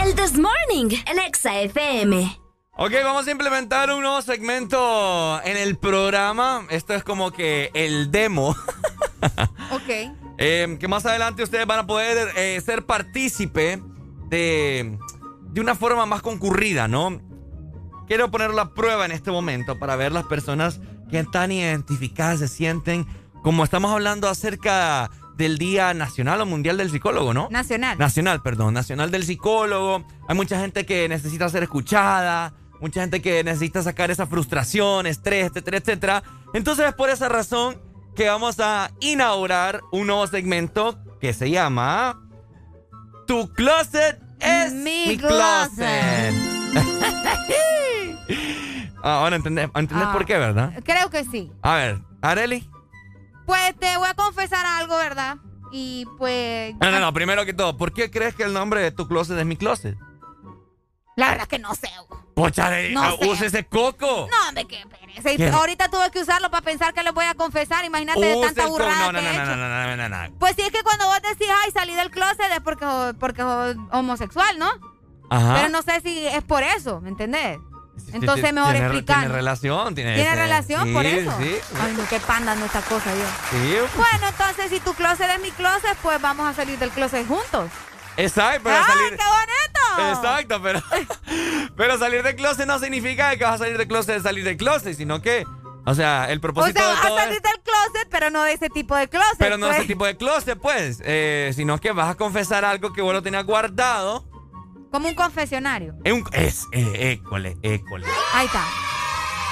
[0.06, 2.38] El This Morning, el Exa FM.
[2.76, 6.64] Ok, vamos a implementar un nuevo segmento en el programa.
[6.70, 8.54] Esto es como que el demo.
[9.72, 10.14] Ok.
[10.38, 13.82] Eh, que más adelante ustedes van a poder eh, ser partícipe
[14.28, 14.96] de,
[15.50, 17.20] de una forma más concurrida, ¿no?
[18.06, 22.46] Quiero poner la prueba en este momento para ver las personas que están identificadas, se
[22.46, 23.06] sienten,
[23.42, 27.48] como estamos hablando acerca del Día Nacional o Mundial del Psicólogo, ¿no?
[27.50, 27.98] Nacional.
[27.98, 30.06] Nacional, perdón, Nacional del Psicólogo.
[30.28, 35.46] Hay mucha gente que necesita ser escuchada, mucha gente que necesita sacar esa frustración, estrés,
[35.48, 36.22] etcétera, etcétera.
[36.54, 37.80] Entonces es por esa razón
[38.14, 42.18] que vamos a inaugurar un nuevo segmento que se llama
[43.26, 46.34] Tu Closet es Mi mi, closet.
[49.02, 50.12] Ah, Ahora entendés, entendés Ah.
[50.12, 50.72] por qué, ¿verdad?
[50.84, 51.52] Creo que sí.
[51.62, 52.68] A ver, Areli.
[53.46, 55.36] Pues te voy a confesar algo, ¿verdad?
[55.72, 56.74] Y pues...
[56.80, 59.38] No, no, no, primero que todo, ¿por qué crees que el nombre de tu closet
[59.38, 59.96] es mi closet?
[61.16, 61.88] La verdad que no sé.
[62.34, 64.28] Pocha, Arely, No ah, usa ese coco.
[64.30, 65.56] No, hombre, qué pereza.
[65.56, 67.86] Ahorita tuve que usarlo para pensar que les voy a confesar.
[67.86, 70.38] Imagínate de tanta burrada No, no, no, no, no, no.
[70.38, 74.58] Pues sí, es que cuando vos decís, ay, salí del closet es porque, porque homosexual,
[74.58, 74.70] ¿no?
[75.30, 75.54] Ajá.
[75.56, 77.58] Pero no sé si es por eso, ¿me entendés?
[78.12, 79.18] Entonces mejor tiene- explicar.
[79.20, 80.14] Tiene relación, tiene.
[80.14, 81.34] ¿Tiene ese- relación por eso?
[81.38, 83.28] Sí, Ay, no, qué panda no esta cosa, Dios.
[83.50, 83.76] sí.
[83.96, 87.70] Bueno, entonces si tu closet es mi closet, pues vamos a salir del closet juntos.
[88.16, 89.18] Exacto, pero ¡Ay, salir.
[89.18, 90.18] qué bonito!
[90.20, 90.82] Exacto, pero.
[91.76, 94.56] pero salir del closet no significa que vas a salir del closet de salir del
[94.56, 95.44] closet, sino que.
[95.88, 98.42] O sea, el O propósito sea, de vas a salir es- del closet, pero no
[98.42, 99.36] de ese tipo de closet.
[99.38, 99.78] Pero no pues.
[99.78, 101.00] ese tipo de closet, pues.
[101.04, 104.24] eh, sino que vas a confesar algo que vos lo tenías guardado.
[104.96, 105.94] Como un confesionario.
[106.04, 106.24] Es un.
[106.32, 106.64] Es.
[106.72, 108.06] Eh, école, école.
[108.32, 108.62] Ahí está.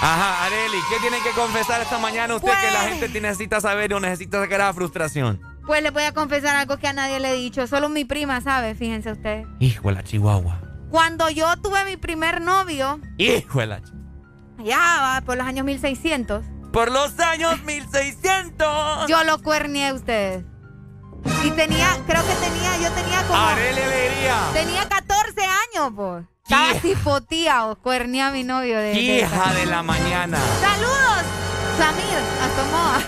[0.01, 3.61] Ajá, Areli, ¿qué tiene que confesar esta mañana usted que la Pues- gente te necesita
[3.61, 5.43] saber o necesita sacar esa frustración?
[5.67, 7.67] Pues le voy a confesar algo que a nadie le he dicho.
[7.67, 9.47] Solo mi prima sabe, fíjense ustedes.
[9.61, 10.63] Hijo de la chihuahua.
[10.89, 13.83] Cuando yo tuve mi primer novio, Hijo de la
[14.65, 16.43] ya va, por los años 1600,
[16.73, 19.09] Por los años 1600.
[19.09, 20.43] yo lo cuernié a ustedes.
[21.45, 23.39] Y tenía, creo que tenía, yo tenía como...
[23.39, 24.37] Areli Alegría.
[24.53, 26.25] Tenía 14 años, pues.
[26.49, 28.99] Casi poteado, cuernié a mi novio de...
[29.01, 30.39] Hija de la mañana.
[30.61, 31.25] ¡Saludos!
[31.79, 33.01] Samir, Astomoa.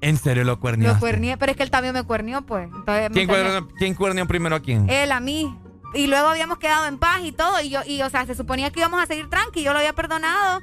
[0.00, 0.92] ¿En serio lo cuernió?
[0.92, 2.64] Lo cuernié, pero es que él también me cuernió, pues.
[2.64, 4.90] Entonces, me ¿Quién, cuernió, ¿Quién cuernió primero a quién?
[4.90, 5.56] Él a mí.
[5.94, 7.60] Y luego habíamos quedado en paz y todo.
[7.60, 9.62] Y yo, y, o sea, se suponía que íbamos a seguir tranqui.
[9.62, 10.60] Yo lo había perdonado.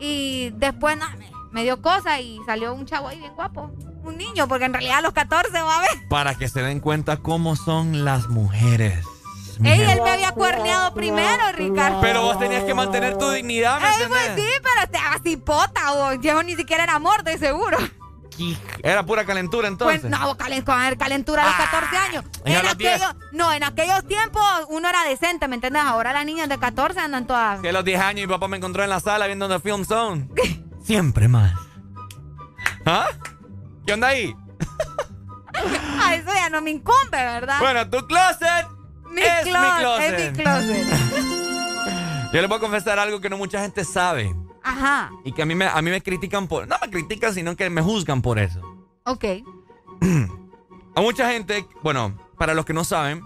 [0.00, 3.72] Y después, no, me, me dio cosa y salió un chavo ahí bien guapo.
[4.04, 6.08] Un niño, porque en realidad a los 14 va a ver.
[6.08, 9.04] Para que se den cuenta cómo son las mujeres.
[9.62, 12.00] Ey, él me había cuerneado primero, Ricardo.
[12.00, 14.30] Pero vos tenías que mantener tu dignidad, ¿me Ey, entendés?
[14.34, 17.78] pues sí, pero te hagas hipota, o yo ni siquiera era amor, de seguro.
[18.82, 20.00] Era pura calentura entonces.
[20.00, 22.24] Pues no, calen- con el calentura a los 14 años.
[22.44, 22.94] y a En los 10.
[22.94, 25.82] aquellos, no, en aquellos tiempos uno era decente, ¿me entiendes?
[25.84, 27.60] Ahora las niñas de 14 andan todas.
[27.60, 29.84] Que a los 10 años mi papá me encontró en la sala viendo The Film
[29.84, 30.28] Zone.
[30.84, 31.52] Siempre más.
[32.84, 33.06] ¿Ah?
[33.86, 34.34] ¿Qué onda ahí?
[36.00, 37.58] Ah, eso ya no me incumbe, ¿verdad?
[37.60, 38.66] Bueno, tu closet
[39.10, 40.18] mi es mi closet, closet.
[40.18, 40.84] Es mi closet.
[42.32, 44.34] Yo les voy a confesar algo que no mucha gente sabe.
[44.64, 46.66] Ajá, Y que a mí me, a mí me critican por...
[46.66, 48.60] No me critican, sino que me juzgan por eso.
[49.04, 49.24] ok.
[50.96, 53.20] A mucha gente, bueno, para los que no saben,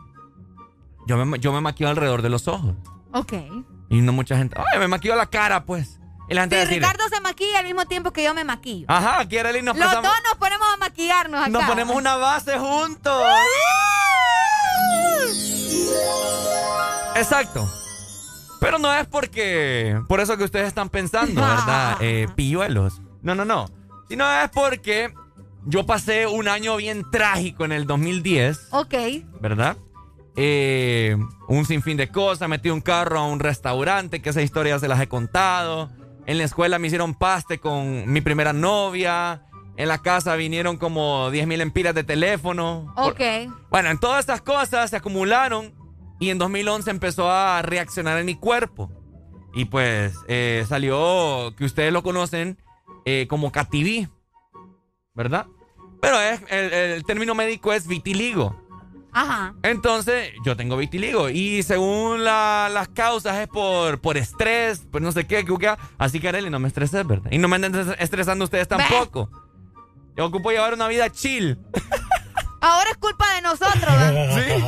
[1.06, 2.74] yo me, yo me maquillo alrededor de los ojos.
[3.12, 3.34] Ok.
[3.90, 4.56] Y no mucha gente...
[4.72, 5.97] Ay, me maquillo la cara, pues.
[6.28, 8.86] Y la gente Sí, decir, Ricardo se maquilla al mismo tiempo que yo me maquillo.
[8.88, 10.10] Ajá, Arely nos Los pasamos...
[10.10, 11.48] dos nos ponemos a maquillarnos acá.
[11.50, 13.22] Nos ponemos una base juntos.
[17.16, 17.68] Exacto.
[18.60, 20.00] Pero no es porque.
[20.08, 21.96] Por eso que ustedes están pensando, ¿verdad?
[22.00, 23.00] Eh, pilluelos.
[23.22, 23.66] No, no, no.
[24.08, 25.12] Sino es porque
[25.64, 28.94] yo pasé un año bien trágico en el 2010, Ok.
[29.40, 29.76] ¿verdad?
[30.40, 31.16] eh,
[31.48, 32.48] un sinfín de cosas.
[32.48, 35.90] Metí un carro a un restaurante, que esa historia se las he contado.
[36.28, 39.46] En la escuela me hicieron paste con mi primera novia.
[39.78, 42.92] En la casa vinieron como 10 mil empiras de teléfono.
[42.98, 43.18] Ok.
[43.70, 45.72] Bueno, en todas estas cosas se acumularon
[46.20, 48.92] y en 2011 empezó a reaccionar en mi cuerpo.
[49.54, 52.58] Y pues eh, salió, que ustedes lo conocen,
[53.06, 54.06] eh, como cativí,
[55.14, 55.46] ¿verdad?
[56.02, 58.67] Pero es, el, el término médico es vitiligo.
[59.20, 59.54] Ajá.
[59.62, 61.28] Entonces, yo tengo vitiligo.
[61.28, 66.20] Y según la- las causas es por, por estrés, por no sé qué, que- Así
[66.20, 67.30] que, Arely, no me estreses, ¿verdad?
[67.32, 69.30] Y no me anden estres- estresando ustedes tampoco.
[70.16, 71.58] Yo ocupo llevar una vida chill.
[72.60, 74.34] Ahora es culpa de nosotros, ¿verdad?
[74.34, 74.64] Sí.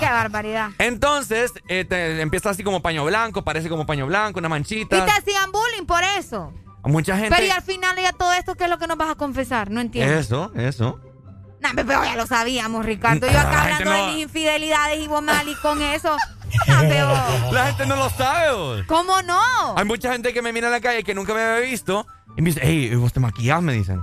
[0.00, 0.70] Qué barbaridad.
[0.78, 5.04] Entonces, eh, te- empieza así como paño blanco, parece como paño blanco, una Y manchita.
[5.04, 6.52] te hacían bullying por eso.
[6.84, 7.34] Mucha gente.
[7.34, 9.70] Pero y al final ya todo esto, ¿qué es lo que nos vas a confesar?
[9.70, 10.14] No entiendo.
[10.14, 10.98] Eso, eso.
[11.60, 13.26] Nah, pero ya lo sabíamos, Ricardo.
[13.30, 16.16] Yo acá hablando no- de mis infidelidades y vos mal y con eso.
[16.66, 17.06] Nah, pero,
[17.52, 18.52] La gente no lo sabe.
[18.52, 18.82] vos.
[18.88, 19.38] ¿Cómo no?
[19.76, 22.06] Hay mucha gente que me mira en la calle que nunca me había visto
[22.36, 24.00] y me dice, hey, vos te maquillas, me dicen.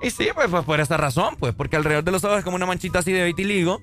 [0.00, 2.56] Y sí, pues, pues, por esa razón, pues, porque alrededor de los ojos es como
[2.56, 3.80] una manchita así de vitiligo.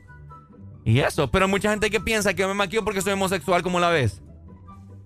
[0.83, 3.79] Y eso, pero mucha gente que piensa que yo me maquillo porque soy homosexual, como
[3.79, 4.21] la ves?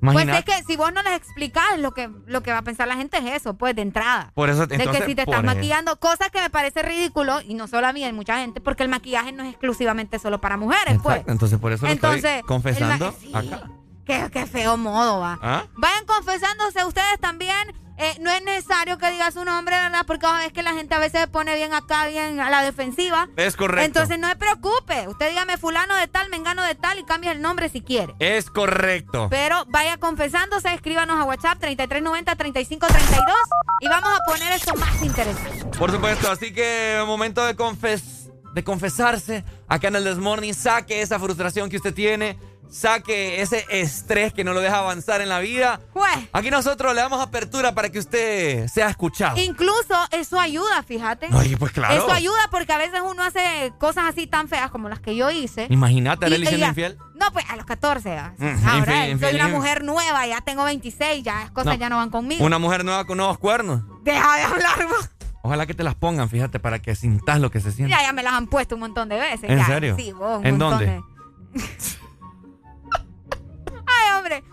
[0.01, 2.87] Pues es que si vos no les explicás lo que, lo que va a pensar
[2.87, 4.31] la gente es eso, pues de entrada.
[4.33, 5.45] Por eso, de entonces, que si te estás eso.
[5.45, 8.83] maquillando, cosas que me parece ridículo, y no solo a mí, hay mucha gente, porque
[8.83, 11.23] el maquillaje no es exclusivamente solo para mujeres, pues.
[11.27, 13.69] Entonces por eso lo Entonces, estoy confesando el ma- acá.
[14.05, 15.37] Qué, qué feo modo, va.
[15.41, 15.63] ¿Ah?
[15.75, 17.75] Vayan confesándose ustedes también.
[18.01, 20.05] Eh, no es necesario que diga su nombre, ¿verdad?
[20.07, 22.63] Porque a veces que la gente a veces se pone bien acá, bien a la
[22.63, 23.27] defensiva.
[23.35, 23.85] Es correcto.
[23.85, 25.09] Entonces no se preocupe.
[25.09, 28.15] Usted dígame fulano de tal, mengano de tal y cambia el nombre si quiere.
[28.19, 29.27] Es correcto.
[29.29, 32.89] Pero vaya confesándose, escríbanos a WhatsApp 3390-3532
[33.81, 35.77] y vamos a poner eso más interesante.
[35.77, 41.01] Por supuesto, así que momento de confes de confesarse acá en el This Morning, saque
[41.01, 42.37] esa frustración que usted tiene,
[42.69, 45.79] saque ese estrés que no lo deja avanzar en la vida.
[46.33, 49.37] Aquí nosotros le damos apertura para que usted sea escuchado.
[49.39, 51.27] Incluso eso ayuda, fíjate.
[51.31, 51.95] Ay, pues claro.
[51.95, 55.29] Eso ayuda porque a veces uno hace cosas así tan feas como las que yo
[55.31, 55.67] hice.
[55.69, 56.97] Imagínate, Arely siendo infiel.
[57.15, 58.17] No, pues a los 14.
[58.17, 58.33] ¿ah?
[58.37, 61.79] Mm, Ahora infiel, soy una mujer nueva, ya tengo 26, ya las cosas No.
[61.79, 62.45] ya no van conmigo.
[62.45, 63.81] Una mujer nueva con nuevos cuernos.
[64.03, 65.09] Deja de hablar, vos.
[65.41, 67.91] Ojalá que te las pongan, fíjate, para que sintas lo que se siente.
[67.95, 69.49] Ya, ya me las han puesto un montón de veces.
[69.49, 69.65] ¿En ya.
[69.65, 69.95] serio?
[69.97, 70.85] Sí, vos, un ¿En montón dónde?
[70.85, 71.01] de-
[73.99, 74.43] Ay, hombre.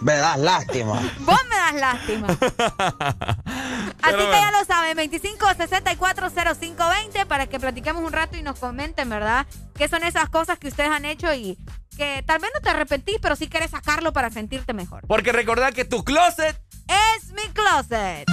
[0.00, 0.94] Me das lástima.
[1.20, 2.26] Vos me das lástima.
[4.02, 9.46] Así que ya lo saben, 25640520 para que platiquemos un rato y nos comenten, ¿verdad?
[9.76, 11.58] ¿Qué son esas cosas que ustedes han hecho y
[11.96, 15.02] que tal vez no te arrepentís, pero sí quieres sacarlo para sentirte mejor?
[15.06, 18.28] Porque recordad que tu closet Es mi closet.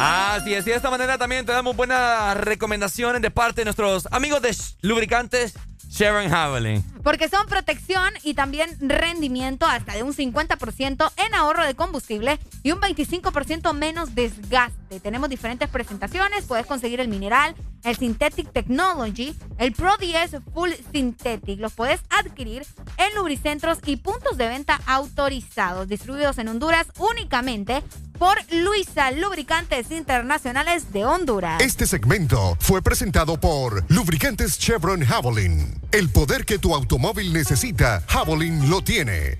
[0.00, 4.06] Así es, y de esta manera también te damos buenas recomendaciones de parte de nuestros
[4.12, 5.54] amigos de lubricantes
[5.88, 6.84] Sharon Javelin.
[7.02, 12.72] Porque son protección y también rendimiento hasta de un 50% en ahorro de combustible y
[12.72, 15.00] un 25% menos desgaste.
[15.00, 16.44] Tenemos diferentes presentaciones.
[16.44, 21.60] Puedes conseguir el mineral, el Synthetic Technology, el Pro 10 Full Synthetic.
[21.60, 22.66] Los puedes adquirir
[22.98, 27.82] en lubricentros y puntos de venta autorizados, distribuidos en Honduras únicamente
[28.18, 31.60] por Luisa Lubricantes Internacionales de Honduras.
[31.62, 35.80] Este segmento fue presentado por Lubricantes Chevron Javelin.
[35.92, 39.38] El poder que tu automóvil necesita, Javelin lo tiene.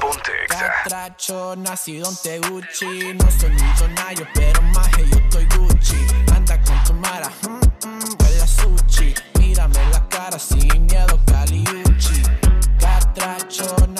[0.00, 0.72] Ponte Exa.
[0.84, 3.14] Catracho, nacido en Teguchi.
[3.14, 5.96] No soy millonario, pero más que yo estoy Gucci.
[6.34, 7.30] Anda con tu mara,
[8.18, 9.14] huele a sushi.
[9.38, 11.29] Mírame la cara sin miedo, caliuchi.
[11.29, 11.29] Catracho,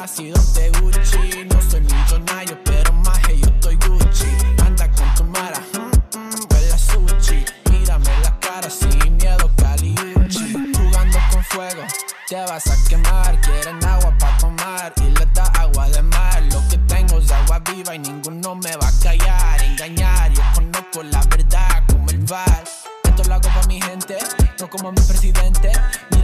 [0.01, 1.45] nacido en Teguchi.
[1.45, 4.27] No soy millonario, pero más que yo estoy Gucci.
[4.65, 7.45] Anda con tu mara, mm, mm, sushi.
[7.71, 10.55] Mírame la cara sin miedo, caliuchi.
[10.75, 11.83] Jugando con fuego,
[12.29, 13.39] te vas a quemar.
[13.43, 16.43] Quieren agua para tomar y le da agua de mar.
[16.51, 20.33] Lo que tengo es agua viva y ninguno me va a callar, engañar.
[20.33, 22.65] Yo conozco la verdad como el bar.
[23.05, 24.17] Esto lo hago para mi gente,
[24.59, 25.73] no como mi presidente.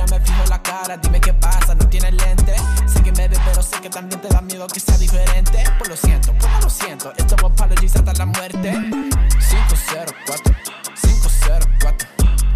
[0.07, 2.55] Mírame fijo la cara, dime qué pasa, no tienes lente.
[2.87, 5.65] Sé que me ves, pero sé que también te da miedo que sea diferente.
[5.79, 7.13] Pues lo siento, pues lo siento.
[7.17, 8.71] Esto es apologies hasta la muerte.
[8.71, 10.55] 504,
[11.03, 12.09] 504.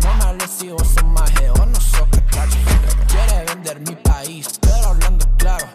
[0.02, 2.56] No me hables si vos sos maje o no sos catracho.
[3.08, 5.66] Quiere vender mi país, pero hablando claro.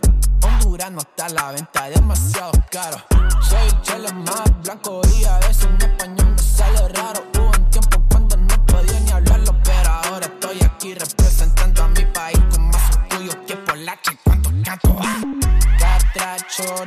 [0.43, 2.97] Honduras no está a la venta, demasiado caro.
[3.41, 7.34] Soy el chile más blanco y a veces en español me sale raro.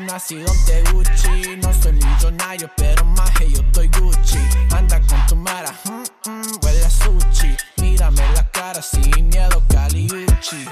[0.00, 1.57] nacido de Gucci.
[1.62, 4.39] No soy millonario, pero más que yo estoy Gucci.
[4.76, 7.57] Anda con tu mara, mm, mm, huele a sushi.
[7.76, 10.65] Mírame la cara sin miedo, Cali Gucci.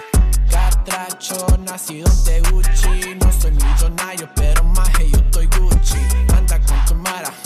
[0.51, 3.15] Catracho, nacido de Gucci.
[3.21, 5.99] No soy millonario, pero más que yo estoy Gucci.
[6.37, 7.46] Anda con tu mara, mm,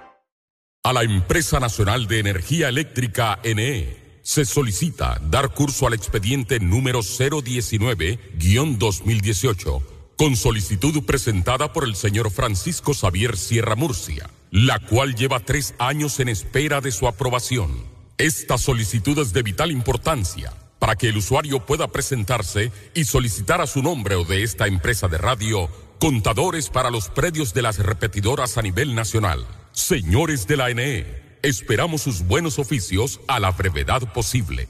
[0.83, 7.01] A la Empresa Nacional de Energía Eléctrica NE se solicita dar curso al expediente número
[7.01, 9.83] 019-2018
[10.17, 16.19] con solicitud presentada por el señor Francisco Xavier Sierra Murcia, la cual lleva tres años
[16.19, 17.83] en espera de su aprobación.
[18.17, 23.67] Esta solicitud es de vital importancia para que el usuario pueda presentarse y solicitar a
[23.67, 25.69] su nombre o de esta empresa de radio
[26.01, 29.45] contadores para los predios de las repetidoras a nivel nacional.
[29.71, 31.05] Señores de la NE,
[31.43, 34.67] esperamos sus buenos oficios a la brevedad posible.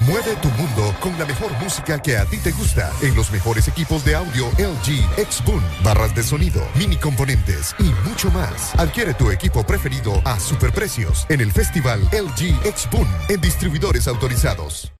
[0.00, 3.68] Mueve tu mundo con la mejor música que a ti te gusta en los mejores
[3.68, 8.74] equipos de audio LG, X-Boom, barras de sonido, mini componentes y mucho más.
[8.80, 14.92] Adquiere tu equipo preferido a superprecios en el festival LG X-Boom en distribuidores autorizados.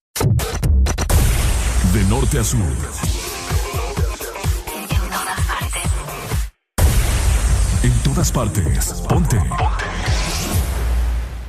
[1.93, 3.32] De norte a sur.
[7.83, 8.93] En todas partes.
[9.09, 9.36] Ponte.
[9.36, 9.51] Ponte.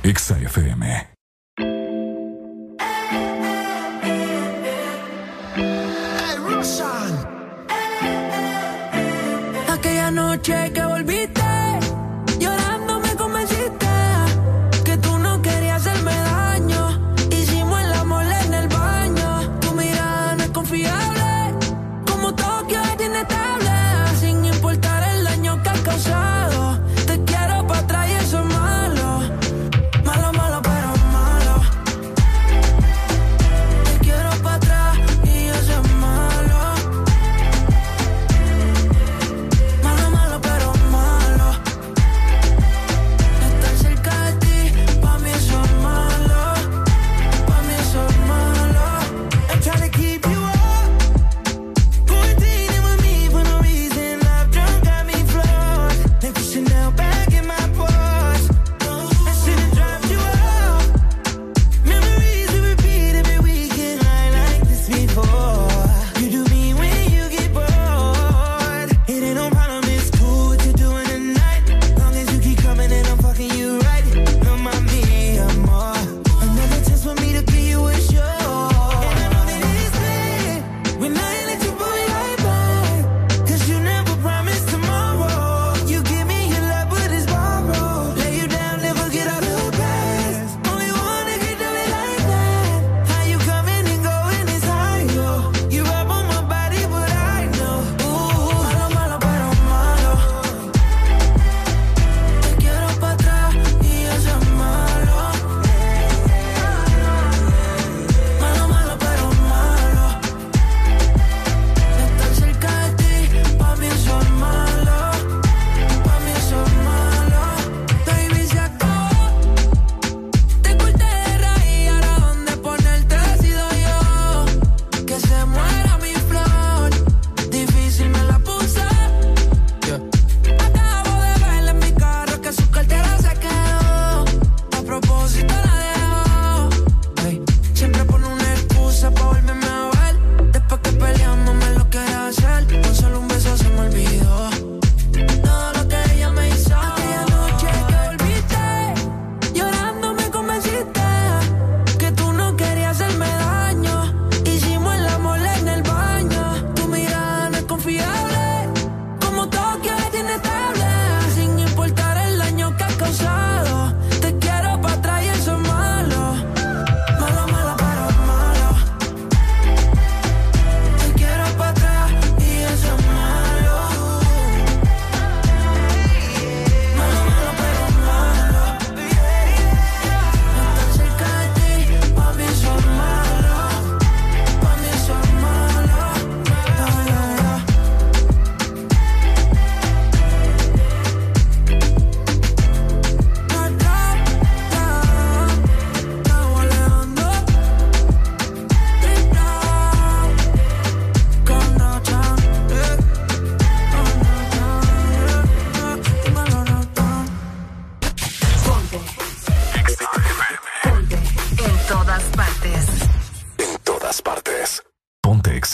[0.02, 1.13] Exa FM.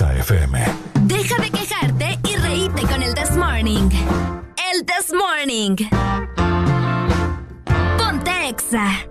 [0.09, 0.65] FM.
[1.03, 3.91] Deja de quejarte y reíte con el This Morning.
[4.73, 5.77] El This Morning.
[7.99, 9.10] Ponte Exa.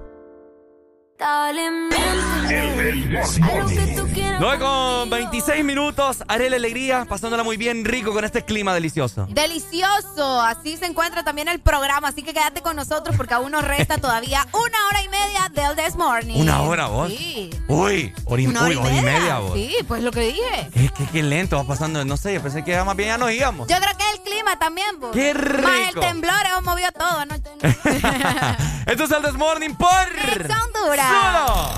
[4.39, 6.23] 9 con 26 minutos.
[6.27, 9.27] Haré la alegría, pasándola muy bien rico con este clima delicioso.
[9.29, 13.63] Delicioso, así se encuentra también el programa, así que quédate con nosotros porque aún nos
[13.63, 16.35] resta todavía una hora y media del This Morning.
[16.39, 17.09] ¿Una hora vos?
[17.09, 17.49] Sí.
[17.67, 19.19] Uy, hora y, Una hora uy, y hora y media.
[19.19, 19.53] media vos.
[19.53, 20.69] Sí, pues lo que dije.
[20.73, 22.03] Es que qué lento va pasando.
[22.05, 23.67] No sé, yo pensé que ya más bien ya nos íbamos.
[23.67, 25.11] Yo creo que es el clima también, vos.
[25.11, 25.99] ¡Qué Más el rico!
[25.99, 27.49] temblor, hemos movido todo anoche.
[28.87, 29.89] Esto es el This Morning por.
[29.89, 31.11] Honduras.
[31.19, 31.73] Solo.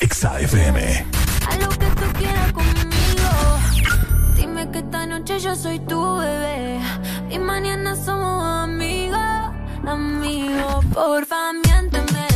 [0.00, 0.78] Exa FM.
[1.50, 3.30] A lo que tú quieras conmigo.
[4.36, 6.78] Dime que esta noche yo soy tu bebé.
[7.30, 9.18] Y mañana somos amigos,
[9.84, 10.84] amigos.
[10.94, 12.35] Porfa, miénteme.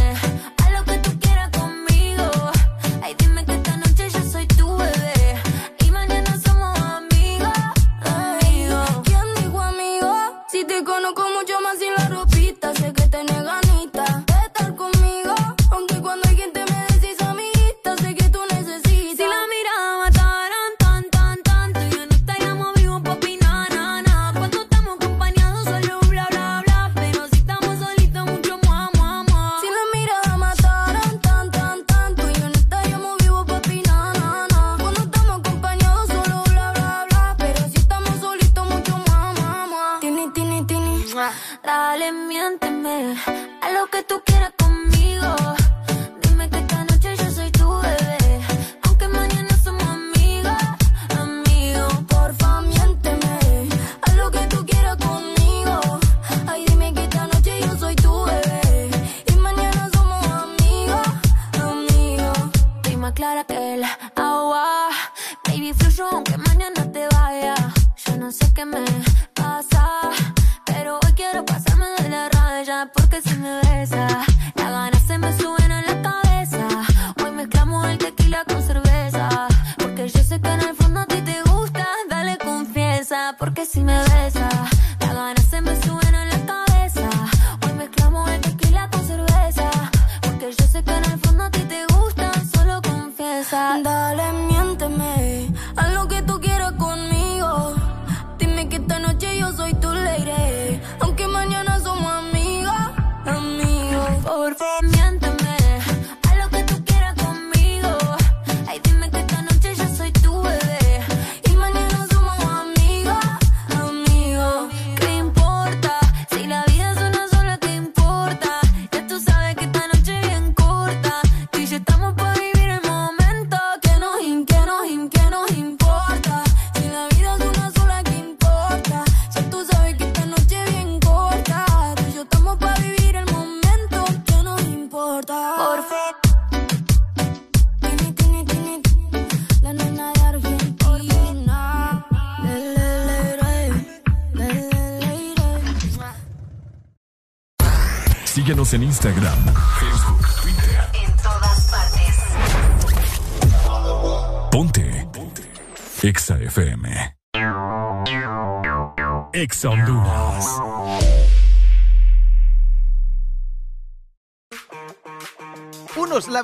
[83.81, 84.10] Si me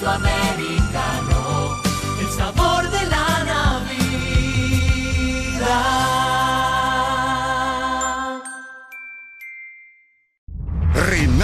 [0.00, 1.37] A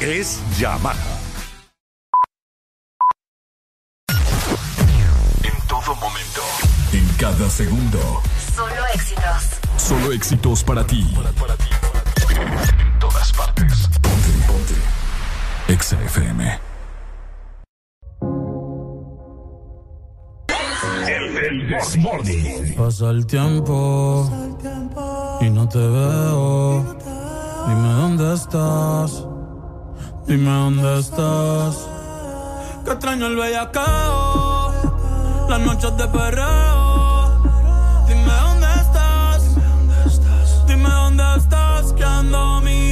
[0.00, 0.94] es Yamaha.
[5.42, 6.42] En todo momento.
[6.92, 8.22] En cada segundo.
[8.54, 9.60] Solo éxitos.
[9.76, 11.06] Solo éxitos para ti.
[12.30, 13.88] En todas partes.
[14.02, 14.74] Ponte, ponte.
[15.72, 16.60] Exa FM.
[21.06, 22.74] El, el Morning.
[22.76, 24.28] Pasa el tiempo
[25.40, 26.96] y no te veo.
[27.66, 29.33] Dime dónde estás.
[30.26, 31.86] Dime dónde estás.
[32.84, 34.72] Que extraño el bellacao.
[35.48, 37.42] Las noches de perreo.
[38.08, 39.56] Dime dónde estás.
[40.66, 41.92] Dime dónde estás.
[41.92, 42.83] Que ando mirando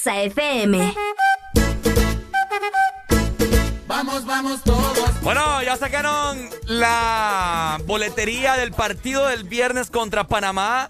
[0.00, 0.94] Exa FM.
[3.86, 5.20] Vamos, vamos todos.
[5.20, 10.88] Bueno, ya sacaron la boletería del partido del viernes contra Panamá.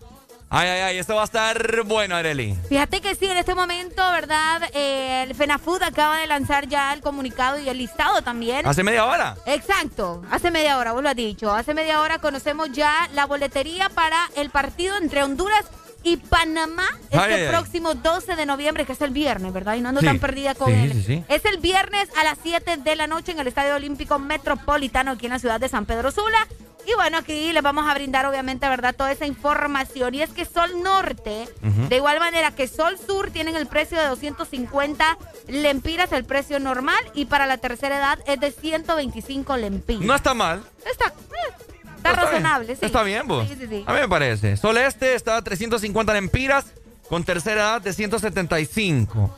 [0.48, 2.56] Ay, ay, ay, esto va a estar bueno, Areli.
[2.68, 4.62] Fíjate que sí, en este momento, ¿verdad?
[4.74, 8.64] Eh, el FENAFUD acaba de lanzar ya el comunicado y el listado también.
[8.64, 9.36] ¿Hace media hora?
[9.44, 11.52] Exacto, hace media hora, vos lo has dicho.
[11.52, 15.80] Hace media hora conocemos ya la boletería para el partido entre Honduras y
[16.17, 17.49] Panamá este Ay, ay.
[17.49, 19.75] próximo 12 de noviembre, que es el viernes, ¿verdad?
[19.75, 20.07] Y no ando Sí.
[20.07, 20.93] tan perdida con Sí, él.
[20.93, 21.25] sí, sí.
[21.29, 25.27] Es el viernes a las 7 de la noche en el Estadio Olímpico Metropolitano aquí
[25.27, 26.47] en la ciudad de San Pedro Sula.
[26.87, 28.95] Y bueno, aquí les vamos a brindar obviamente, ¿verdad?
[28.97, 30.15] Toda esa información.
[30.15, 31.47] Y es que Sol Norte,
[31.91, 36.99] de igual manera que Sol Sur, tienen el precio de 250 lempiras, el precio normal.
[37.15, 40.03] Y para la tercera edad es de 125 lempiras.
[40.05, 40.65] No está mal.
[40.91, 41.69] Está, eh,
[42.01, 42.79] está Está razonable, bien.
[42.81, 42.87] sí.
[42.87, 43.49] Está bien, vos.
[43.49, 43.85] Sí, sí, sí.
[43.87, 44.57] A mí me parece.
[44.57, 46.67] Sol Este está a 350 lempiras
[47.09, 49.37] con tercera edad de 175.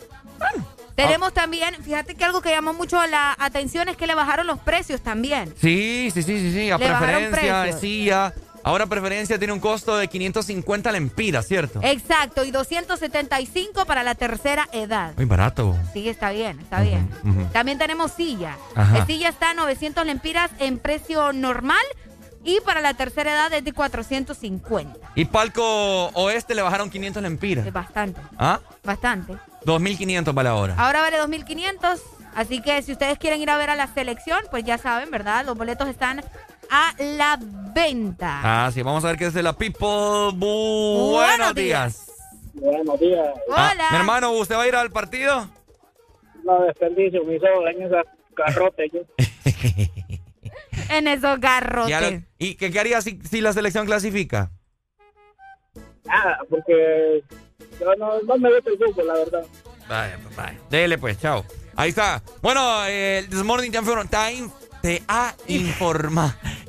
[0.95, 4.59] Tenemos también, fíjate que algo que llamó mucho la atención es que le bajaron los
[4.59, 5.53] precios también.
[5.61, 6.71] Sí, sí, sí, sí, sí.
[6.71, 8.33] A Le preferencia, sí, ya.
[8.65, 11.81] Ahora preferencia tiene un costo de 550 lempiras, ¿cierto?
[11.83, 15.15] Exacto, y 275 para la tercera edad.
[15.17, 15.77] Muy barato.
[15.93, 17.09] Sí, está bien, está bien.
[17.53, 18.57] También tenemos silla.
[18.77, 18.99] Ajá.
[18.99, 21.83] La silla está a 900 lempiras en precio normal
[22.45, 25.12] y para la tercera edad es de 450.
[25.15, 27.67] Y Palco Oeste le bajaron 500 lempiras.
[27.67, 28.61] Es bastante, ¿Ah?
[28.85, 29.35] bastante.
[29.65, 30.75] 2.500 para la hora.
[30.77, 32.01] Ahora vale 2.500,
[32.35, 35.45] así que si ustedes quieren ir a ver a la selección, pues ya saben, ¿verdad?
[35.47, 36.23] Los boletos están
[36.71, 38.41] a la venta.
[38.43, 39.87] Ah, sí, vamos a ver qué es de la People.
[40.35, 42.09] Bu- Buenos días.
[42.55, 43.29] Buenos días.
[43.51, 43.89] Ah, Hola.
[43.93, 45.49] mi hermano, ¿usted va a ir al partido?
[46.45, 48.03] No desperdicio mis ojos en esa
[48.37, 48.91] garrote.
[48.93, 49.01] Yo.
[50.91, 52.12] En esos garrotes.
[52.12, 54.51] Lo- ¿Y qué, qué haría si, si la selección clasifica?
[56.09, 57.23] Ah, porque
[57.81, 59.44] yo no, no me gusta el fútbol, la verdad.
[59.89, 60.59] Vaya, pues, vaya.
[60.70, 61.44] Dele pues, chao.
[61.77, 62.23] Ahí está.
[62.43, 64.09] Bueno, eh, el This Morning te ha, infor-
[64.83, 65.73] te ha in-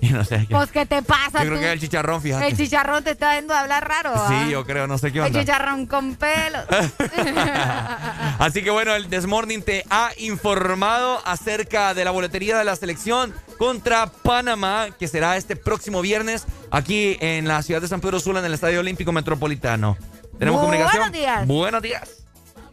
[0.09, 0.45] Yo no sé.
[0.49, 1.59] Pues, ¿qué te pasa Yo creo tú?
[1.59, 2.47] que es el chicharrón, fíjate.
[2.47, 4.11] El chicharrón te está dando a hablar raro.
[4.13, 4.27] ¿ah?
[4.45, 5.39] Sí, yo creo, no sé qué El onda.
[5.39, 6.59] chicharrón con pelo.
[8.39, 13.33] Así que bueno, el Desmorning te ha informado acerca de la boletería de la selección
[13.57, 18.39] contra Panamá, que será este próximo viernes aquí en la ciudad de San Pedro Sula,
[18.39, 19.97] en el Estadio Olímpico Metropolitano.
[20.37, 21.11] ¿Tenemos Buenos comunicación?
[21.11, 21.47] días.
[21.47, 22.11] Buenos días.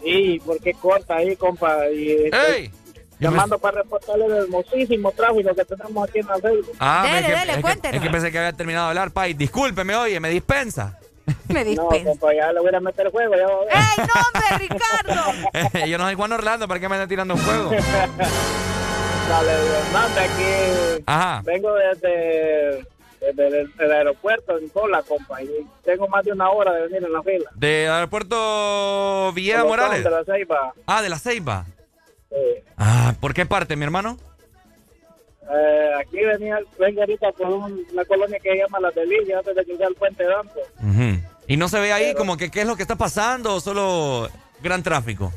[0.02, 1.88] Sí, porque corta ahí, compa.
[1.94, 2.70] Y estoy ¡Ey!
[3.20, 6.76] Llamando para reportarle el hermosísimo tráfico que tenemos aquí en la Facebook.
[6.80, 7.96] Ah, Dele, es que, dele, es que- cuéntenos.
[7.96, 9.34] es que pensé que había terminado de hablar, Pai.
[9.34, 10.98] Discúlpeme, oye, me dispensa.
[11.48, 12.10] Me No, dispensa.
[12.10, 13.34] compa, ya le voy a meter juego.
[13.36, 13.68] Ya a ver.
[13.70, 15.86] ¡Ey, no, hombre, Ricardo!
[15.86, 17.70] Yo no soy Juan Orlando, ¿para qué me anda tirando un juego?
[19.28, 21.42] Dale, Hernández, aquí Ajá.
[21.44, 22.84] vengo desde,
[23.20, 25.40] desde el, el aeropuerto en Cola, compa.
[25.42, 25.48] Y
[25.84, 27.48] tengo más de una hora de venir en la fila.
[27.54, 30.02] De aeropuerto Villa Colocón, Morales.
[30.04, 30.72] De la Ceiba.
[30.86, 31.64] Ah, de la Ceiba.
[32.76, 34.16] Ah, ¿por qué parte, mi hermano?
[35.52, 39.54] Eh, aquí venía, vengo ahorita por un- una colonia que se llama La Delicia, antes
[39.56, 40.60] de cruzar el puente Danto.
[41.48, 44.28] Y no se ve ahí como que qué es lo que está pasando o solo
[44.62, 45.32] gran tráfico.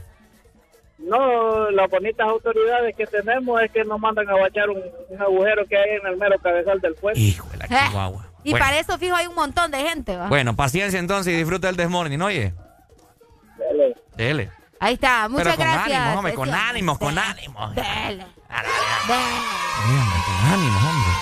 [0.99, 5.65] No, las bonitas autoridades que tenemos es que nos mandan a bachar un, un agujero
[5.65, 7.19] que hay en el mero cabezal del puente.
[7.19, 8.27] Hijo de la Eh, chihuahua.
[8.43, 8.65] Y Bueno.
[8.65, 10.27] para eso, fijo, hay un montón de gente, ¿va?
[10.29, 12.53] Bueno, paciencia entonces y disfruta del desmorning, oye.
[13.57, 13.95] Dale.
[14.15, 14.49] Dele.
[14.83, 15.97] Ahí está, muchas Pero con gracias.
[16.01, 17.73] ánimo, hombre, con ánimos, con ánimos.
[17.75, 18.25] Dele.
[19.07, 21.13] Con ánimos, hombre.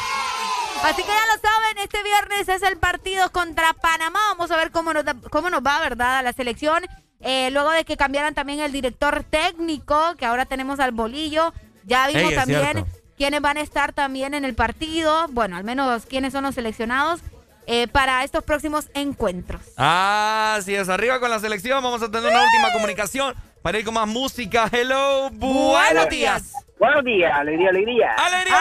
[0.83, 4.19] Así que ya lo saben, este viernes es el partido contra Panamá.
[4.29, 6.17] Vamos a ver cómo nos, da- cómo nos va, ¿verdad?
[6.17, 6.83] A la selección.
[7.19, 11.53] Eh, luego de que cambiaran también el director técnico, que ahora tenemos al bolillo.
[11.83, 15.27] Ya vimos Ey, también quiénes van a estar también en el partido.
[15.29, 17.19] Bueno, al menos quiénes son los seleccionados
[17.67, 19.61] eh, para estos próximos encuentros.
[19.77, 20.89] Ah, sí es.
[20.89, 21.83] Arriba con la selección.
[21.83, 24.69] Vamos a tener una última comunicación para ir con más música.
[24.71, 26.53] Hello, buenos días.
[26.79, 28.15] Buenos días, alegría, alegría.
[28.17, 28.57] ¡Alegría!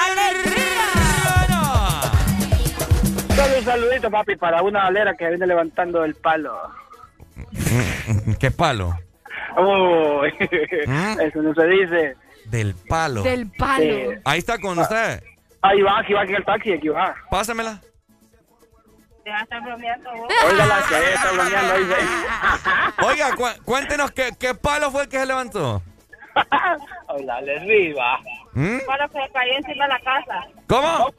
[3.35, 6.55] Solo un saludito, papi, para una alera que viene levantando el palo.
[8.39, 8.99] ¿Qué palo?
[9.57, 10.33] Uy,
[10.87, 11.21] ¿Mm?
[11.21, 12.17] eso no se dice.
[12.47, 13.23] Del palo.
[13.23, 13.85] Del palo.
[13.85, 14.19] Sí.
[14.25, 15.23] Ahí está con usted.
[15.63, 17.15] Ahí va, aquí va, aquí el taxi, aquí va.
[17.31, 17.81] Pásamela.
[19.31, 20.29] Ya está bromeando vos.
[20.51, 21.97] Óigala, que ahí está bromeando, ahí ve.
[23.07, 25.83] Oiga, cu- cuéntenos qué, qué palo fue el que se levantó.
[27.09, 28.19] Hola, les viva.
[28.55, 28.79] ¿Mm?
[28.87, 30.41] palo que cayó encima de la casa.
[30.67, 31.13] ¿Cómo?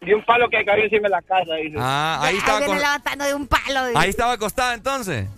[0.00, 1.76] Y un palo que cayó encima de la casa, dice.
[1.78, 3.86] Ah, ahí Ahí estaba, con- levantando de un palo.
[3.88, 3.98] dice.
[3.98, 5.28] ahí estaba acostada entonces.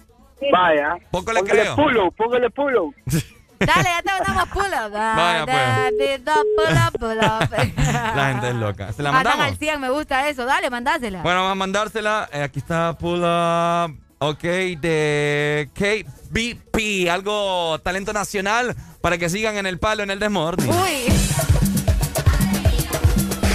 [0.52, 0.96] Vaya.
[1.10, 1.76] Poco le Póngale creo.
[1.76, 2.90] pulo, póngale pulo.
[3.58, 4.92] Dale, ya te mandamos pull up.
[4.92, 6.20] Vaya, pues.
[6.56, 7.50] Pull up, pull up.
[8.16, 8.92] La gente es loca.
[8.92, 9.46] ¿Se la mandamos?
[9.46, 10.44] al 100, me gusta eso.
[10.44, 11.22] Dale, mandásela.
[11.22, 12.28] Bueno, vamos a mandársela.
[12.32, 13.96] Eh, aquí está pull up.
[14.20, 17.08] Ok, de KBP.
[17.10, 20.68] Algo talento nacional para que sigan en el palo en el Desmorning.
[20.68, 21.06] Uy.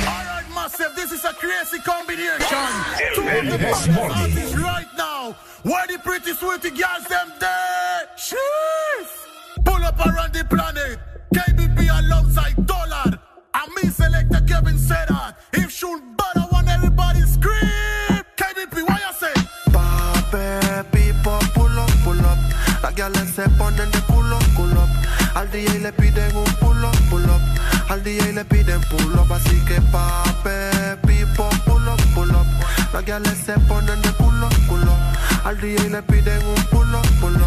[0.07, 2.57] Alright, massive, this is a crazy combination.
[2.99, 4.17] El Morning.
[4.17, 5.35] artists right now.
[5.63, 8.07] Where the pretty sweetie girls them there?
[8.17, 9.22] Sheesh.
[9.65, 10.99] Pull up around the planet.
[11.33, 13.19] KBP alongside Dollar.
[13.53, 15.37] And me selector Kevin said that.
[15.53, 18.23] If should better want everybody scream.
[18.37, 19.33] KBP, what you say?
[19.71, 22.37] Pape, pipo, pull up, pull up.
[22.83, 24.87] Las gales se ponen de culo, culo.
[25.35, 27.41] Al DJ le piden un pull up, pull up.
[27.89, 29.31] Al DJ le piden pull up.
[29.31, 32.45] Así que pape, pipo, pull up, pull up.
[32.93, 34.93] Las gales se ponen de culo, culo.
[35.43, 37.42] Al DJ le piden un pull up, pull up.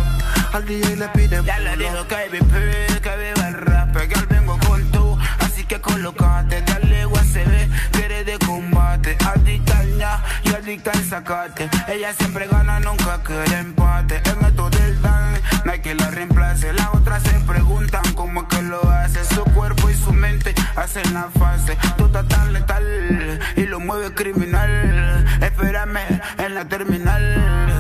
[0.53, 4.27] Al DJ le piden Ya le digo que KBP, que viva el rap, que al
[4.27, 10.23] vengo con tú, así que colocate, dale ve que eres de combate, adicta al ña
[10.45, 15.35] y adicta al sacate, ella siempre gana, nunca quiere empate, en esto del dan,
[15.65, 19.45] no hay que la reemplace, las otras se preguntan cómo es que lo hace, su
[19.45, 25.27] cuerpo y su mente hacen la fase, tú estás tan letal y lo mueve criminal,
[25.41, 27.76] espérame en la terminal,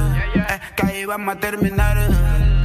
[0.96, 1.96] ahí vamos a terminar,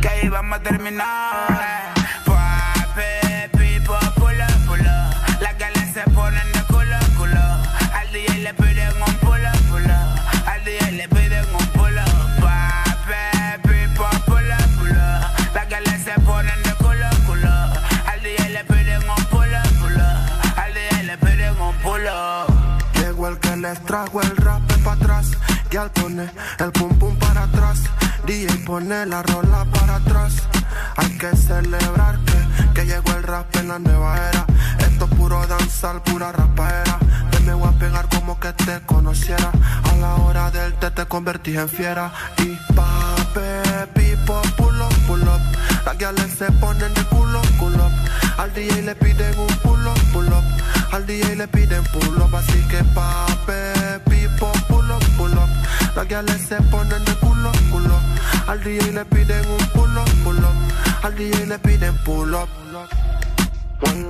[0.01, 1.93] que ahí vamos a terminar.
[2.25, 4.95] Pape, pipo, pulo, pulo.
[5.41, 7.43] Las galas se ponen de culo, culo.
[7.93, 9.97] Al DJ le piden un pulo, pulo.
[10.45, 12.05] Al DJ le piden un pulo.
[12.39, 15.07] Pape, pipo, pulo, pulo.
[15.53, 17.53] Las galas se ponen de culo, culo.
[18.11, 20.07] Al DJ le piden un pulo, pulo.
[20.55, 22.47] Al DJ le piden un pulo.
[22.93, 25.31] Llegó el que les trajo el rap para atrás.
[25.69, 26.29] Y al pone
[26.59, 27.79] el pum pum para atrás.
[28.25, 30.33] DJ pone la rola para atrás.
[30.97, 34.45] Hay que celebrar que, que llegó el rap en la nueva era.
[34.79, 36.99] Esto es puro danzar, pura rapaera.
[37.31, 39.51] Te me voy a pegar como que te conociera.
[39.91, 42.11] A la hora del té te convertí en fiera.
[42.37, 45.41] Y pape, pipo, pull up, pull up.
[45.85, 47.89] Las guiales se ponen de culo, culo.
[48.37, 50.43] Al DJ le piden un pull up, pull up.
[50.91, 55.49] Al DJ le piden pull up, así que pape, pipo, pull up, pull up.
[55.95, 57.90] Las guiales se ponen de culo, culo.
[58.51, 61.05] Al DJ le piden un pull up, pull up.
[61.05, 62.49] Al DJ le piden pull up.
[63.79, 64.09] One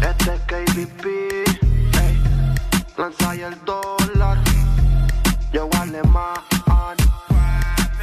[0.00, 1.04] este es KBP.
[2.96, 4.38] Lanza el dólar,
[5.52, 6.96] yo alemán.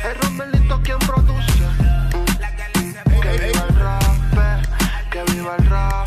[0.05, 1.63] Es Romelito quien produce.
[3.23, 4.69] Que viva el rap,
[5.09, 6.06] que viva el rap.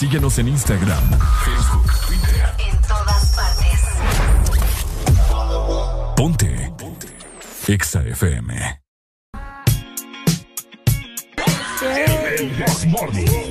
[0.00, 1.10] Síguenos en Instagram,
[1.44, 2.54] Facebook, Twitter.
[2.58, 3.80] En todas partes.
[6.16, 6.72] Ponte.
[6.78, 7.06] Ponte.
[7.68, 8.80] Exa FM.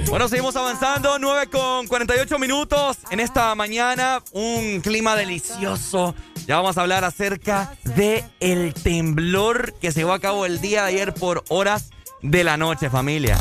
[0.09, 6.15] Bueno, seguimos avanzando, 9 con 48 minutos en esta mañana, un clima delicioso.
[6.47, 10.81] Ya vamos a hablar acerca de el temblor que se llevó a cabo el día
[10.81, 11.91] de ayer por horas
[12.23, 13.37] de la noche, familia.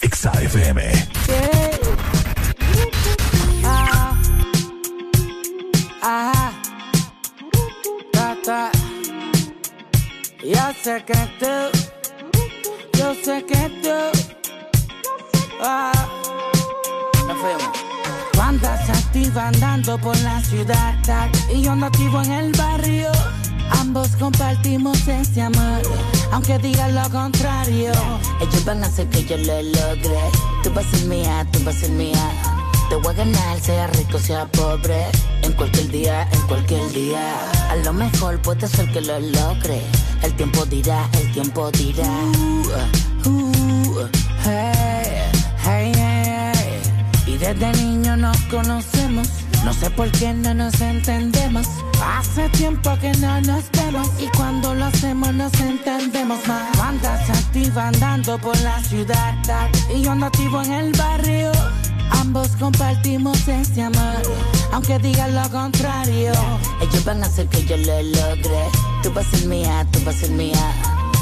[0.00, 0.30] Exa
[8.48, 8.54] Yo
[10.82, 11.54] sé que tú,
[12.98, 14.18] yo sé que tú.
[15.60, 15.92] Ah.
[17.26, 17.78] Nos fuimos.
[18.32, 20.94] Tú andas activa andando por la ciudad
[21.52, 23.12] y yo ando activo en el barrio.
[23.80, 25.82] Ambos compartimos ese amor,
[26.32, 27.92] aunque digan lo contrario.
[28.40, 30.20] Ellos van a hacer que yo lo logre.
[30.62, 32.30] Tú vas a ser mía, tú vas a ser mía.
[32.88, 35.04] Te voy a ganar, sea rico, sea pobre.
[35.42, 37.20] En cualquier día, en cualquier día.
[37.70, 39.82] A lo mejor puede ser que lo logre.
[40.22, 42.08] El tiempo dirá, el tiempo dirá.
[43.24, 44.08] Uh, uh.
[47.26, 49.28] Y desde niño nos conocemos.
[49.64, 51.66] No sé por qué no nos entendemos.
[52.02, 54.08] Hace tiempo que no nos vemos.
[54.18, 56.72] Y cuando lo hacemos nos entendemos más.
[56.72, 59.34] Tú Andas activa andando por la ciudad.
[59.94, 61.52] Y yo ando activo en el barrio.
[62.10, 64.22] Ambos compartimos ese amor.
[64.72, 66.32] Aunque digan lo contrario.
[66.80, 68.68] Ellos van a hacer que yo lo logre.
[69.02, 70.72] Tú vas a ser mía, tú vas a ser mía.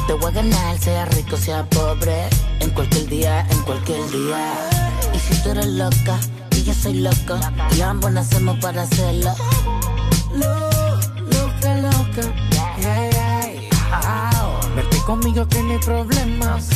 [0.06, 2.28] Te voy a ganar, sea rico, sea pobre.
[2.60, 4.54] En cualquier día, en cualquier día.
[5.14, 6.18] Y si tú eres loca,
[6.56, 7.38] y yo soy loco.
[7.76, 9.34] Y ambos nacemos para hacerlo.
[10.34, 10.70] Lo,
[11.30, 12.34] loca, loca.
[12.78, 13.68] Hey, hey.
[13.92, 14.74] Au.
[14.74, 16.68] Vete conmigo que no hay problemas.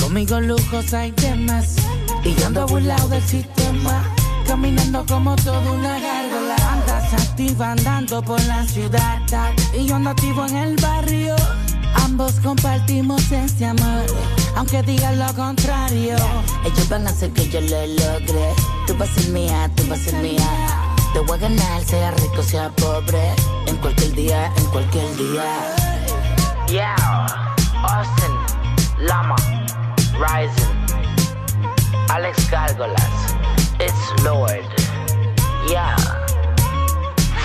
[0.00, 1.76] Conmigo lujos hay temas.
[2.24, 4.04] Y yo ando burlado del sistema.
[4.46, 6.56] Caminando como toda una gárgola.
[6.70, 9.20] Andas activa andando por la ciudad.
[9.74, 11.36] Y yo ando activo en el barrio.
[12.04, 14.06] Ambos compartimos ese amor.
[14.56, 16.16] Aunque digan lo contrario.
[16.64, 18.54] Ellos van a hacer que yo lo logre.
[18.86, 20.48] Tú vas a ser mía, tú vas a ser mía.
[21.12, 23.34] Te voy a ganar, sea rico, sea pobre.
[23.66, 25.74] En cualquier día, en cualquier día.
[26.68, 26.96] Yeah,
[27.82, 28.32] Austin,
[29.06, 29.36] Lama,
[30.14, 30.81] Rising,
[32.12, 33.34] Alex Gárgolas,
[33.80, 34.68] It's Lord,
[35.66, 35.96] Yeah,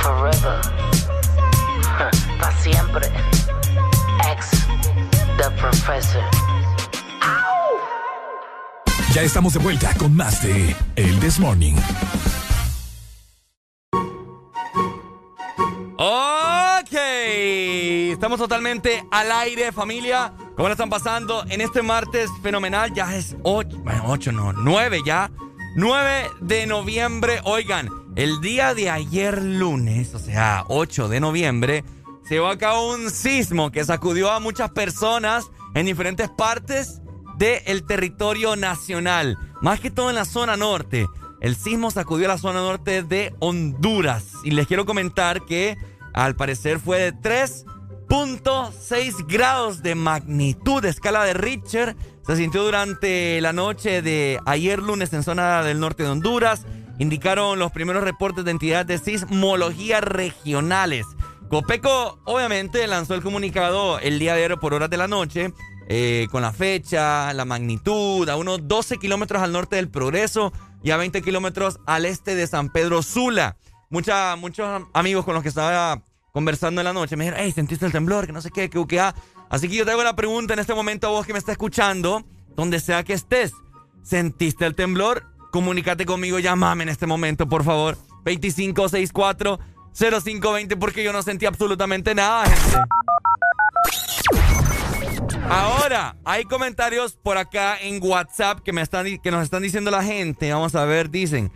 [0.03, 0.59] Forever,
[2.37, 3.07] para siempre,
[4.29, 4.67] Ex,
[5.37, 6.21] The Professor.
[9.13, 11.75] Ya estamos de vuelta con más de El This Morning.
[15.97, 16.93] Ok,
[18.11, 20.33] estamos totalmente al aire, familia.
[20.57, 22.91] ¿Cómo la están pasando en este martes fenomenal?
[22.91, 25.29] Ya es 8, bueno, 8 no, 9 ya.
[25.75, 27.41] 9 de noviembre.
[27.43, 31.83] Oigan, el día de ayer lunes, o sea, 8 de noviembre,
[32.27, 35.45] se llevó a cabo un sismo que sacudió a muchas personas
[35.75, 37.01] en diferentes partes
[37.37, 41.05] del territorio nacional, más que todo en la zona norte.
[41.39, 45.77] El sismo sacudió la zona norte de Honduras y les quiero comentar que
[46.13, 47.11] al parecer fue de
[48.07, 51.95] 3.6 grados de magnitud, escala de Richter.
[52.25, 56.65] Se sintió durante la noche de ayer lunes en zona del norte de Honduras.
[56.99, 61.05] Indicaron los primeros reportes de entidades de sismología regionales.
[61.49, 65.53] Copeco obviamente lanzó el comunicado el día de ayer por horas de la noche
[65.89, 70.51] eh, con la fecha, la magnitud, a unos 12 kilómetros al norte del Progreso
[70.83, 73.57] y a 20 kilómetros al este de San Pedro Sula.
[73.89, 76.01] Mucha, muchos amigos con los que estaba
[76.37, 78.27] conversando en la noche me dijeron, hey, ¿sentiste el temblor?
[78.27, 79.15] Que no sé qué, que ha.
[79.49, 81.51] Así que yo te hago la pregunta en este momento a vos que me está
[81.51, 82.23] escuchando,
[82.55, 83.53] donde sea que estés.
[84.03, 85.25] ¿Sentiste el temblor?
[85.51, 87.97] Comunícate conmigo, llámame en este momento, por favor.
[88.23, 89.59] 2564
[89.93, 92.77] 0520 porque yo no sentí absolutamente nada, gente.
[95.49, 100.03] Ahora, hay comentarios por acá en WhatsApp que, me están, que nos están diciendo la
[100.03, 100.53] gente.
[100.53, 101.51] Vamos a ver, dicen.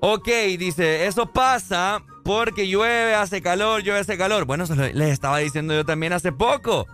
[0.00, 4.44] Ok, dice, eso pasa porque llueve, hace calor, llueve, hace calor.
[4.46, 6.88] Bueno, eso les estaba diciendo yo también hace poco.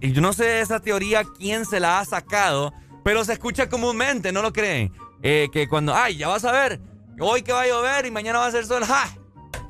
[0.00, 4.32] y yo no sé esa teoría quién se la ha sacado, pero se escucha comúnmente,
[4.32, 4.92] ¿no lo creen?
[5.22, 6.80] Eh, que cuando, ay, ya vas a ver,
[7.20, 9.16] hoy que va a llover y mañana va a ser sol, ¡ja!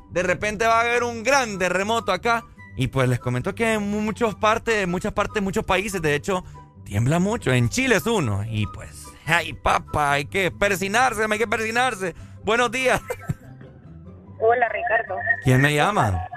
[0.09, 2.43] De repente va a haber un gran terremoto acá.
[2.75, 6.43] Y pues les comento que en muchas partes, muchas partes, muchos países, de hecho,
[6.83, 7.53] tiembla mucho.
[7.53, 8.43] En Chile es uno.
[8.49, 12.15] Y pues, ay, papá, hay que persinarse, hay que persinarse.
[12.43, 13.01] Buenos días.
[14.39, 15.17] Hola, Ricardo.
[15.43, 16.27] ¿Quién me llama?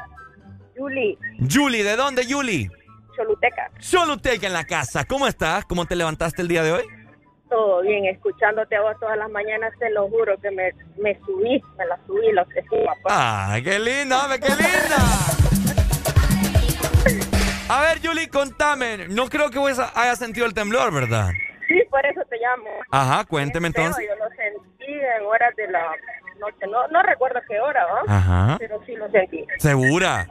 [0.76, 1.18] Julie.
[1.50, 2.70] Julie, ¿de dónde, Julie?
[3.16, 3.70] Choluteca.
[3.78, 5.04] Choluteca en la casa.
[5.04, 5.64] ¿Cómo estás?
[5.64, 6.84] ¿Cómo te levantaste el día de hoy?
[7.48, 11.62] Todo bien, escuchándote a vos todas las mañanas, te lo juro que me, me subí,
[11.78, 13.52] me la subí, lo que sí, papá.
[13.52, 14.98] ¡Ay, qué linda, qué linda!
[17.70, 19.08] A ver, Julie, contame.
[19.08, 21.30] No creo que vos hayas sentido el temblor, ¿verdad?
[21.66, 22.70] Sí, por eso te llamo.
[22.90, 24.06] Ajá, cuénteme entonces.
[24.06, 25.90] Yo lo sentí en horas de la
[26.38, 26.66] noche.
[26.70, 28.12] No, no recuerdo qué hora, ¿no?
[28.12, 28.56] Ajá.
[28.58, 29.46] Pero sí lo sentí.
[29.58, 30.26] ¿Segura?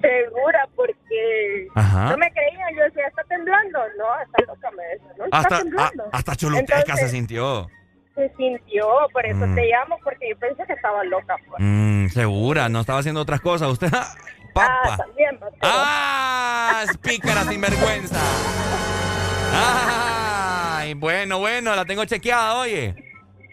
[0.00, 2.74] segura, porque no me creían.
[2.76, 3.78] Yo decía, ¿está temblando?
[3.98, 5.12] No, está loca, me decía.
[5.18, 6.04] No, está hasta, temblando.
[6.12, 7.68] hasta Choluteca se sintió.
[8.14, 9.70] Se sintió, por eso te mm.
[9.70, 11.36] llamo, porque yo pensé que estaba loca.
[11.48, 11.60] Pues.
[11.60, 13.68] Mm, segura, no estaba haciendo otras cosas.
[13.68, 13.88] Usted,
[14.54, 14.80] papa.
[14.84, 18.18] Ah, también, Ah, pícara sinvergüenza.
[19.54, 22.94] Ay, bueno, bueno, la tengo chequeada, oye.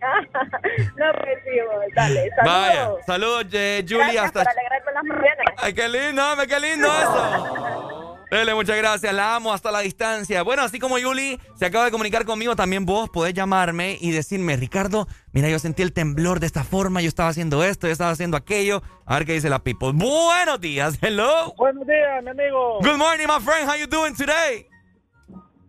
[0.98, 2.46] no recibo, dale, saludos.
[2.46, 4.24] Vaya, saludos, eh, Julia.
[4.24, 4.44] hasta...
[4.44, 5.46] Para alegrarme las mañanas.
[5.58, 8.12] Ay, qué lindo, qué lindo eso.
[8.32, 10.42] Dele, muchas gracias, la amo hasta la distancia.
[10.42, 14.58] Bueno, así como Julie se acaba de comunicar conmigo, también vos podés llamarme y decirme,
[14.58, 18.12] Ricardo, mira, yo sentí el temblor de esta forma, yo estaba haciendo esto, yo estaba
[18.12, 18.82] haciendo aquello.
[19.06, 19.92] A ver qué dice la people.
[19.94, 21.54] Buenos días, hello.
[21.56, 22.80] Buenos días, mi amigo.
[22.82, 23.70] Good morning, my friend.
[23.70, 24.68] How you doing today?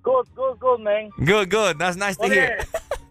[0.02, 1.10] Good, good, good, man.
[1.18, 1.78] Good, good.
[1.78, 2.58] That's nice to hear.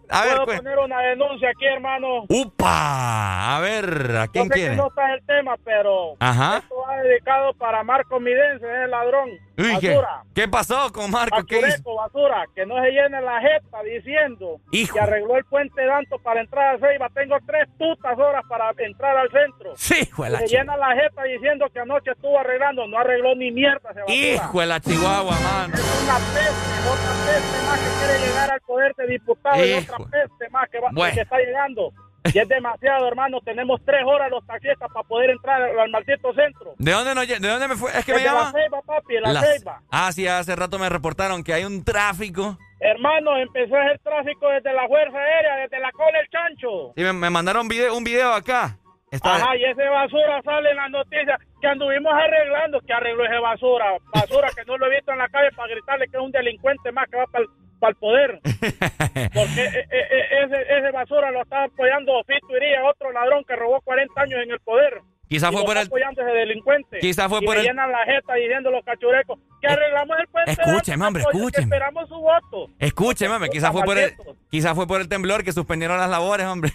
[0.08, 0.58] A ver, pues.
[0.58, 2.24] poner una denuncia aquí, hermano.
[2.28, 3.56] ¡Upa!
[3.56, 4.70] A ver, ¿a quién no sé quiere?
[4.70, 6.58] Que no está el tema, pero Ajá.
[6.58, 9.30] esto va dedicado para Marco Midense, es ladrón.
[9.58, 10.22] Uy, basura.
[10.34, 11.42] ¿qué, ¿qué, pasó con Marco?
[11.46, 11.94] ¿Qué hizo?
[11.94, 14.94] basura, que no se llene la jeta diciendo Hijo.
[14.94, 17.08] que arregló el puente Danto para entrar a Ceiba.
[17.14, 19.72] Tengo tres putas horas para entrar al centro.
[19.76, 20.40] Sí, juela.
[20.40, 23.90] Se llena la jeta diciendo que anoche estuvo arreglando, no arregló ni mierda.
[24.06, 25.74] Ese Hijo de la Chihuahua, mano.
[25.74, 29.95] Es una peste, otra peste más que quiere llegar al poder de diputado y otra
[30.04, 31.92] peste más que, va, que está llegando.
[32.34, 33.40] Y es demasiado, hermano.
[33.40, 36.74] Tenemos tres horas los taxistas para poder entrar al maldito centro.
[36.78, 37.90] ¿De dónde, no, ¿De dónde me fue?
[37.96, 38.44] Es que me llama.
[38.44, 39.82] La Ceiba, papi, la Ceiba.
[39.90, 42.58] Ah, sí, hace rato me reportaron que hay un tráfico.
[42.80, 46.92] Hermano, empezó a hacer tráfico desde la Fuerza Aérea, desde la cola el chancho.
[46.96, 48.78] Sí, me, mandaron video, un video acá.
[49.22, 53.86] Ajá, y ese basura sale en las noticias que anduvimos arreglando, que arregló ese basura.
[54.12, 56.92] Basura que no lo he visto en la calle para gritarle que es un delincuente
[56.92, 58.40] más que va para el para el poder.
[59.34, 63.56] Porque e, e, e, ese, ese, basura lo está apoyando Fito Iría, otro ladrón que
[63.56, 65.02] robó 40 años en el poder.
[65.28, 65.86] Quizás fue por el.
[65.86, 66.98] apoyando ese delincuente.
[67.00, 67.64] Quizás fue por el.
[67.64, 70.52] llenan la jeta diciendo los cachurecos que arreglamos el puente.
[70.52, 71.64] Escúcheme, hombre, escúcheme.
[71.64, 72.70] Esperamos su voto.
[72.78, 73.50] Escúcheme, hombre.
[73.50, 74.14] Quizás fue, por el,
[74.50, 76.72] quizás fue por el temblor que suspendieron las labores, hombre.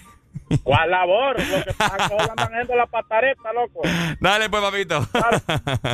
[0.63, 1.39] ¿Cuál labor?
[1.39, 2.09] Lo que pasa
[2.75, 3.81] la patareta, loco.
[4.19, 5.07] Dale, pues, papito.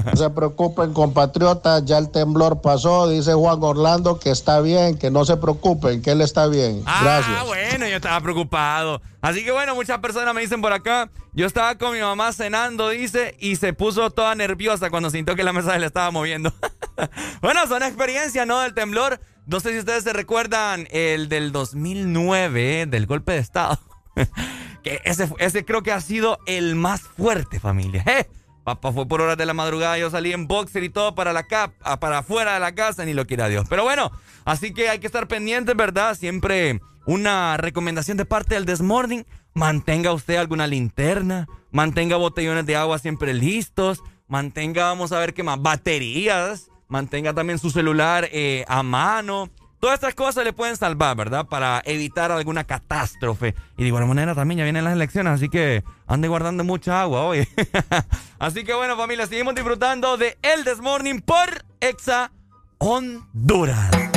[0.06, 3.08] No se preocupen, compatriotas, ya el temblor pasó.
[3.10, 6.84] Dice Juan Orlando que está bien, que no se preocupen, que él está bien.
[6.86, 7.46] Ah, Gracias.
[7.46, 9.02] bueno, yo estaba preocupado.
[9.22, 12.90] Así que bueno, muchas personas me dicen por acá, yo estaba con mi mamá cenando,
[12.90, 16.54] dice, y se puso toda nerviosa cuando sintió que la mesa se le estaba moviendo.
[17.42, 18.60] bueno, son experiencias, ¿no?
[18.60, 19.20] Del temblor.
[19.46, 23.80] No sé si ustedes se recuerdan el del 2009, del golpe de Estado.
[24.84, 28.04] que ese, ese creo que ha sido el más fuerte, familia.
[28.06, 28.28] ¿eh?
[28.64, 31.44] Papá fue por horas de la madrugada, yo salí en boxer y todo para la
[31.44, 33.66] cap, ah, para afuera de la casa, ni lo quiera Dios.
[33.70, 34.12] Pero bueno,
[34.44, 36.16] así que hay que estar pendientes, ¿verdad?
[36.16, 39.26] Siempre una recomendación de parte del Desmorning.
[39.54, 45.42] Mantenga usted alguna linterna, mantenga botellones de agua siempre listos, mantenga, vamos a ver qué
[45.42, 49.50] más, baterías, mantenga también su celular eh, a mano.
[49.80, 51.46] Todas estas cosas le pueden salvar, ¿verdad?
[51.46, 53.54] Para evitar alguna catástrofe.
[53.78, 57.24] Y de igual manera también ya vienen las elecciones, así que ande guardando mucha agua
[57.24, 57.48] hoy.
[58.40, 62.32] así que bueno, familia, seguimos disfrutando de El This Morning por Exa
[62.80, 64.17] Honduras.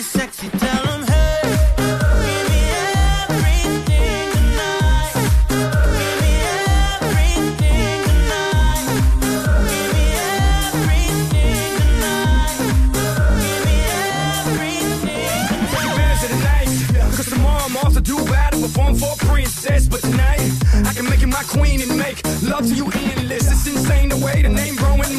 [0.00, 0.02] know.
[0.02, 1.00] somebody sexy, tell them
[18.60, 20.40] perform for a princess, but tonight
[20.84, 23.50] I can make you my queen and make love to you endless.
[23.50, 24.79] It's insane the way the name growing,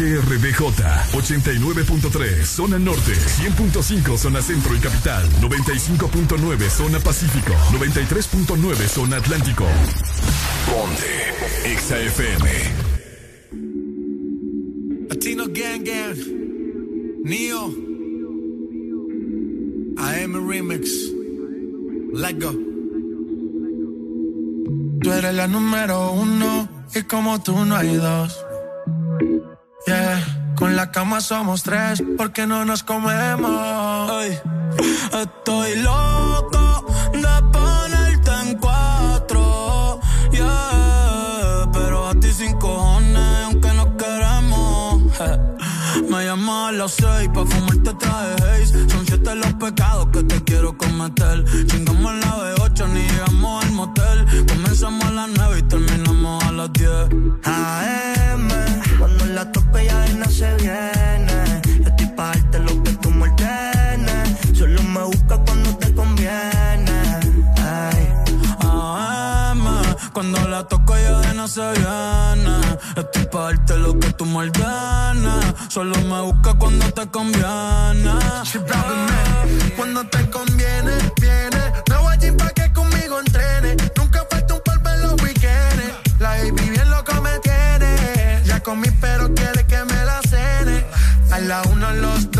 [0.00, 0.62] HRBJ
[1.12, 9.66] 89.3 zona norte, 100.5 zona centro y capital, 95.9 zona pacífico, 93.9 zona atlántico.
[10.72, 11.34] Ponte
[11.76, 12.46] XAFM.
[15.10, 16.16] Latino Gang Gang,
[17.24, 17.66] Neo,
[19.98, 20.90] AM Remix,
[22.14, 22.54] Lego.
[25.02, 28.49] Tú eres la número uno y como tú no hay dos.
[29.86, 30.22] Yeah,
[30.56, 34.12] con la cama somos tres porque no nos comemos.
[34.78, 40.00] estoy loco de ponerte en cuatro.
[40.32, 45.02] Yeah, pero a ti sin cojones, aunque no queremos.
[46.10, 48.90] Me llamas a las seis pa' fumarte traje haze.
[48.90, 51.44] Son siete los pecados que te quiero cometer.
[51.66, 54.26] Chingamos la B8, ni llegamos al motel.
[54.46, 57.08] Comenzamos a las nueve y terminamos a las diez.
[57.44, 58.19] AM, cuando
[71.40, 72.56] no se viene.
[72.96, 74.50] Estoy pa' darte lo que tú me.
[75.68, 78.14] Solo me busca cuando te conviene.
[79.76, 81.62] Cuando te conviene, viene.
[81.88, 83.74] No voy a pa' que conmigo entrene.
[83.96, 85.84] Nunca falta un polvo en los weekends.
[86.18, 88.42] La baby bien loco me tiene.
[88.44, 90.84] Ya comí, pero quiere que me la cene.
[91.30, 92.39] A la uno, los dos,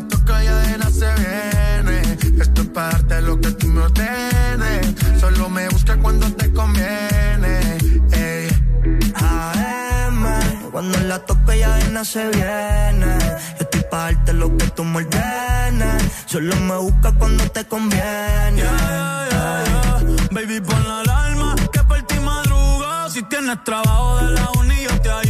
[0.00, 2.02] La toca ya de nada se viene.
[2.40, 4.94] Esto es parte de lo que tú me ordenes.
[5.20, 7.78] Solo me busca cuando te conviene.
[8.12, 8.48] Ey.
[9.14, 10.24] AM,
[10.72, 13.18] cuando la tope ya de nada se viene.
[13.58, 16.02] Estoy pa' darte lo que tú me ordenes.
[16.26, 18.64] Solo me busca cuando te conviene.
[20.30, 23.10] Baby, pon la alarma que por ti madruga.
[23.10, 25.29] Si tienes trabajo de la uni, yo te ayudo.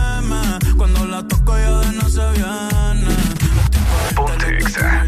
[0.93, 3.15] Cuando la toco ya de no se viene.
[4.15, 5.05] Ponte Exa.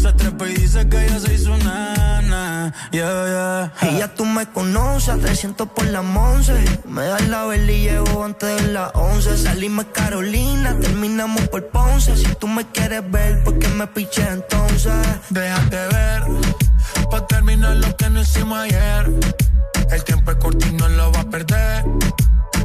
[0.00, 2.72] Se trepa y dice que ella se hizo nana.
[2.90, 3.90] Yeah, yeah.
[3.90, 6.54] Y ya tú me conoces, a 300 por la once.
[6.86, 9.36] Me das la vela y llego antes de las 11.
[9.36, 12.16] Salimos Carolina, terminamos por Ponce.
[12.16, 14.92] Si tú me quieres ver, ¿por qué me piché entonces?
[15.30, 16.22] Déjate ver,
[17.10, 19.12] pa' terminar lo que no hicimos ayer.
[19.90, 21.84] El tiempo es corto y no lo va a perder.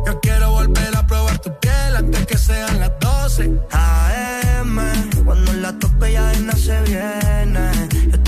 [0.06, 3.52] Yo quiero volver a probar tu piel antes que sean las 12.
[3.72, 4.80] AM,
[5.26, 7.72] cuando la tope ya nada se viene.
[8.12, 8.23] Yo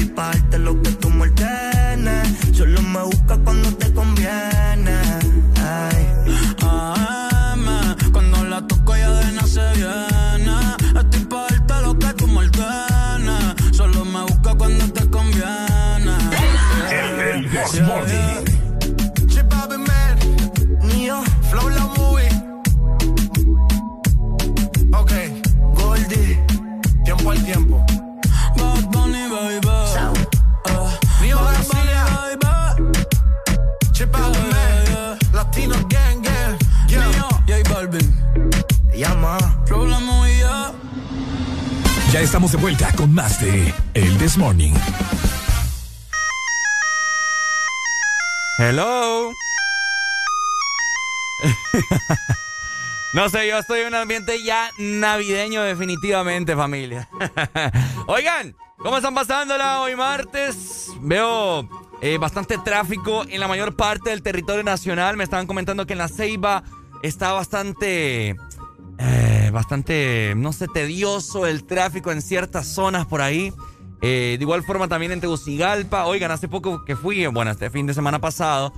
[42.15, 44.71] Ya estamos de vuelta con más de El This Morning.
[48.57, 49.33] Hello.
[53.15, 57.09] no sé, yo estoy en un ambiente ya navideño definitivamente, familia.
[58.07, 60.91] Oigan, ¿cómo están pasándola hoy martes?
[61.01, 61.67] Veo
[61.99, 65.17] eh, bastante tráfico en la mayor parte del territorio nacional.
[65.17, 66.63] Me estaban comentando que en la Ceiba
[67.03, 68.37] está bastante...
[68.97, 73.53] eh, bastante, no sé, tedioso el tráfico en ciertas zonas por ahí.
[74.01, 76.05] Eh, de igual forma también en Tegucigalpa.
[76.05, 78.73] Oigan, hace poco que fui, bueno, este fin de semana pasado,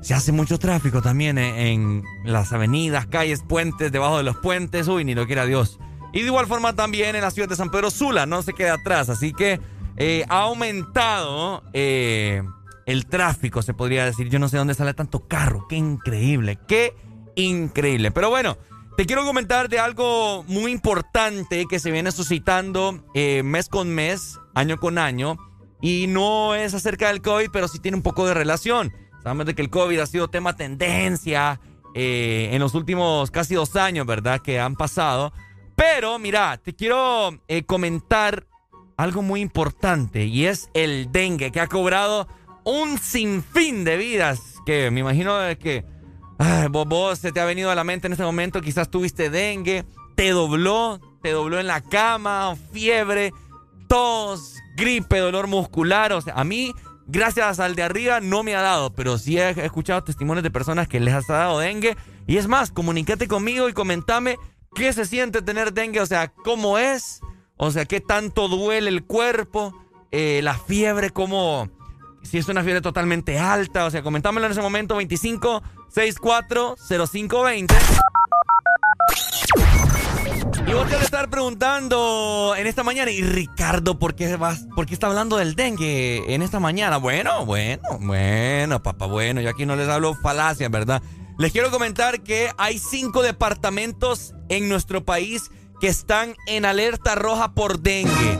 [0.00, 4.88] se hace mucho tráfico también en, en las avenidas, calles, puentes, debajo de los puentes.
[4.88, 5.78] Uy, ni lo quiera Dios.
[6.12, 8.74] Y de igual forma también en la ciudad de San Pedro Sula, no se queda
[8.74, 9.08] atrás.
[9.08, 9.60] Así que
[9.96, 12.42] eh, ha aumentado eh,
[12.86, 14.28] el tráfico, se podría decir.
[14.28, 15.66] Yo no sé dónde sale tanto carro.
[15.68, 16.94] Qué increíble, qué
[17.36, 18.10] increíble.
[18.10, 18.56] Pero bueno,
[18.96, 24.38] te quiero comentar de algo muy importante que se viene suscitando eh, mes con mes,
[24.54, 25.36] año con año.
[25.80, 28.92] Y no es acerca del COVID, pero sí tiene un poco de relación.
[29.22, 31.60] Sabemos de que el COVID ha sido tema tendencia
[31.94, 34.40] eh, en los últimos casi dos años, ¿verdad?
[34.42, 35.32] Que han pasado.
[35.76, 38.46] Pero mira, te quiero eh, comentar
[38.98, 42.28] algo muy importante y es el dengue que ha cobrado
[42.64, 44.56] un sinfín de vidas.
[44.66, 45.86] Que me imagino que
[46.70, 50.30] vos, se te ha venido a la mente en este momento, quizás tuviste dengue, te
[50.30, 53.32] dobló, te dobló en la cama, fiebre,
[53.88, 56.12] tos, gripe, dolor muscular.
[56.12, 56.72] O sea, a mí,
[57.06, 60.88] gracias al de arriba, no me ha dado, pero sí he escuchado testimonios de personas
[60.88, 61.96] que les ha dado dengue.
[62.26, 64.36] Y es más, comunícate conmigo y comentame
[64.74, 67.20] qué se siente tener dengue, o sea, cómo es,
[67.56, 69.74] o sea, qué tanto duele el cuerpo,
[70.10, 71.68] eh, la fiebre, cómo
[72.22, 73.84] si es una fiebre totalmente alta.
[73.84, 77.74] O sea, comentámoslo en ese momento, 25 64 0520.
[80.66, 84.66] Y vos te vas a estar preguntando en esta mañana, y Ricardo, ¿por qué, vas,
[84.76, 86.98] ¿por qué está hablando del dengue en esta mañana?
[86.98, 91.02] Bueno, bueno, bueno, papá, bueno, yo aquí no les hablo falacias, ¿verdad?
[91.38, 97.52] Les quiero comentar que hay cinco departamentos en nuestro país que están en alerta roja
[97.52, 98.38] por dengue.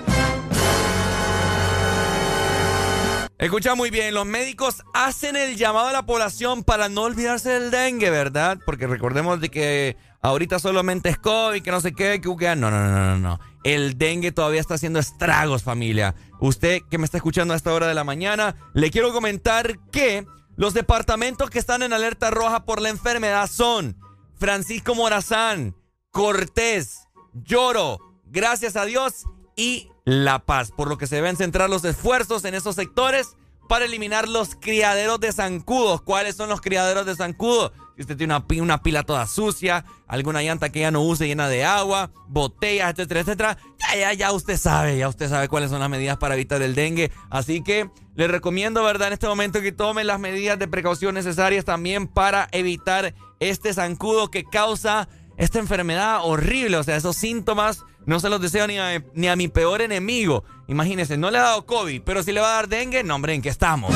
[3.40, 7.70] Escucha muy bien, los médicos hacen el llamado a la población para no olvidarse del
[7.70, 8.58] dengue, ¿verdad?
[8.66, 12.70] Porque recordemos de que ahorita solamente es COVID, que no sé qué, que no, no,
[12.70, 13.40] no, no, no.
[13.64, 16.14] El dengue todavía está haciendo estragos, familia.
[16.38, 20.26] Usted que me está escuchando a esta hora de la mañana, le quiero comentar que
[20.56, 23.96] los departamentos que están en alerta roja por la enfermedad son
[24.34, 25.74] Francisco Morazán,
[26.10, 29.24] Cortés, Lloro, gracias a Dios
[29.60, 33.36] y la Paz, por lo que se deben centrar los esfuerzos en esos sectores
[33.68, 36.00] para eliminar los criaderos de zancudos.
[36.00, 37.70] ¿Cuáles son los criaderos de zancudos?
[37.94, 41.46] Si usted tiene una, una, pila toda sucia, alguna llanta que ya no use llena
[41.48, 45.80] de agua, botellas, etcétera, etcétera, ya, ya, ya usted sabe, ya usted sabe cuáles son
[45.80, 47.12] las medidas para evitar el dengue.
[47.28, 51.66] Así que le recomiendo, ¿verdad?, en este momento que tome las medidas de precaución necesarias
[51.66, 55.06] también para evitar este zancudo que causa
[55.36, 59.36] esta enfermedad horrible, o sea, esos síntomas no se los deseo ni a, ni a
[59.36, 60.44] mi peor enemigo.
[60.68, 63.34] Imagínense, no le ha dado COVID, pero si le va a dar dengue, no, hombre,
[63.34, 63.94] ¿en qué estamos?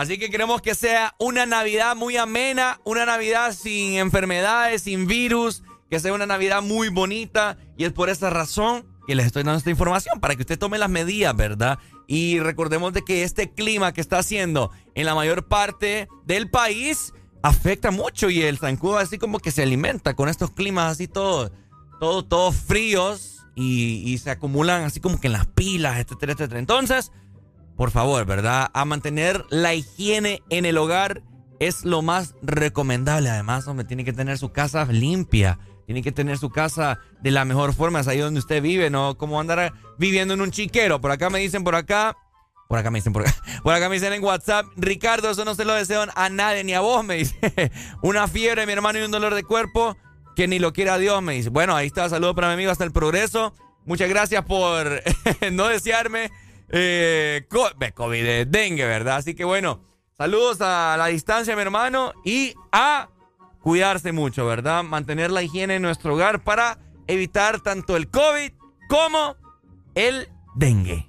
[0.00, 5.62] Así que queremos que sea una Navidad muy amena, una Navidad sin enfermedades, sin virus,
[5.90, 7.58] que sea una Navidad muy bonita.
[7.76, 10.78] Y es por esa razón que les estoy dando esta información, para que usted tome
[10.78, 11.78] las medidas, ¿verdad?
[12.06, 17.12] Y recordemos de que este clima que está haciendo en la mayor parte del país
[17.42, 21.52] afecta mucho y el zancudo así como que se alimenta con estos climas así todos
[22.00, 26.58] todo, todo fríos y, se acumulan así como que en las pilas, etcétera, etcétera.
[26.58, 27.12] Entonces,
[27.76, 28.70] por favor, ¿verdad?
[28.72, 31.22] A mantener la higiene en el hogar
[31.58, 33.28] es lo más recomendable.
[33.28, 35.58] Además, hombre, tiene que tener su casa limpia.
[35.84, 38.00] Tiene que tener su casa de la mejor forma.
[38.00, 39.18] Es ahí donde usted vive, ¿no?
[39.18, 41.00] Como andar viviendo en un chiquero.
[41.00, 42.16] Por acá me dicen, por acá,
[42.70, 43.24] por acá me dicen, por
[43.64, 46.72] por acá me dicen en WhatsApp, Ricardo, eso no se lo deseo a nadie, ni
[46.72, 47.72] a vos, me dice.
[48.00, 49.96] Una fiebre, mi hermano, y un dolor de cuerpo
[50.36, 51.48] que ni lo quiera Dios, me dice.
[51.48, 53.52] Bueno, ahí está, saludo para mi amigo hasta el progreso.
[53.86, 55.02] Muchas gracias por
[55.50, 56.30] no desearme
[56.68, 59.16] eh, COVID, de dengue, ¿verdad?
[59.16, 59.82] Así que bueno,
[60.16, 63.08] saludos a la distancia, mi hermano, y a
[63.62, 64.84] cuidarse mucho, ¿verdad?
[64.84, 68.52] Mantener la higiene en nuestro hogar para evitar tanto el COVID
[68.88, 69.34] como
[69.96, 71.04] el dengue.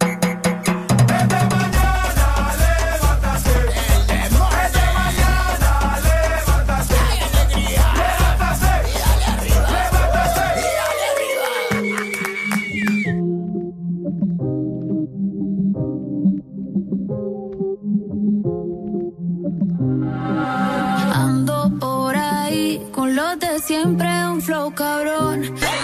[23.59, 25.43] Siempre un flow cabrón.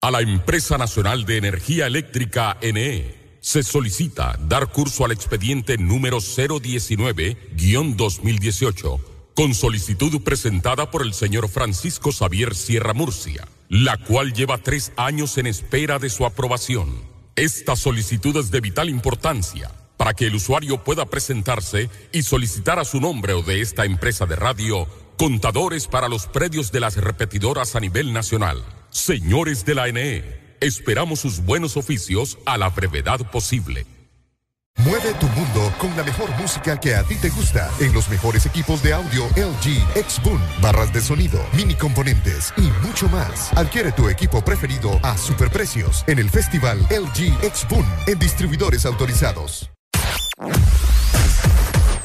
[0.00, 6.18] A la Empresa Nacional de Energía Eléctrica NE se solicita dar curso al expediente número
[6.18, 9.00] 019-2018
[9.34, 15.36] con solicitud presentada por el señor Francisco Xavier Sierra Murcia, la cual lleva tres años
[15.36, 16.94] en espera de su aprobación.
[17.34, 22.84] Esta solicitud es de vital importancia para que el usuario pueda presentarse y solicitar a
[22.84, 24.86] su nombre o de esta empresa de radio
[25.18, 28.64] contadores para los predios de las repetidoras a nivel nacional.
[28.88, 33.84] Señores de la NE, esperamos sus buenos oficios a la brevedad posible.
[34.84, 38.46] Mueve tu mundo con la mejor música que a ti te gusta en los mejores
[38.46, 43.52] equipos de audio LG, X-Boom, barras de sonido, mini componentes y mucho más.
[43.58, 49.68] Adquiere tu equipo preferido a superprecios en el festival LG X-Boom en distribuidores autorizados.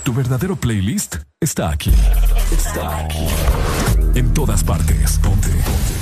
[0.04, 1.94] Tu verdadero playlist está aquí.
[2.52, 3.26] Está aquí.
[4.16, 5.18] En todas partes.
[5.20, 5.48] Ponte.
[5.48, 5.96] Ponte.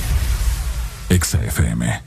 [1.10, 2.02] Exa FM.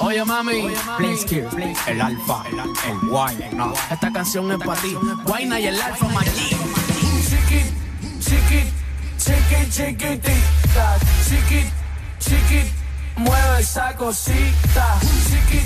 [0.00, 1.42] Oye mami, Blinsky,
[1.86, 2.44] el alfa,
[2.86, 3.36] el guay.
[3.52, 4.94] No, esta canción es para ti.
[5.24, 6.30] Guayna y el alfa Maggi.
[6.30, 7.62] Chiqui,
[8.20, 8.62] chiqui,
[9.18, 10.98] chiqui, chiquitita.
[11.26, 11.64] Chiqui,
[12.20, 12.62] chiqui,
[13.16, 14.98] mueve esa cosita.
[15.28, 15.62] Chiqui,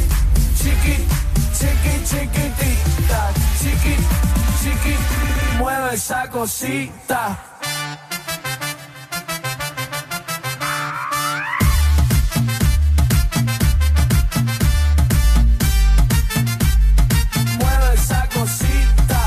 [0.56, 1.04] chiqui,
[1.58, 3.32] chiqui, chiquitita.
[3.60, 3.96] Chiqui,
[4.62, 4.96] chiqui,
[5.58, 7.38] mueve esa cosita.
[17.58, 19.20] Mueve esa cosita.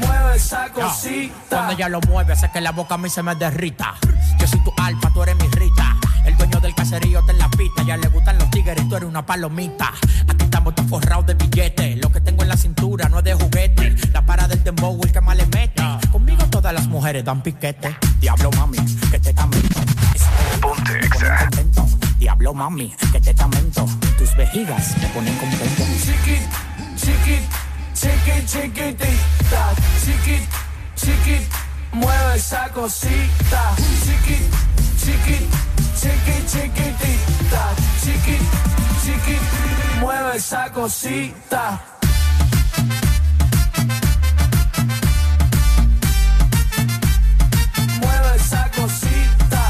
[0.00, 1.32] Mueve esa cosita.
[1.48, 3.94] Cuando ella lo mueve, hace que la boca a mí se me derrita.
[4.38, 5.48] Yo soy tu alfa, tú eres mi
[6.84, 7.82] caserío está en la pista.
[7.82, 9.92] Ya le gustan los tigres, tú eres una palomita.
[10.28, 11.96] Aquí estamos todos forrados de billetes.
[12.02, 13.96] Lo que tengo en la cintura no es de juguete.
[14.12, 15.82] La para del dembow, el que más le mete.
[16.12, 17.96] Conmigo todas las mujeres dan piquete.
[18.20, 18.78] Diablo mami,
[19.10, 19.80] que te tamento.
[20.60, 21.86] Ponte contento.
[22.18, 23.86] Diablo mami, que te tamento.
[24.18, 25.82] Tus vejigas me ponen contento.
[26.04, 26.36] Chiqui,
[26.96, 27.38] chiqui,
[27.94, 29.74] chiqui, chiquitita.
[30.04, 30.38] Chiqui,
[30.96, 31.46] chiqui,
[32.34, 34.38] esa cosita, chiqui,
[34.98, 35.73] chiqui,
[36.04, 37.64] chiqui, chiquitita,
[38.02, 38.38] chiqui,
[39.02, 39.38] chiqui,
[40.00, 41.80] mueve esa cosita.
[48.02, 49.62] Mueve esa cosita.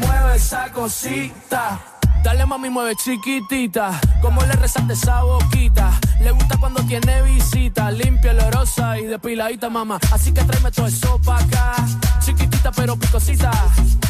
[0.00, 1.93] Mueve esa cosita.
[2.24, 4.00] Dale mami, mueve chiquitita.
[4.22, 5.90] Como le resalte esa boquita.
[6.20, 7.90] Le gusta cuando tiene visita.
[7.90, 9.98] Limpia, olorosa y depiladita, mamá.
[10.10, 11.74] Así que tráeme todo eso pa' acá.
[12.20, 13.50] Chiquitita pero picosita.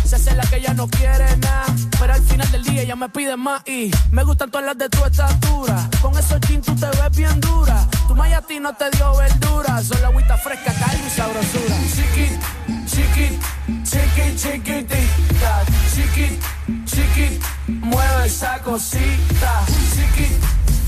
[0.04, 1.64] Se hace la que ya no quiere nada.
[1.98, 3.66] Pero al final del día ella me pide más.
[3.66, 5.90] Y me gustan todas las de tu estatura.
[6.00, 7.84] Con esos jeans tú te ves bien dura.
[8.06, 9.82] Tu maya a ti no te dio verdura.
[9.82, 11.76] Solo agüita fresca, calma y sabrosura.
[11.96, 12.40] Chiquit,
[12.86, 13.42] chiquit,
[13.82, 15.64] chiquit, chiquitita.
[15.92, 16.42] Chiquit,
[16.86, 19.64] chiquit, mueve esa cosita.
[19.94, 20.38] Chiquit,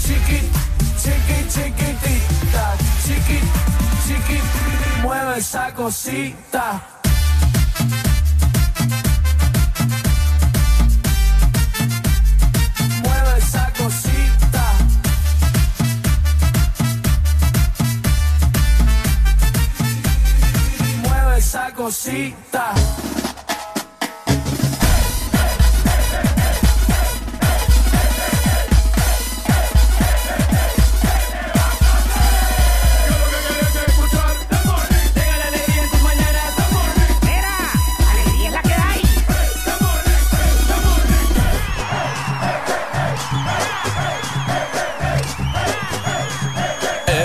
[0.00, 0.44] chiquit,
[0.98, 2.76] chiquit, chiquitita.
[3.04, 3.44] Chiquit,
[4.06, 4.44] chiquit,
[5.02, 6.82] mueve esa cosita.
[13.02, 14.64] Mueve esa cosita.
[21.02, 23.05] Mueve esa cosita.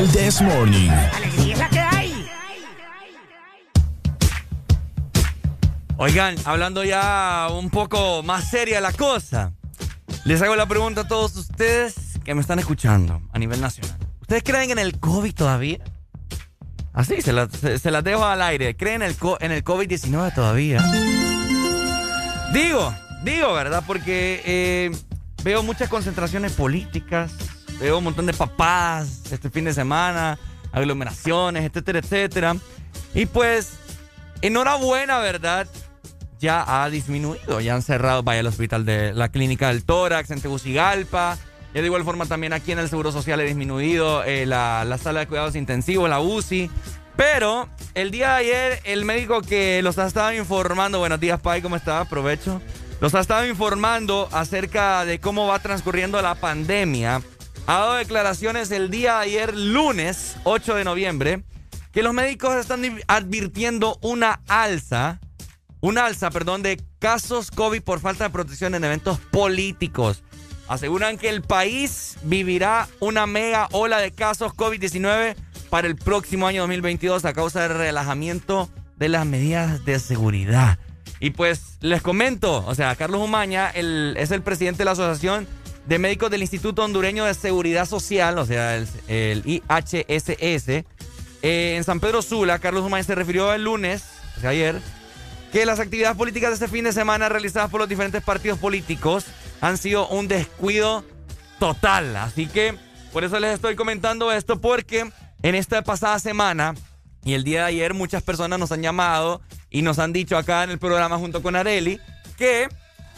[0.02, 0.90] El This Morning.
[0.90, 2.28] Alegría es la que hay.
[5.98, 9.54] Oigan, hablando ya un poco más seria la cosa,
[10.26, 11.94] les hago la pregunta a todos ustedes
[12.26, 13.96] que me están escuchando a nivel nacional.
[14.22, 15.78] ¿Ustedes creen en el COVID todavía?
[16.94, 18.76] Así, se, la- se- se las dejo al aire.
[18.76, 20.84] ¿Creen en el, en el COVID-19 todavía?
[22.54, 22.92] Digo,
[23.24, 23.84] digo, ¿verdad?
[23.86, 24.92] Porque eh,
[25.44, 27.32] veo muchas concentraciones políticas,
[27.82, 30.38] veo un montón de papás este fin de semana,
[30.72, 32.56] aglomeraciones, etcétera, etcétera.
[33.14, 33.74] Y pues,
[34.42, 35.68] enhorabuena, ¿verdad?
[36.40, 40.42] Ya ha disminuido, ya han cerrado, vaya al hospital de la clínica del tórax en
[40.42, 41.38] Tegucigalpa.
[41.74, 44.98] Ya de igual forma también aquí en el Seguro Social ha disminuido eh, la, la
[44.98, 46.70] sala de cuidados intensivos, la UCI.
[47.16, 51.62] Pero el día de ayer el médico que los ha estado informando, buenos días Pai,
[51.62, 52.00] ¿cómo está?
[52.02, 52.62] Aprovecho.
[53.00, 57.22] Los ha estado informando acerca de cómo va transcurriendo la pandemia.
[57.68, 61.44] Ha dado declaraciones el día de ayer, lunes 8 de noviembre,
[61.92, 65.20] que los médicos están advirtiendo una alza,
[65.80, 70.24] una alza, perdón, de casos COVID por falta de protección en eventos políticos.
[70.68, 75.36] Aseguran que el país vivirá una mega ola de casos COVID-19
[75.70, 80.80] para el próximo año 2022 a causa del relajamiento de las medidas de seguridad.
[81.20, 85.48] Y pues les comento, o sea, Carlos Umaña es el presidente de la Asociación
[85.86, 90.70] de Médicos del Instituto Hondureño de Seguridad Social, o sea, el, IHSS.
[91.44, 94.04] Eh, en San Pedro Sula, Carlos Umaña se refirió el lunes,
[94.38, 94.80] o sea, ayer,
[95.52, 99.26] que las actividades políticas de este fin de semana realizadas por los diferentes partidos políticos
[99.60, 101.04] han sido un descuido
[101.60, 102.16] total.
[102.16, 102.78] Así que
[103.12, 105.12] por eso les estoy comentando esto porque
[105.42, 106.76] en esta pasada semana
[107.24, 110.64] y el día de ayer muchas personas nos han llamado y nos han dicho acá
[110.64, 112.00] en el programa junto con Areli
[112.38, 112.70] que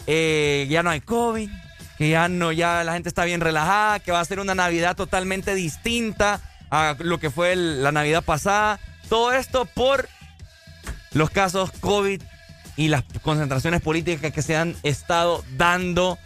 [0.06, 1.48] eh, ya no hay COVID,
[2.04, 4.94] que ya no, ya la gente está bien relajada, que va a ser una Navidad
[4.94, 6.38] totalmente distinta
[6.70, 8.78] a lo que fue la Navidad pasada.
[9.08, 10.06] Todo esto por
[11.12, 12.20] los casos COVID
[12.76, 16.18] y las concentraciones políticas que se han estado dando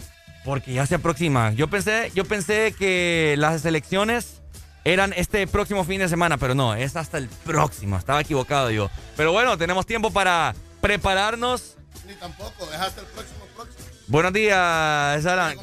[0.44, 1.52] porque ya se aproxima.
[1.52, 4.42] Yo pensé, yo pensé que las elecciones
[4.82, 7.96] eran este próximo fin de semana, pero no, es hasta el próximo.
[7.96, 8.90] Estaba equivocado yo.
[9.16, 11.76] Pero bueno, tenemos tiempo para prepararnos.
[12.04, 13.47] Ni tampoco, es hasta el próximo.
[14.08, 15.56] Buenos días, Alan.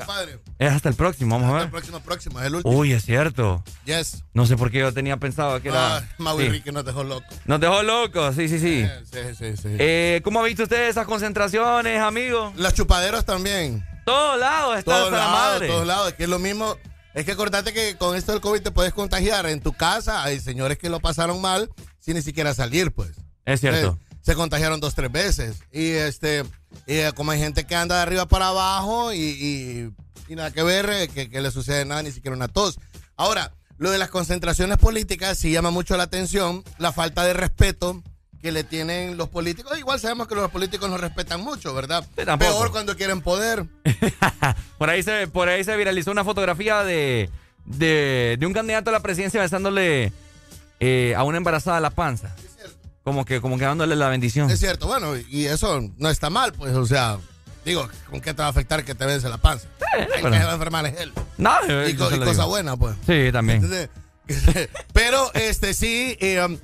[0.59, 1.71] Es hasta el próximo, vamos a El ver.
[1.71, 2.77] próximo próximo, es el último.
[2.77, 3.63] Uy, es cierto.
[3.85, 4.23] Yes.
[4.33, 5.97] No sé por qué yo tenía pensado que era.
[5.97, 6.49] Ah, Maui Sí.
[6.49, 7.25] Ricky nos dejó loco.
[7.45, 8.85] Nos dejó locos, sí, sí, sí.
[9.11, 9.69] Sí, sí, sí.
[9.79, 12.53] Eh, ¿Cómo ha visto usted esas concentraciones, amigo?
[12.55, 13.83] Los chupaderos también.
[14.05, 15.67] Todos lados está Todos hasta la madre.
[15.67, 16.07] todos lados.
[16.09, 16.77] Es que es lo mismo.
[17.15, 19.47] Es que acordate que con esto del COVID te puedes contagiar.
[19.47, 23.09] En tu casa hay señores que lo pasaron mal sin ni siquiera salir, pues.
[23.45, 23.97] Es cierto.
[23.99, 25.57] Eh, se contagiaron dos, tres veces.
[25.71, 26.43] Y este,
[26.87, 29.89] y, eh, como hay gente que anda de arriba para abajo y, y-
[30.27, 32.79] y nada que ver, eh, que, que le sucede nada, ni siquiera una tos.
[33.15, 38.01] Ahora, lo de las concentraciones políticas sí llama mucho la atención, la falta de respeto
[38.41, 39.77] que le tienen los políticos.
[39.77, 42.03] Igual sabemos que los políticos nos respetan mucho, ¿verdad?
[42.15, 42.37] tampoco.
[42.51, 43.65] Peor cuando quieren poder.
[44.77, 47.29] Por ahí se, por ahí se viralizó una fotografía de,
[47.65, 50.11] de, de un candidato a la presidencia besándole
[50.79, 52.35] eh, a una embarazada la panza.
[53.05, 54.49] Como que, como que dándole la bendición.
[54.51, 57.17] Es cierto, bueno, y eso no está mal, pues, o sea,
[57.63, 59.67] digo, ¿con qué te va a afectar que te bese la panza?
[59.97, 61.13] El que se va a enfermar es él.
[61.37, 61.51] No,
[61.87, 62.47] y, co- y cosa digo.
[62.47, 62.95] buena, pues.
[63.05, 63.63] Sí, también.
[63.63, 63.89] Entonces,
[64.93, 66.57] Pero, este, sí, eh, um,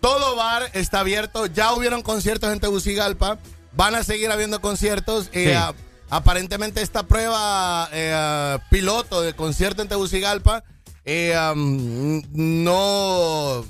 [0.00, 1.46] todo bar está abierto.
[1.46, 3.38] Ya hubieron conciertos en Tegucigalpa.
[3.72, 5.30] Van a seguir habiendo conciertos.
[5.32, 5.52] Eh, Sí.
[5.52, 5.74] a-
[6.10, 10.62] aparentemente esta prueba eh, piloto de concierto en Tegucigalpa
[11.04, 13.64] eh, um, no,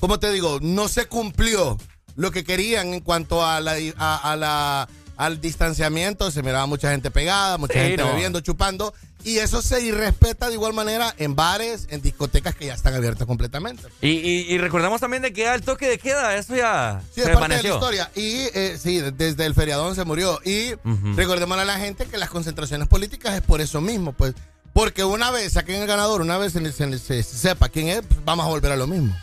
[0.00, 0.58] ¿cómo te digo?
[0.60, 1.78] No se cumplió
[2.16, 6.30] lo que querían en cuanto a la, a, a la al distanciamiento.
[6.30, 8.08] Se miraba mucha gente pegada, mucha Sí, gente no.
[8.10, 8.94] bebiendo, chupando.
[9.24, 13.26] Y eso se irrespeta de igual manera en bares, en discotecas que ya están abiertas
[13.26, 13.82] completamente.
[14.00, 17.22] Y, y, y recordemos también de que ya el toque de queda, eso ya Sí,
[17.22, 18.10] se es parte de la historia.
[18.14, 20.38] Y eh, sí, desde el feriadón se murió.
[20.44, 20.70] Y
[21.16, 24.34] recordemos a la gente que las concentraciones políticas es por eso mismo, pues.
[24.72, 28.24] Porque una vez saquen el ganador, una vez se, se- se sepa quién es, pues,
[28.24, 29.16] vamos a volver a lo mismo.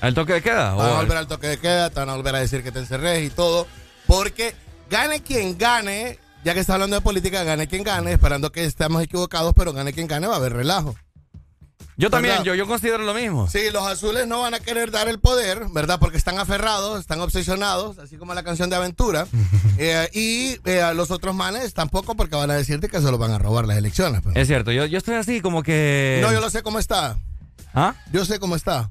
[0.00, 0.74] ¿Al toque de queda?
[0.74, 2.62] Van a ¿O al- volver al toque de queda, te van a volver a decir
[2.62, 3.66] que te encerres y todo.
[4.06, 4.54] Porque
[4.88, 9.02] gane quien gane, ya que está hablando de política, gane quien gane, esperando que estemos
[9.02, 10.94] equivocados, pero gane quien gane, va a haber relajo.
[11.96, 12.44] Yo también, ¿Verdad?
[12.46, 13.46] yo, yo considero lo mismo.
[13.50, 15.98] Sí, los azules no van a querer dar el poder, ¿verdad?
[16.00, 19.26] Porque están aferrados, están obsesionados, así como la canción de Aventura.
[19.82, 23.30] Eh, y eh, los otros manes tampoco, porque van a decirte que se los van
[23.30, 24.20] a robar las elecciones.
[24.20, 24.36] pues.
[24.36, 26.18] Es cierto, yo, yo estoy así como que...
[26.20, 27.16] No, yo lo sé cómo está.
[27.72, 27.94] ¿Ah?
[28.12, 28.90] Yo sé cómo está.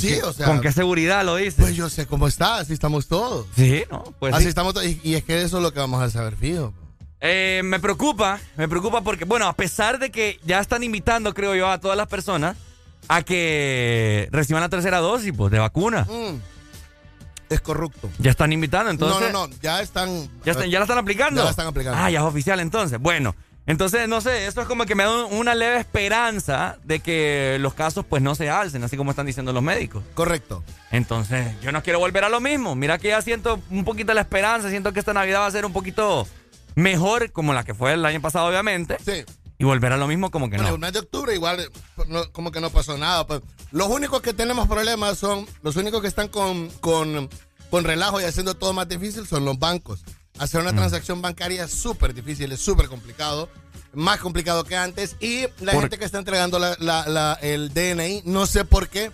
[0.00, 1.54] Sí, o sea- ¿Con qué seguridad lo dices?
[1.58, 3.46] Pues yo sé cómo está, así estamos todos.
[3.54, 4.02] Sí, ¿no?
[4.18, 4.48] Pues así sí.
[4.48, 4.86] estamos todos.
[4.88, 6.74] Y, y es que eso es lo que vamos a saber, fijo.
[7.20, 11.54] Eh, me preocupa, me preocupa porque, bueno, a pesar de que ya están invitando, creo
[11.54, 12.56] yo, a todas las personas
[13.08, 16.04] a que reciban la tercera dosis pues, de vacuna.
[16.10, 16.40] Mm.
[17.48, 18.08] Es corrupto.
[18.18, 19.30] Ya están invitando, entonces...
[19.32, 20.28] no, no, no, ya están.
[20.44, 21.40] ¿Ya, están- ya la están aplicando?
[21.40, 21.98] Ya la están aplicando.
[22.02, 22.98] Ah, ya es oficial entonces.
[22.98, 27.00] Bueno, entonces, no sé, esto es como que me da un- una leve esperanza de
[27.00, 30.02] que los casos pues no se alcen, así como están diciendo los médicos.
[30.14, 30.64] Correcto.
[30.90, 32.74] Entonces, yo no quiero volver a lo mismo.
[32.74, 35.64] Mira que ya siento un poquito la esperanza, siento que esta Navidad va a ser
[35.64, 36.26] un poquito
[36.74, 38.96] mejor, como la que fue el año pasado, obviamente.
[39.04, 39.24] Sí.
[39.58, 40.74] Y volver a lo mismo como que Bueno, no.
[40.74, 41.70] el mes de octubre igual
[42.08, 43.26] no- como que no pasó nada.
[43.26, 43.42] pues.
[43.70, 47.28] Los únicos que tenemos problemas son, los únicos que están con, con,
[47.70, 50.04] con relajo y haciendo todo más difícil son los bancos.
[50.38, 50.64] Hacer Mm.
[50.68, 53.48] una transacción bancaria es súper difícil, es súper complicado,
[53.92, 55.16] más complicado que antes.
[55.20, 59.10] Y la gente que está entregando la- la- la- el DNI, no sé por qué,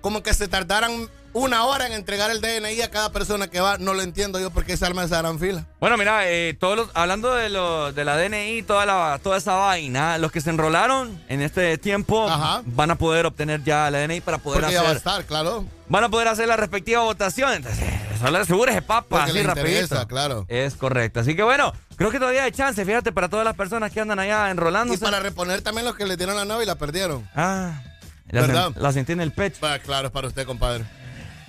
[0.00, 3.76] como que se tardaran una hora en entregar el DNI a cada persona que va.
[3.78, 5.66] No lo entiendo yo por qué se arma esa gran fila.
[5.80, 9.54] Bueno, mira, eh, todos los- hablando de, lo, de la DNI, toda, la, toda esa
[9.54, 12.26] vaina, los que se enrolaron en este tiempo
[12.64, 14.96] van a poder obtener ya la DNI para poder Porque ya va a hacer.
[14.98, 15.66] estar, claro.
[15.88, 17.52] Van a poder hacer la respectiva votación.
[17.52, 17.84] Entonces,
[18.14, 20.06] eso le asegura ese papa Porque así rapidito.
[20.08, 20.46] claro.
[20.48, 21.20] Es correcto.
[21.20, 24.18] Así que bueno, creo que todavía hay chance, fíjate, para todas las personas que andan
[24.18, 25.04] allá Y enrolándose.
[25.04, 27.28] para reponer también los que le dieron la nave y la perdieron.
[27.36, 27.82] Ah,
[28.30, 28.68] la, ¿Verdad?
[28.70, 29.58] sen- la sentí en el pecho.
[29.84, 30.84] Claro, es para usted, compadre.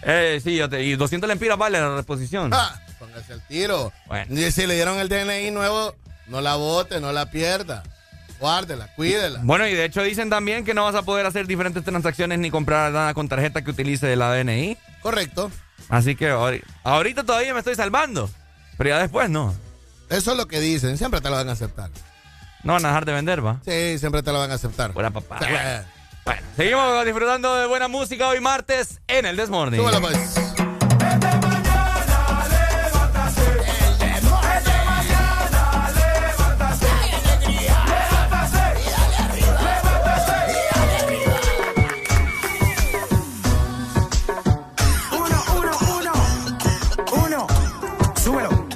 [0.03, 2.51] Eh, sí, yo te- y 200 lempiras vale la reposición.
[2.53, 3.92] Ah, póngase al tiro.
[4.08, 4.34] Bueno.
[4.40, 5.95] Y si le dieron el DNI nuevo,
[6.27, 7.84] no la bote, no la pierda.
[8.40, 9.40] Guárdela, cuídela.
[9.42, 12.51] Bueno, y de hecho dicen también que no vas a poder hacer diferentes transacciones ni
[12.51, 14.77] comprar nada con tarjeta que utilice la DNI.
[15.01, 15.51] Correcto.
[15.90, 18.30] Así que ahori- ahorita todavía me estoy salvando.
[18.77, 19.56] Pero ya después no.
[20.09, 21.90] Eso es lo que dicen, siempre te lo van a aceptar.
[22.64, 23.59] No van a dejar de vender, va.
[23.66, 24.92] Sí, siempre te lo van a aceptar.
[24.92, 25.40] Buena papá.
[26.27, 29.81] Bueno, seguimos disfrutando de buena música hoy martes en el Desmorning.
[29.81, 30.35] Pues.
[45.14, 46.14] Uno, uno, uno.
[47.25, 47.47] Uno.
[48.22, 48.67] Súbelo.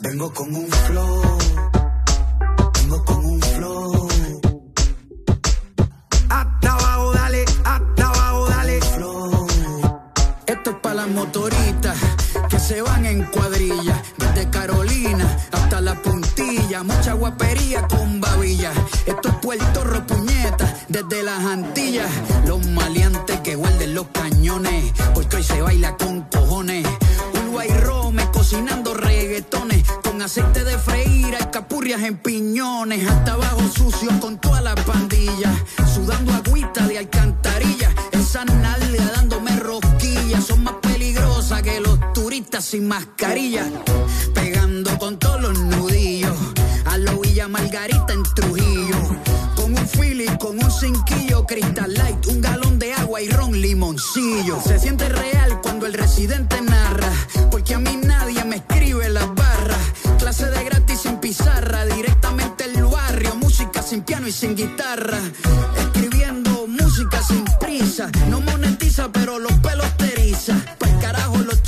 [0.00, 1.15] Vengo con un flow.
[11.16, 11.96] Motoritas
[12.50, 14.02] que se van en cuadrilla.
[14.18, 16.82] Desde Carolina hasta la puntilla.
[16.82, 18.70] Mucha guapería con babilla.
[19.06, 19.82] Esto es Puerto
[20.88, 22.10] desde las Antillas.
[22.46, 24.92] Los maleantes que guarden los cañones.
[25.14, 26.86] Porque hoy se baila con cojones.
[27.34, 29.84] Uruguay Rome cocinando reggaetones.
[30.02, 33.08] Con aceite de freír, hay capurrias en piñones.
[33.08, 35.50] Hasta abajo sucio con toda la pandilla.
[35.94, 37.90] Sudando agüita de alcantarilla.
[38.12, 39.85] Esa nalga dándome rosquillas.
[42.60, 43.64] Sin mascarilla.
[44.34, 46.36] Pegando con todos los nudillos.
[46.84, 48.96] A lo Villa Margarita en Trujillo.
[49.56, 54.60] Con un Philly, con un cinquillo, Crystal Light, un galón de agua y ron limoncillo.
[54.60, 57.10] Se siente real cuando el residente narra,
[57.50, 59.80] porque a mí nadie me escribe las barras.
[60.18, 65.18] Clase de gratis sin pizarra, directamente el barrio, música sin piano y sin guitarra.
[65.78, 68.10] Escribiendo música sin prisa.
[68.28, 70.54] No monetiza, pero los pelos te eriza.
[71.00, 71.62] Carajo los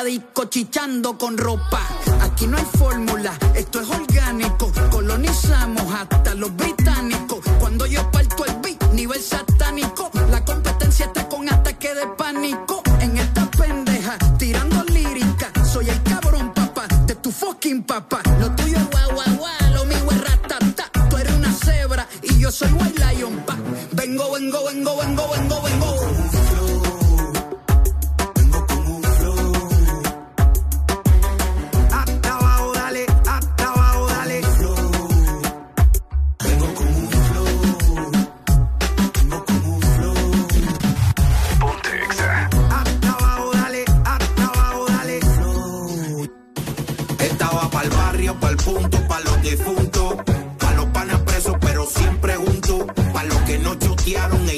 [0.00, 1.80] aladico chichando con ropa.
[2.22, 4.72] Aquí no hay fórmula, esto es orgánico.
[4.90, 7.40] Colonizamos hasta los británicos.
[7.58, 10.10] Cuando yo parto el beat, nivel satánico.
[10.30, 12.82] La competencia está con ataque de pánico.
[13.00, 15.52] En esta pendeja, tirando lírica.
[15.64, 18.22] Soy el cabrón, papá, de tu fucking papá.
[18.40, 20.90] Lo tuyo es guau, guau, lo mío es ratata.
[21.10, 23.56] Tú eres una cebra y yo soy white lion, pa.
[23.92, 26.19] Vengo, vengo, vengo, vengo, vengo, vengo.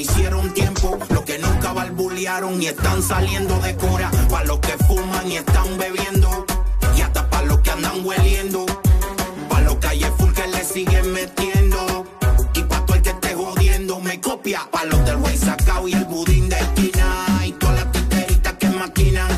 [0.03, 5.31] Hicieron tiempo, los que nunca barbulearon y están saliendo de cura, pa' los que fuman
[5.31, 6.45] y están bebiendo,
[6.97, 8.65] y hasta pa' los que andan hueliendo,
[9.49, 12.05] pa' los calles full que le siguen metiendo,
[12.53, 15.93] y pa' todo el que esté jodiendo me copia, pa' los del güey sacao y
[15.93, 19.31] el budín de esquina, y todas las titeritas que maquinan,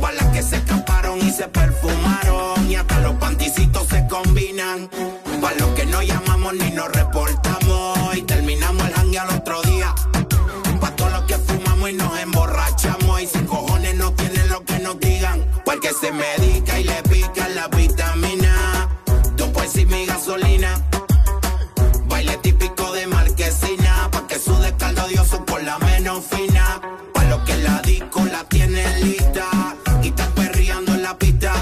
[0.00, 4.88] pa' las que se escaparon y se perfumaron y hasta los panticitos se combinan.
[5.42, 6.90] Pa' los que no llamamos ni nos
[16.02, 18.88] se medica y le pica la vitamina.
[19.36, 20.70] Tú pues y mi gasolina.
[22.08, 26.80] Baile típico de marquesina, pa' que su descaldo odioso por la menos fina.
[27.14, 29.46] Pa' los que la disco la tienen lista
[30.02, 31.52] y están perreando en la pista.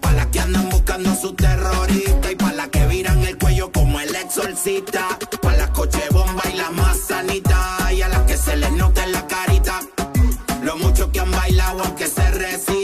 [0.00, 3.98] Pa' las que andan buscando su terrorista y pa' las que viran el cuello como
[3.98, 5.18] el exorcista.
[5.42, 9.02] Pa' las coche bomba y las más sanitas y a las que se les nota
[9.02, 9.80] en la carita.
[10.62, 12.79] Lo mucho que han bailado aunque se resistan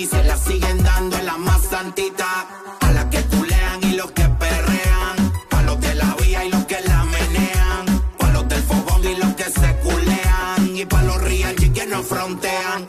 [0.00, 2.46] y se la siguen dando en la más santita.
[2.80, 5.16] A las que culean y los que perrean.
[5.50, 7.84] Pa' los de la vía y los que la menean.
[8.18, 10.76] Pa' los del fogón y los que se culean.
[10.76, 12.88] Y pa' los real y que no frontean.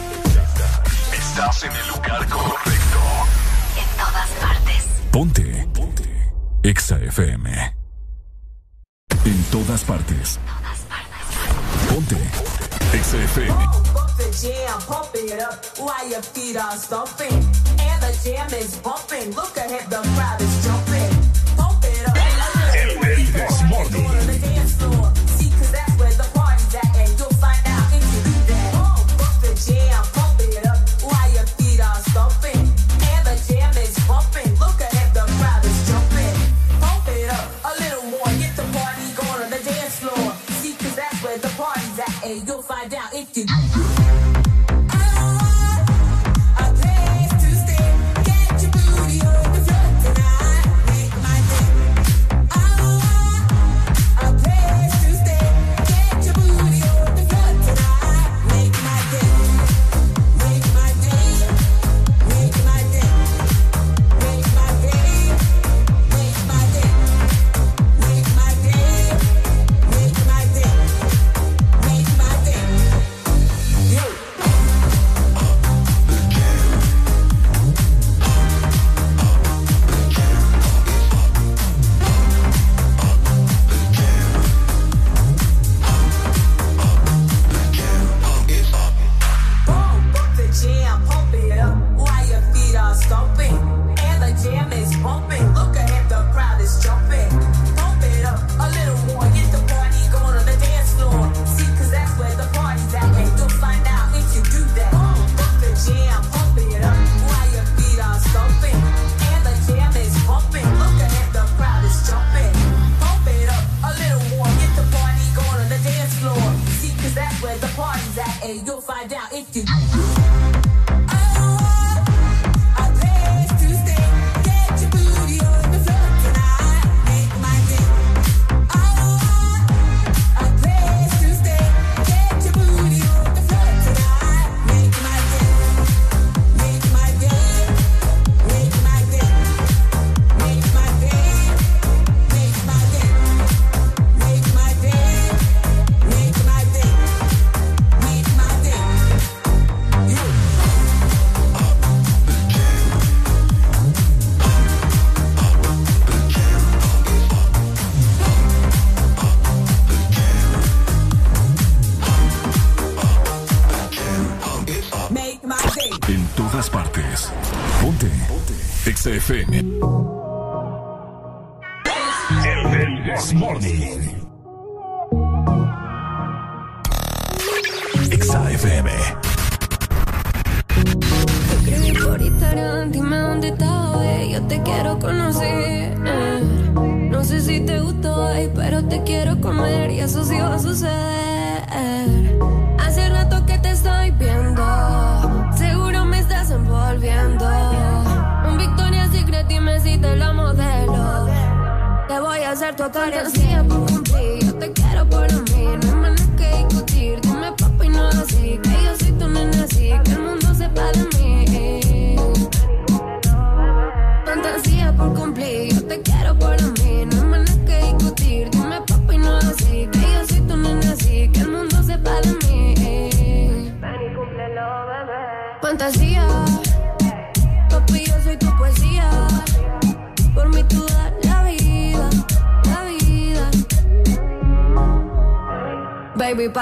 [1.31, 2.99] Estás en el lugar correcto.
[3.77, 4.83] En todas partes.
[5.11, 5.67] Ponte.
[5.73, 6.33] Ponte.
[6.61, 7.73] Exa FM.
[9.23, 10.39] En todas partes.
[11.87, 12.17] Ponte.
[12.91, 13.53] Exa FM.
[13.93, 17.31] Pump the jam, pump it up while your feet are stomping.
[17.79, 19.33] And the jam is bumping.
[19.33, 20.80] Look ahead, the crowd is jumping.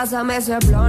[0.10, 0.89] Pásame ese blon,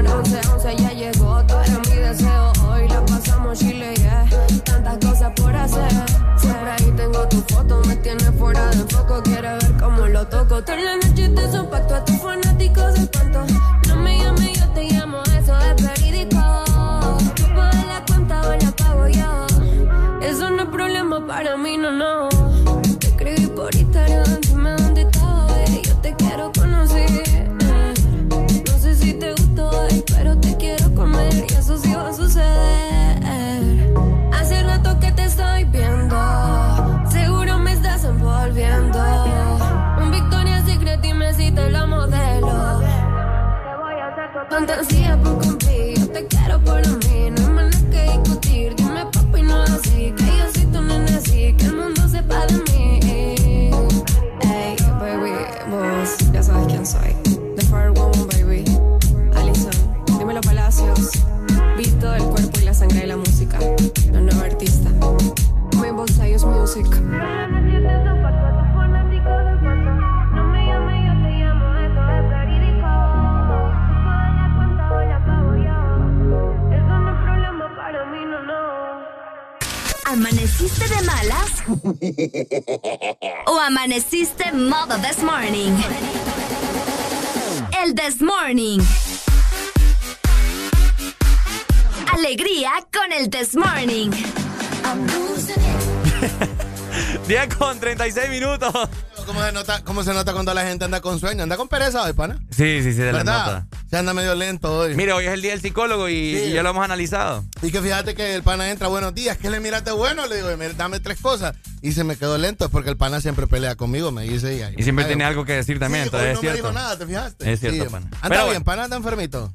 [100.90, 101.42] anda con sueño?
[101.44, 102.38] ¿Anda con pereza hoy, pana?
[102.50, 103.46] Sí, sí, sí, de la ¿Verdad?
[103.46, 103.66] nota.
[103.88, 104.94] Se anda medio lento hoy.
[104.96, 106.44] Mire, hoy es el día del psicólogo y, Sí.
[106.46, 107.44] y ya lo hemos analizado.
[107.62, 110.26] Y que fíjate que el pana entra, buenos días, ¿qué le miraste bueno?
[110.26, 111.54] Le digo, "Mira, dame tres cosas.
[111.80, 114.56] Y se me quedó lento porque el pana siempre pelea conmigo, me dice.
[114.56, 116.42] Y, ahí Y siempre me tiene algo que decir también, Sí, entonces hoy es no
[116.42, 116.68] me cierto.
[116.68, 117.52] dijo nada, ¿te fijaste?
[117.52, 117.90] Es cierto, Sí.
[117.90, 118.06] pana.
[118.06, 118.64] Anda Pero bien, bueno.
[118.64, 119.52] pana anda enfermito.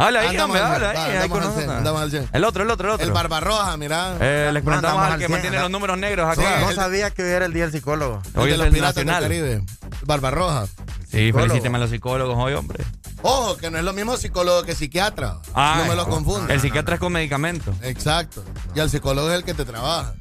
[0.00, 1.16] Habla ahí, hombre, habla cien, ahí.
[1.16, 2.28] andamos al cien, andamos al cien.
[2.32, 3.06] El otro, el otro, el otro.
[3.06, 4.16] El Barbarroja, mira.
[4.20, 6.60] Eh, les preguntamos al al que 100, mantiene anda- los números negros acá.
[6.60, 8.22] no sabía que hoy era el día del psicólogo.
[8.36, 9.22] Hoy de es los el piratas del nacional.
[9.24, 9.62] Caribe.
[10.08, 10.66] Barbarroja.
[10.66, 11.48] Sí, Psicólogo.
[11.48, 12.84] felicíteme a los psicólogos hoy, hombre.
[13.22, 15.38] Ojo, que no es lo mismo psicólogo que psiquiatra.
[15.54, 16.50] Ah, no me lo confundas.
[16.50, 17.74] El psiquiatra es con medicamentos.
[17.82, 18.44] Exacto.
[18.74, 20.14] Y el psicólogo es el que te trabaja.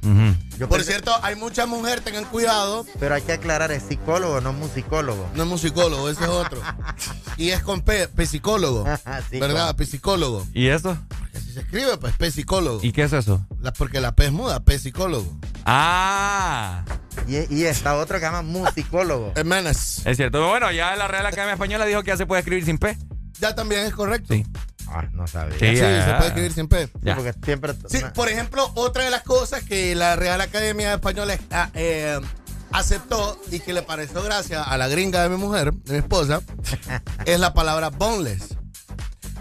[0.58, 2.86] Yo Por pensé- cierto, hay muchas mujeres, tengan cuidado.
[3.00, 5.30] Pero hay que aclarar, es psicólogo, no musicólogo.
[5.36, 6.62] No es musicólogo, ese es otro.
[7.38, 8.84] Y es con P, psicólogo.
[9.30, 9.76] Sí, ¿Verdad?
[9.78, 10.46] psicólogo.
[10.54, 10.98] ¿Y eso?
[11.38, 12.80] Así se escribe, pues, psicólogo.
[12.84, 13.46] ¿Y qué es eso?
[13.62, 15.38] La- porque la P es muda, psicólogo.
[15.66, 16.84] Ah.
[17.28, 19.34] Y, y está otro que se llama musicólogo.
[19.36, 20.02] Hermanas.
[20.06, 20.48] Es cierto.
[20.48, 22.98] Bueno, ya la Real Academia Española dijo que ya se puede escribir sin P.
[23.40, 24.34] Ya también es correcto.
[24.34, 24.46] Sí.
[24.90, 25.54] Ah, no sabía.
[25.60, 26.90] Sí, Sí, se puede escribir sin P.
[27.02, 27.16] Ya.
[27.16, 27.74] Porque siempre.
[27.90, 31.38] Sí, por ejemplo, otra de las cosas que la Real Academia Española
[31.74, 32.20] eh,
[32.72, 36.42] aceptó y que le pareció gracia a la gringa de mi mujer, de mi esposa,
[37.26, 38.56] es la palabra boneless.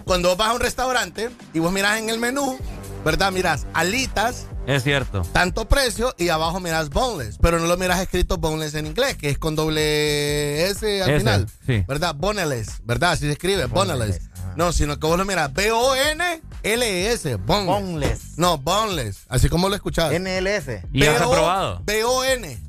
[0.07, 2.57] Cuando vos vas a un restaurante y vos miras en el menú,
[3.05, 3.31] ¿verdad?
[3.31, 5.21] Miras alitas, Es cierto.
[5.33, 9.29] tanto precio, y abajo miras boneless, pero no lo miras escrito boneless en inglés, que
[9.29, 11.49] es con doble S al final.
[11.65, 11.83] sí.
[11.87, 12.15] ¿Verdad?
[12.15, 13.11] Boneless, ¿verdad?
[13.11, 14.21] Así se escribe, boneless.
[14.55, 17.67] No, sino que vos lo miras B-O-N-L-E-S, boneless.
[17.67, 18.21] Boneless.
[18.37, 20.11] No, boneless, así como lo escuchás.
[20.17, 20.83] NLS.
[20.93, 21.81] ¿Y has aprobado?
[21.85, 22.59] B-O-N,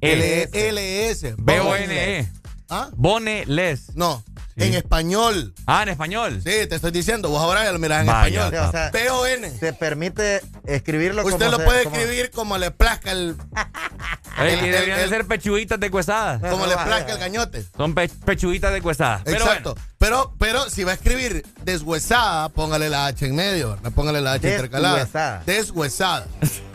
[0.00, 1.34] B-O-N-L-E-S.
[1.38, 2.28] B-O-N-E.
[2.70, 2.88] ¿Ah?
[2.92, 3.94] Boneles.
[3.96, 4.22] No,
[4.56, 4.64] Sí.
[4.66, 5.54] en español.
[5.66, 6.36] Ah, en español.
[6.44, 8.68] Sí, te estoy diciendo, vos ahora ya lo mirás en Vaya, español.
[8.68, 9.50] O sea, B-O-N.
[9.58, 13.36] se permite escribirlo como Usted lo se- puede como- escribir como le plazca el,
[14.38, 16.40] El- y deberían de ser pechuguitas de cuesadas.
[16.50, 17.64] como le plazca el gañote.
[17.76, 19.22] Son pe- pechuguitas de cuesadas.
[19.24, 19.74] Pero Exacto.
[19.74, 19.86] bueno.
[19.98, 23.70] Pero, pero si va a escribir deshuesada, póngale la H en medio.
[23.76, 23.92] ¿verdad?
[23.92, 24.96] Póngale la H intercalada.
[24.96, 25.42] Deshuesada.
[25.46, 26.26] Deshuesada.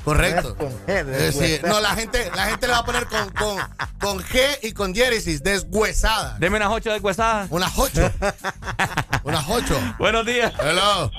[0.03, 0.55] Correcto.
[0.55, 1.73] Con G, Es decir, deshuesada.
[1.73, 3.57] no, la gente, la gente le va a poner con, con,
[3.99, 5.41] con G y con diéresis.
[5.41, 5.65] Deshuesada.
[6.39, 7.47] Deme unas ocho de cuesadas.
[7.51, 8.11] Unas ocho.
[9.23, 9.79] Unas ocho.
[9.97, 10.53] Buenos días.
[10.61, 11.11] Hello.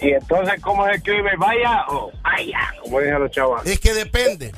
[0.00, 1.30] Y entonces, ¿cómo se escribe?
[1.38, 3.66] Vaya o vaya, como dicen los chavos.
[3.66, 4.52] Es que depende.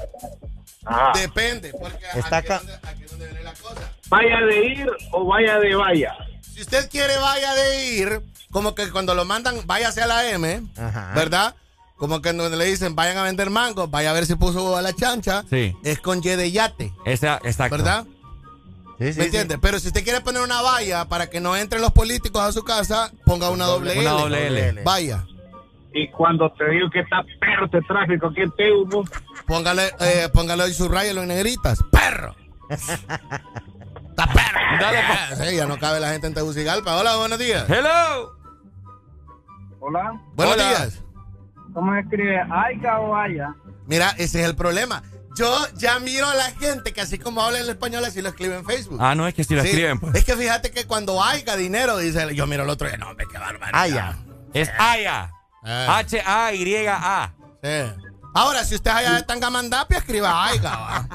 [0.85, 1.13] Ajá.
[1.19, 1.73] Depende.
[1.73, 3.93] Porque Está aquí, es donde, aquí es donde viene la cosa.
[4.09, 6.15] Vaya de ir o vaya de vaya.
[6.53, 10.63] Si usted quiere vaya de ir, como que cuando lo mandan, váyase a la M,
[10.77, 11.13] Ajá.
[11.15, 11.55] ¿verdad?
[11.97, 14.83] Como que donde le dicen, vayan a vender mangos, vaya a ver si puso a
[14.83, 15.45] la chancha.
[15.49, 15.75] Sí.
[15.85, 17.77] Es con Y de yate, Esa, exacto.
[17.77, 18.05] ¿verdad?
[19.01, 19.37] Sí, sí, ¿Me sí.
[19.37, 19.57] entiende?
[19.59, 22.63] Pero si usted quiere poner una valla para que no entren los políticos a su
[22.65, 24.01] casa, ponga una doble L.
[24.03, 24.83] Una doble L.
[24.85, 25.25] Vaya.
[25.95, 29.03] Y cuando te digo que está perro este tráfico aquí en Teumo,
[29.47, 31.83] Póngale, eh, póngale hoy su rayelo en negritas.
[31.91, 32.37] ¡Perro!
[32.69, 34.61] ¡Está perro!
[34.81, 34.99] Dale,
[35.51, 36.97] Sí, ya no cabe la gente en Tegucigalpa.
[36.97, 37.65] Hola, buenos días.
[37.69, 38.37] Hello.
[39.81, 40.69] hola, Buenos Hola.
[40.69, 41.03] días.
[41.73, 42.39] ¿cómo se escribe?
[42.51, 43.55] Aiga o vaya.
[43.87, 45.03] Mira, ese es el problema.
[45.37, 48.57] Yo ya miro a la gente que así como habla el español, así lo escribe
[48.57, 48.99] en Facebook.
[49.01, 50.15] Ah, no, es que si lo Sí, escriben, pues.
[50.17, 53.27] Es que fíjate que cuando haya dinero, dice, yo miro al otro y no, hombre,
[53.31, 53.71] qué barbaridad.
[53.73, 54.19] Ah, ya.
[54.53, 55.33] Es Aya.
[55.65, 55.87] Eh.
[55.89, 57.35] H-A-Y-A.
[57.63, 58.03] Sí.
[58.35, 61.09] Ahora, si usted allá de Tangamandapia, escriba Aiga.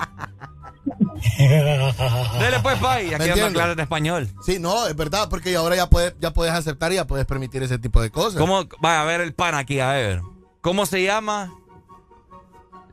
[2.39, 3.13] Dele pues, Pai.
[3.13, 4.29] Aquí dando clases de español.
[4.45, 7.63] Sí, no, es verdad, porque ahora ya puedes, ya puedes aceptar y ya puedes permitir
[7.63, 8.39] ese tipo de cosas.
[8.39, 8.67] ¿Cómo?
[8.83, 10.21] Va a ver el pan aquí, a ver.
[10.61, 11.51] ¿Cómo se llama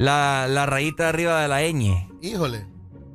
[0.02, 2.08] la, la rayita de arriba de la ñ?
[2.20, 2.66] Híjole.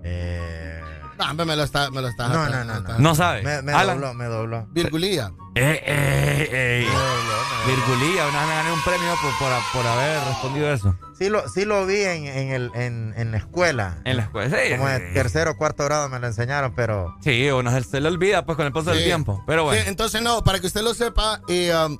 [0.03, 0.81] Eh,
[1.17, 2.27] No, hombre, me lo está, me lo está.
[2.27, 3.41] No, no, no, está- No sabe.
[3.41, 4.67] me, me dobló, me dobló.
[4.71, 5.31] Virgulía.
[5.55, 6.85] Eh, eh, eh.
[6.87, 7.75] Me dobló, me dobló.
[7.75, 10.95] Virgulía, una vez me gané un premio por, por, por haber respondido eso.
[11.17, 13.97] Sí lo, sí lo vi en, en, el, en, en la escuela.
[14.05, 14.55] En la escuela.
[14.55, 17.99] Sí, Como en tercero o cuarto grado me lo enseñaron, pero Sí, uno se, se
[17.99, 19.43] le olvida pues con el paso del tiempo.
[19.47, 19.81] Pero bueno.
[19.81, 21.97] Sí, entonces, no, para que usted lo sepa, eh, um,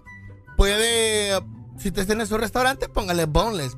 [0.55, 1.39] puede,
[1.79, 3.75] si usted tiene su restaurante, póngale boneless.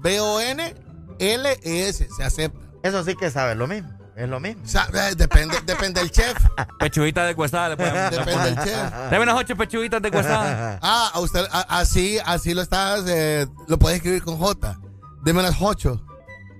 [1.20, 2.08] B-O-N-L-E-S.
[2.16, 2.60] Se acepta.
[2.84, 3.90] eso sí que sabe lo mismo.
[4.16, 4.62] Es lo mismo.
[4.64, 6.38] O sea, eh, depende, depende del chef.
[6.80, 8.92] Pechuguitas de cuesada le podemos Depende del chef.
[9.12, 10.80] Dame unas ocho pechuguitas de cuesada.
[10.82, 14.78] Ah, a usted, a- así, así lo estás, eh, lo puedes escribir con J.
[15.24, 16.02] Deme unas ocho.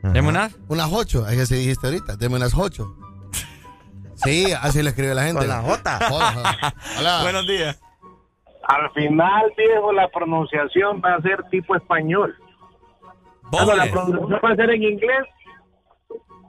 [0.04, 0.54] Deme unas.
[0.70, 2.16] Unas ocho, es que se dijiste ahorita.
[2.16, 2.96] Deme unas ocho.
[4.16, 5.40] Sí, así lo escribe la gente.
[5.40, 6.00] Con la J.
[6.10, 6.74] J.
[7.00, 7.22] Hola.
[7.24, 7.80] Buenos días.
[8.68, 12.36] Al final, viejo, la pronunciación va a ser tipo español.
[13.52, 15.26] Bueno, la pronunciación va a ser en inglés,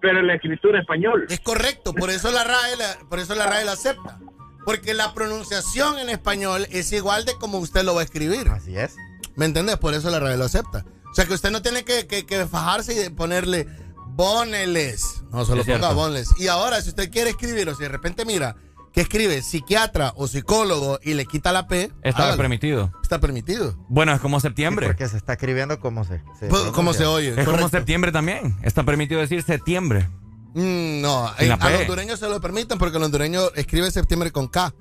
[0.00, 1.26] pero en la escritura español.
[1.28, 4.18] Es correcto, por eso la RAE, la- por eso la RAE la acepta.
[4.64, 8.48] Porque la pronunciación en español es igual de como usted lo va a escribir.
[8.50, 8.94] Así es.
[9.34, 9.78] ¿Me entiendes?
[9.78, 10.84] Por eso la RAE lo acepta.
[11.10, 13.66] O sea que usted no tiene que, que- que fajarse y ponerle
[14.08, 15.22] boneles.
[15.32, 15.94] No, solo ponga cierto.
[15.94, 16.28] boneless.
[16.38, 18.54] Y ahora, si usted quiere escribir o si de repente mira
[18.92, 22.36] que escribe psiquiatra o psicólogo y le quita la P, Está hágalo.
[22.38, 22.92] permitido.
[23.02, 23.76] Está permitido.
[23.88, 24.86] Bueno, es como septiembre.
[24.86, 27.34] Porque se está escribiendo como se, se Pues, ¿cómo se oye?
[27.40, 28.56] es como septiembre también.
[28.62, 30.08] Está permitido decir septiembre.
[30.54, 34.48] Mm, no, la a los hondureños se lo permiten porque el hondureño escribe septiembre con
[34.48, 34.72] K.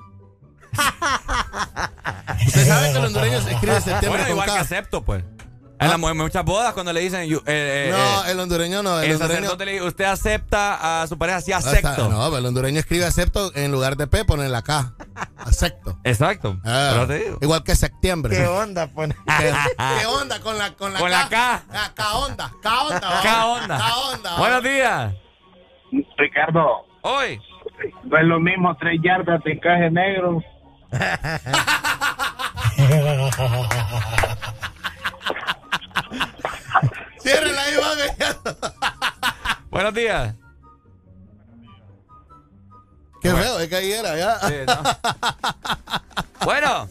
[2.47, 4.59] Usted sabe que el hondureño escribe septiembre Bueno, con igual que K.
[4.61, 5.24] acepto, pues.
[5.79, 7.28] En las mu- muchas bodas cuando le dicen...
[7.29, 8.99] you- eh, eh, No, eh, el hondureño no.
[8.99, 12.10] El, el hondureño, sacerdote le dice, usted acepta a su pareja, sí, O sea, acepto.
[12.10, 14.94] no, el hondureño escribe acepto en lugar de P, pone la K.
[15.38, 15.97] Acepto.
[16.03, 16.58] Exacto.
[16.65, 17.38] Ah, Pero te digo.
[17.42, 18.35] igual que septiembre.
[18.35, 18.88] ¿Qué onda?
[18.88, 19.15] Pone?
[19.38, 19.53] ¿Qué,
[19.99, 21.17] qué onda con la, con la Con K?
[21.24, 21.63] la K.
[21.72, 22.51] Ah, K onda.
[22.62, 23.22] K onda.
[23.24, 23.78] K onda.
[23.78, 24.38] K onda.
[24.38, 25.13] Buenos días.
[26.17, 26.67] Ricardo,
[27.03, 27.40] Hoy.
[28.03, 30.42] no es lo mismo tres yardas de encaje negro.
[37.22, 38.90] Ciérrela ahí, va,
[39.69, 40.35] Buenos días.
[43.22, 44.40] Qué feo, es que ahí era, ya.
[44.48, 44.82] Sí, no.
[46.46, 46.88] Bueno,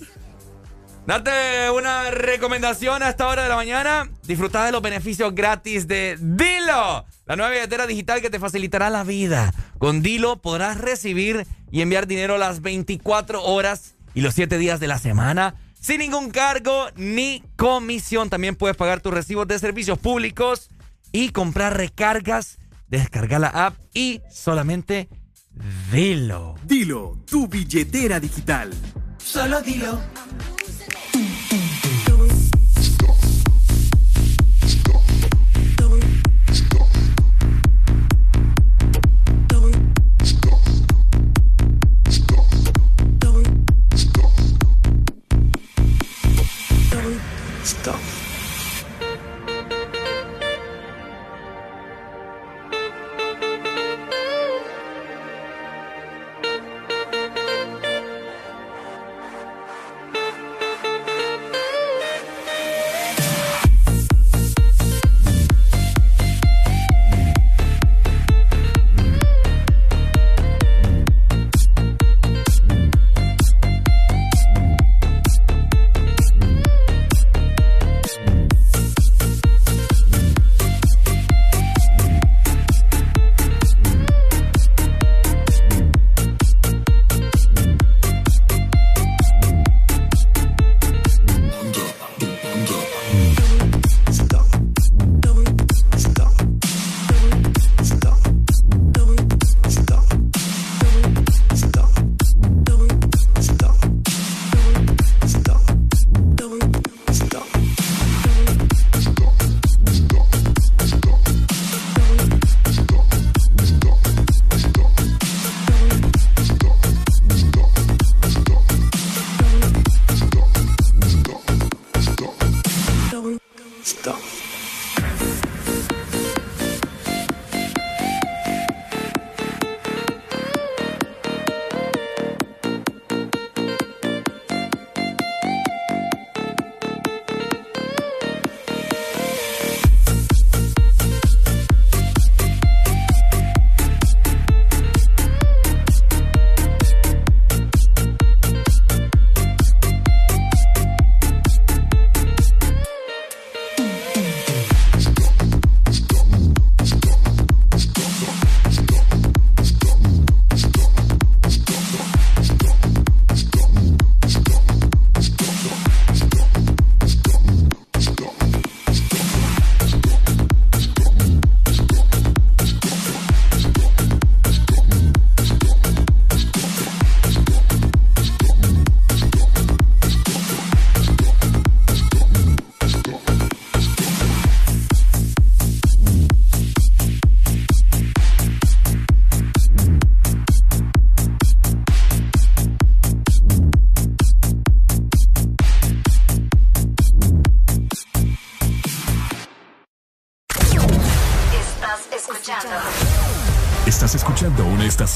[1.06, 4.10] darte una recomendación a esta hora de la mañana.
[4.24, 9.04] Disfrutar de los beneficios gratis de Dilo, la nueva billetera digital que te facilitará la
[9.04, 9.54] vida.
[9.78, 14.86] Con Dilo podrás recibir y enviar dinero las 24 horas y los 7 días de
[14.86, 18.30] la semana sin ningún cargo ni comisión.
[18.30, 20.70] También puedes pagar tus recibos de servicios públicos
[21.12, 25.08] y comprar recargas, descargar la app y solamente
[25.90, 26.54] Dilo.
[26.64, 28.70] Dilo, tu billetera digital.
[29.18, 29.98] Solo dilo.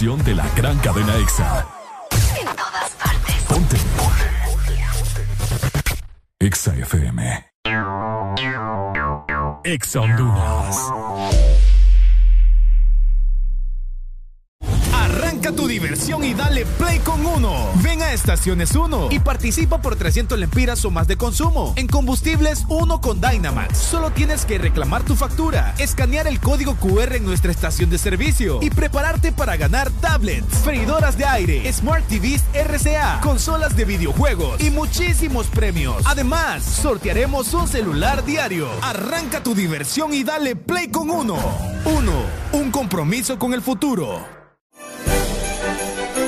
[0.03, 1.67] Estación de la gran cadena EXA.
[2.41, 3.35] en todas partes.
[3.49, 3.77] Ponte.
[6.41, 7.45] EXA FM.
[9.65, 10.77] EXA Honduras.
[14.93, 17.71] Arranca Arranca tu diversión y dale play con uno.
[17.77, 21.73] Ven a Estaciones 1 y participa por 300 lempiras o más de consumo.
[21.75, 23.79] En combustibles 1 con Dynamax.
[23.79, 28.59] Solo tienes que reclamar tu factura, escanear el código QR en nuestra estación de servicio
[28.61, 34.69] y prepararte para ganar tablets, freidoras de aire, Smart TVs RCA, consolas de videojuegos y
[34.69, 36.03] muchísimos premios.
[36.05, 38.69] Además, sortearemos un celular diario.
[38.83, 41.39] Arranca tu diversión y dale play con uno.
[41.87, 42.13] Uno,
[42.53, 44.42] un compromiso con el futuro.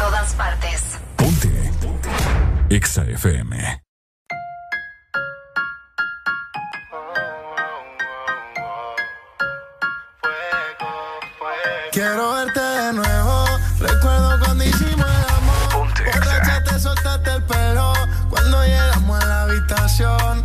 [0.00, 0.98] todas partes.
[1.16, 1.70] Ponte.
[2.70, 3.82] Exa FM.
[11.92, 13.44] Quiero verte de nuevo.
[13.80, 15.88] Recuerdo cuando hicimos el amor.
[16.14, 17.92] Borracha te soltaste el pelo.
[18.30, 20.44] Cuando llegamos a la habitación.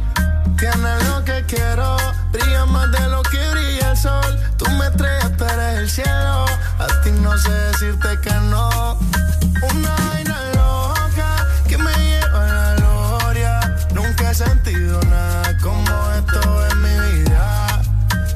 [0.57, 1.95] Tienes lo que quiero.
[2.33, 4.39] Brilla más de lo que brilla el sol.
[4.57, 6.45] Tú me estrellas, tú eres el cielo.
[6.77, 8.99] A ti no sé decirte que no.
[9.61, 13.59] Una vaina loca que me lleva a la gloria.
[13.93, 17.81] Nunca he sentido nada como esto en mi vida.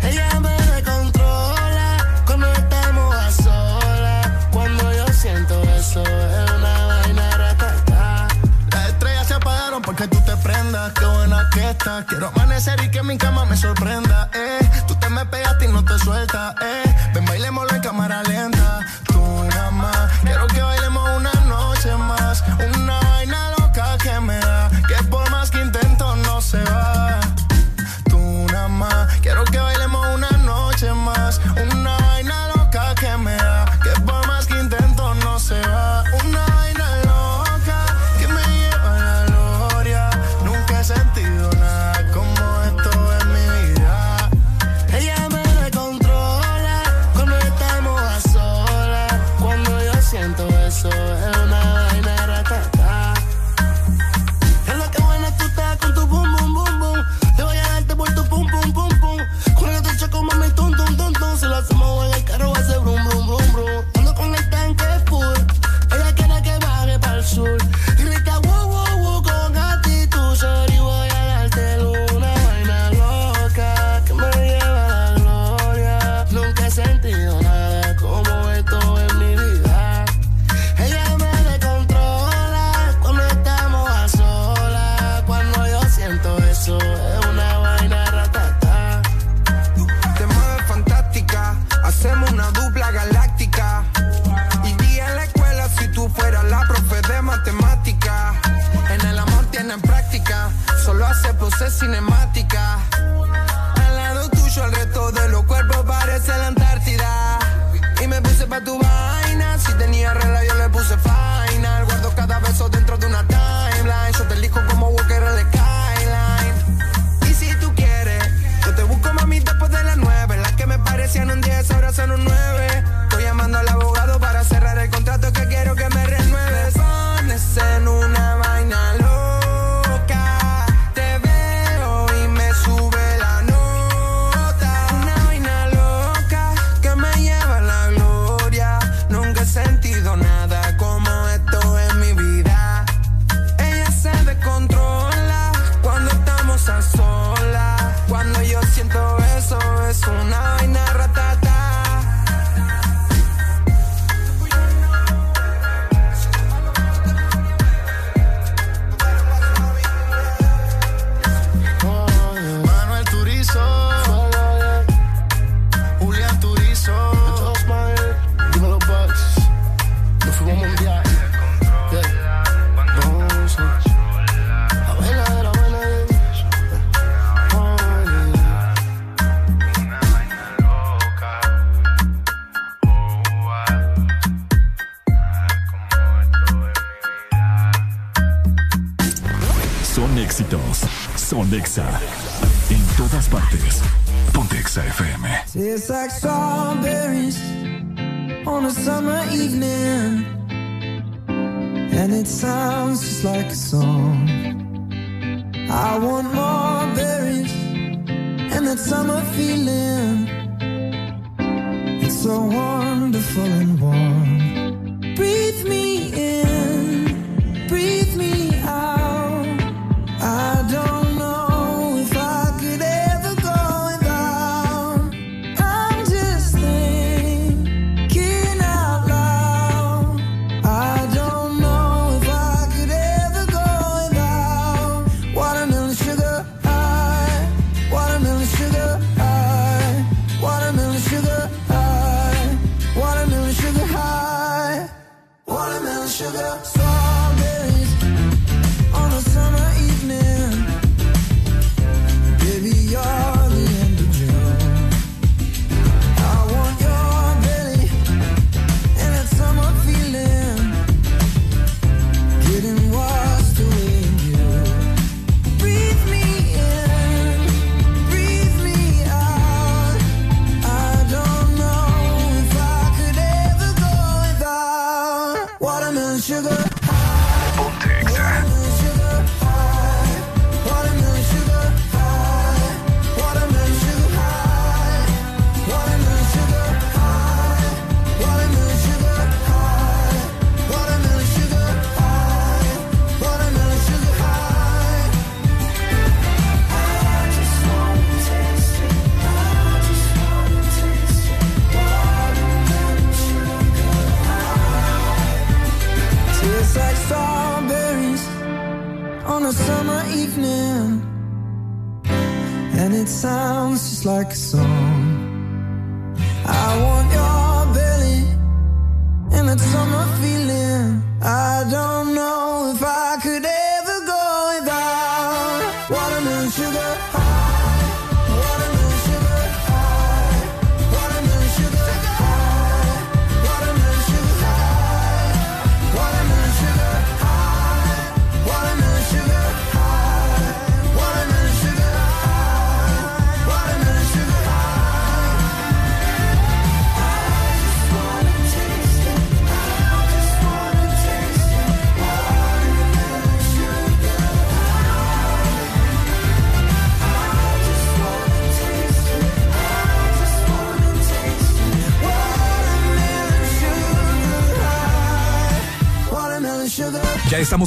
[0.02, 4.28] Ella me controla cuando estamos a solas.
[4.52, 8.28] Cuando yo siento eso es una vaina ratata.
[8.72, 10.94] Las estrellas se apagaron porque tú te prendas.
[10.94, 12.06] Qué buena que estás.
[12.06, 14.30] Quiero amanecer y que mi cama me sorprenda.
[14.34, 14.60] Eh.
[14.88, 16.56] Tú te me pegaste y no te sueltas.
[16.62, 16.89] Eh.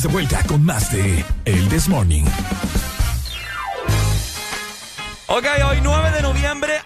[0.00, 2.24] De vuelta con más de El This Morning.
[5.26, 6.80] Ok, hoy 9 de noviembre.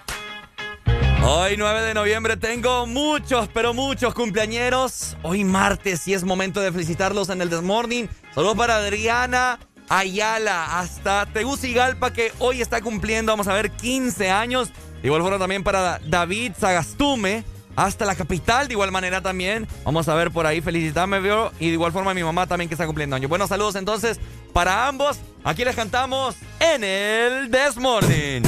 [1.23, 5.17] Hoy 9 de noviembre tengo muchos, pero muchos cumpleañeros.
[5.23, 8.09] Hoy martes y es momento de felicitarlos en el Desmorning.
[8.35, 14.73] Saludos para Adriana Ayala hasta Tegucigalpa que hoy está cumpliendo, vamos a ver, 15 años.
[15.05, 17.45] Igual forma también para David Sagastume
[17.77, 18.67] hasta la capital.
[18.67, 21.53] De igual manera también, vamos a ver por ahí, felicitarme, veo.
[21.61, 23.29] Y de igual forma mi mamá también que está cumpliendo años.
[23.29, 24.19] Buenos saludos entonces
[24.53, 25.19] para ambos.
[25.45, 28.43] Aquí les cantamos en el Desmorning.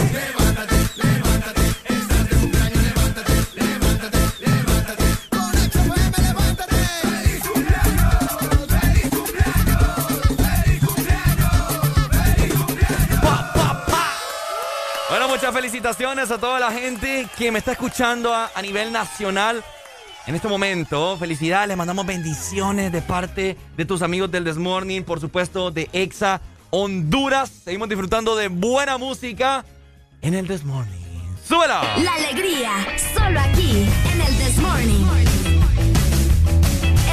[15.49, 19.65] Muchas felicitaciones a toda la gente que me está escuchando a, nivel nacional.
[20.27, 25.21] En este momento, felicidades, les mandamos bendiciones de parte de tus amigos del Desmorning, por
[25.21, 27.51] supuesto de Exa Honduras.
[27.65, 29.65] Seguimos disfrutando de buena música
[30.21, 31.37] en el Desmorning.
[31.43, 31.81] ¡Súbela!
[32.03, 32.73] La alegría,
[33.15, 35.07] solo aquí, en el This Morning.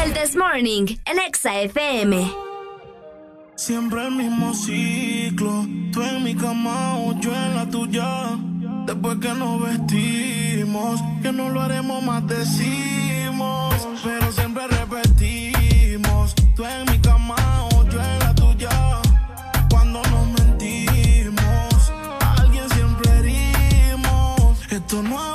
[0.04, 2.55] El This Morning, el Exa FM.
[3.56, 5.66] Siempre el mismo ciclo.
[5.94, 8.38] Tú en mi cama o yo en la tuya.
[8.86, 13.88] Después que nos vestimos, que no lo haremos más decimos.
[14.04, 16.36] Pero siempre repetimos.
[16.54, 17.36] Tú en mi cama
[17.72, 18.70] o yo en la tuya.
[19.70, 24.62] Cuando nos mentimos, a alguien siempre herimos.
[24.70, 25.35] Esto no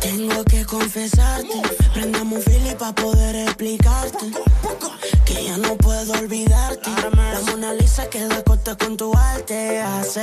[0.00, 4.30] Tengo que confesarte, prendamos un fili pa' poder explicarte
[5.24, 6.90] Que ya no puedo olvidarte.
[6.90, 9.80] La Mona Lisa queda corta con tu arte.
[9.80, 10.20] Hace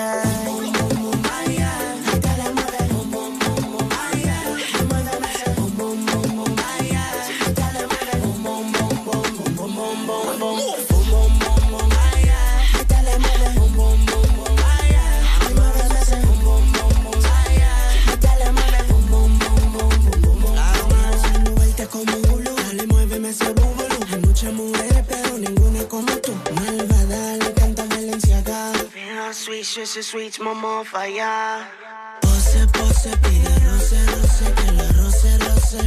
[29.67, 31.67] Sweet, sweet, sweet, momo, falla.
[32.22, 35.82] Pose, pose, pide roce, roce, que la roce, roce.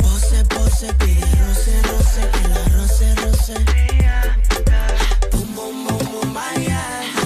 [0.00, 3.56] Pose, pose, pide roce, roce, que la roce, roce.
[5.30, 7.19] Bum, bum, bum, bum, vaya.